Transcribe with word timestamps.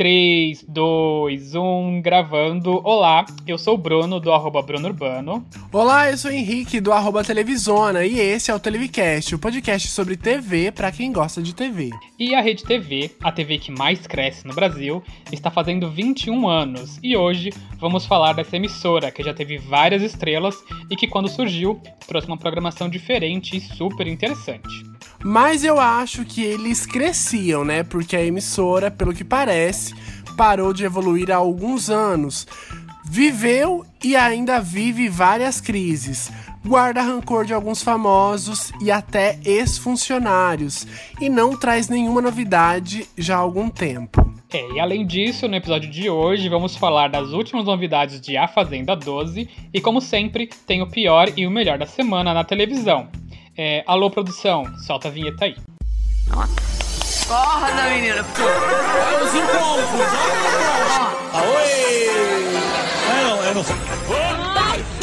3, 0.00 0.64
2, 0.66 1.54
1, 1.54 2.00
gravando. 2.00 2.80
Olá, 2.82 3.26
eu 3.46 3.58
sou 3.58 3.74
o 3.74 3.76
Bruno, 3.76 4.18
do 4.18 4.32
arroba 4.32 4.62
Bruno 4.62 4.88
Urbano. 4.88 5.44
Olá, 5.70 6.10
eu 6.10 6.16
sou 6.16 6.30
o 6.30 6.34
Henrique, 6.34 6.80
do 6.80 6.90
arroba 6.90 7.22
Televisona, 7.22 8.06
e 8.06 8.18
esse 8.18 8.50
é 8.50 8.54
o 8.54 8.58
Televicast, 8.58 9.34
o 9.34 9.38
podcast 9.38 9.88
sobre 9.88 10.16
TV 10.16 10.72
para 10.72 10.90
quem 10.90 11.12
gosta 11.12 11.42
de 11.42 11.54
TV. 11.54 11.90
E 12.18 12.34
a 12.34 12.40
Rede 12.40 12.64
TV, 12.64 13.10
a 13.22 13.30
TV 13.30 13.58
que 13.58 13.70
mais 13.70 14.06
cresce 14.06 14.46
no 14.46 14.54
Brasil, 14.54 15.02
está 15.30 15.50
fazendo 15.50 15.90
21 15.90 16.48
anos, 16.48 16.98
e 17.02 17.14
hoje 17.14 17.52
vamos 17.78 18.06
falar 18.06 18.32
dessa 18.32 18.56
emissora 18.56 19.10
que 19.10 19.22
já 19.22 19.34
teve 19.34 19.58
várias 19.58 20.00
estrelas 20.00 20.54
e 20.90 20.96
que 20.96 21.06
quando 21.06 21.28
surgiu 21.28 21.78
trouxe 22.08 22.26
uma 22.26 22.38
programação 22.38 22.88
diferente 22.88 23.54
e 23.54 23.60
super 23.60 24.06
interessante. 24.06 24.89
Mas 25.22 25.64
eu 25.64 25.78
acho 25.78 26.24
que 26.24 26.42
eles 26.42 26.86
cresciam, 26.86 27.64
né? 27.64 27.82
Porque 27.82 28.16
a 28.16 28.24
emissora, 28.24 28.90
pelo 28.90 29.12
que 29.12 29.24
parece, 29.24 29.94
parou 30.36 30.72
de 30.72 30.84
evoluir 30.84 31.30
há 31.30 31.36
alguns 31.36 31.90
anos. 31.90 32.46
Viveu 33.04 33.84
e 34.02 34.16
ainda 34.16 34.60
vive 34.60 35.08
várias 35.08 35.60
crises. 35.60 36.30
Guarda 36.64 37.02
rancor 37.02 37.44
de 37.44 37.52
alguns 37.52 37.82
famosos 37.82 38.70
e 38.80 38.90
até 38.90 39.38
ex-funcionários. 39.44 40.86
E 41.20 41.28
não 41.28 41.56
traz 41.56 41.88
nenhuma 41.88 42.20
novidade 42.20 43.06
já 43.16 43.36
há 43.36 43.38
algum 43.38 43.68
tempo. 43.68 44.30
É, 44.52 44.72
e 44.72 44.80
além 44.80 45.06
disso, 45.06 45.46
no 45.46 45.56
episódio 45.56 45.90
de 45.90 46.10
hoje 46.10 46.48
vamos 46.48 46.76
falar 46.76 47.08
das 47.08 47.30
últimas 47.30 47.64
novidades 47.64 48.20
de 48.20 48.36
A 48.36 48.48
Fazenda 48.48 48.96
12 48.96 49.48
e, 49.72 49.80
como 49.80 50.00
sempre, 50.00 50.48
tem 50.66 50.82
o 50.82 50.90
pior 50.90 51.30
e 51.36 51.46
o 51.46 51.50
melhor 51.50 51.78
da 51.78 51.86
semana 51.86 52.34
na 52.34 52.44
televisão. 52.44 53.08
É, 53.62 53.84
alô, 53.86 54.08
produção, 54.08 54.64
solta 54.78 55.08
a 55.08 55.10
vinheta 55.10 55.44
aí. 55.44 55.54
Acorda, 56.30 57.90
menina. 57.90 58.24
Olha 59.04 59.22
os 59.22 59.34
encontros, 59.34 59.86
olha 59.92 61.40
Aoi! 61.40 61.68
É, 63.10 63.22
não, 63.22 63.44
é 63.44 63.52
não. 63.52 64.99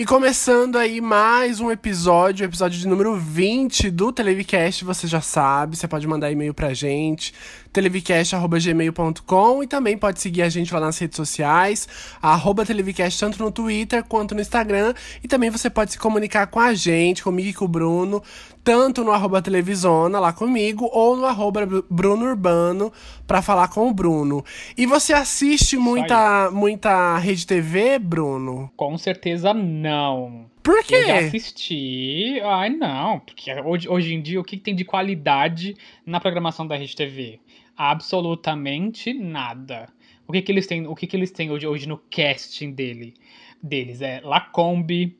E 0.00 0.04
começando 0.06 0.76
aí 0.78 0.98
mais 0.98 1.60
um 1.60 1.70
episódio, 1.70 2.42
episódio 2.42 2.80
de 2.80 2.88
número 2.88 3.14
20 3.16 3.90
do 3.90 4.10
Televicast, 4.10 4.82
você 4.82 5.06
já 5.06 5.20
sabe, 5.20 5.76
você 5.76 5.86
pode 5.86 6.06
mandar 6.06 6.32
e-mail 6.32 6.54
pra 6.54 6.72
gente, 6.72 7.34
televicast.gmail.com 7.70 9.62
e 9.62 9.66
também 9.66 9.98
pode 9.98 10.18
seguir 10.18 10.40
a 10.40 10.48
gente 10.48 10.72
lá 10.72 10.80
nas 10.80 10.96
redes 10.96 11.16
sociais, 11.16 11.86
arroba 12.22 12.64
Televicast, 12.64 13.20
tanto 13.20 13.44
no 13.44 13.50
Twitter 13.50 14.02
quanto 14.02 14.34
no 14.34 14.40
Instagram. 14.40 14.94
E 15.22 15.28
também 15.28 15.50
você 15.50 15.68
pode 15.68 15.92
se 15.92 15.98
comunicar 15.98 16.46
com 16.46 16.60
a 16.60 16.72
gente, 16.72 17.22
comigo 17.22 17.50
e 17.50 17.52
com 17.52 17.66
o 17.66 17.68
Bruno, 17.68 18.22
tanto 18.62 19.02
no 19.02 19.12
arroba 19.12 19.42
Televisona, 19.42 20.20
lá 20.20 20.32
comigo, 20.32 20.88
ou 20.92 21.16
no 21.16 21.26
arroba 21.26 21.66
Bruno 21.88 22.26
Urbano, 22.26 22.92
pra 23.26 23.42
falar 23.42 23.68
com 23.68 23.88
o 23.88 23.94
Bruno. 23.94 24.44
E 24.76 24.86
você 24.86 25.12
assiste 25.12 25.76
muita, 25.76 26.50
muita 26.50 27.18
rede 27.18 27.46
TV, 27.46 27.98
Bruno? 27.98 28.70
Com 28.76 28.96
certeza 28.98 29.54
não. 29.54 30.50
Por 30.62 30.84
quê? 30.84 30.94
Eu 30.94 31.06
já 31.06 31.18
assisti. 31.18 32.40
Ai, 32.44 32.70
não. 32.70 33.20
Porque 33.20 33.52
hoje, 33.62 33.88
hoje 33.88 34.14
em 34.14 34.20
dia, 34.20 34.40
o 34.40 34.44
que 34.44 34.56
tem 34.56 34.74
de 34.74 34.84
qualidade 34.84 35.74
na 36.04 36.20
programação 36.20 36.66
da 36.66 36.76
Rede 36.76 36.94
TV? 36.94 37.40
Absolutamente 37.76 39.14
nada. 39.14 39.88
O 40.28 40.32
que, 40.32 40.42
que 40.42 40.52
eles 40.52 40.66
têm, 40.66 40.86
o 40.86 40.94
que, 40.94 41.06
que 41.06 41.16
eles 41.16 41.30
têm 41.30 41.50
hoje, 41.50 41.66
hoje 41.66 41.88
no 41.88 41.98
casting 41.98 42.70
dele, 42.70 43.14
deles? 43.62 44.00
É 44.02 44.20
Lacombe, 44.22 45.18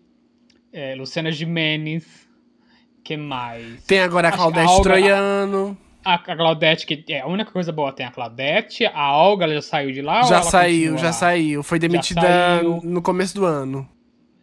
é, 0.73 0.95
Luciana 0.95 1.33
Gimenez, 1.33 2.29
que 3.05 3.17
mais? 3.17 3.83
Tem 3.85 4.01
agora 4.01 4.29
a 4.29 4.33
Claudete 4.33 4.67
a 4.67 4.71
Olga- 4.71 4.83
Troiano. 4.83 5.79
A, 6.05 6.15
a 6.15 6.19
Claudete, 6.19 6.87
que 6.87 7.13
é 7.13 7.21
a 7.21 7.27
única 7.27 7.51
coisa 7.51 7.71
boa, 7.73 7.93
tem 7.93 8.07
a 8.07 8.11
Claudete. 8.11 8.87
A 8.87 9.17
Olga 9.17 9.45
ela 9.45 9.55
já 9.55 9.63
saiu 9.63 9.93
de 9.93 10.01
lá? 10.01 10.23
Já 10.23 10.43
saiu, 10.43 10.97
já 10.97 11.07
lá? 11.07 11.13
saiu. 11.13 11.63
Foi 11.63 11.79
demitida 11.79 12.21
saiu. 12.23 12.81
no 12.83 13.03
começo 13.03 13.35
do 13.35 13.45
ano. 13.45 13.89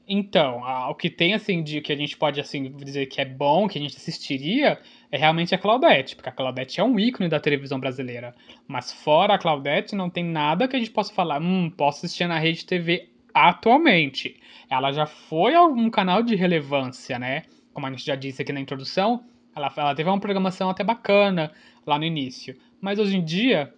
Então, 0.09 0.63
a- 0.63 0.89
o 0.89 0.95
que 0.95 1.09
tem, 1.09 1.33
assim, 1.33 1.61
de 1.63 1.81
que 1.81 1.91
a 1.91 1.95
gente 1.95 2.15
pode, 2.15 2.39
assim, 2.39 2.71
dizer 2.77 3.07
que 3.07 3.19
é 3.19 3.25
bom, 3.25 3.67
que 3.67 3.77
a 3.77 3.81
gente 3.81 3.97
assistiria, 3.97 4.79
é 5.11 5.17
realmente 5.17 5.53
a 5.53 5.57
Claudete, 5.57 6.15
porque 6.15 6.29
a 6.29 6.31
Claudete 6.31 6.79
é 6.79 6.83
um 6.83 6.97
ícone 6.99 7.27
da 7.27 7.39
televisão 7.41 7.77
brasileira. 7.79 8.33
Mas 8.67 8.93
fora 8.93 9.33
a 9.33 9.37
Claudete, 9.37 9.95
não 9.95 10.09
tem 10.09 10.23
nada 10.23 10.67
que 10.67 10.75
a 10.75 10.79
gente 10.79 10.91
possa 10.91 11.13
falar, 11.13 11.41
hum, 11.41 11.69
posso 11.75 12.05
assistir 12.05 12.25
na 12.27 12.37
Rede 12.39 12.65
TV 12.65 13.09
atualmente. 13.33 14.37
Ela 14.69 14.91
já 14.91 15.05
foi 15.05 15.57
um 15.57 15.89
canal 15.89 16.21
de 16.23 16.35
relevância, 16.35 17.17
né? 17.19 17.43
Como 17.77 17.85
a 17.85 17.91
gente 17.91 18.03
já 18.03 18.15
disse 18.15 18.41
aqui 18.41 18.51
na 18.51 18.59
introdução, 18.59 19.23
ela, 19.55 19.71
ela 19.77 19.93
teve 19.93 20.09
uma 20.09 20.19
programação 20.19 20.67
até 20.67 20.83
bacana 20.83 21.51
lá 21.85 21.99
no 21.99 22.05
início. 22.05 22.57
Mas 22.81 22.97
hoje 22.97 23.15
em 23.15 23.23
dia, 23.23 23.71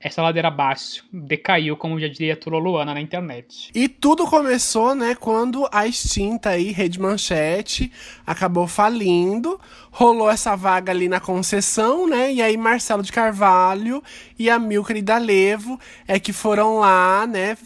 essa 0.00 0.22
ladeira 0.22 0.48
abaixo 0.48 1.04
decaiu, 1.12 1.76
como 1.76 2.00
já 2.00 2.08
diria 2.08 2.34
Tula 2.34 2.56
Luana 2.56 2.94
na 2.94 3.00
internet. 3.02 3.70
E 3.74 3.86
tudo 3.86 4.26
começou, 4.26 4.94
né, 4.94 5.14
quando 5.14 5.68
a 5.70 5.86
extinta 5.86 6.50
aí, 6.50 6.70
Rede 6.70 6.98
Manchete, 6.98 7.92
acabou 8.24 8.66
falindo. 8.66 9.60
Rolou 9.90 10.30
essa 10.30 10.54
vaga 10.54 10.92
ali 10.92 11.08
na 11.08 11.18
concessão, 11.18 12.06
né? 12.06 12.32
E 12.32 12.40
aí 12.40 12.56
Marcelo 12.56 13.02
de 13.02 13.10
Carvalho 13.10 14.02
e 14.38 14.48
a 14.48 14.58
Milker 14.58 14.96
e 14.96 15.02
D'Alevo 15.02 15.78
é 16.06 16.20
que 16.20 16.32
foram 16.32 16.78
lá, 16.78 17.26
né? 17.26 17.58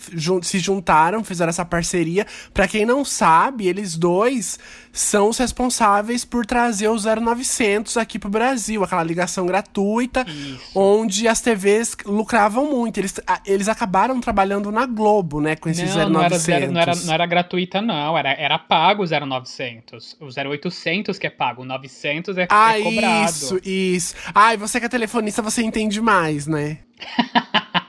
se 0.42 0.58
juntaram, 0.58 1.22
fizeram 1.22 1.50
essa 1.50 1.64
parceria. 1.64 2.26
Pra 2.54 2.66
quem 2.66 2.86
não 2.86 3.04
sabe, 3.04 3.68
eles 3.68 3.96
dois 3.96 4.58
são 4.92 5.28
os 5.30 5.38
responsáveis 5.38 6.24
por 6.24 6.44
trazer 6.44 6.88
o 6.88 6.96
0900 6.98 7.96
aqui 7.96 8.18
pro 8.18 8.28
Brasil, 8.28 8.84
aquela 8.84 9.02
ligação 9.02 9.46
gratuita, 9.46 10.24
Isso. 10.28 10.60
onde 10.78 11.26
as 11.26 11.40
TVs 11.40 11.96
lucravam 12.04 12.70
muito. 12.70 12.98
Eles, 12.98 13.14
eles 13.46 13.68
acabaram 13.68 14.20
trabalhando 14.20 14.70
na 14.70 14.84
Globo, 14.86 15.40
né, 15.40 15.56
com 15.56 15.68
esse 15.68 15.84
Não, 15.86 16.08
não 16.10 16.20
era, 16.22 16.34
0900. 16.38 16.42
zero- 16.42 16.72
não, 16.72 16.80
era, 16.80 16.94
não 16.96 17.14
era 17.14 17.26
gratuita, 17.26 17.80
não. 17.80 18.18
Era, 18.18 18.32
era 18.32 18.58
pago 18.58 19.02
o 19.02 19.06
0900. 19.06 20.16
O 20.20 20.26
0800 20.26 21.18
que 21.18 21.26
é 21.26 21.30
pago. 21.30 21.62
O 21.62 21.64
900 21.64 22.36
é, 22.36 22.46
Ah, 22.50 22.78
é 22.78 22.82
cobrado. 22.82 23.30
isso, 23.30 23.60
isso. 23.64 24.14
Ai, 24.34 24.56
você 24.56 24.78
que 24.78 24.86
é 24.86 24.88
telefonista, 24.88 25.40
você 25.40 25.62
entende 25.62 26.00
mais, 26.00 26.46
né? 26.46 26.78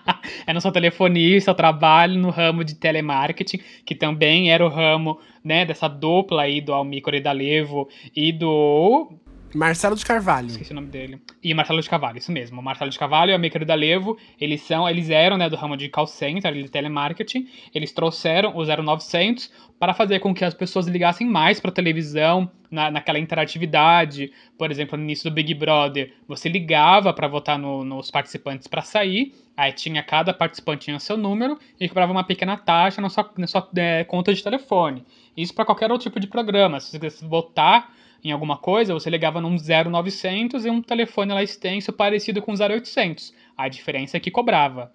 eu 0.48 0.54
não 0.54 0.62
sou 0.62 0.72
telefonista, 0.72 1.52
eu 1.52 1.56
trabalho 1.56 2.20
no 2.20 2.30
ramo 2.30 2.64
de 2.64 2.76
telemarketing, 2.76 3.60
que 3.86 3.96
também 3.96 4.52
era 4.52 4.66
o 4.66 4.70
ramo 4.70 5.20
né, 5.44 5.66
dessa 5.66 5.88
dupla 5.88 6.44
aí 6.44 6.62
do 6.62 6.74
Almir 6.74 7.02
Levo 7.34 7.90
e 8.16 8.32
do 8.32 9.12
Marcelo 9.56 9.96
de 9.96 10.06
Carvalho. 10.06 10.48
Esqueci 10.48 10.72
o 10.72 10.76
nome 10.76 10.88
dele. 10.88 11.22
E 11.44 11.54
Marcelo 11.54 11.82
de 11.82 11.90
Cavalho, 11.90 12.18
isso 12.18 12.32
mesmo. 12.32 12.60
O 12.60 12.64
Marcelo 12.64 12.90
de 12.90 12.98
Cavalho 12.98 13.32
e 13.32 13.34
a 13.34 13.38
Maker 13.38 13.66
da 13.66 13.76
Levo, 13.76 14.18
eles 14.40 14.62
são, 14.62 14.90
eles 14.90 15.10
eram, 15.10 15.38
né, 15.38 15.50
do 15.50 15.56
ramo 15.56 15.78
de 15.78 15.90
call 15.90 16.08
center, 16.08 16.54
de 16.54 16.70
telemarketing. 16.70 17.48
Eles 17.74 17.92
trouxeram 17.92 18.56
o 18.56 18.64
0900 18.66 19.52
para 19.80 19.94
fazer 19.94 20.20
com 20.20 20.34
que 20.34 20.44
as 20.46 20.54
pessoas 20.54 20.88
ligassem 20.88 21.28
mais 21.28 21.60
para 21.60 21.72
televisão, 21.72 22.50
na, 22.72 22.90
naquela 22.90 23.20
interatividade. 23.20 24.32
Por 24.58 24.72
exemplo, 24.72 24.98
no 24.98 25.04
início 25.04 25.30
do 25.30 25.34
Big 25.34 25.54
Brother, 25.54 26.14
você 26.28 26.50
ligava 26.50 27.14
para 27.14 27.28
votar 27.28 27.60
no- 27.60 27.84
nos 27.84 28.10
participantes 28.10 28.68
para 28.68 28.82
sair. 28.82 29.34
Aí 29.56 29.72
tinha 29.72 30.02
cada 30.02 30.34
participante 30.34 30.86
tinha 30.86 31.00
seu 31.00 31.16
número 31.16 31.60
e 31.80 31.88
cobrava 31.88 32.12
uma 32.12 32.24
pequena 32.24 32.58
taxa 32.58 33.00
na 33.00 33.10
sua, 33.10 33.32
na 33.38 33.46
sua 33.46 33.70
é, 33.76 34.04
conta 34.04 34.34
de 34.34 34.44
telefone. 34.44 35.06
Isso 35.38 35.54
para 35.54 35.66
qualquer 35.66 35.92
outro 35.92 36.06
tipo 36.10 36.20
de 36.20 36.28
programa. 36.28 36.80
Se 36.80 36.90
você 36.90 37.00
quisesse 37.00 37.26
votar 37.26 37.94
em 38.24 38.32
alguma 38.32 38.58
coisa, 38.58 38.94
você 38.94 39.10
ligava 39.10 39.42
num 39.42 39.58
0900 39.58 40.66
e 40.66 40.70
um 40.70 40.82
telefone 40.82 41.34
lá 41.34 41.44
extenso 41.44 41.92
parecido 41.92 42.42
com 42.42 42.54
0800. 42.54 43.34
A 43.58 43.68
diferença 43.68 44.16
é 44.16 44.20
que 44.20 44.32
cobrava. 44.32 44.94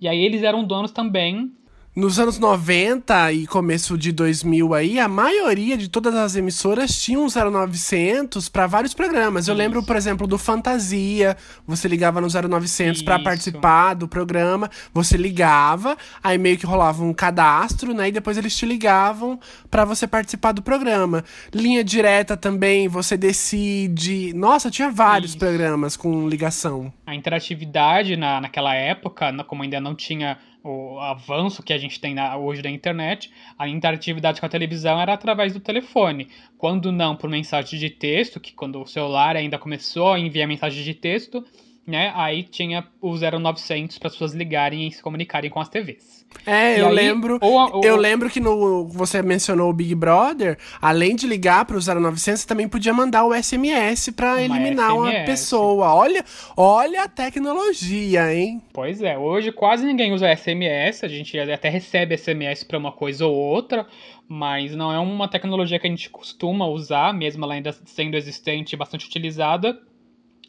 E 0.00 0.06
aí 0.06 0.22
eles 0.22 0.42
eram 0.42 0.64
donos 0.64 0.92
também 0.92 1.54
Nos 1.94 2.20
anos 2.20 2.38
90 2.38 3.32
e 3.32 3.48
começo 3.48 3.98
de 3.98 4.12
2000 4.12 4.74
aí, 4.74 5.00
a 5.00 5.08
maioria 5.08 5.76
de 5.76 5.88
todas 5.88 6.14
as 6.14 6.36
emissoras 6.36 6.96
tinham 6.96 7.24
um 7.24 7.28
0900 7.28 8.48
para 8.48 8.68
vários 8.68 8.94
programas. 8.94 9.48
Eu 9.48 9.54
Isso. 9.54 9.58
lembro, 9.58 9.82
por 9.82 9.96
exemplo, 9.96 10.24
do 10.24 10.38
Fantasia. 10.38 11.36
Você 11.66 11.88
ligava 11.88 12.20
no 12.20 12.28
0900 12.28 13.02
para 13.02 13.18
participar 13.18 13.94
do 13.94 14.06
programa. 14.06 14.70
Você 14.94 15.16
ligava, 15.16 15.98
aí 16.22 16.38
meio 16.38 16.56
que 16.56 16.64
rolava 16.64 17.02
um 17.02 17.12
cadastro, 17.12 17.92
né? 17.92 18.06
E 18.06 18.12
depois 18.12 18.38
eles 18.38 18.56
te 18.56 18.64
ligavam 18.64 19.40
para 19.68 19.84
você 19.84 20.06
participar 20.06 20.52
do 20.52 20.62
programa. 20.62 21.24
Linha 21.52 21.82
direta 21.82 22.36
também, 22.36 22.86
você 22.86 23.16
decide. 23.16 24.32
Nossa, 24.32 24.70
tinha 24.70 24.92
vários 24.92 25.32
Isso. 25.32 25.40
programas 25.40 25.96
com 25.96 26.28
ligação. 26.28 26.92
a 27.04 27.16
interatividade 27.16 28.16
na, 28.16 28.40
naquela 28.40 28.76
época, 28.76 29.32
como 29.42 29.64
ainda 29.64 29.80
não 29.80 29.96
tinha 29.96 30.38
o 30.62 30.98
avanço 31.00 31.62
que 31.62 31.72
a 31.72 31.78
gente 31.78 32.00
tem 32.00 32.14
na- 32.14 32.36
hoje 32.36 32.62
da 32.62 32.70
internet, 32.70 33.30
a 33.58 33.68
interatividade 33.68 34.40
com 34.40 34.46
a 34.46 34.48
televisão 34.50 35.00
era 35.00 35.12
através 35.14 35.52
do 35.52 35.60
telefone. 35.60 36.28
Quando 36.58 36.92
não 36.92 37.16
por 37.16 37.30
mensagem 37.30 37.78
de 37.78 37.90
texto, 37.90 38.38
que 38.40 38.52
quando 38.52 38.80
o 38.80 38.86
celular 38.86 39.36
ainda 39.36 39.58
começou 39.58 40.12
a 40.12 40.18
enviar 40.18 40.46
mensagem 40.46 40.82
de 40.84 40.94
texto, 40.94 41.44
né? 41.90 42.12
Aí 42.14 42.42
tinha 42.44 42.86
o 43.00 43.14
0900 43.18 43.98
para 43.98 44.08
as 44.08 44.14
pessoas 44.14 44.32
ligarem 44.32 44.86
e 44.88 44.92
se 44.92 45.02
comunicarem 45.02 45.50
com 45.50 45.60
as 45.60 45.68
TVs. 45.68 46.20
É, 46.46 46.76
E 46.76 46.80
eu 46.80 46.86
aí, 46.88 46.94
lembro. 46.94 47.38
ou- 47.42 47.76
ou- 47.78 47.84
eu 47.84 47.96
lembro 47.96 48.30
que 48.30 48.38
no 48.38 48.86
você 48.86 49.20
mencionou 49.20 49.68
o 49.68 49.72
Big 49.72 49.94
Brother, 49.96 50.56
além 50.80 51.16
de 51.16 51.26
ligar 51.26 51.64
pro 51.64 51.80
0900, 51.82 52.40
você 52.42 52.46
também 52.46 52.68
podia 52.68 52.94
mandar 52.94 53.24
o 53.24 53.34
SMS 53.34 54.12
pra 54.12 54.34
Uma 54.34 54.40
eliminar 54.42 54.94
uma 54.96 55.10
SMS. 55.10 55.26
pessoa. 55.26 55.92
Olha, 55.92 56.24
olha 56.56 57.02
a 57.02 57.08
tecnologia, 57.08 58.32
hein? 58.32 58.62
Pois 58.72 59.02
é, 59.02 59.18
hoje 59.18 59.50
quase 59.50 59.84
ninguém 59.84 60.12
usa 60.12 60.28
SMS, 60.30 61.04
a 61.04 61.08
gente 61.08 61.36
até 61.38 61.68
recebe 61.68 62.16
SMS 62.16 62.64
para 62.64 62.78
uma 62.78 62.92
coisa 62.92 63.26
ou 63.26 63.34
outra, 63.34 63.86
mas 64.28 64.74
não 64.76 64.92
é 64.92 64.98
uma 65.00 65.26
tecnologia 65.28 65.78
que 65.80 65.86
a 65.86 65.90
gente 65.90 66.08
costuma 66.10 66.66
usar, 66.68 67.12
mesmo 67.12 67.44
ela 67.44 67.54
ainda 67.54 67.72
sendo 67.84 68.16
existente 68.16 68.74
e 68.74 68.78
bastante 68.78 69.04
utilizada, 69.06 69.80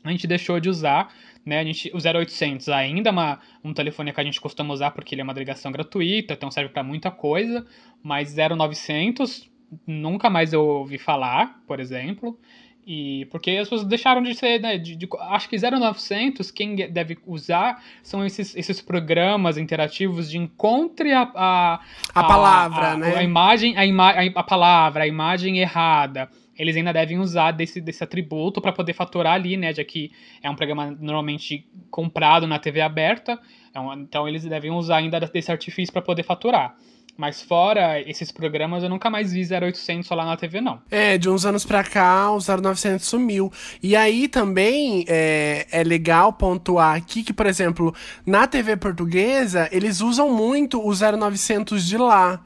a 0.04 0.12
gente 0.12 0.28
deixou 0.28 0.60
de 0.60 0.70
usar, 0.70 1.12
né? 1.46 1.60
A 1.60 1.64
gente, 1.64 1.92
o 1.94 1.98
0800 1.98 2.70
ainda 2.70 3.10
é 3.10 3.12
uma, 3.12 3.40
um 3.64 3.74
telefone 3.74 4.14
que 4.14 4.22
a 4.22 4.24
gente 4.24 4.40
costuma 4.42 4.74
usar 4.74 4.92
porque 4.92 5.16
ele 5.16 5.22
é 5.22 5.24
uma 5.24 5.34
ligação 5.34 5.72
gratuita, 5.72 6.34
então 6.34 6.52
serve 6.52 6.70
para 6.72 6.84
muita 6.84 7.10
coisa, 7.12 7.66
mas 8.04 8.34
0900 8.36 9.50
nunca 9.88 10.30
mais 10.30 10.54
eu 10.54 10.66
ouvi 10.66 10.98
falar, 10.98 11.62
por 11.68 11.80
exemplo. 11.80 12.38
E 12.86 13.26
porque 13.30 13.52
as 13.52 13.70
pessoas 13.70 13.86
deixaram 13.88 14.24
de 14.24 14.34
ser, 14.34 14.60
né? 14.60 14.76
de- 14.78 14.96
de- 14.96 15.08
acho 15.30 15.48
que 15.48 15.56
0900, 15.58 16.50
quem 16.50 16.76
deve 16.76 17.18
usar 17.28 17.82
são 18.02 18.26
esses, 18.26 18.56
esses 18.56 18.82
programas 18.82 19.56
interativos 19.58 20.30
de 20.30 20.38
encontre 20.40 21.14
a, 21.14 21.30
a, 21.36 21.80
A 22.16 22.24
palavra, 22.24 22.92
a, 22.94 22.98
né? 22.98 23.16
A 23.16 23.24
imagem, 23.24 23.78
a, 23.78 23.86
ima, 23.86 24.10
a, 24.10 24.24
a 24.36 24.44
palavra, 24.44 25.04
a 25.04 25.08
imagem 25.08 25.60
errada. 25.60 26.28
Eles 26.62 26.76
ainda 26.76 26.94
devem 26.94 27.18
usar 27.18 27.52
desse, 27.54 27.82
desse 27.82 28.04
atributo 28.04 28.62
para 28.62 28.72
poder 28.72 28.94
faturar 28.94 29.34
ali, 29.34 29.58
né? 29.58 29.74
Já 29.74 29.84
que 29.84 30.12
é 30.44 30.50
um 30.50 30.56
programa 30.56 30.96
normalmente 31.00 31.68
comprado 31.90 32.46
na 32.46 32.60
TV 32.60 32.82
aberta. 32.82 33.40
é 33.74 33.80
então 33.96 34.28
eles 34.28 34.44
devem 34.46 34.70
usar 34.70 34.98
ainda 34.98 35.20
desse 35.20 35.52
artifício 35.52 35.92
para 35.92 36.04
poder 36.04 36.22
faturar. 36.22 36.76
Mas 37.18 37.42
fora 37.42 38.00
esses 38.02 38.32
programas, 38.32 38.84
eu 38.84 38.90
nunca 38.90 39.10
mais 39.10 39.34
vi 39.34 39.42
0800 39.42 40.10
lá 40.12 40.26
na 40.26 40.38
TV, 40.38 40.62
não. 40.62 40.82
É, 40.90 41.18
de 41.18 41.30
uns 41.30 41.46
anos 41.46 41.66
pra 41.66 41.84
cá, 41.84 42.32
o 42.32 42.40
0900 42.40 43.06
sumiu. 43.06 43.52
E 43.82 43.96
aí 43.96 44.28
também 44.28 45.06
é, 45.08 45.68
é 45.72 45.84
legal 45.84 46.34
pontuar 46.34 46.96
aqui 46.96 47.24
que, 47.24 47.34
por 47.34 47.46
exemplo, 47.46 47.94
na 48.26 48.48
TV 48.48 48.78
portuguesa, 48.78 49.68
eles 49.72 50.02
usam 50.02 50.32
muito 50.32 50.80
o 50.80 50.92
0900 50.92 51.86
de 51.86 51.98
lá. 51.98 52.42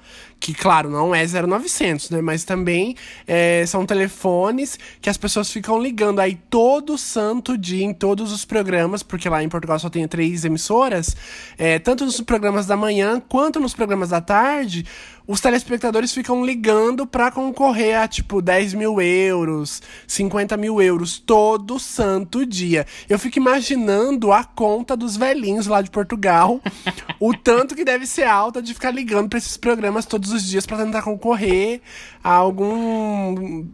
Que, 0.46 0.54
claro, 0.54 0.92
não 0.92 1.16
é 1.16 1.26
0900, 1.26 2.12
né? 2.12 2.22
Mas 2.22 2.44
também 2.44 2.96
é, 3.26 3.66
são 3.66 3.84
telefones 3.84 4.78
que 5.02 5.10
as 5.10 5.18
pessoas 5.18 5.52
ficam 5.52 5.82
ligando 5.82 6.20
aí 6.20 6.36
todo 6.52 7.00
santo 7.00 7.58
dia 7.58 7.84
em 7.84 7.92
todos 7.92 8.32
os 8.32 8.46
programas, 8.46 9.02
porque 9.02 9.28
lá 9.28 9.42
em 9.42 9.50
Portugal 9.50 9.80
só 9.80 9.90
tem 9.90 10.08
três 10.08 10.46
emissoras, 10.46 11.18
é, 11.58 11.80
tanto 11.80 12.06
nos 12.06 12.22
programas 12.22 12.68
da 12.68 12.78
manhã 12.78 13.20
quanto 13.28 13.60
nos 13.60 13.74
programas 13.74 14.10
da 14.10 14.22
tarde, 14.22 14.86
os 15.28 15.42
telespectadores 15.42 16.14
ficam 16.14 16.46
ligando 16.46 17.06
pra 17.08 17.32
concorrer 17.32 18.00
a, 18.00 18.08
tipo, 18.08 18.42
10 18.42 18.74
mil 18.74 19.02
euros, 19.02 19.82
50 20.08 20.56
mil 20.58 20.82
euros 20.82 21.18
todo 21.18 21.80
santo 21.80 22.46
dia. 22.46 22.86
Eu 23.10 23.18
fico 23.18 23.40
imaginando 23.40 24.32
a 24.32 24.44
conta 24.44 24.96
dos 24.96 25.18
velhinhos 25.18 25.68
lá 25.68 25.82
de 25.82 25.90
Portugal, 25.90 26.62
o 27.20 27.34
tanto 27.38 27.76
que 27.76 27.84
deve 27.84 28.06
ser 28.06 28.24
alta 28.24 28.62
de 28.62 28.74
ficar 28.74 28.92
ligando 28.92 29.30
pra 29.30 29.40
esses 29.40 29.58
programas 29.58 30.06
todos 30.06 30.32
os 30.32 30.44
dias 30.44 30.66
pra 30.66 30.78
tentar 30.78 31.02
concorrer 31.02 31.82
a 32.24 32.32
algum 32.34 33.66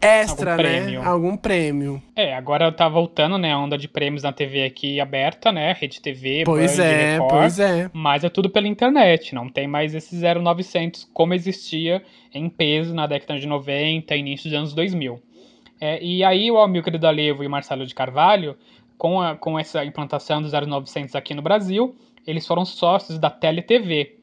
extra, 0.00 0.52
Algum 0.52 0.62
né? 0.62 0.70
prêmio. 0.70 1.02
Algum 1.02 1.36
prêmio. 1.36 2.02
É, 2.14 2.34
agora 2.34 2.70
tá 2.72 2.88
voltando, 2.88 3.38
né, 3.38 3.52
a 3.52 3.58
onda 3.58 3.76
de 3.76 3.88
prêmios 3.88 4.22
na 4.22 4.32
TV 4.32 4.64
aqui 4.64 5.00
aberta, 5.00 5.50
né, 5.52 5.76
Rede 5.78 6.00
TV, 6.00 6.42
Pois 6.44 6.76
Band, 6.76 6.84
é, 6.84 7.12
Record, 7.12 7.30
pois 7.30 7.58
é. 7.58 7.90
mas 7.92 8.24
é 8.24 8.28
tudo 8.28 8.50
pela 8.50 8.68
internet, 8.68 9.34
não 9.34 9.48
tem 9.48 9.66
mais 9.66 9.94
esse 9.94 10.16
0900 10.16 11.08
como 11.12 11.34
existia 11.34 12.02
em 12.32 12.48
peso 12.48 12.94
na 12.94 13.06
década 13.06 13.38
de 13.38 13.46
90 13.46 14.14
início 14.16 14.50
dos 14.50 14.58
anos 14.58 14.74
2000. 14.74 15.20
É, 15.80 16.02
e 16.02 16.24
aí 16.24 16.50
o 16.50 16.56
Almir 16.56 16.82
da 16.98 17.10
Levo 17.10 17.42
e 17.42 17.46
o 17.46 17.50
Marcelo 17.50 17.86
de 17.86 17.94
Carvalho, 17.94 18.56
com, 18.96 19.20
a, 19.20 19.34
com 19.34 19.58
essa 19.58 19.84
implantação 19.84 20.40
do 20.40 20.48
0900 20.48 21.14
aqui 21.14 21.34
no 21.34 21.42
Brasil, 21.42 21.94
eles 22.26 22.46
foram 22.46 22.64
sócios 22.64 23.18
da 23.18 23.30
TeleTV. 23.30 24.16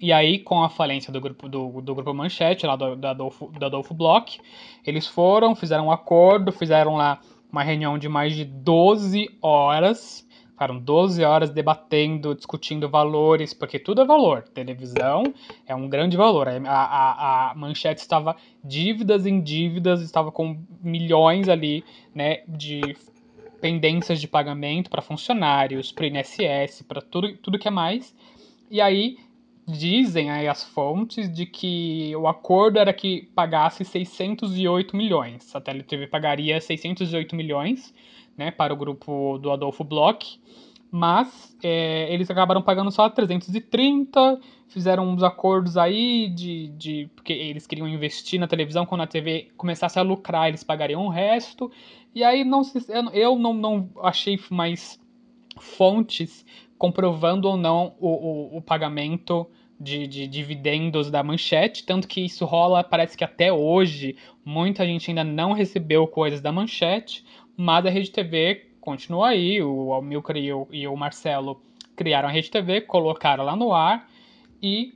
E 0.00 0.12
aí, 0.12 0.38
com 0.38 0.62
a 0.62 0.68
falência 0.68 1.12
do 1.12 1.20
grupo, 1.20 1.48
do, 1.48 1.80
do 1.80 1.94
grupo 1.94 2.12
Manchete, 2.12 2.66
lá 2.66 2.76
do, 2.76 2.96
do, 2.96 3.06
Adolfo, 3.06 3.46
do 3.46 3.64
Adolfo 3.64 3.94
Bloch, 3.94 4.40
eles 4.84 5.06
foram, 5.06 5.54
fizeram 5.54 5.86
um 5.86 5.92
acordo, 5.92 6.52
fizeram 6.52 6.96
lá 6.96 7.20
uma 7.50 7.62
reunião 7.62 7.96
de 7.96 8.08
mais 8.08 8.34
de 8.34 8.44
12 8.44 9.30
horas. 9.40 10.24
Ficaram 10.50 10.78
12 10.78 11.24
horas 11.24 11.50
debatendo, 11.50 12.32
discutindo 12.32 12.88
valores, 12.88 13.52
porque 13.52 13.76
tudo 13.76 14.02
é 14.02 14.04
valor. 14.04 14.42
Televisão 14.42 15.24
é 15.66 15.74
um 15.74 15.88
grande 15.88 16.16
valor. 16.16 16.46
A, 16.48 16.54
a, 16.68 17.50
a 17.50 17.54
manchete 17.56 18.00
estava 18.00 18.36
dívidas 18.62 19.26
em 19.26 19.40
dívidas, 19.40 20.00
estava 20.00 20.30
com 20.30 20.56
milhões 20.80 21.48
ali, 21.48 21.82
né, 22.14 22.42
de 22.46 22.96
pendências 23.60 24.20
de 24.20 24.28
pagamento 24.28 24.88
para 24.88 25.02
funcionários, 25.02 25.90
para 25.90 26.06
INSS, 26.06 26.82
para 26.82 27.00
tudo, 27.00 27.36
tudo 27.38 27.58
que 27.58 27.66
é 27.66 27.70
mais. 27.70 28.14
E 28.70 28.80
aí 28.80 29.16
dizem 29.66 30.30
aí 30.30 30.46
as 30.46 30.62
fontes 30.62 31.32
de 31.32 31.46
que 31.46 32.14
o 32.16 32.28
acordo 32.28 32.78
era 32.78 32.92
que 32.92 33.28
pagasse 33.34 33.84
608 33.84 34.96
milhões. 34.96 35.54
A 35.54 35.60
TeleTV 35.60 36.06
pagaria 36.06 36.60
608 36.60 37.34
milhões 37.34 37.94
né, 38.36 38.50
para 38.50 38.74
o 38.74 38.76
grupo 38.76 39.38
do 39.38 39.50
Adolfo 39.50 39.82
Bloch, 39.82 40.40
mas 40.90 41.56
é, 41.62 42.12
eles 42.12 42.30
acabaram 42.30 42.62
pagando 42.62 42.90
só 42.90 43.08
330, 43.08 44.38
fizeram 44.68 45.08
uns 45.08 45.22
acordos 45.22 45.76
aí 45.76 46.28
de, 46.28 46.68
de. 46.68 47.10
porque 47.16 47.32
eles 47.32 47.66
queriam 47.66 47.88
investir 47.88 48.38
na 48.38 48.46
televisão, 48.46 48.86
quando 48.86 49.00
a 49.00 49.06
TV 49.06 49.48
começasse 49.56 49.98
a 49.98 50.02
lucrar, 50.02 50.48
eles 50.48 50.62
pagariam 50.62 51.04
o 51.06 51.08
resto. 51.08 51.70
E 52.14 52.22
aí 52.22 52.44
não 52.44 52.62
se, 52.62 52.78
eu 53.12 53.36
não, 53.36 53.52
não 53.52 53.90
achei 54.02 54.38
mais 54.50 55.00
fontes 55.58 56.44
comprovando 56.78 57.48
ou 57.48 57.56
não 57.56 57.94
o, 57.98 58.08
o, 58.08 58.56
o 58.58 58.62
pagamento 58.62 59.46
de, 59.78 60.06
de, 60.06 60.26
dividendos 60.26 61.10
da 61.10 61.22
manchete, 61.22 61.84
tanto 61.84 62.06
que 62.08 62.24
isso 62.24 62.44
rola, 62.44 62.84
parece 62.84 63.16
que 63.16 63.24
até 63.24 63.52
hoje 63.52 64.16
muita 64.44 64.86
gente 64.86 65.10
ainda 65.10 65.24
não 65.24 65.52
recebeu 65.52 66.06
coisas 66.06 66.40
da 66.40 66.52
manchete, 66.52 67.24
mas 67.56 67.84
a 67.84 67.90
Rede 67.90 68.10
TV 68.10 68.70
continua 68.80 69.28
aí, 69.28 69.62
o 69.62 69.92
Almilcar 69.92 70.36
e 70.36 70.52
o, 70.52 70.68
e 70.70 70.86
o 70.86 70.96
Marcelo 70.96 71.62
criaram 71.96 72.28
a 72.28 72.32
Rede 72.32 72.50
TV, 72.50 72.82
colocaram 72.82 73.44
lá 73.44 73.56
no 73.56 73.72
ar 73.72 74.08
e 74.62 74.94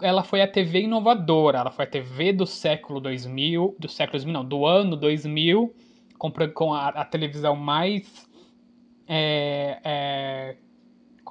ela 0.00 0.22
foi 0.22 0.42
a 0.42 0.48
TV 0.48 0.82
inovadora, 0.82 1.58
ela 1.58 1.70
foi 1.70 1.84
a 1.84 1.88
TV 1.88 2.32
do 2.32 2.46
século 2.46 3.00
2000, 3.00 3.76
do 3.78 3.88
século 3.88 4.18
2000 4.18 4.32
não, 4.32 4.44
do 4.44 4.66
ano 4.66 4.96
2000, 4.96 5.72
com, 6.18 6.30
com 6.52 6.74
a, 6.74 6.88
a 6.88 7.04
televisão 7.04 7.54
mais 7.54 8.28
é, 9.06 9.78
é, 9.84 10.56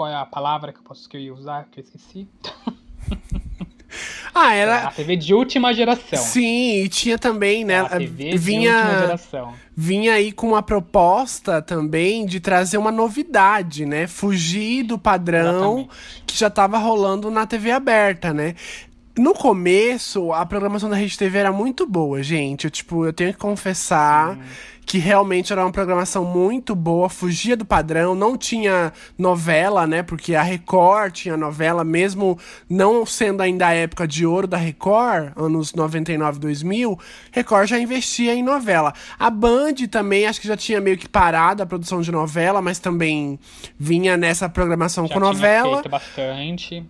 qual 0.02 0.10
é 0.10 0.16
a 0.16 0.26
palavra 0.26 0.74
que 0.74 0.80
eu 0.80 0.84
posso 0.84 1.08
que 1.08 1.16
eu 1.16 1.22
ia 1.22 1.32
usar 1.32 1.68
que 1.70 1.80
eu 1.80 1.84
esqueci? 1.84 2.28
Ah, 4.34 4.54
era. 4.54 4.76
É 4.78 4.86
a 4.86 4.92
TV 4.92 5.18
de 5.18 5.34
última 5.34 5.74
geração. 5.74 6.18
Sim, 6.18 6.84
e 6.84 6.88
tinha 6.88 7.20
também, 7.20 7.66
né? 7.66 7.74
É 7.74 7.80
a 7.82 7.90
TV 7.90 8.38
vinha, 8.38 8.72
de 8.72 8.78
última 8.78 9.00
geração. 9.02 9.54
vinha 9.76 10.14
aí 10.14 10.32
com 10.32 10.48
uma 10.48 10.64
proposta 10.64 11.62
também 11.62 12.26
de 12.26 12.40
trazer 12.40 12.78
uma 12.78 12.94
novidade, 12.94 13.86
né? 13.86 14.08
Fugir 14.08 14.84
do 14.84 14.98
padrão 14.98 15.80
Exatamente. 15.80 16.24
que 16.26 16.38
já 16.38 16.50
tava 16.50 16.78
rolando 16.78 17.30
na 17.30 17.46
TV 17.46 17.72
aberta, 17.72 18.34
né? 18.34 18.56
No 19.18 19.34
começo, 19.34 20.32
a 20.32 20.46
programação 20.46 20.90
da 20.90 20.96
Rede 20.96 21.18
TV 21.18 21.38
era 21.38 21.52
muito 21.52 21.86
boa, 21.86 22.24
gente. 22.24 22.64
Eu, 22.64 22.72
tipo, 22.72 23.06
eu 23.06 23.12
tenho 23.12 23.34
que 23.34 23.40
confessar 23.40 24.40
que 24.92 24.98
realmente 24.98 25.54
era 25.54 25.64
uma 25.64 25.72
programação 25.72 26.26
muito 26.26 26.76
boa, 26.76 27.08
fugia 27.08 27.56
do 27.56 27.64
padrão, 27.64 28.14
não 28.14 28.36
tinha 28.38 28.92
novela, 29.18 29.88
né? 29.88 30.04
Porque 30.04 30.36
a 30.36 30.44
Record 30.44 31.14
tinha 31.14 31.38
novela, 31.38 31.82
mesmo 31.82 32.38
não 32.70 33.06
sendo 33.06 33.40
ainda 33.40 33.68
a 33.68 33.74
época 33.74 34.06
de 34.06 34.26
ouro 34.26 34.46
da 34.46 34.58
Record, 34.58 35.32
anos 35.38 35.74
99, 35.74 36.40
2000, 36.40 37.00
Record 37.32 37.70
já 37.70 37.80
investia 37.80 38.36
em 38.36 38.44
novela. 38.44 38.94
A 39.18 39.30
Band 39.30 39.76
também, 39.90 40.26
acho 40.28 40.42
que 40.42 40.48
já 40.50 40.58
tinha 40.58 40.82
meio 40.82 40.98
que 40.98 41.08
parado 41.08 41.64
a 41.64 41.66
produção 41.66 42.02
de 42.02 42.12
novela, 42.12 42.62
mas 42.62 42.78
também 42.78 43.40
vinha 43.80 44.18
nessa 44.18 44.50
programação 44.50 45.08
Já 45.08 45.14
com 45.14 45.22
tinha 45.22 45.32
novela. 45.34 45.74
feito 45.76 45.90
bastante. 45.90 46.86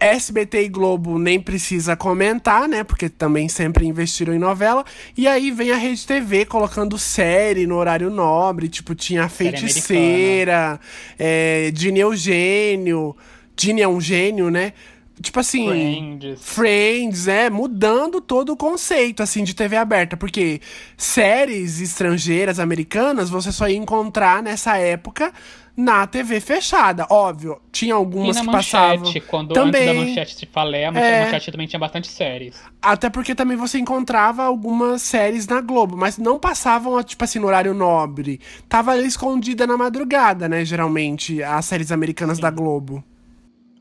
SBT 0.00 0.62
e 0.64 0.68
Globo 0.68 1.18
nem 1.18 1.38
precisa 1.38 1.94
comentar, 1.94 2.66
né? 2.66 2.82
Porque 2.82 3.10
também 3.10 3.48
sempre 3.48 3.86
investiram 3.86 4.34
em 4.34 4.38
novela. 4.38 4.84
E 5.16 5.28
aí 5.28 5.50
vem 5.50 5.70
a 5.70 5.76
Rede 5.76 6.06
TV 6.06 6.46
colocando 6.46 6.98
série 6.98 7.66
no 7.66 7.76
horário 7.76 8.08
nobre. 8.08 8.68
Tipo, 8.68 8.94
tinha 8.94 9.24
a 9.24 9.28
Feiticeira, 9.28 10.80
é, 11.18 11.70
Dini 11.70 12.00
Eugênio. 12.00 13.14
Dini 13.54 13.82
é 13.82 13.88
um 13.88 14.00
gênio, 14.00 14.50
né? 14.50 14.72
tipo 15.20 15.38
assim, 15.38 15.66
Friends. 15.68 16.40
Friends, 16.40 17.28
é, 17.28 17.50
mudando 17.50 18.20
todo 18.20 18.54
o 18.54 18.56
conceito, 18.56 19.22
assim, 19.22 19.44
de 19.44 19.54
TV 19.54 19.76
aberta. 19.76 20.16
Porque 20.16 20.60
séries 20.96 21.80
estrangeiras, 21.80 22.58
americanas, 22.58 23.28
você 23.28 23.52
só 23.52 23.68
ia 23.68 23.76
encontrar 23.76 24.42
nessa 24.42 24.78
época 24.78 25.32
na 25.76 26.06
TV 26.06 26.40
fechada. 26.40 27.06
Óbvio, 27.10 27.60
tinha 27.72 27.94
E 27.94 27.94
algumas 27.94 28.34
na 28.34 28.42
que 28.42 28.46
manchete, 28.46 28.50
passavam. 28.50 29.20
quando 29.20 29.52
também, 29.52 29.82
antes 29.82 29.82
da 29.84 29.94
manchete 29.94 30.34
se 30.34 30.46
falei, 30.46 30.84
a 30.84 30.90
É. 30.92 31.10
manchete 31.10 31.50
também 31.52 31.66
tinha 31.66 31.80
bastante 31.80 32.08
séries. 32.08 32.70
Até 32.82 33.10
porque 33.10 33.34
também 33.34 33.56
você 33.56 33.78
encontrava 33.78 34.42
algumas 34.44 35.02
séries 35.02 35.46
na 35.46 35.60
Globo, 35.60 35.96
mas 35.96 36.16
não 36.18 36.38
passavam, 36.38 37.02
tipo 37.02 37.22
assim, 37.24 37.38
no 37.38 37.46
horário 37.46 37.74
nobre. 37.74 38.40
Tava 38.68 38.92
ali 38.92 39.06
escondida 39.06 39.66
na 39.66 39.76
madrugada, 39.76 40.48
né, 40.48 40.64
geralmente, 40.64 41.42
as 41.42 41.64
séries 41.66 41.92
americanas 41.92 42.38
da 42.38 42.50
Globo. 42.50 43.04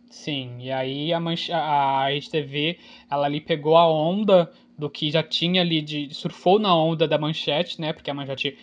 Sim, 0.10 0.58
e 0.60 0.72
aí 0.72 1.14
a, 1.14 1.20
manche... 1.20 1.52
a 1.52 2.08
Rede 2.08 2.30
TV, 2.30 2.80
ela 3.10 3.26
ali 3.28 3.40
pegou 3.40 3.78
a 3.78 3.88
onda 3.88 4.52
do 4.78 4.90
que 4.90 5.12
já 5.12 5.22
tinha 5.22 5.62
ali 5.62 5.82
de. 5.82 6.10
surfou 6.14 6.58
na 6.60 6.76
onda 6.76 7.08
da 7.08 7.18
manchete, 7.18 7.80
né? 7.80 7.94
Porque 7.94 8.10
a 8.10 8.14
manchete 8.14 8.58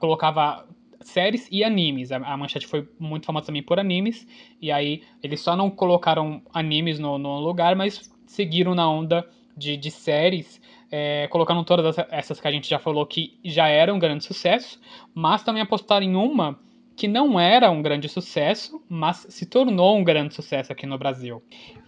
colocava 0.00 0.66
séries 1.00 1.48
e 1.50 1.62
animes. 1.64 2.10
A, 2.12 2.36
manchete 2.36 2.66
foi 2.66 2.88
muito 2.98 3.26
famosa 3.26 3.46
também 3.46 3.62
por 3.62 3.78
animes. 3.78 4.26
E 4.60 4.70
aí 4.72 5.02
eles 5.22 5.40
só 5.40 5.56
não 5.56 5.70
colocaram 5.70 6.42
animes 6.52 6.98
no, 6.98 7.18
no 7.18 7.38
lugar, 7.40 7.74
mas 7.76 8.12
seguiram 8.26 8.74
na 8.74 8.88
onda 8.90 9.26
de, 9.56 9.76
de 9.76 9.90
séries. 9.90 10.60
é, 10.90 11.28
colocando 11.28 11.62
todas 11.64 11.84
essa- 11.98 12.08
essas 12.10 12.40
que 12.40 12.48
a 12.48 12.50
gente 12.50 12.66
já 12.66 12.78
falou 12.78 13.04
que 13.04 13.38
já 13.44 13.68
eram 13.68 13.96
um 13.96 13.98
grande 13.98 14.24
sucesso, 14.24 14.80
mas 15.14 15.42
também 15.42 15.60
apostaram 15.60 16.06
em 16.06 16.16
uma 16.16 16.58
que 16.96 17.06
não 17.06 17.38
era 17.38 17.70
um 17.70 17.82
grande 17.82 18.08
sucesso, 18.08 18.82
mas 18.88 19.26
se 19.28 19.44
tornou 19.44 19.98
um 19.98 20.02
grande 20.02 20.34
sucesso 20.34 20.72
aqui 20.72 20.86
no 20.86 20.96
Brasil. 20.96 21.42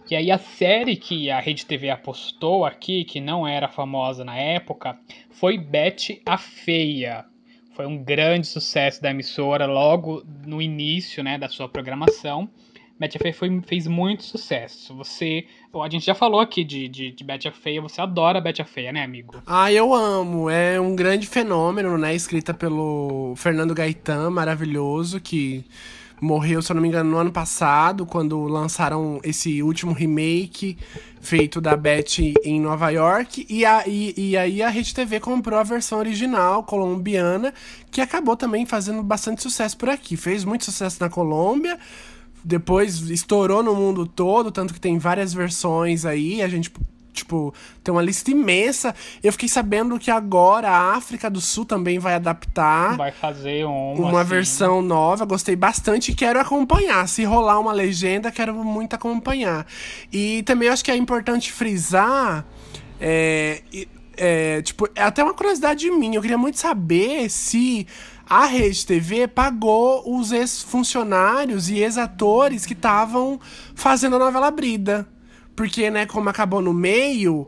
E 0.09 0.15
aí 0.15 0.29
a 0.29 0.37
série 0.37 0.95
que 0.95 1.31
a 1.31 1.39
Rede 1.39 1.65
TV 1.65 1.89
apostou 1.89 2.63
aqui, 2.63 3.03
que 3.03 3.19
não 3.19 3.47
era 3.47 3.67
famosa 3.67 4.23
na 4.23 4.37
época, 4.37 4.97
foi 5.31 5.57
Betty 5.57 6.21
a 6.25 6.37
Feia. 6.37 7.25
Foi 7.73 7.85
um 7.85 8.03
grande 8.03 8.47
sucesso 8.47 9.01
da 9.01 9.11
emissora 9.11 9.65
logo 9.65 10.23
no 10.45 10.61
início 10.61 11.23
né, 11.23 11.37
da 11.37 11.47
sua 11.47 11.67
programação. 11.69 12.49
Betty 12.99 13.17
Feia 13.17 13.33
foi- 13.33 13.61
fez 13.65 13.87
muito 13.87 14.23
sucesso. 14.23 14.95
Você, 14.95 15.45
a 15.73 15.89
gente 15.89 16.05
já 16.05 16.13
falou 16.13 16.39
aqui 16.39 16.63
de, 16.63 16.87
de, 16.87 17.11
de 17.11 17.23
Betty 17.23 17.49
Feia, 17.49 17.81
você 17.81 17.99
adora 17.99 18.39
Betty 18.39 18.63
Feia, 18.63 18.91
né, 18.91 19.03
amigo? 19.03 19.41
Ah, 19.47 19.71
eu 19.71 19.91
amo. 19.93 20.49
É 20.49 20.79
um 20.79 20.95
grande 20.95 21.25
fenômeno, 21.25 21.97
né? 21.97 22.13
Escrita 22.13 22.53
pelo 22.53 23.33
Fernando 23.35 23.73
Gaetan, 23.73 24.29
maravilhoso, 24.29 25.19
que 25.19 25.65
morreu, 26.21 26.61
se 26.61 26.71
eu 26.71 26.75
não 26.75 26.81
me 26.81 26.87
engano, 26.87 27.09
no 27.09 27.17
ano 27.17 27.31
passado, 27.31 28.05
quando 28.05 28.43
lançaram 28.43 29.19
esse 29.23 29.63
último 29.63 29.91
remake 29.91 30.77
feito 31.19 31.59
da 31.59 31.75
Betty 31.75 32.35
em 32.43 32.61
Nova 32.61 32.91
York. 32.91 33.47
E, 33.49 33.65
a, 33.65 33.87
e, 33.87 34.13
e 34.15 34.37
aí 34.37 34.61
a 34.61 34.69
Rede 34.69 34.93
TV 34.93 35.19
comprou 35.19 35.57
a 35.57 35.63
versão 35.63 35.97
original 35.97 36.63
colombiana, 36.63 37.51
que 37.89 37.99
acabou 37.99 38.37
também 38.37 38.67
fazendo 38.67 39.01
bastante 39.01 39.41
sucesso 39.41 39.75
por 39.75 39.89
aqui. 39.89 40.15
Fez 40.15 40.45
muito 40.45 40.63
sucesso 40.63 40.97
na 41.01 41.09
Colômbia. 41.09 41.79
Depois 42.43 43.09
estourou 43.09 43.63
no 43.63 43.75
mundo 43.75 44.05
todo, 44.05 44.51
tanto 44.51 44.73
que 44.73 44.79
tem 44.79 44.99
várias 44.99 45.33
versões 45.33 46.05
aí. 46.05 46.41
A 46.43 46.47
gente 46.47 46.71
Tipo, 47.13 47.53
tem 47.83 47.93
uma 47.93 48.01
lista 48.01 48.31
imensa. 48.31 48.95
Eu 49.23 49.31
fiquei 49.31 49.49
sabendo 49.49 49.99
que 49.99 50.09
agora 50.09 50.69
a 50.69 50.95
África 50.95 51.29
do 51.29 51.41
Sul 51.41 51.65
também 51.65 51.99
vai 51.99 52.15
adaptar 52.15 52.95
Vai 52.97 53.11
fazer 53.11 53.65
um, 53.65 53.93
uma 53.93 54.21
assim, 54.21 54.29
versão 54.29 54.81
nova. 54.81 55.25
Gostei 55.25 55.55
bastante 55.55 56.11
e 56.11 56.15
quero 56.15 56.39
acompanhar. 56.39 57.07
Se 57.07 57.23
rolar 57.23 57.59
uma 57.59 57.71
legenda, 57.71 58.31
quero 58.31 58.53
muito 58.63 58.93
acompanhar. 58.93 59.65
E 60.11 60.43
também 60.43 60.69
acho 60.69 60.83
que 60.83 60.91
é 60.91 60.95
importante 60.95 61.51
frisar. 61.51 62.45
É, 62.99 63.61
é, 64.17 64.61
tipo, 64.61 64.87
é 64.95 65.03
até 65.03 65.23
uma 65.23 65.33
curiosidade 65.33 65.89
minha. 65.89 66.17
Eu 66.17 66.21
queria 66.21 66.37
muito 66.37 66.59
saber 66.59 67.29
se 67.29 67.87
a 68.27 68.45
Rede 68.45 68.85
TV 68.85 69.27
pagou 69.27 70.03
os 70.17 70.31
ex-funcionários 70.31 71.69
e 71.69 71.79
ex-atores 71.79 72.65
que 72.65 72.73
estavam 72.73 73.39
fazendo 73.75 74.15
a 74.15 74.19
novela 74.19 74.51
Brida. 74.51 75.07
Porque, 75.61 75.91
né, 75.91 76.07
como 76.07 76.27
acabou 76.27 76.59
no 76.59 76.73
meio, 76.73 77.47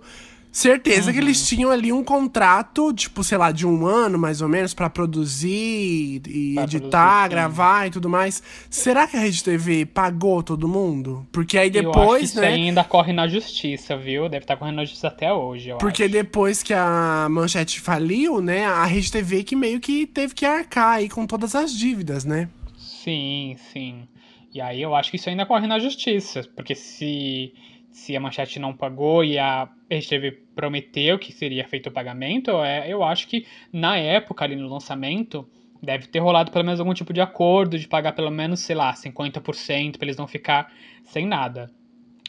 certeza 0.52 1.12
que 1.12 1.18
Uhum. 1.18 1.24
eles 1.26 1.48
tinham 1.48 1.72
ali 1.72 1.92
um 1.92 2.04
contrato, 2.04 2.94
tipo, 2.94 3.24
sei 3.24 3.40
lá, 3.40 3.52
de 3.52 3.66
um 3.66 3.88
ano 3.88 4.20
mais 4.20 4.40
ou 4.40 4.48
menos, 4.48 4.72
pra 4.72 4.88
produzir 4.88 6.22
e 6.28 6.54
Pra 6.54 6.64
editar, 6.64 7.22
produzir, 7.22 7.30
gravar 7.32 7.88
e 7.88 7.90
tudo 7.90 8.08
mais. 8.08 8.44
Será 8.70 9.08
que 9.08 9.18
a 9.18 9.20
Rede 9.20 9.44
TV 9.44 9.84
pagou 9.88 10.44
todo 10.44 10.68
mundo? 10.68 11.26
Porque 11.32 11.58
aí 11.58 11.70
eu 11.70 11.72
que 11.72 11.82
depois, 11.82 12.24
isso 12.30 12.40
né? 12.40 12.50
ainda 12.50 12.84
corre 12.84 13.12
na 13.14 13.28
justiça, 13.28 13.98
viu? 13.98 14.30
Deve 14.30 14.44
estar 14.44 14.58
correndo 14.58 14.76
na 14.76 14.86
justiça 14.86 15.08
até 15.08 15.34
hoje, 15.34 15.70
eu 15.70 15.78
Porque 15.80 16.04
acho. 16.04 16.12
depois 16.12 16.62
que 16.62 16.72
a 16.76 17.28
Manchete 17.32 17.82
faliu, 17.82 18.42
né, 18.42 18.64
a 18.64 18.86
Rede 18.86 19.12
TV 19.12 19.44
que 19.44 19.56
meio 19.56 19.80
que 19.80 20.06
teve 20.06 20.36
que 20.36 20.46
arcar 20.46 20.98
aí 20.98 21.10
com 21.10 21.26
todas 21.26 21.56
as 21.56 21.74
dívidas, 21.76 22.26
né? 22.26 22.48
Sim, 22.78 23.56
sim. 23.72 24.08
E 24.54 24.62
aí 24.62 24.80
eu 24.84 24.94
acho 24.94 25.10
que 25.10 25.18
isso 25.18 25.28
ainda 25.30 25.48
corre 25.48 25.66
na 25.66 25.80
justiça, 25.80 26.48
porque 26.56 26.76
se, 26.76 27.52
se 27.94 28.18
a 28.18 28.20
Manchete 28.20 28.60
não 28.60 28.76
pagou 28.76 29.24
e 29.24 29.38
a 29.38 29.70
RTV 29.90 30.32
prometeu 30.56 31.20
que 31.20 31.32
seria 31.32 31.66
feito 31.68 31.88
o 31.88 31.92
pagamento, 31.92 32.52
é, 32.64 32.92
eu 32.92 33.04
acho 33.04 33.28
que 33.28 33.46
na 33.72 33.96
época, 33.98 34.44
ali 34.44 34.56
no 34.56 34.68
lançamento, 34.68 35.48
deve 35.82 36.08
ter 36.08 36.20
rolado 36.20 36.52
pelo 36.52 36.66
menos 36.66 36.80
algum 36.80 36.94
tipo 36.94 37.14
de 37.14 37.22
acordo 37.22 37.78
de 37.78 37.88
pagar 37.88 38.14
pelo 38.14 38.32
menos, 38.32 38.62
sei 38.62 38.76
lá, 38.76 38.92
50% 38.94 39.98
para 39.98 40.06
eles 40.06 40.18
não 40.18 40.28
ficar 40.28 40.74
sem 41.04 41.28
nada. 41.28 41.70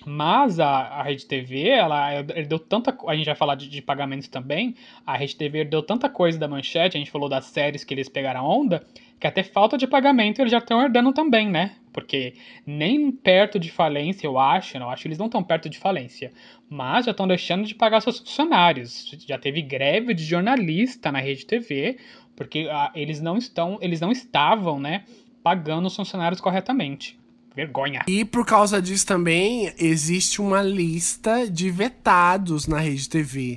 Mas 0.06 0.61
a, 0.61 0.68
a 0.68 1.02
Rede 1.02 1.25
TV, 1.25 1.68
ela 1.68 2.12
herdeu 2.14 2.59
tanta. 2.59 2.94
A 3.06 3.16
gente 3.16 3.25
vai 3.25 3.35
falar 3.35 3.54
de, 3.54 3.68
de 3.68 3.80
pagamentos 3.80 4.28
também. 4.28 4.75
A 5.06 5.16
Rede 5.16 5.35
TV 5.35 5.61
herdeu 5.61 5.83
tanta 5.83 6.11
coisa 6.11 6.38
da 6.38 6.47
manchete, 6.47 6.97
a 6.97 7.00
gente 7.00 7.11
falou 7.11 7.28
das 7.28 7.47
séries 7.47 7.85
que 7.85 7.94
eles 7.94 8.09
pegaram 8.09 8.40
a 8.40 8.49
onda, 8.54 8.87
que 9.24 9.28
até 9.28 9.42
falta 9.42 9.78
de 9.78 9.86
pagamento 9.86 10.42
eles 10.42 10.50
já 10.50 10.58
estão 10.58 10.82
herdando 10.82 11.10
também, 11.10 11.48
né? 11.48 11.76
Porque 11.94 12.34
nem 12.66 13.10
perto 13.10 13.58
de 13.58 13.70
falência, 13.70 14.26
eu 14.26 14.38
acho, 14.38 14.78
não 14.78 14.90
acho 14.90 15.00
que 15.00 15.08
eles 15.08 15.16
não 15.16 15.24
estão 15.24 15.42
perto 15.42 15.66
de 15.66 15.78
falência, 15.78 16.30
mas 16.68 17.06
já 17.06 17.12
estão 17.12 17.26
deixando 17.26 17.64
de 17.64 17.74
pagar 17.74 18.02
seus 18.02 18.18
funcionários. 18.18 19.10
Já 19.26 19.38
teve 19.38 19.62
greve 19.62 20.12
de 20.12 20.22
jornalista 20.22 21.10
na 21.10 21.20
Rede 21.20 21.46
TV, 21.46 21.96
porque 22.36 22.68
ah, 22.70 22.92
eles 22.94 23.22
não 23.22 23.38
estão, 23.38 23.78
eles 23.80 23.98
não 23.98 24.12
estavam, 24.12 24.78
né, 24.78 25.04
pagando 25.42 25.86
os 25.86 25.96
funcionários 25.96 26.38
corretamente. 26.38 27.18
Vergonha. 27.56 28.02
E 28.06 28.26
por 28.26 28.44
causa 28.44 28.82
disso 28.82 29.06
também 29.06 29.72
existe 29.78 30.42
uma 30.42 30.60
lista 30.60 31.48
de 31.48 31.70
vetados 31.70 32.66
na 32.66 32.78
Rede 32.78 33.08
TV. 33.08 33.56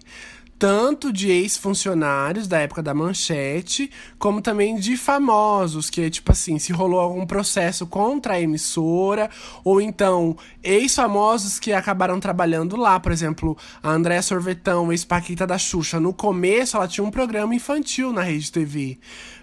Tanto 0.60 1.14
de 1.14 1.30
ex-funcionários 1.30 2.48
da 2.48 2.60
época 2.60 2.82
da 2.82 2.94
manchete, 2.94 3.92
como 4.18 4.42
também 4.42 4.76
de 4.76 4.98
famosos, 4.98 5.90
que 5.90 6.10
tipo 6.10 6.32
assim, 6.32 6.58
se 6.58 6.74
rolou 6.74 7.00
algum 7.00 7.28
processo 7.28 7.86
contra 7.86 8.34
a 8.34 8.42
emissora, 8.42 9.30
ou 9.64 9.80
então 9.80 10.36
ex-famosos 10.64 11.60
que 11.60 11.72
acabaram 11.74 12.20
trabalhando 12.20 12.76
lá. 12.76 13.00
Por 13.00 13.12
exemplo, 13.12 13.56
a 13.84 13.92
Andréa 13.92 14.22
Sorvetão, 14.22 14.92
ex-Paquita 14.92 15.46
da 15.46 15.60
Xuxa. 15.60 16.00
No 16.00 16.12
começo, 16.12 16.76
ela 16.76 16.88
tinha 16.88 17.06
um 17.06 17.12
programa 17.12 17.54
infantil 17.54 18.12
na 18.12 18.24
Rede 18.24 18.52
TV. 18.52 18.98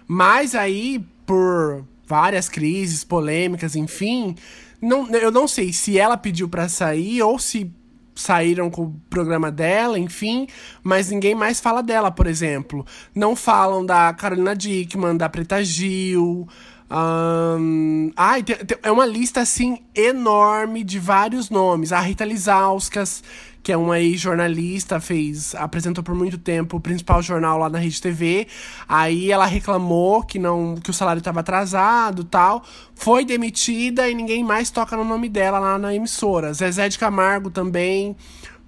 Mas 0.07 0.53
aí, 0.53 1.03
por 1.25 1.85
várias 2.05 2.49
crises, 2.49 3.03
polêmicas, 3.03 3.75
enfim. 3.75 4.35
Não, 4.81 5.09
eu 5.15 5.31
não 5.31 5.47
sei 5.47 5.73
se 5.73 5.97
ela 5.97 6.17
pediu 6.17 6.47
pra 6.47 6.69
sair 6.69 7.21
ou 7.21 7.39
se 7.39 7.71
saíram 8.15 8.69
com 8.69 8.83
o 8.83 9.01
programa 9.09 9.51
dela, 9.51 9.99
enfim, 9.99 10.47
mas 10.81 11.09
ninguém 11.11 11.35
mais 11.35 11.59
fala 11.59 11.83
dela, 11.83 12.09
por 12.09 12.25
exemplo. 12.27 12.85
Não 13.13 13.35
falam 13.35 13.85
da 13.85 14.13
Carolina 14.13 14.55
Dickman, 14.55 15.17
da 15.17 15.27
Preta 15.29 15.63
Gil. 15.63 16.47
ahn, 16.89 18.11
ai, 18.15 18.43
tem- 18.43 18.57
é 18.83 18.91
uma 18.91 19.05
lista 19.05 19.41
assim 19.41 19.79
enorme 19.93 20.83
de 20.83 20.99
vários 20.99 21.49
nomes. 21.49 21.91
A 21.91 21.99
Rita 21.99 22.23
Lizauskas, 22.23 23.23
que 23.65 23.71
é 23.71 23.77
uma 23.77 23.99
ex-jornalista, 23.99 24.99
fez, 24.99 25.55
apresentou 25.55 26.03
por 26.03 26.13
muito 26.13 26.37
tempo 26.37 26.77
o 26.77 26.79
principal 26.79 27.19
jornal 27.23 27.57
lá 27.57 27.67
na 27.67 27.79
Rede 27.79 27.99
TV. 27.99 28.45
Aí 28.87 29.31
ela 29.31 29.47
reclamou 29.47 30.21
que 30.21 30.37
não, 30.37 30.75
que 30.75 30.91
o 30.91 30.93
salário 30.93 31.17
estava 31.17 31.39
atrasado, 31.39 32.23
tal. 32.23 32.63
Foi 32.93 33.25
demitida 33.25 34.07
e 34.07 34.13
ninguém 34.13 34.43
mais 34.43 34.69
toca 34.69 34.95
no 34.95 35.03
nome 35.03 35.27
dela 35.29 35.57
lá 35.57 35.79
na 35.79 35.95
emissora. 35.95 36.53
Zezé 36.53 36.87
de 36.87 36.99
Camargo 36.99 37.49
também, 37.49 38.15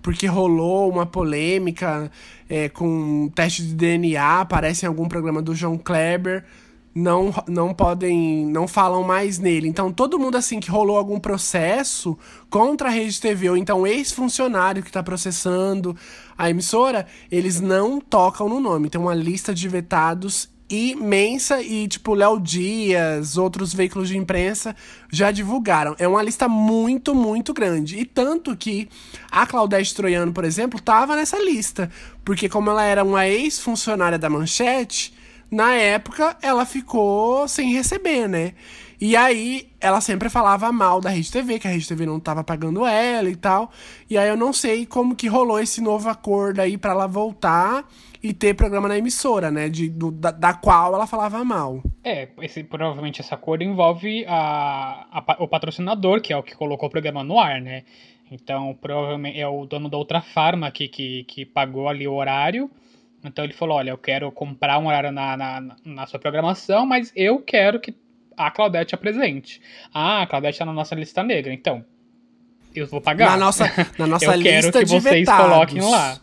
porque 0.02 0.26
rolou 0.26 0.90
uma 0.90 1.06
polêmica 1.06 2.12
é, 2.50 2.68
com 2.68 3.30
teste 3.36 3.62
de 3.62 3.76
DNA, 3.76 4.42
aparece 4.42 4.88
em 4.88 4.88
algum 4.88 5.08
programa 5.08 5.44
do 5.44 5.54
João 5.54 5.78
Kleber 5.78 6.44
não, 6.98 7.32
não 7.48 7.76
podem, 7.76 8.48
não 8.48 8.68
falam 8.68 9.04
mais 9.04 9.38
nele. 9.38 9.68
Então, 9.68 9.92
todo 9.92 10.18
mundo 10.18 10.36
assim 10.36 10.60
que 10.60 10.72
rolou 10.72 10.98
algum 10.98 11.20
processo 11.20 12.18
contra 12.50 12.90
a 12.90 12.92
Rede 12.92 13.22
TV, 13.22 13.52
ou 13.52 13.58
então 13.58 13.86
ex-funcionário 13.86 14.82
que 14.82 14.90
está 14.90 15.04
processando 15.04 15.96
a 16.36 16.50
emissora, 16.50 17.06
eles 17.32 17.62
não 17.62 18.02
tocam 18.02 18.50
no 18.50 18.60
nome. 18.60 18.90
Tem 18.90 19.00
uma 19.00 19.14
lista 19.14 19.54
de 19.54 19.68
vetados 19.68 20.50
imensa 20.68 21.62
e, 21.62 21.88
tipo, 21.88 22.16
Léo 22.16 22.40
Dias, 22.40 23.38
outros 23.38 23.76
veículos 23.76 24.10
de 24.10 24.18
imprensa 24.18 24.76
já 25.12 25.30
divulgaram. 25.30 25.96
É 26.00 26.08
uma 26.08 26.24
lista 26.24 26.50
muito, 26.50 27.14
muito 27.14 27.54
grande. 27.54 28.00
E 28.00 28.06
tanto 28.06 28.58
que 28.58 28.90
a 29.32 29.46
Claudete 29.46 29.94
Troiano, 29.94 30.34
por 30.34 30.44
exemplo, 30.44 30.82
tava 30.82 31.16
nessa 31.16 31.38
lista. 31.38 31.92
Porque 32.26 32.50
como 32.50 32.72
ela 32.72 32.84
era 32.84 33.04
uma 33.04 33.28
ex-funcionária 33.28 34.18
da 34.18 34.32
Manchete, 34.32 35.16
na 35.50 35.74
época 35.74 36.38
ela 36.42 36.66
ficou 36.66 37.48
sem 37.48 37.74
receber, 37.74 38.28
né? 38.28 38.54
E 39.00 39.16
aí 39.16 39.70
ela 39.80 40.02
sempre 40.02 40.28
falava 40.28 40.72
mal 40.72 41.00
da 41.00 41.12
Rede 41.12 41.32
TV, 41.32 41.60
que 41.60 41.68
a 41.68 41.72
Rede 41.72 41.88
TV 41.88 42.06
não 42.06 42.20
tava 42.20 42.44
pagando 42.44 42.86
ela 42.86 43.30
e 43.30 43.36
tal. 43.36 43.72
E 44.10 44.18
aí 44.18 44.28
eu 44.28 44.36
não 44.36 44.52
sei 44.52 44.88
como 44.88 45.16
que 45.16 45.28
rolou 45.28 45.60
esse 45.60 45.82
novo 45.82 46.10
acordo 46.10 46.62
aí 46.62 46.78
para 46.78 46.92
ela 46.92 47.08
voltar 47.08 47.88
e 48.24 48.34
ter 48.34 48.56
programa 48.56 48.88
na 48.88 48.98
emissora, 48.98 49.52
né? 49.52 49.70
De, 49.70 49.88
do, 49.88 50.12
da, 50.12 50.32
da, 50.32 50.54
qual 50.54 50.96
ela 50.96 51.06
falava 51.06 51.44
mal. 51.46 51.84
É, 52.04 52.30
esse, 52.42 52.64
provavelmente 52.64 53.22
esse 53.22 53.32
acordo 53.32 53.64
envolve 53.64 54.26
a, 54.28 55.06
a, 55.12 55.44
o 55.44 55.48
patrocinador, 55.48 56.20
que 56.20 56.34
é 56.34 56.38
o 56.38 56.42
que 56.42 56.56
colocou 56.56 56.88
o 56.88 56.92
programa 56.92 57.24
no 57.24 57.40
ar, 57.40 57.62
né? 57.62 57.84
Então, 58.32 58.78
provavelmente 58.82 59.40
é 59.40 59.48
o 59.48 59.66
dono 59.66 59.90
da 59.90 59.98
outra 59.98 60.22
farma 60.22 60.72
que, 60.72 60.88
que, 60.88 61.24
que 61.26 61.46
pagou 61.46 61.88
ali 61.88 62.08
o 62.08 62.14
horário. 62.14 62.70
Então 63.28 63.44
ele 63.44 63.54
falou, 63.54 63.78
olha, 63.78 63.92
eu 63.92 63.98
quero 63.98 64.32
comprar 64.32 64.80
um 64.80 64.88
horário 64.88 65.12
na, 65.12 65.38
na, 65.38 65.76
na 65.84 66.08
sua 66.08 66.20
programação, 66.20 66.86
mas 66.86 67.12
eu 67.16 67.40
quero 67.40 67.80
que 67.80 67.96
a 68.36 68.52
Claudete 68.52 68.96
apresente. 68.96 69.62
Ah, 69.94 70.22
a 70.22 70.28
Claudete 70.28 70.54
está 70.54 70.66
na 70.66 70.74
nossa 70.74 70.96
lista 70.96 71.24
negra, 71.24 71.54
então 71.54 71.84
eu 72.76 72.88
vou 72.88 73.02
pagar. 73.02 73.32
Na 73.32 73.38
nossa, 73.38 73.66
na 73.98 74.08
nossa 74.08 74.26
eu 74.26 74.34
lista 74.34 74.52
quero 74.52 74.72
que 74.72 74.86
de 74.86 74.92
vocês 75.00 75.20
vetados. 75.20 75.46
coloquem 75.46 75.82
lá. 75.82 76.20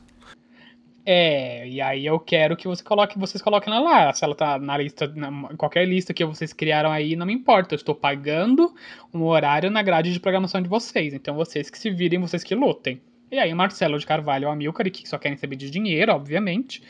É, 1.06 1.68
e 1.68 1.82
aí 1.82 2.06
eu 2.06 2.18
quero 2.18 2.56
que 2.56 2.66
você 2.66 2.82
coloque, 2.82 3.18
vocês 3.18 3.42
coloquem 3.42 3.72
ela 3.72 3.82
lá. 3.82 4.12
Se 4.14 4.24
ela 4.24 4.34
tá 4.34 4.58
na 4.58 4.78
lista, 4.78 5.06
na, 5.14 5.54
qualquer 5.56 5.86
lista 5.86 6.14
que 6.14 6.24
vocês 6.24 6.52
criaram 6.52 6.90
aí, 6.90 7.14
não 7.14 7.26
me 7.26 7.34
importa. 7.34 7.74
Eu 7.74 7.76
estou 7.76 7.94
pagando 7.94 8.74
um 9.12 9.22
horário 9.24 9.70
na 9.70 9.82
grade 9.82 10.12
de 10.12 10.20
programação 10.20 10.62
de 10.62 10.68
vocês. 10.68 11.12
Então 11.12 11.34
vocês 11.34 11.68
que 11.68 11.78
se 11.78 11.90
virem, 11.90 12.20
vocês 12.20 12.42
que 12.42 12.54
lutem. 12.54 13.02
E 13.34 13.38
aí 13.40 13.52
o 13.52 13.56
Marcelo 13.56 13.98
de 13.98 14.06
Carvalho 14.06 14.44
e 14.44 14.46
o 14.46 14.50
Amilcar, 14.50 14.88
que 14.88 15.08
só 15.08 15.18
querem 15.18 15.36
saber 15.36 15.56
de 15.56 15.68
dinheiro, 15.68 16.12
obviamente, 16.12 16.80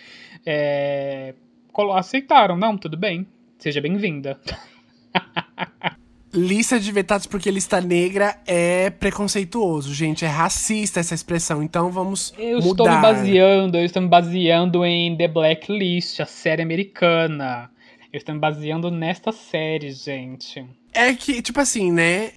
é, 0.44 1.32
aceitaram. 1.94 2.54
Não, 2.54 2.76
tudo 2.76 2.98
bem. 2.98 3.26
Seja 3.58 3.80
bem-vinda. 3.80 4.38
Lista 6.34 6.80
de 6.80 6.90
vetados 6.90 7.28
porque 7.28 7.48
lista 7.48 7.80
negra 7.80 8.36
é 8.44 8.90
preconceituoso, 8.90 9.94
gente. 9.94 10.24
É 10.24 10.28
racista 10.28 10.98
essa 10.98 11.14
expressão. 11.14 11.62
Então 11.62 11.92
vamos 11.92 12.34
eu 12.36 12.58
mudar. 12.60 12.82
estou 12.82 12.90
me 12.90 13.00
baseando, 13.00 13.78
eu 13.78 13.84
estou 13.84 14.02
me 14.02 14.08
baseando 14.08 14.84
em 14.84 15.16
The 15.16 15.28
Blacklist, 15.28 16.18
a 16.18 16.26
série 16.26 16.60
americana. 16.60 17.70
Eu 18.14 18.18
estou 18.18 18.32
me 18.32 18.40
baseando 18.40 18.92
nesta 18.92 19.32
série, 19.32 19.90
gente. 19.90 20.64
É 20.92 21.12
que, 21.14 21.42
tipo 21.42 21.58
assim, 21.58 21.90
né? 21.90 22.28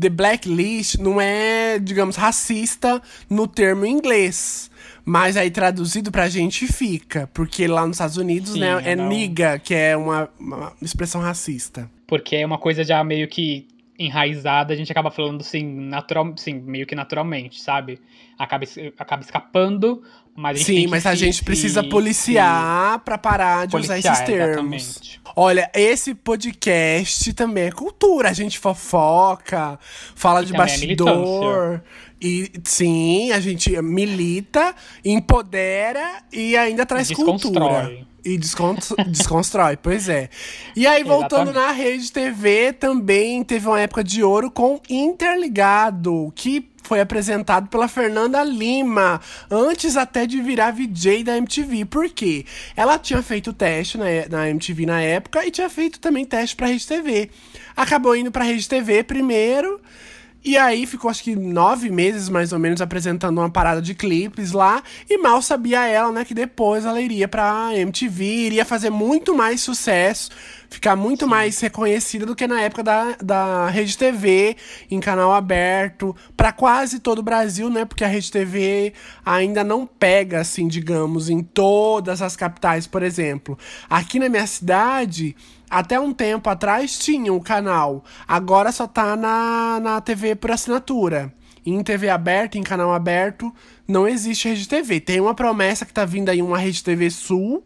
The 0.00 0.08
Blacklist 0.08 0.94
não 0.94 1.20
é, 1.20 1.78
digamos, 1.78 2.16
racista 2.16 3.02
no 3.28 3.46
termo 3.46 3.84
inglês. 3.84 4.70
Mas 5.04 5.36
aí 5.36 5.50
traduzido 5.50 6.10
pra 6.10 6.26
gente 6.30 6.66
fica. 6.66 7.28
Porque 7.34 7.66
lá 7.68 7.86
nos 7.86 7.96
Estados 7.96 8.16
Unidos, 8.16 8.52
Sim, 8.52 8.60
né, 8.60 8.80
é 8.82 8.96
não. 8.96 9.10
niga, 9.10 9.58
que 9.58 9.74
é 9.74 9.94
uma, 9.94 10.30
uma 10.38 10.72
expressão 10.80 11.20
racista. 11.20 11.90
Porque 12.06 12.36
é 12.36 12.46
uma 12.46 12.56
coisa 12.56 12.82
já 12.82 13.04
meio 13.04 13.28
que 13.28 13.68
enraizada, 13.98 14.72
a 14.72 14.76
gente 14.76 14.90
acaba 14.90 15.10
falando 15.10 15.42
assim, 15.42 15.62
natural, 15.62 16.32
sim, 16.38 16.54
meio 16.54 16.86
que 16.86 16.94
naturalmente, 16.94 17.60
sabe? 17.60 18.00
Acaba, 18.38 18.64
acaba 18.98 19.22
escapando, 19.22 20.02
mas 20.36 20.60
Sim, 20.62 20.86
mas 20.86 21.04
a 21.06 21.10
se- 21.10 21.16
gente 21.16 21.44
precisa 21.44 21.82
se- 21.82 21.88
policiar 21.88 22.98
pra 23.00 23.18
parar 23.18 23.66
de 23.66 23.76
usar 23.76 23.88
policiar, 23.94 24.14
esses 24.14 24.26
termos. 24.26 24.74
exatamente. 24.82 25.20
Olha, 25.36 25.70
esse 25.74 26.14
podcast 26.14 27.32
também 27.34 27.64
é 27.64 27.70
cultura. 27.72 28.30
A 28.30 28.32
gente 28.32 28.58
fofoca, 28.58 29.78
fala 30.14 30.40
de 30.44 30.52
também 30.52 30.60
é 30.62 30.66
bastidor. 30.66 31.82
E 32.20 32.50
sim, 32.64 33.30
a 33.32 33.40
gente 33.40 33.70
milita, 33.80 34.74
empodera 35.04 36.22
e 36.32 36.56
ainda 36.56 36.84
traz 36.84 37.10
cultura. 37.10 37.90
E 38.22 38.36
descon 38.36 38.76
desconstrói, 39.08 39.78
pois 39.78 40.06
é. 40.08 40.28
E 40.76 40.86
aí, 40.86 41.02
voltando 41.02 41.50
Exatamente. 41.50 41.66
na 41.68 41.72
rede 41.72 42.12
TV, 42.12 42.72
também 42.74 43.42
teve 43.42 43.66
uma 43.66 43.80
época 43.80 44.04
de 44.04 44.22
ouro 44.22 44.50
com 44.50 44.78
Interligado, 44.90 46.30
que 46.34 46.68
foi 46.90 47.00
apresentado 47.00 47.68
pela 47.68 47.86
Fernanda 47.86 48.42
Lima, 48.42 49.20
antes 49.48 49.96
até 49.96 50.26
de 50.26 50.42
virar 50.42 50.72
VJ 50.72 51.22
da 51.22 51.36
MTV. 51.36 51.84
Por 51.84 52.08
quê? 52.08 52.44
Ela 52.74 52.98
tinha 52.98 53.22
feito 53.22 53.52
teste 53.52 53.96
na, 53.96 54.06
na 54.28 54.50
MTV 54.50 54.86
na 54.86 55.00
época 55.00 55.46
e 55.46 55.52
tinha 55.52 55.70
feito 55.70 56.00
também 56.00 56.24
teste 56.24 56.56
pra 56.56 56.66
Rede 56.66 56.84
TV. 56.84 57.30
Acabou 57.76 58.16
indo 58.16 58.32
pra 58.32 58.42
Rede 58.42 58.68
TV 58.68 59.04
primeiro. 59.04 59.80
E 60.42 60.56
aí 60.56 60.84
ficou 60.84 61.08
acho 61.08 61.22
que 61.22 61.36
nove 61.36 61.90
meses 61.90 62.28
mais 62.28 62.52
ou 62.52 62.58
menos 62.58 62.80
apresentando 62.80 63.38
uma 63.38 63.50
parada 63.50 63.80
de 63.80 63.94
clipes 63.94 64.50
lá. 64.50 64.82
E 65.08 65.16
mal 65.16 65.40
sabia 65.40 65.86
ela, 65.86 66.10
né, 66.10 66.24
que 66.24 66.34
depois 66.34 66.84
ela 66.84 67.00
iria 67.00 67.28
pra 67.28 67.70
MTV, 67.72 68.24
iria 68.24 68.64
fazer 68.64 68.90
muito 68.90 69.32
mais 69.32 69.60
sucesso, 69.60 70.30
ficar 70.70 70.94
muito 70.94 71.26
mais 71.26 71.58
reconhecida 71.60 72.24
do 72.24 72.36
que 72.36 72.46
na 72.46 72.62
época 72.62 72.82
da, 72.82 73.16
da 73.22 73.68
Rede 73.68 73.98
TV, 73.98 74.56
em 74.90 75.00
canal 75.00 75.34
aberto, 75.34 76.14
pra 76.36 76.52
quase 76.52 77.00
todo 77.00 77.18
o 77.18 77.22
Brasil, 77.22 77.68
né? 77.68 77.84
Porque 77.84 78.04
a 78.04 78.08
Rede 78.08 78.30
TV 78.30 78.94
ainda 79.26 79.64
não 79.64 79.84
pega, 79.84 80.40
assim, 80.40 80.68
digamos, 80.68 81.28
em 81.28 81.42
todas 81.42 82.22
as 82.22 82.36
capitais, 82.36 82.86
por 82.86 83.02
exemplo. 83.02 83.58
Aqui 83.88 84.18
na 84.18 84.28
minha 84.28 84.46
cidade. 84.46 85.36
Até 85.68 86.00
um 86.00 86.12
tempo 86.12 86.50
atrás 86.50 86.98
tinha 86.98 87.32
o 87.32 87.40
canal, 87.40 88.04
agora 88.26 88.72
só 88.72 88.88
tá 88.88 89.14
na, 89.14 89.78
na 89.80 90.00
TV 90.00 90.34
por 90.34 90.50
assinatura. 90.50 91.32
Em 91.64 91.80
TV 91.84 92.08
aberta, 92.08 92.58
em 92.58 92.62
canal 92.62 92.92
aberto, 92.92 93.54
não 93.86 94.08
existe 94.08 94.48
rede 94.48 94.66
TV. 94.66 94.98
Tem 94.98 95.20
uma 95.20 95.32
promessa 95.32 95.86
que 95.86 95.92
tá 95.92 96.04
vindo 96.04 96.28
aí, 96.28 96.42
uma 96.42 96.58
rede 96.58 96.82
TV 96.82 97.08
Sul, 97.08 97.64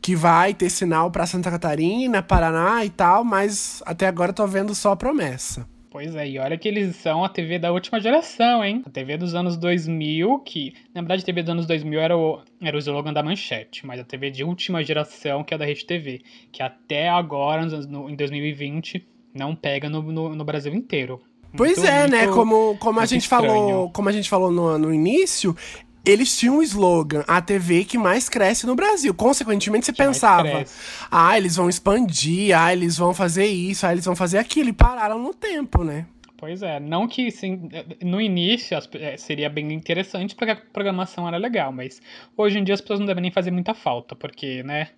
que 0.00 0.14
vai 0.16 0.54
ter 0.54 0.70
sinal 0.70 1.10
pra 1.10 1.26
Santa 1.26 1.50
Catarina, 1.50 2.22
Paraná 2.22 2.84
e 2.84 2.90
tal, 2.90 3.24
mas 3.24 3.82
até 3.86 4.06
agora 4.06 4.30
eu 4.30 4.34
tô 4.34 4.46
vendo 4.46 4.74
só 4.74 4.94
promessa. 4.96 5.66
Pois 5.90 6.14
é, 6.14 6.28
e 6.28 6.38
olha 6.38 6.56
que 6.58 6.68
eles 6.68 6.96
são 6.96 7.24
a 7.24 7.28
TV 7.30 7.58
da 7.58 7.72
última 7.72 7.98
geração, 7.98 8.62
hein? 8.62 8.82
A 8.86 8.90
TV 8.90 9.16
dos 9.16 9.34
anos 9.34 9.56
2000, 9.56 10.38
que 10.40 10.74
na 10.94 11.00
verdade 11.00 11.22
a 11.22 11.26
TV 11.26 11.42
dos 11.42 11.50
anos 11.50 11.66
2000 11.66 11.98
era 12.00 12.16
o, 12.16 12.40
era 12.60 12.76
o 12.76 12.78
slogan 12.78 13.12
da 13.12 13.22
manchete, 13.22 13.86
mas 13.86 13.98
a 13.98 14.04
TV 14.04 14.30
de 14.30 14.44
última 14.44 14.84
geração, 14.84 15.42
que 15.42 15.54
é 15.54 15.56
a 15.56 15.58
da 15.58 15.64
Rede 15.64 15.86
TV, 15.86 16.20
que 16.52 16.62
até 16.62 17.08
agora, 17.08 17.64
no- 17.66 18.08
em 18.08 18.14
2020, 18.14 19.04
não 19.34 19.56
pega 19.56 19.88
no, 19.88 20.02
no, 20.02 20.34
no 20.36 20.44
Brasil 20.44 20.74
inteiro. 20.74 21.20
Pois 21.56 21.78
Muito, 21.78 21.90
é, 21.90 22.06
né? 22.06 22.26
Como, 22.28 22.76
como 22.78 23.00
a 23.00 23.06
gente 23.06 23.22
estranho. 23.22 23.46
falou, 23.46 23.90
como 23.90 24.08
a 24.10 24.12
gente 24.12 24.28
falou 24.28 24.50
no, 24.50 24.78
no 24.78 24.92
início, 24.92 25.56
eles 26.04 26.36
tinham 26.36 26.58
um 26.58 26.62
slogan, 26.62 27.24
a 27.26 27.40
TV 27.40 27.84
que 27.84 27.98
mais 27.98 28.28
cresce 28.28 28.66
no 28.66 28.74
Brasil. 28.74 29.14
Consequentemente, 29.14 29.86
você 29.86 29.92
Que 29.92 29.98
pensava, 29.98 30.64
ah, 31.10 31.36
eles 31.36 31.56
vão 31.56 31.68
expandir, 31.68 32.58
ah, 32.58 32.72
eles 32.72 32.96
vão 32.96 33.12
fazer 33.12 33.46
isso, 33.46 33.86
ah, 33.86 33.92
eles 33.92 34.04
vão 34.04 34.16
fazer 34.16 34.38
aquilo, 34.38 34.70
e 34.70 34.72
pararam 34.72 35.18
no 35.18 35.34
tempo, 35.34 35.84
né? 35.84 36.06
Pois 36.38 36.62
é, 36.62 36.78
não 36.78 37.08
que 37.08 37.26
assim, 37.26 37.68
no 38.00 38.20
início 38.20 38.78
eh, 38.94 39.16
seria 39.16 39.50
bem 39.50 39.72
interessante 39.72 40.36
porque 40.36 40.52
a 40.52 40.56
programação 40.56 41.26
era 41.26 41.36
legal, 41.36 41.72
mas 41.72 42.00
hoje 42.36 42.60
em 42.60 42.62
dia 42.62 42.74
as 42.74 42.80
pessoas 42.80 43.00
não 43.00 43.06
devem 43.06 43.22
nem 43.22 43.32
fazer 43.32 43.50
muita 43.50 43.74
falta, 43.74 44.14
porque, 44.14 44.62
né, 44.62 44.90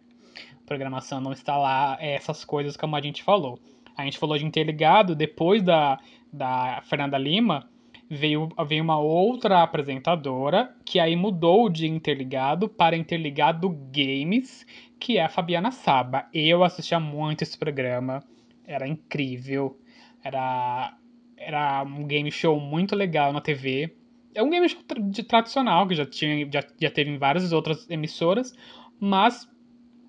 a 0.52 0.66
programação 0.66 1.18
não 1.18 1.32
está 1.32 1.56
lá, 1.56 1.96
é 1.98 2.14
essas 2.14 2.44
coisas 2.44 2.76
como 2.76 2.94
a 2.94 3.00
gente 3.00 3.22
falou. 3.22 3.58
A 3.96 4.04
gente 4.04 4.18
falou 4.18 4.36
de 4.36 4.44
Interligado, 4.44 5.14
depois 5.14 5.62
da, 5.62 5.98
da 6.30 6.82
Fernanda 6.84 7.16
Lima, 7.16 7.66
veio, 8.10 8.48
veio 8.66 8.82
uma 8.82 8.98
outra 8.98 9.62
apresentadora 9.62 10.74
que 10.84 10.98
aí 10.98 11.14
mudou 11.14 11.70
de 11.70 11.86
Interligado 11.86 12.68
para 12.68 12.96
Interligado 12.96 13.68
Games, 13.92 14.66
que 14.98 15.16
é 15.16 15.24
a 15.24 15.28
Fabiana 15.28 15.70
Saba. 15.70 16.26
Eu 16.34 16.64
assistia 16.64 16.98
muito 16.98 17.42
esse 17.42 17.56
programa, 17.56 18.20
era 18.66 18.88
incrível, 18.88 19.78
era, 20.24 20.96
era 21.36 21.84
um 21.84 22.04
game 22.04 22.32
show 22.32 22.58
muito 22.58 22.96
legal 22.96 23.32
na 23.32 23.40
TV. 23.40 23.94
É 24.34 24.42
um 24.42 24.50
game 24.50 24.68
show 24.68 24.80
de 25.08 25.22
tradicional, 25.22 25.86
que 25.86 25.94
já, 25.94 26.04
tinha, 26.04 26.48
já, 26.52 26.64
já 26.80 26.90
teve 26.90 27.10
em 27.10 27.18
várias 27.18 27.52
outras 27.52 27.88
emissoras, 27.88 28.52
mas 28.98 29.48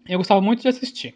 eu 0.08 0.18
gostava 0.18 0.42
muito 0.42 0.62
de 0.64 0.68
assistir. 0.68 1.16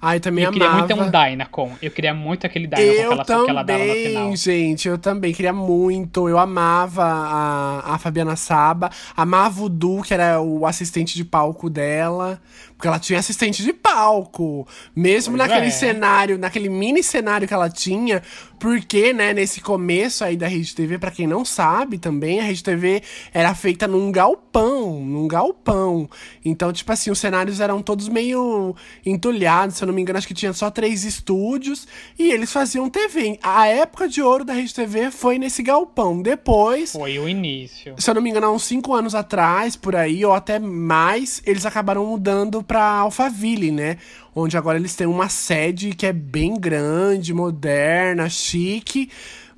Ai, 0.00 0.20
também 0.20 0.44
eu 0.44 0.52
queria 0.52 0.70
muito 0.70 0.86
ter 0.86 0.92
amava. 0.92 1.08
um 1.08 1.10
Dynacon. 1.30 1.72
Eu 1.82 1.90
queria 1.90 2.14
muito 2.14 2.46
aquele 2.46 2.66
Dynacon 2.66 2.92
que 2.92 2.98
Eu 2.98 3.12
ela, 3.12 3.24
que 3.24 3.32
ela 3.32 3.62
dava 3.62 3.84
no 3.84 3.94
final. 3.94 4.22
também, 4.22 4.36
gente, 4.36 4.88
eu 4.88 4.98
também 4.98 5.32
queria 5.32 5.52
muito. 5.52 6.28
Eu 6.28 6.38
amava 6.38 7.04
a, 7.04 7.94
a 7.94 7.98
Fabiana 7.98 8.36
Saba, 8.36 8.90
amava 9.16 9.62
o 9.62 9.68
Du, 9.68 10.02
que 10.02 10.14
era 10.14 10.40
o 10.40 10.66
assistente 10.66 11.14
de 11.16 11.24
palco 11.24 11.68
dela. 11.68 12.40
Porque 12.78 12.86
ela 12.86 13.00
tinha 13.00 13.18
assistente 13.18 13.60
de 13.60 13.72
palco. 13.72 14.64
Mesmo 14.94 15.36
Pois 15.36 15.48
naquele 15.48 15.66
é. 15.66 15.70
cenário, 15.70 16.38
naquele 16.38 16.68
mini 16.68 17.02
cenário 17.02 17.48
que 17.48 17.52
ela 17.52 17.68
tinha. 17.68 18.22
Porque, 18.56 19.12
né, 19.12 19.32
nesse 19.32 19.60
começo 19.60 20.22
aí 20.22 20.36
da 20.36 20.46
Rede 20.46 20.74
TV, 20.74 20.96
pra 20.96 21.10
quem 21.10 21.26
não 21.26 21.44
sabe 21.44 21.98
também, 21.98 22.38
a 22.38 22.44
Rede 22.44 22.62
TV 22.62 23.02
era 23.32 23.52
feita 23.52 23.88
num 23.88 24.12
galpão. 24.12 25.00
Num 25.04 25.26
galpão. 25.26 26.08
Então, 26.44 26.72
tipo 26.72 26.92
assim, 26.92 27.10
os 27.10 27.18
cenários 27.18 27.58
eram 27.58 27.82
todos 27.82 28.08
meio 28.08 28.76
entulhados. 29.04 29.76
Se 29.76 29.82
eu 29.82 29.86
não 29.86 29.94
me 29.94 30.00
engano, 30.00 30.18
acho 30.18 30.28
que 30.28 30.34
tinha 30.34 30.52
só 30.52 30.70
três 30.70 31.04
estúdios. 31.04 31.88
E 32.16 32.30
eles 32.30 32.52
faziam 32.52 32.88
TV. 32.88 33.40
A 33.42 33.66
época 33.66 34.08
de 34.08 34.22
ouro 34.22 34.44
da 34.44 34.52
Rede 34.52 34.72
TV 34.72 35.10
foi 35.10 35.36
nesse 35.36 35.64
galpão. 35.64 36.22
Depois. 36.22 36.92
Foi 36.92 37.18
o 37.18 37.28
início. 37.28 37.96
Se 37.98 38.08
eu 38.08 38.14
não 38.14 38.22
me 38.22 38.30
engano, 38.30 38.46
há 38.46 38.52
uns 38.52 38.64
cinco 38.64 38.94
anos 38.94 39.16
atrás, 39.16 39.74
por 39.74 39.96
aí, 39.96 40.24
ou 40.24 40.32
até 40.32 40.60
mais, 40.60 41.42
eles 41.44 41.66
acabaram 41.66 42.06
mudando 42.06 42.62
pra 42.68 42.84
Alphaville, 42.84 43.72
né? 43.72 43.96
Onde 44.34 44.56
agora 44.56 44.78
eles 44.78 44.94
têm 44.94 45.06
uma 45.06 45.28
sede 45.28 45.94
que 45.94 46.06
é 46.06 46.12
bem 46.12 46.54
grande, 46.54 47.34
moderna, 47.34 48.28
chique. 48.28 49.10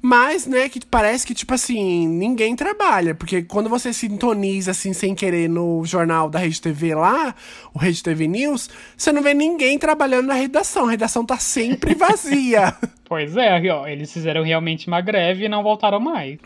Mas, 0.03 0.47
né, 0.47 0.67
que 0.71 0.81
parece 0.87 1.27
que, 1.27 1.35
tipo 1.35 1.53
assim, 1.53 2.09
ninguém 2.09 2.57
trabalha. 2.57 3.15
Porque 3.15 3.43
quando 3.43 3.69
você 3.69 3.93
sintoniza, 3.93 4.71
assim, 4.71 4.95
sem 4.95 5.15
querer 5.15 5.49
no 5.49 5.85
jornal 5.85 6.31
da 6.31 6.39
Rede 6.39 6.61
TV 6.61 6.95
lá, 6.95 7.35
o 7.75 7.79
Rede 7.79 8.03
TV 8.03 8.27
News, 8.27 8.71
você 8.97 9.13
não 9.13 9.23
vê 9.23 9.35
ninguém 9.35 9.79
trabalhando 9.79 10.29
na 10.29 10.35
redação. 10.35 10.87
A 10.87 10.91
redação 10.93 11.27
tá 11.27 11.37
sempre 11.37 11.93
vazia. 11.99 12.75
Pois 13.11 13.37
é, 13.37 13.61
ó, 13.73 13.89
eles 13.89 14.13
fizeram 14.13 14.45
realmente 14.45 14.87
uma 14.87 15.01
greve 15.01 15.47
e 15.47 15.49
não 15.49 15.65
voltaram 15.65 15.99
mais. 15.99 16.39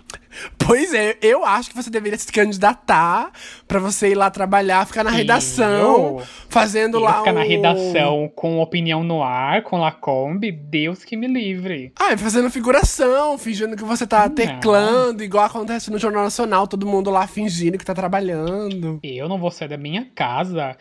Pois 0.58 0.94
é, 0.94 1.14
eu 1.20 1.44
acho 1.44 1.68
que 1.68 1.76
você 1.76 1.90
deveria 1.90 2.18
se 2.18 2.32
candidatar 2.32 3.30
pra 3.68 3.78
você 3.78 4.08
ir 4.12 4.14
lá 4.14 4.30
trabalhar, 4.30 4.86
ficar 4.86 5.04
na 5.04 5.10
redação, 5.10 6.18
Eu? 6.18 6.22
fazendo 6.48 6.96
Eu 6.96 7.02
lá 7.02 7.18
ficar 7.18 7.34
na 7.34 7.42
o- 7.42 7.46
redação 7.46 8.32
com 8.34 8.58
opinião 8.60 9.04
no 9.04 9.22
ar, 9.22 9.62
com 9.62 9.76
Lacombe, 9.78 10.50
Deus 10.50 11.04
que 11.04 11.16
me 11.18 11.26
livre. 11.28 11.92
Ah, 12.00 12.14
e 12.14 12.16
fazendo 12.16 12.50
figuração, 12.50 13.36
fingindo 13.36 13.76
que 13.76 13.84
você 13.84 14.06
tá 14.06 14.26
Não. 14.26 14.34
teclando, 14.34 15.22
igual 15.22 15.44
acontece 15.44 15.90
no 15.90 15.98
Jornal 15.98 16.24
Nacional, 16.24 16.66
todo 16.66 16.86
mundo 16.86 17.10
lá 17.10 17.26
fingindo 17.26 17.76
que 17.76 17.84
tá 17.84 17.94
trabalhando. 17.94 18.98
Eu 19.02 19.28
não 19.28 19.38
vou 19.38 19.50
sair 19.50 19.68
da 19.68 19.76
minha 19.76 20.08
casa 20.14 20.76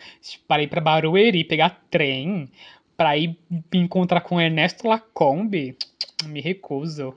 para 0.48 0.62
ir 0.62 0.66
pra 0.68 0.80
Barueri 0.80 1.44
pegar 1.44 1.78
trem 1.90 2.48
pra 2.96 3.16
ir 3.16 3.36
me 3.50 3.78
encontrar 3.80 4.20
com 4.20 4.40
Ernesto 4.40 4.88
Lacombe. 4.88 5.76
Me 6.26 6.40
recuso. 6.40 7.14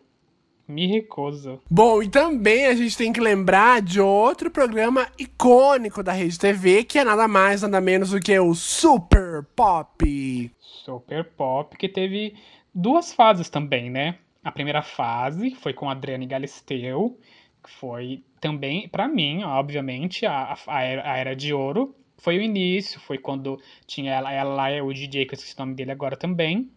Me 0.67 0.85
recuso. 0.85 1.61
Bom, 1.69 2.03
e 2.03 2.09
também 2.09 2.65
a 2.65 2.75
gente 2.75 2.97
tem 2.97 3.13
que 3.13 3.21
lembrar 3.21 3.81
de 3.81 4.01
outro 4.01 4.51
programa 4.51 5.07
icônico 5.17 6.03
da 6.03 6.11
Rede 6.11 6.37
TV, 6.37 6.83
que 6.83 6.99
é 6.99 7.05
nada 7.05 7.25
mais, 7.25 7.61
nada 7.61 7.79
menos 7.79 8.11
do 8.11 8.19
que 8.19 8.37
o 8.37 8.53
Super 8.53 9.45
Pop. 9.55 10.51
Super 10.59 11.23
Pop, 11.23 11.77
que 11.77 11.87
teve 11.87 12.35
duas 12.75 13.13
fases 13.13 13.49
também, 13.49 13.89
né? 13.89 14.15
A 14.43 14.51
primeira 14.51 14.81
fase 14.81 15.55
foi 15.55 15.73
com 15.73 15.87
a 15.87 15.93
Adriane 15.93 16.25
Galisteu, 16.25 17.17
que 17.63 17.71
foi 17.71 18.23
também, 18.41 18.89
pra 18.89 19.07
mim, 19.07 19.43
obviamente, 19.43 20.25
a, 20.25 20.53
a, 20.67 20.75
a 20.75 21.17
era 21.17 21.35
de 21.35 21.53
ouro. 21.53 21.95
Foi 22.17 22.37
o 22.37 22.41
início, 22.41 22.99
foi 22.99 23.17
quando 23.17 23.59
tinha 23.85 24.13
ela, 24.13 24.31
ela 24.33 24.69
é 24.69 24.81
o 24.81 24.91
DJ, 24.91 25.25
que 25.25 25.33
eu 25.33 25.37
esqueci 25.37 25.55
o 25.55 25.59
nome 25.59 25.75
dele 25.75 25.91
agora 25.91 26.17
também. 26.17 26.69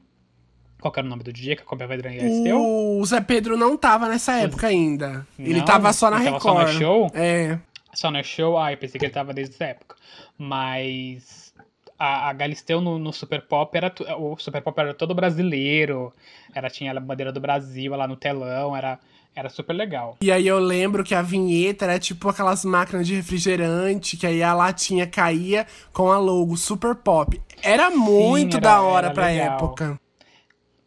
Qual 0.81 0.90
que 0.92 0.98
era 0.98 1.07
o 1.07 1.11
nome 1.11 1.22
do 1.22 1.33
DJ 1.33 1.57
que 1.57 1.62
a 1.62 1.76
Galisteu? 1.76 2.59
O 2.59 3.05
Zé 3.05 3.20
Pedro 3.20 3.57
não 3.57 3.76
tava 3.76 4.09
nessa 4.09 4.35
época 4.37 4.66
ainda. 4.66 5.26
Ele 5.38 5.59
Não? 5.59 5.64
tava 5.64 5.92
só 5.92 6.11
na 6.11 6.16
Ele 6.16 6.24
tava 6.24 6.38
Record. 6.38 6.57
só 6.68 6.72
no 6.72 6.79
show? 6.79 7.11
É. 7.14 7.59
Só 7.92 8.11
no 8.11 8.24
show? 8.24 8.59
Ah, 8.59 8.72
eu 8.72 8.79
pensei 8.79 8.98
que 8.98 9.05
ele 9.05 9.12
tava 9.12 9.35
desde 9.35 9.55
essa 9.55 9.64
época. 9.64 9.96
Mas 10.38 11.53
a, 11.98 12.31
a 12.31 12.33
Galisteu 12.33 12.81
no, 12.81 12.98
no 12.98 13.12
Super 13.12 13.42
Pop 13.42 13.76
era. 13.76 13.92
O 14.18 14.37
Super 14.38 14.62
Pop 14.62 14.79
era 14.81 14.94
todo 14.94 15.14
brasileiro. 15.14 16.12
Era, 16.55 16.70
tinha 16.70 16.92
a 16.92 17.00
bandeira 17.00 17.31
do 17.31 17.40
Brasil 17.40 17.94
lá 17.94 18.09
no 18.09 18.16
telão, 18.16 18.74
era, 18.74 18.98
era 19.34 19.48
super 19.48 19.72
legal. 19.72 20.16
E 20.20 20.30
aí 20.30 20.46
eu 20.46 20.58
lembro 20.58 21.02
que 21.04 21.14
a 21.14 21.22
vinheta 21.22 21.84
era 21.84 21.98
tipo 21.98 22.28
aquelas 22.28 22.64
máquinas 22.64 23.06
de 23.06 23.14
refrigerante, 23.14 24.16
que 24.16 24.26
aí 24.26 24.42
a 24.42 24.52
latinha 24.52 25.06
caía 25.06 25.66
com 25.92 26.10
a 26.10 26.18
logo 26.18 26.56
Super 26.56 26.94
Pop. 26.94 27.40
Era 27.62 27.90
muito 27.90 28.56
era- 28.56 28.60
da 28.62 28.82
hora 28.82 29.10
pra 29.10 29.26
legal. 29.26 29.54
época. 29.56 30.00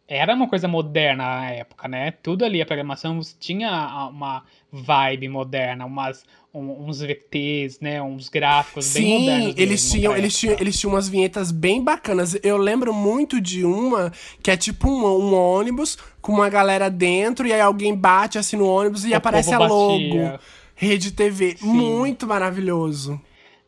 Era 0.06 0.34
uma 0.34 0.46
coisa 0.48 0.68
moderna 0.68 1.24
na 1.24 1.50
época, 1.50 1.88
né? 1.88 2.10
Tudo 2.10 2.44
ali, 2.44 2.60
a 2.60 2.66
programação 2.66 3.18
tinha 3.40 3.70
uma 4.10 4.44
vibe 4.70 5.28
moderna, 5.30 5.86
umas, 5.86 6.24
um- 6.54 6.88
uns 6.88 7.00
VTs, 7.00 7.78
né? 7.80 8.00
Uns 8.00 8.28
gráficos 8.28 8.92
bem 8.94 9.02
Sim, 9.02 9.18
modernos. 9.18 9.54
eles 9.56 9.82
mesmo 9.82 9.90
tinham, 9.98 10.12
pra 10.12 10.18
eles, 10.20 10.36
tinham, 10.38 10.56
eles 10.60 10.78
tinham 10.78 10.92
umas 10.94 11.08
vinhetas 11.08 11.50
bem 11.50 11.82
bacanas. 11.82 12.36
Eu 12.42 12.56
lembro 12.56 12.94
muito 12.94 13.40
de 13.40 13.64
uma 13.64 14.12
que 14.42 14.50
é 14.50 14.56
tipo 14.56 14.88
um, 14.88 15.04
um 15.04 15.34
ônibus 15.34 15.98
com 16.22 16.32
uma 16.32 16.48
galera 16.48 16.88
dentro, 16.88 17.46
e 17.46 17.52
aí 17.52 17.60
alguém 17.60 17.94
bate 17.94 18.38
assim 18.38 18.56
no 18.56 18.66
ônibus 18.66 19.04
e 19.04 19.10
O 19.10 19.16
aparece 19.16 19.52
a 19.52 19.58
logo. 19.58 19.92
batia. 19.98 20.40
Rede 20.76 21.10
TV. 21.12 21.56
Sim. 21.58 21.66
Muito 21.66 22.26
maravilhoso. 22.26 23.20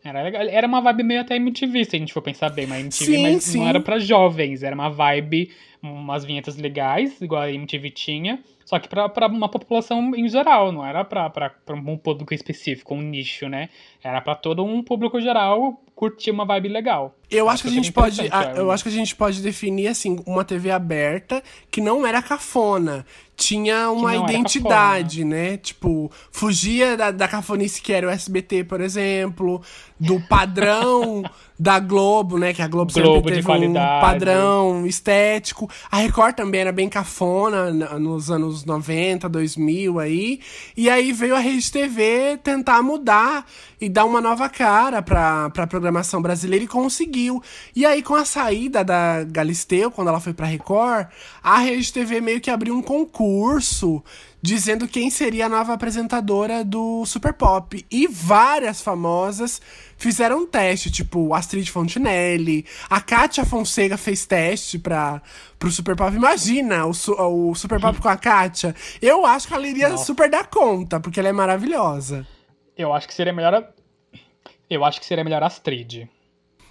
Era, 0.07 0.23
legal. 0.23 0.43
era 0.43 0.67
uma 0.67 0.81
vibe 0.81 1.03
meio 1.03 1.21
até 1.21 1.37
MTV, 1.37 1.85
se 1.85 1.97
a 1.97 1.99
gente 1.99 2.13
for 2.13 2.23
pensar 2.23 2.51
bem, 2.51 2.67
mas 2.67 2.81
MTV 2.81 3.05
Sim, 3.05 3.23
mas 3.23 3.45
sim. 3.45 3.59
não 3.59 3.69
era 3.69 3.81
pra 3.81 3.99
jovens, 3.99 4.63
era 4.63 4.75
uma 4.75 4.89
vibe, 4.89 5.51
umas 5.83 6.25
vinhetas 6.25 6.57
legais, 6.57 7.21
igual 7.21 7.43
a 7.43 7.53
MTV 7.53 7.91
tinha, 7.91 8.39
só 8.65 8.79
que 8.79 8.89
pra, 8.89 9.09
pra 9.09 9.27
uma 9.27 9.49
população 9.49 10.15
em 10.15 10.29
geral, 10.29 10.73
não 10.73 10.85
era 10.85 11.05
pra 11.05 11.53
um 11.71 11.97
público 11.97 12.35
específico, 12.35 12.95
um 12.95 13.03
nicho, 13.03 13.49
né? 13.49 13.69
Era 14.03 14.21
pra 14.21 14.35
todo 14.35 14.65
um 14.65 14.83
público 14.83 15.21
geral 15.21 15.81
curtir 15.95 16.31
uma 16.31 16.45
vibe 16.45 16.69
legal. 16.69 17.17
Eu 17.31 17.49
acho 17.49 17.63
que 17.65 17.69
a 17.69 17.73
gente 17.73 17.93
pode, 17.93 18.21
a- 18.31 18.53
eu 18.57 18.71
acho 18.71 18.83
que 18.85 18.89
a 18.89 18.93
gente 18.93 19.15
pode 19.17 19.43
definir 19.43 19.89
assim 19.89 20.21
uma 20.27 20.45
TV 20.45 20.71
aberta 20.71 21.43
que 21.71 21.81
não 21.81 22.07
era 22.07 22.23
cafona, 22.23 23.05
tinha 23.37 23.91
uma 23.91 24.13
identidade, 24.31 25.25
né? 25.25 25.57
Tipo, 25.59 26.11
fugia 26.31 26.97
da, 26.97 27.11
da 27.11 27.29
cafonice 27.29 27.83
que 27.83 27.93
era 27.93 28.07
o 28.07 28.11
SBT, 28.11 28.65
por 28.65 28.81
exemplo, 28.81 29.61
do 30.01 30.21
padrão 30.29 31.23
da 31.59 31.79
Globo, 31.79 32.39
né? 32.39 32.55
Que 32.55 32.63
a 32.63 32.69
Globo, 32.69 32.93
Globo 32.93 33.15
sempre 33.17 33.33
teve 33.35 33.43
qualidade. 33.45 33.97
um 33.97 34.01
padrão 34.01 34.87
estético. 34.87 35.69
A 35.91 35.99
Record 35.99 36.35
também 36.35 36.61
era 36.63 36.73
bem 36.73 36.89
cafona 36.89 37.71
na- 37.73 37.99
nos 37.99 38.31
anos 38.31 38.65
90, 38.65 39.29
2000 39.29 39.99
aí. 39.99 40.41
E 40.77 40.89
aí 40.89 41.13
veio 41.13 41.35
a 41.35 41.39
Rede 41.41 41.71
TV 41.71 42.39
tentar 42.43 42.83
mudar 42.83 43.45
e 43.81 43.89
dar 43.89 44.05
uma 44.07 44.21
nova 44.21 44.49
cara 44.49 45.03
pra, 45.03 45.51
pra 45.51 45.67
programação 45.67 46.23
brasileira 46.23 46.65
e 46.65 46.69
conseguiu. 47.17 47.43
E 47.75 47.85
aí, 47.87 48.03
com 48.03 48.15
a 48.15 48.25
saída 48.25 48.85
da 48.85 49.25
Galisteu, 49.25 49.91
quando 49.91 50.09
ela 50.09 50.21
foi 50.21 50.35
pra 50.35 50.47
Record, 50.47 51.09
a 51.43 51.59
Rede 51.59 51.93
TV 51.93 52.21
meio 52.21 52.41
que 52.41 52.51
abriu 52.51 52.75
um 52.77 52.83
concurso 52.83 54.03
dizendo 54.43 54.87
quem 54.87 55.11
seria 55.11 55.47
a 55.47 55.49
nova 55.49 55.73
apresentadora 55.73 56.63
do 56.65 57.05
Super 57.07 57.33
Pop. 57.33 57.85
E 57.91 58.07
várias 58.07 58.81
famosas 58.81 59.61
fizeram 59.97 60.43
um 60.43 60.47
teste, 60.47 60.91
tipo 60.91 61.35
Astrid 61.35 61.69
Fontinelli, 61.71 62.65
a 62.89 63.01
Kátia 63.01 63.45
Fonseca 63.45 63.97
fez 63.97 64.25
teste 64.27 64.79
pra, 64.79 65.21
pro 65.59 65.71
Super 65.71 65.97
Pop. 65.97 66.15
Imagina 66.15 66.87
o, 66.87 66.91
o 67.51 67.55
Super 67.55 67.81
Pop 67.81 68.01
com 68.01 68.09
a 68.09 68.17
Kátia. 68.17 68.75
Eu 69.03 69.27
acho 69.27 69.49
que 69.49 69.55
ela 69.55 69.67
iria 69.67 69.89
Nossa. 69.89 70.05
super 70.05 70.31
dar 70.31 70.47
conta, 70.47 71.01
porque 71.01 71.19
ela 71.19 71.29
é 71.29 71.33
maravilhosa. 71.33 72.27
Eu 72.77 72.93
acho 72.93 73.09
que 73.09 73.15
seria 73.15 73.33
melhor. 73.33 73.55
a- 73.55 73.67
Eu 74.71 74.85
acho 74.85 75.01
que 75.01 75.07
seria 75.07 75.25
melhor 75.25 75.43
a 75.43 75.51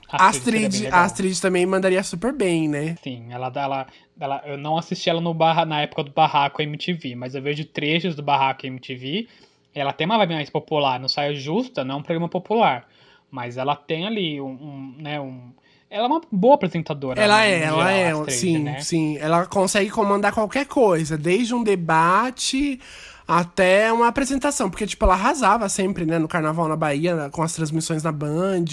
Astrid. 0.09 0.65
Astrid, 0.65 0.93
Astrid 0.93 1.41
também 1.41 1.65
mandaria 1.65 2.03
super 2.03 2.33
bem, 2.33 2.67
né? 2.67 2.95
Sim, 3.03 3.27
ela, 3.31 3.51
ela, 3.55 3.87
ela, 4.19 4.43
eu 4.45 4.57
não 4.57 4.77
assisti 4.77 5.09
ela 5.09 5.21
no 5.21 5.33
barra, 5.33 5.65
na 5.65 5.81
época 5.81 6.03
do 6.03 6.11
Barraco 6.11 6.61
MTV, 6.61 7.15
mas 7.15 7.35
eu 7.35 7.41
vejo 7.41 7.65
trechos 7.65 8.15
do 8.15 8.23
Barraco 8.23 8.65
MTV. 8.65 9.27
Ela 9.73 9.91
tem 9.91 10.05
uma 10.05 10.17
vibe 10.17 10.35
mais 10.35 10.49
popular, 10.49 10.99
não 10.99 11.09
Saia 11.09 11.35
Justa, 11.35 11.83
não 11.83 11.95
é 11.95 11.97
um 11.97 12.03
programa 12.03 12.29
popular. 12.29 12.87
Mas 13.29 13.57
ela 13.57 13.75
tem 13.75 14.05
ali 14.05 14.39
um, 14.39 14.47
um, 14.47 14.95
né, 14.97 15.19
um... 15.19 15.51
Ela 15.89 16.05
é 16.05 16.07
uma 16.07 16.21
boa 16.31 16.55
apresentadora. 16.55 17.21
Ela 17.21 17.39
né, 17.39 17.51
é, 17.51 17.63
ela 17.63 17.87
geral, 17.87 17.89
é, 17.89 18.11
Astrid, 18.11 18.31
sim, 18.31 18.59
né? 18.59 18.79
sim. 18.79 19.17
Ela 19.17 19.45
consegue 19.45 19.89
comandar 19.89 20.33
qualquer 20.33 20.65
coisa, 20.65 21.17
desde 21.17 21.53
um 21.53 21.63
debate 21.63 22.79
até 23.27 23.91
uma 23.91 24.07
apresentação, 24.07 24.69
porque, 24.69 24.85
tipo, 24.85 25.03
ela 25.03 25.15
arrasava 25.15 25.67
sempre, 25.67 26.05
né, 26.05 26.19
no 26.19 26.27
Carnaval 26.27 26.67
na 26.67 26.75
Bahia, 26.75 27.29
com 27.31 27.41
as 27.41 27.53
transmissões 27.53 28.03
na 28.03 28.11
Band, 28.11 28.65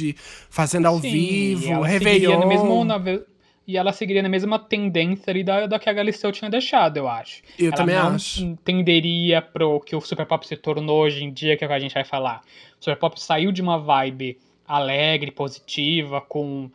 fazendo 0.51 0.87
ao 0.87 1.01
Sim, 1.01 1.11
vivo, 1.11 1.81
Réveillon. 1.81 2.47
mesmo, 2.47 2.85
na 2.85 2.99
e 3.67 3.77
ela 3.77 3.93
seguiria 3.93 4.23
na 4.23 4.29
mesma 4.29 4.59
tendência 4.59 5.31
ali 5.31 5.45
da, 5.45 5.67
da 5.67 5.79
que 5.79 5.89
a 5.89 5.93
Galisteu 5.93 6.33
tinha 6.33 6.51
deixado, 6.51 6.97
eu 6.97 7.09
acho. 7.09 7.43
Eu 7.59 7.69
ela 7.69 7.77
também 7.77 7.95
acho. 7.95 8.57
tenderia 8.65 9.41
pro 9.41 9.81
que 9.81 9.95
o 9.95 10.01
Super 10.01 10.27
Pop 10.27 10.47
se 10.47 10.57
tornou 10.57 11.03
hoje 11.03 11.25
em 11.25 11.33
dia, 11.33 11.57
que 11.57 11.65
é 11.65 11.67
o 11.67 11.71
que 11.71 11.75
a 11.75 11.79
gente 11.79 11.95
vai 11.95 12.05
falar. 12.05 12.43
O 12.81 12.85
Super 12.85 12.97
Pop 12.97 13.21
saiu 13.21 13.53
de 13.53 13.63
uma 13.63 13.79
vibe 13.79 14.37
alegre, 14.67 15.31
positiva, 15.31 16.21
com, 16.21 16.71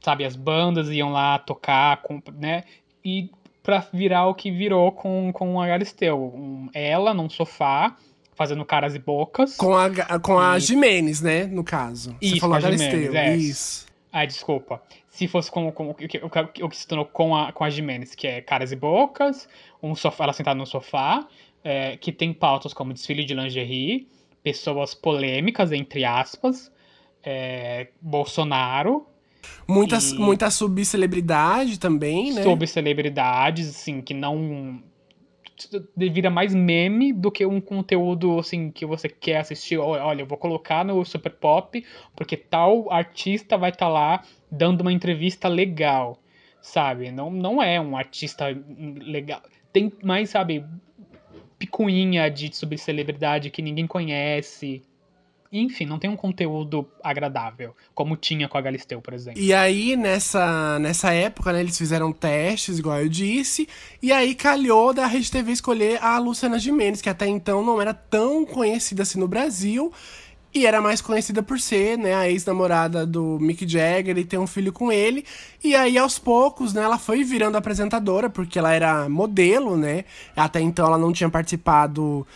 sabe, 0.00 0.24
as 0.24 0.36
bandas 0.36 0.88
iam 0.90 1.10
lá 1.10 1.38
tocar, 1.38 2.02
com, 2.02 2.22
né? 2.38 2.64
E 3.04 3.30
pra 3.68 3.86
virar 3.92 4.26
o 4.28 4.34
que 4.34 4.50
virou 4.50 4.90
com, 4.90 5.30
com 5.30 5.60
a 5.60 5.66
Galisteu. 5.66 6.32
Um- 6.34 6.70
ela 6.72 7.12
num 7.12 7.28
sofá, 7.28 7.94
fazendo 8.34 8.64
caras 8.64 8.94
e 8.94 8.98
bocas. 8.98 9.58
Com 9.58 9.76
a, 9.76 10.18
com 10.20 10.38
a 10.38 10.56
E- 10.56 10.60
Jimenez, 10.60 11.20
né, 11.20 11.44
no 11.44 11.62
caso. 11.62 12.12
Você 12.18 12.28
Isso, 12.28 12.40
falou 12.40 12.54
com 12.54 12.60
a 12.60 12.62
Galisteu, 12.62 12.98
Jimenez, 13.02 13.14
é. 13.14 13.36
isso. 13.36 13.86
Ah, 14.10 14.24
desculpa. 14.24 14.80
Se 15.10 15.28
fosse 15.28 15.50
com, 15.50 15.70
com 15.70 15.90
o, 15.90 15.94
que, 15.94 16.16
o, 16.16 16.30
que- 16.30 16.64
o 16.64 16.68
que 16.70 16.76
se 16.78 16.88
tornou 16.88 17.04
com 17.04 17.36
a, 17.36 17.52
com 17.52 17.62
a 17.62 17.68
Jimenez, 17.68 18.14
que 18.14 18.26
é 18.26 18.40
Caras 18.40 18.72
e 18.72 18.76
Bocas, 18.76 19.46
um 19.82 19.94
sofá, 19.94 20.24
ela 20.24 20.32
sentada 20.32 20.56
no 20.58 20.64
sofá, 20.64 21.28
é, 21.62 21.98
que 21.98 22.10
tem 22.10 22.32
pautas 22.32 22.72
como 22.72 22.94
desfile 22.94 23.22
de 23.22 23.34
lingerie, 23.34 24.08
pessoas 24.42 24.94
polêmicas, 24.94 25.72
entre 25.72 26.06
aspas, 26.06 26.72
é, 27.22 27.88
Bolsonaro, 28.00 29.06
Muita, 29.66 29.98
E- 29.98 30.18
muita 30.18 30.50
subcelebridade 30.50 31.78
também, 31.78 32.32
né? 32.32 32.42
sobre 32.42 32.66
celebridades, 32.66 33.68
assim, 33.68 34.00
que 34.00 34.14
não 34.14 34.82
vira 35.96 36.30
mais 36.30 36.54
meme 36.54 37.12
do 37.12 37.30
que 37.30 37.44
um 37.44 37.60
conteúdo 37.60 38.38
assim 38.38 38.70
que 38.70 38.86
você 38.86 39.08
quer 39.08 39.38
assistir. 39.38 39.76
Olha, 39.78 40.22
eu 40.22 40.26
vou 40.26 40.38
colocar 40.38 40.84
no 40.84 41.04
Super 41.04 41.32
Pop 41.32 41.84
porque 42.14 42.36
tal 42.36 42.90
artista 42.92 43.56
vai 43.56 43.70
estar 43.70 43.88
lá 43.88 44.22
dando 44.50 44.82
uma 44.82 44.92
entrevista 44.92 45.48
legal, 45.48 46.20
sabe? 46.62 47.10
Não, 47.10 47.30
não 47.30 47.62
é 47.62 47.80
um 47.80 47.96
artista 47.96 48.46
legal. 49.00 49.42
Tem 49.72 49.92
mais, 50.02 50.30
sabe, 50.30 50.64
picuinha 51.58 52.30
de 52.30 52.54
subcelebridade 52.54 53.50
que 53.50 53.60
ninguém 53.60 53.86
conhece. 53.86 54.82
Enfim, 55.50 55.86
não 55.86 55.98
tem 55.98 56.10
um 56.10 56.16
conteúdo 56.16 56.86
agradável, 57.02 57.74
como 57.94 58.16
tinha 58.16 58.46
com 58.48 58.58
a 58.58 58.60
Galisteu, 58.60 59.00
por 59.00 59.14
exemplo. 59.14 59.40
E 59.40 59.54
aí, 59.54 59.96
nessa, 59.96 60.78
nessa 60.78 61.12
época, 61.12 61.52
né, 61.52 61.60
eles 61.60 61.78
fizeram 61.78 62.12
testes, 62.12 62.78
igual 62.78 63.00
eu 63.00 63.08
disse, 63.08 63.66
e 64.02 64.12
aí 64.12 64.34
calhou 64.34 64.92
da 64.92 65.06
Rede 65.06 65.30
TV 65.30 65.52
escolher 65.52 66.02
a 66.02 66.18
Luciana 66.18 66.58
Gimenez, 66.58 67.00
que 67.00 67.08
até 67.08 67.26
então 67.26 67.64
não 67.64 67.80
era 67.80 67.94
tão 67.94 68.44
conhecida 68.44 69.04
assim 69.04 69.18
no 69.18 69.26
Brasil, 69.26 69.90
e 70.54 70.66
era 70.66 70.82
mais 70.82 71.00
conhecida 71.00 71.42
por 71.42 71.58
ser, 71.58 71.96
né, 71.96 72.14
a 72.14 72.28
ex-namorada 72.28 73.06
do 73.06 73.38
Mick 73.40 73.66
Jagger 73.66 74.18
e 74.18 74.24
ter 74.24 74.38
um 74.38 74.46
filho 74.46 74.72
com 74.72 74.92
ele. 74.92 75.24
E 75.64 75.74
aí, 75.74 75.96
aos 75.96 76.18
poucos, 76.18 76.74
né, 76.74 76.82
ela 76.82 76.98
foi 76.98 77.24
virando 77.24 77.56
apresentadora, 77.56 78.28
porque 78.28 78.58
ela 78.58 78.74
era 78.74 79.08
modelo, 79.08 79.78
né, 79.78 80.04
até 80.36 80.60
então 80.60 80.86
ela 80.86 80.98
não 80.98 81.12
tinha 81.12 81.30
participado 81.30 82.26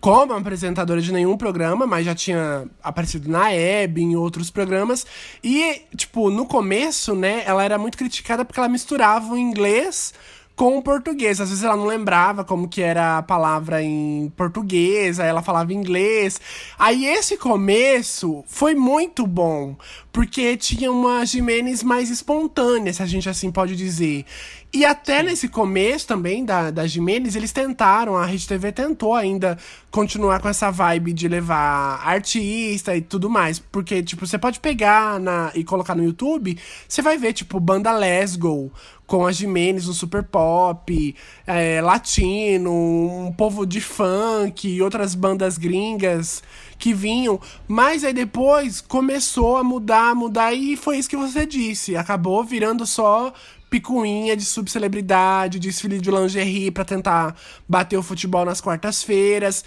como 0.00 0.32
apresentadora 0.32 1.00
de 1.00 1.12
nenhum 1.12 1.36
programa, 1.36 1.86
mas 1.86 2.06
já 2.06 2.14
tinha 2.14 2.66
aparecido 2.82 3.28
na 3.28 3.52
Hebe, 3.52 4.02
em 4.02 4.16
outros 4.16 4.50
programas. 4.50 5.06
E, 5.42 5.82
tipo, 5.96 6.30
no 6.30 6.46
começo, 6.46 7.14
né, 7.14 7.42
ela 7.44 7.64
era 7.64 7.78
muito 7.78 7.98
criticada 7.98 8.44
porque 8.44 8.60
ela 8.60 8.68
misturava 8.68 9.32
o 9.32 9.38
inglês 9.38 10.12
com 10.58 10.76
o 10.76 10.82
português. 10.82 11.40
Às 11.40 11.50
vezes 11.50 11.62
ela 11.62 11.76
não 11.76 11.86
lembrava 11.86 12.44
como 12.44 12.68
que 12.68 12.82
era 12.82 13.18
a 13.18 13.22
palavra 13.22 13.80
em 13.80 14.30
português, 14.36 15.20
aí 15.20 15.28
ela 15.28 15.40
falava 15.40 15.72
inglês. 15.72 16.40
Aí 16.76 17.06
esse 17.06 17.36
começo 17.36 18.42
foi 18.46 18.74
muito 18.74 19.24
bom, 19.24 19.76
porque 20.12 20.56
tinha 20.56 20.90
uma 20.90 21.24
Jimenez 21.24 21.84
mais 21.84 22.10
espontânea, 22.10 22.92
se 22.92 23.00
a 23.00 23.06
gente 23.06 23.28
assim 23.28 23.52
pode 23.52 23.76
dizer. 23.76 24.26
E 24.70 24.84
até 24.84 25.22
nesse 25.22 25.48
começo 25.48 26.06
também 26.06 26.44
da, 26.44 26.70
da 26.70 26.86
Jimenez, 26.86 27.34
eles 27.34 27.52
tentaram, 27.52 28.16
a 28.16 28.26
Rede 28.26 28.46
TV 28.46 28.70
tentou 28.70 29.14
ainda 29.14 29.56
continuar 29.90 30.40
com 30.40 30.48
essa 30.48 30.70
vibe 30.70 31.14
de 31.14 31.26
levar 31.26 32.06
artista 32.06 32.94
e 32.94 33.00
tudo 33.00 33.30
mais. 33.30 33.58
Porque, 33.58 34.02
tipo, 34.02 34.26
você 34.26 34.36
pode 34.36 34.60
pegar 34.60 35.18
na, 35.18 35.50
e 35.54 35.64
colocar 35.64 35.94
no 35.94 36.04
YouTube, 36.04 36.58
você 36.86 37.00
vai 37.00 37.16
ver, 37.16 37.32
tipo, 37.32 37.58
banda 37.58 37.90
Lesgo 37.92 38.70
com 39.06 39.26
a 39.26 39.32
Jimenez 39.32 39.86
no 39.86 39.94
Super 39.94 40.22
Pop, 40.22 41.16
é, 41.46 41.80
latino, 41.80 42.70
um 42.70 43.32
povo 43.32 43.64
de 43.64 43.80
funk 43.80 44.68
e 44.68 44.82
outras 44.82 45.14
bandas 45.14 45.56
gringas 45.56 46.42
que 46.78 46.92
vinham. 46.92 47.40
Mas 47.66 48.04
aí 48.04 48.12
depois 48.12 48.82
começou 48.82 49.56
a 49.56 49.64
mudar, 49.64 50.14
mudar, 50.14 50.52
e 50.52 50.76
foi 50.76 50.98
isso 50.98 51.08
que 51.08 51.16
você 51.16 51.46
disse. 51.46 51.96
Acabou 51.96 52.44
virando 52.44 52.84
só 52.84 53.32
picuinha 53.70 54.36
de 54.36 54.44
subcelebridade, 54.44 55.58
desfile 55.58 56.00
de 56.00 56.10
lingerie 56.10 56.70
pra 56.70 56.84
tentar 56.84 57.36
bater 57.68 57.96
o 57.96 58.02
futebol 58.02 58.44
nas 58.44 58.60
quartas-feiras. 58.60 59.64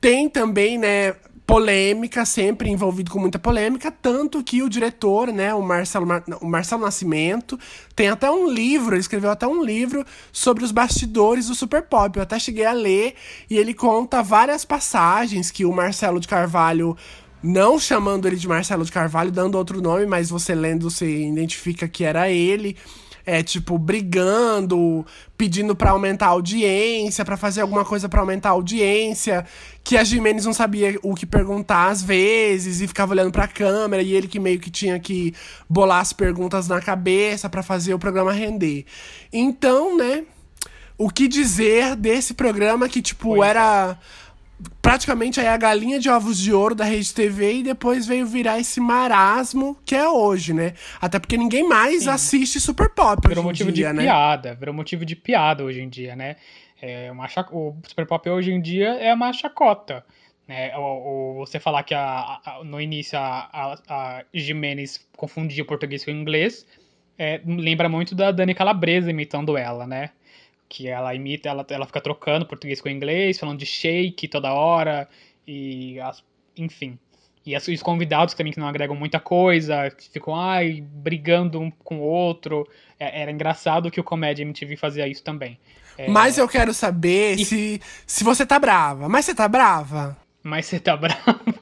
Tem 0.00 0.28
também, 0.28 0.78
né, 0.78 1.14
polêmica, 1.46 2.24
sempre 2.24 2.68
envolvido 2.68 3.10
com 3.10 3.20
muita 3.20 3.38
polêmica, 3.38 3.90
tanto 3.90 4.42
que 4.42 4.62
o 4.62 4.68
diretor, 4.68 5.32
né, 5.32 5.54
o 5.54 5.62
Marcelo, 5.62 6.06
o 6.40 6.46
Marcelo 6.46 6.82
Nascimento, 6.82 7.58
tem 7.94 8.08
até 8.08 8.28
um 8.28 8.50
livro, 8.50 8.94
ele 8.94 9.00
escreveu 9.00 9.30
até 9.30 9.46
um 9.46 9.62
livro 9.62 10.04
sobre 10.32 10.64
os 10.64 10.72
bastidores 10.72 11.46
do 11.46 11.54
Super 11.54 11.82
Pop. 11.82 12.16
Eu 12.16 12.24
até 12.24 12.38
cheguei 12.38 12.64
a 12.64 12.72
ler 12.72 13.14
e 13.48 13.56
ele 13.56 13.72
conta 13.72 14.22
várias 14.24 14.64
passagens 14.64 15.50
que 15.50 15.64
o 15.64 15.72
Marcelo 15.72 16.18
de 16.18 16.26
Carvalho 16.26 16.96
não 17.42 17.78
chamando 17.78 18.26
ele 18.26 18.36
de 18.36 18.48
Marcelo 18.48 18.84
de 18.84 18.90
Carvalho, 18.90 19.30
dando 19.30 19.56
outro 19.56 19.80
nome, 19.80 20.04
mas 20.04 20.28
você 20.28 20.52
lendo, 20.52 20.90
você 20.90 21.28
identifica 21.28 21.86
que 21.86 22.02
era 22.02 22.28
ele. 22.28 22.76
É, 23.28 23.42
tipo, 23.42 23.76
brigando, 23.76 25.04
pedindo 25.36 25.74
pra 25.74 25.90
aumentar 25.90 26.26
a 26.26 26.30
audiência, 26.30 27.24
pra 27.24 27.36
fazer 27.36 27.60
alguma 27.60 27.84
coisa 27.84 28.08
pra 28.08 28.20
aumentar 28.20 28.50
a 28.50 28.52
audiência. 28.52 29.44
Que 29.82 29.96
a 29.96 30.04
Jimenez 30.04 30.44
não 30.46 30.52
sabia 30.52 30.96
o 31.02 31.12
que 31.12 31.26
perguntar 31.26 31.88
às 31.88 32.04
vezes 32.04 32.80
e 32.80 32.86
ficava 32.86 33.12
olhando 33.12 33.32
pra 33.32 33.48
câmera 33.48 34.00
e 34.00 34.12
ele 34.12 34.28
que 34.28 34.38
meio 34.38 34.60
que 34.60 34.70
tinha 34.70 34.96
que 35.00 35.34
bolar 35.68 36.00
as 36.00 36.12
perguntas 36.12 36.68
na 36.68 36.80
cabeça 36.80 37.50
pra 37.50 37.64
fazer 37.64 37.94
o 37.94 37.98
programa 37.98 38.32
render. 38.32 38.84
Então, 39.32 39.96
né, 39.96 40.22
o 40.96 41.10
que 41.10 41.26
dizer 41.26 41.96
desse 41.96 42.32
programa 42.32 42.88
que, 42.88 43.02
tipo, 43.02 43.30
Pois 43.30 43.42
é. 43.42 43.50
era 43.50 43.98
praticamente 44.80 45.40
aí 45.40 45.46
a 45.48 45.56
galinha 45.56 45.98
de 45.98 46.08
ovos 46.08 46.38
de 46.38 46.52
ouro 46.52 46.74
da 46.74 46.84
Rede 46.84 47.12
TV 47.12 47.56
e 47.58 47.62
depois 47.62 48.06
veio 48.06 48.26
virar 48.26 48.58
esse 48.58 48.80
marasmo 48.80 49.76
que 49.84 49.94
é 49.94 50.08
hoje, 50.08 50.52
né? 50.54 50.74
Até 51.00 51.18
porque 51.18 51.36
ninguém 51.36 51.68
mais 51.68 52.04
Sim. 52.04 52.10
assiste 52.10 52.60
Super 52.60 52.88
Pop 52.90 53.20
Virou 53.28 53.44
hoje 53.44 53.62
em 53.62 53.66
motivo 53.66 53.72
dia, 53.72 53.88
de 53.90 53.94
né? 53.94 54.02
piada, 54.04 54.54
virou 54.54 54.74
motivo 54.74 55.04
de 55.04 55.14
piada 55.16 55.64
hoje 55.64 55.80
em 55.80 55.88
dia, 55.88 56.16
né? 56.16 56.36
É 56.80 57.10
uma 57.10 57.26
chac... 57.28 57.48
O 57.54 57.76
Super 57.86 58.06
Pop 58.06 58.28
hoje 58.28 58.52
em 58.52 58.60
dia 58.60 58.88
é 58.94 59.12
uma 59.14 59.32
chacota. 59.32 60.04
Né? 60.46 60.76
O, 60.76 60.80
o- 60.80 61.34
você 61.46 61.58
falar 61.58 61.82
que 61.82 61.94
a, 61.94 62.40
a- 62.44 62.60
no 62.64 62.80
início 62.80 63.18
a, 63.18 63.48
a, 63.52 64.18
a 64.18 64.24
Jimenez 64.32 65.00
confundia 65.16 65.62
o 65.62 65.66
português 65.66 66.04
com 66.04 66.10
o 66.10 66.14
inglês, 66.14 66.66
é, 67.18 67.40
lembra 67.46 67.88
muito 67.88 68.14
da 68.14 68.30
Dani 68.30 68.54
Calabresa 68.54 69.10
imitando 69.10 69.56
ela, 69.56 69.86
né? 69.86 70.10
Que 70.68 70.88
ela 70.88 71.14
imita, 71.14 71.48
ela, 71.48 71.64
ela 71.70 71.86
fica 71.86 72.00
trocando 72.00 72.44
português 72.46 72.80
com 72.80 72.88
inglês, 72.88 73.38
falando 73.38 73.58
de 73.58 73.66
shake 73.66 74.26
toda 74.28 74.52
hora, 74.52 75.08
e 75.46 75.98
as- 76.00 76.24
enfim. 76.56 76.98
E 77.44 77.54
as- 77.54 77.68
os 77.68 77.80
convidados 77.82 78.34
também 78.34 78.52
que 78.52 78.58
não 78.58 78.66
agregam 78.66 78.96
muita 78.96 79.20
coisa, 79.20 79.88
que 79.90 80.10
ficam 80.10 80.34
ai, 80.34 80.80
brigando 80.84 81.60
um 81.60 81.70
com 81.70 81.98
o 81.98 82.02
outro. 82.02 82.66
É- 82.98 83.22
era 83.22 83.30
engraçado 83.30 83.90
que 83.90 84.00
o 84.00 84.04
Comédia 84.04 84.42
MTV 84.42 84.76
fazia 84.76 85.06
isso 85.06 85.22
também. 85.22 85.56
É, 85.96 86.08
Mas 86.10 86.36
eu 86.36 86.48
quero 86.48 86.74
saber 86.74 87.38
E- 87.38 87.44
se, 87.44 87.80
se 88.06 88.24
você 88.24 88.44
tá 88.44 88.58
brava. 88.58 89.08
Mas 89.08 89.24
você 89.24 89.34
tá 89.34 89.46
brava? 89.48 90.16
Mas 90.42 90.66
você 90.66 90.80
tá 90.80 90.96
bravo? 90.98 91.54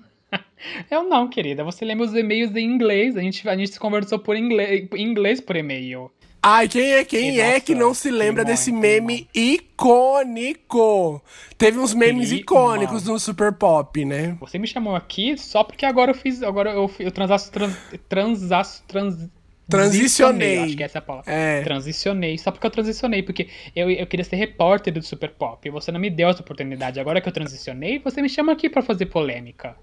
Eu 0.91 1.05
não, 1.05 1.29
querida. 1.29 1.63
Você 1.63 1.85
lê 1.85 1.95
meus 1.95 2.13
e-mails 2.15 2.57
em 2.57 2.65
inglês. 2.65 3.17
A 3.17 3.21
gente, 3.21 3.47
a 3.49 3.57
gente 3.57 3.71
se 3.73 3.79
conversou 3.79 4.19
por 4.19 4.37
inglês, 4.37 4.89
inglês 4.97 5.41
por 5.41 5.55
e-mail. 5.57 6.11
Ai, 6.47 6.69
quem 6.69 6.93
é 6.93 7.05
quem 7.07 7.33
Que 7.33 7.41
é 7.41 7.47
nossa, 7.47 7.61
que 7.63 7.75
não 7.75 7.95
se 7.95 8.11
lembra 8.11 8.45
desse 8.45 8.71
meme 8.71 9.27
icônico? 9.35 11.23
Teve 11.57 11.79
uns 11.79 11.95
memes 11.95 12.31
icônicos 12.33 13.05
no 13.05 13.19
Super 13.19 13.55
Pop, 13.55 14.05
né? 14.05 14.37
Você 14.41 14.59
me 14.59 14.67
chamou 14.67 14.95
aqui 14.95 15.39
só 15.39 15.65
porque 15.65 15.87
agora 15.87 16.11
eu 16.11 16.15
fiz. 16.15 16.43
Agora 16.43 16.73
eu, 16.73 16.91
eu 16.99 17.11
transaço. 17.11 17.51
Trans, 17.51 17.75
transaço. 18.07 18.85
Trans, 18.87 19.31
Transicionei. 19.69 20.59
Acho 20.59 20.77
que 20.77 20.83
essa 20.83 20.99
é 20.99 21.01
a 21.01 21.03
palavra. 21.03 21.33
É. 21.33 21.63
Transicionei. 21.63 22.37
Só 22.37 22.51
porque 22.51 22.67
eu 22.67 22.71
transicionei. 22.71 23.23
Porque 23.23 23.49
eu, 23.75 23.91
eu 23.91 24.07
queria 24.07 24.25
ser 24.25 24.37
repórter 24.37 24.93
do 24.93 25.03
Super 25.03 25.31
Pop. 25.31 25.67
E 25.67 25.71
você 25.71 25.91
não 25.91 25.99
me 25.99 26.11
deu 26.11 26.29
essa 26.29 26.43
oportunidade. 26.43 27.01
Agora 27.01 27.21
que 27.23 27.29
eu 27.29 27.33
transicionei, 27.33 27.99
você 27.99 28.21
me 28.21 28.29
chama 28.29 28.53
aqui 28.53 28.69
pra 28.69 28.83
fazer 28.83 29.07
polêmica. 29.07 29.75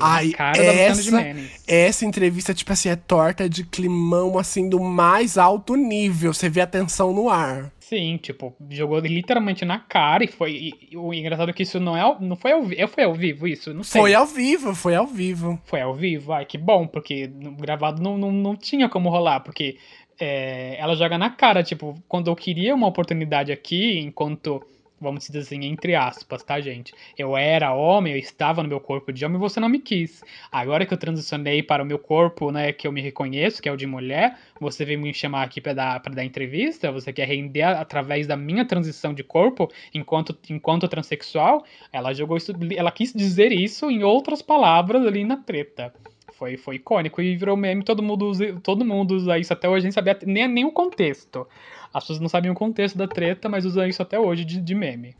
Ai, 0.00 0.32
essa, 0.56 1.24
essa 1.66 2.04
entrevista, 2.04 2.54
tipo 2.54 2.72
assim, 2.72 2.88
é 2.88 2.96
torta 2.96 3.48
de 3.48 3.64
climão, 3.64 4.38
assim, 4.38 4.68
do 4.68 4.80
mais 4.80 5.36
alto 5.38 5.74
nível. 5.74 6.32
Você 6.32 6.48
vê 6.48 6.60
a 6.60 6.66
tensão 6.66 7.12
no 7.12 7.28
ar. 7.28 7.72
Sim, 7.80 8.18
tipo, 8.18 8.54
jogou 8.68 9.00
literalmente 9.00 9.64
na 9.64 9.80
cara 9.80 10.22
e 10.22 10.28
foi. 10.28 10.52
E, 10.52 10.88
e 10.92 10.96
o 10.96 11.12
engraçado 11.12 11.50
é 11.50 11.52
que 11.52 11.64
isso 11.64 11.80
não 11.80 11.96
é. 11.96 12.16
Não 12.20 12.36
foi 12.36 12.52
ao 12.52 12.62
vivo. 12.62 12.88
Foi 12.88 13.02
ao 13.02 13.14
vivo 13.14 13.48
isso? 13.48 13.74
Não 13.74 13.82
sei. 13.82 14.00
Foi 14.00 14.14
ao 14.14 14.26
vivo, 14.26 14.74
foi 14.76 14.94
ao 14.94 15.08
vivo. 15.08 15.60
Foi 15.64 15.80
ao 15.80 15.92
vivo? 15.92 16.32
Ai, 16.32 16.44
que 16.44 16.56
bom, 16.56 16.86
porque 16.86 17.26
gravado 17.58 18.00
não, 18.00 18.16
não, 18.16 18.30
não 18.30 18.54
tinha 18.54 18.88
como 18.88 19.10
rolar, 19.10 19.40
porque 19.40 19.76
é, 20.20 20.76
ela 20.78 20.94
joga 20.94 21.16
na 21.16 21.30
cara, 21.30 21.62
tipo, 21.64 22.00
quando 22.06 22.30
eu 22.30 22.36
queria 22.36 22.74
uma 22.74 22.86
oportunidade 22.86 23.50
aqui, 23.50 23.98
enquanto, 23.98 24.62
vamos 25.00 25.26
dizer 25.26 25.40
assim, 25.40 25.64
entre 25.64 25.94
aspas, 25.94 26.42
tá, 26.42 26.60
gente? 26.60 26.92
Eu 27.16 27.36
era 27.36 27.72
homem, 27.72 28.12
eu 28.12 28.18
estava 28.18 28.62
no 28.62 28.68
meu 28.68 28.80
corpo 28.80 29.12
de 29.12 29.24
homem 29.24 29.36
e 29.36 29.40
você 29.40 29.58
não 29.58 29.68
me 29.68 29.78
quis. 29.78 30.22
Agora 30.52 30.84
que 30.84 30.92
eu 30.92 30.98
transicionei 30.98 31.62
para 31.62 31.82
o 31.82 31.86
meu 31.86 31.98
corpo, 31.98 32.50
né, 32.52 32.72
que 32.72 32.86
eu 32.86 32.92
me 32.92 33.00
reconheço, 33.00 33.62
que 33.62 33.68
é 33.68 33.72
o 33.72 33.76
de 33.76 33.86
mulher, 33.86 34.38
você 34.60 34.84
veio 34.84 35.00
me 35.00 35.14
chamar 35.14 35.44
aqui 35.44 35.60
pra 35.60 35.72
dar, 35.72 35.98
dar 36.00 36.24
entrevista, 36.24 36.92
você 36.92 37.12
quer 37.12 37.26
render 37.26 37.62
através 37.62 38.26
da 38.26 38.36
minha 38.36 38.64
transição 38.64 39.14
de 39.14 39.24
corpo 39.24 39.70
enquanto, 39.94 40.36
enquanto 40.48 40.88
transexual, 40.88 41.64
ela 41.92 42.12
jogou 42.12 42.36
isso, 42.36 42.52
ela 42.76 42.90
quis 42.90 43.12
dizer 43.12 43.52
isso 43.52 43.90
em 43.90 44.04
outras 44.04 44.42
palavras 44.42 45.06
ali 45.06 45.24
na 45.24 45.36
treta. 45.36 45.92
Foi, 46.40 46.56
foi 46.56 46.76
icônico 46.76 47.20
e 47.20 47.36
virou 47.36 47.54
meme, 47.54 47.84
todo 47.84 48.02
mundo 48.02 48.24
usa, 48.24 48.58
todo 48.62 48.82
mundo 48.82 49.14
usa 49.14 49.38
isso 49.38 49.52
até 49.52 49.68
hoje, 49.68 49.82
nem 49.82 49.92
sabia 49.92 50.18
nem, 50.24 50.48
nem 50.48 50.64
o 50.64 50.72
contexto. 50.72 51.46
As 51.92 52.02
pessoas 52.02 52.18
não 52.18 52.30
sabiam 52.30 52.54
o 52.54 52.56
contexto 52.56 52.96
da 52.96 53.06
treta, 53.06 53.46
mas 53.46 53.66
usam 53.66 53.86
isso 53.86 54.00
até 54.00 54.18
hoje 54.18 54.46
de, 54.46 54.58
de 54.58 54.74
meme. 54.74 55.14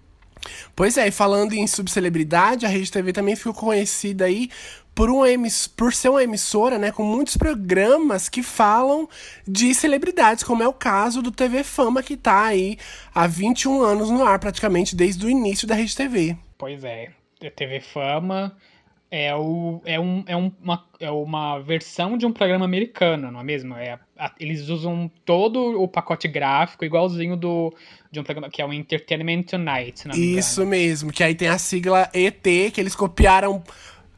Pois 0.74 0.96
é, 0.96 1.09
e 1.09 1.11
falando 1.11 1.52
em 1.52 1.66
subcelebridade, 1.66 2.64
a 2.64 2.70
Rede 2.70 2.90
TV 2.90 3.12
também 3.12 3.37
ficou 3.37 3.52
conhecida 3.52 4.24
aí 4.24 4.48
por, 4.94 5.11
um 5.11 5.26
emiss 5.26 5.66
por 5.68 5.92
ser 5.92 6.09
uma 6.09 6.22
emissora, 6.22 6.78
né, 6.78 6.90
com 6.90 7.02
muitos 7.02 7.37
programas 7.37 8.30
que 8.30 8.42
falam 8.42 9.06
de 9.46 9.74
celebridades, 9.74 10.42
como 10.42 10.62
é 10.62 10.68
o 10.68 10.72
caso 10.72 11.20
do 11.20 11.30
TV 11.30 11.62
Fama, 11.62 12.02
que 12.02 12.16
tá 12.16 12.44
aí 12.44 12.78
há 13.14 13.26
21 13.26 13.83
anos 13.83 14.09
no 14.09 14.24
ar, 14.24 14.38
praticamente 14.38 14.96
desde 14.96 15.26
o 15.26 15.28
início 15.28 15.68
da 15.68 15.74
Rede 15.74 15.94
TV. 15.94 16.35
Pois 16.56 16.83
é, 16.83 17.11
TV 17.54 17.80
Fama 17.80 18.56
é, 19.11 19.35
o, 19.35 19.83
é, 19.85 19.99
um, 19.99 20.23
é, 20.27 20.37
um, 20.37 20.53
uma, 20.62 20.85
é 21.01 21.11
uma 21.11 21.59
versão 21.59 22.16
de 22.16 22.25
um 22.25 22.33
programa 22.33 22.64
americano, 22.64 23.31
não 23.31 23.40
é 23.40 23.42
mesmo? 23.42 23.75
É, 23.75 23.99
a, 24.16 24.33
eles 24.38 24.68
usam 24.68 25.11
todo 25.25 25.83
o 25.83 25.88
pacote 25.88 26.29
gráfico 26.29 26.85
igualzinho 26.85 27.37
do, 27.37 27.75
de 28.12 28.20
um 28.20 28.23
programa 28.23 28.49
que 28.49 28.62
é 28.62 28.66
o 28.66 28.73
Entertainment 28.73 29.42
Tonight. 29.42 30.09
Isso 30.14 30.64
mesmo, 30.64 31.12
que 31.12 31.25
aí 31.25 31.35
tem 31.35 31.49
a 31.49 31.59
sigla 31.59 32.09
ET, 32.14 32.42
que 32.73 32.81
eles 32.81 32.94
copiaram 32.94 33.62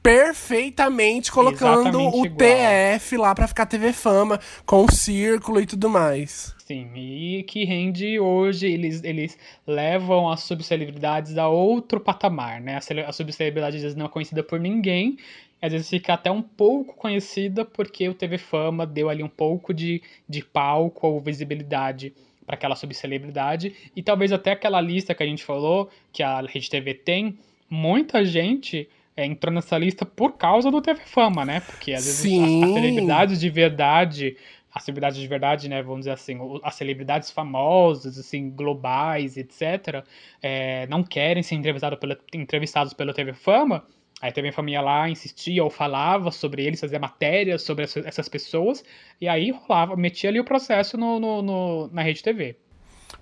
perfeitamente 0.02 1.30
colocando 1.30 1.88
Exatamente 1.88 2.16
o 2.16 2.26
igual. 2.26 2.38
TF 2.38 3.16
lá 3.16 3.34
pra 3.34 3.46
ficar 3.46 3.66
TV 3.66 3.92
Fama, 3.92 4.40
com 4.66 4.84
o 4.84 4.90
círculo 4.90 5.60
e 5.60 5.66
tudo 5.66 5.88
mais. 5.88 6.54
Sim, 6.58 6.90
e 6.96 7.42
que 7.44 7.64
rende 7.64 8.18
hoje, 8.18 8.66
eles, 8.66 9.04
eles 9.04 9.38
levam 9.66 10.30
as 10.30 10.40
subcelebridades 10.40 11.38
a 11.38 11.48
outro 11.48 12.00
patamar, 12.00 12.60
né? 12.60 12.78
A, 12.78 13.08
a 13.08 13.12
subcelebridade 13.12 13.76
às 13.76 13.82
vezes 13.82 13.96
não 13.96 14.06
é 14.06 14.08
conhecida 14.08 14.42
por 14.42 14.58
ninguém, 14.58 15.16
às 15.60 15.70
vezes 15.70 15.88
fica 15.88 16.14
até 16.14 16.30
um 16.30 16.42
pouco 16.42 16.96
conhecida 16.96 17.64
porque 17.64 18.08
o 18.08 18.14
TV 18.14 18.36
Fama 18.36 18.84
deu 18.84 19.08
ali 19.08 19.22
um 19.22 19.28
pouco 19.28 19.72
de, 19.72 20.02
de 20.28 20.42
palco 20.44 21.06
ou 21.06 21.20
visibilidade 21.20 22.12
para 22.44 22.56
aquela 22.56 22.74
subcelebridade. 22.74 23.72
E 23.94 24.02
talvez 24.02 24.32
até 24.32 24.50
aquela 24.50 24.80
lista 24.80 25.14
que 25.14 25.22
a 25.22 25.26
gente 25.26 25.44
falou, 25.44 25.88
que 26.12 26.22
a 26.22 26.40
Rede 26.40 26.68
TV 26.68 26.94
tem, 26.94 27.38
muita 27.70 28.24
gente 28.24 28.88
é, 29.16 29.26
entrou 29.26 29.52
nessa 29.52 29.76
lista 29.76 30.06
por 30.06 30.32
causa 30.32 30.70
do 30.70 30.80
TV 30.80 31.00
Fama, 31.04 31.44
né? 31.44 31.60
Porque 31.60 31.92
às 31.92 32.04
vezes 32.04 32.24
as, 32.24 32.68
as, 32.68 32.74
celebridades 32.74 33.40
de 33.40 33.50
verdade, 33.50 34.36
as 34.72 34.82
celebridades 34.84 35.18
de 35.18 35.28
verdade, 35.28 35.68
né? 35.68 35.82
Vamos 35.82 36.00
dizer 36.00 36.12
assim, 36.12 36.38
as 36.62 36.74
celebridades 36.74 37.30
famosas, 37.30 38.18
assim, 38.18 38.50
globais, 38.50 39.36
etc., 39.36 40.04
é, 40.42 40.86
não 40.86 41.02
querem 41.02 41.42
ser 41.42 41.56
entrevistados 41.56 41.98
pelo, 41.98 42.16
entrevistados 42.34 42.92
pelo 42.92 43.12
TV 43.12 43.32
Fama. 43.34 43.84
Aí 44.20 44.30
a 44.30 44.32
TV 44.32 44.52
Fama 44.52 44.70
ia 44.70 44.80
lá, 44.80 45.10
insistia 45.10 45.64
ou 45.64 45.68
falava 45.68 46.30
sobre 46.30 46.64
eles, 46.64 46.80
fazia 46.80 46.98
matérias 46.98 47.62
sobre 47.62 47.84
essas 47.84 48.28
pessoas, 48.28 48.84
e 49.20 49.28
aí 49.28 49.50
rolava, 49.50 49.96
metia 49.96 50.30
ali 50.30 50.38
o 50.38 50.44
processo 50.44 50.96
no, 50.96 51.18
no, 51.18 51.42
no 51.42 51.90
na 51.92 52.02
rede 52.02 52.22
TV. 52.22 52.56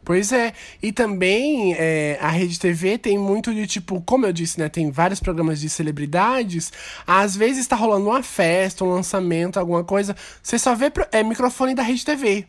Pois 0.05 0.33
é, 0.33 0.55
e 0.83 0.93
também 0.93 1.75
é, 1.75 2.19
a 2.21 2.29
Rede 2.29 2.59
TV 2.59 2.97
tem 2.97 3.19
muito 3.19 3.55
de 3.55 3.67
tipo, 3.67 4.01
como 4.01 4.27
eu 4.27 4.33
disse, 4.33 4.59
né? 4.59 4.69
Tem 4.69 4.91
vários 4.91 5.21
programas 5.21 5.61
de 5.61 5.69
celebridades. 5.69 6.73
Às 7.07 7.37
vezes 7.37 7.67
tá 7.67 7.77
rolando 7.77 8.07
uma 8.07 8.23
festa, 8.23 8.85
um 8.85 8.91
lançamento, 8.91 9.59
alguma 9.59 9.85
coisa. 9.85 10.17
Você 10.43 10.59
só 10.59 10.75
vê 10.75 10.91
é, 11.13 11.23
microfone 11.23 11.75
da 11.75 11.83
Rede 11.83 12.05
TV. 12.05 12.47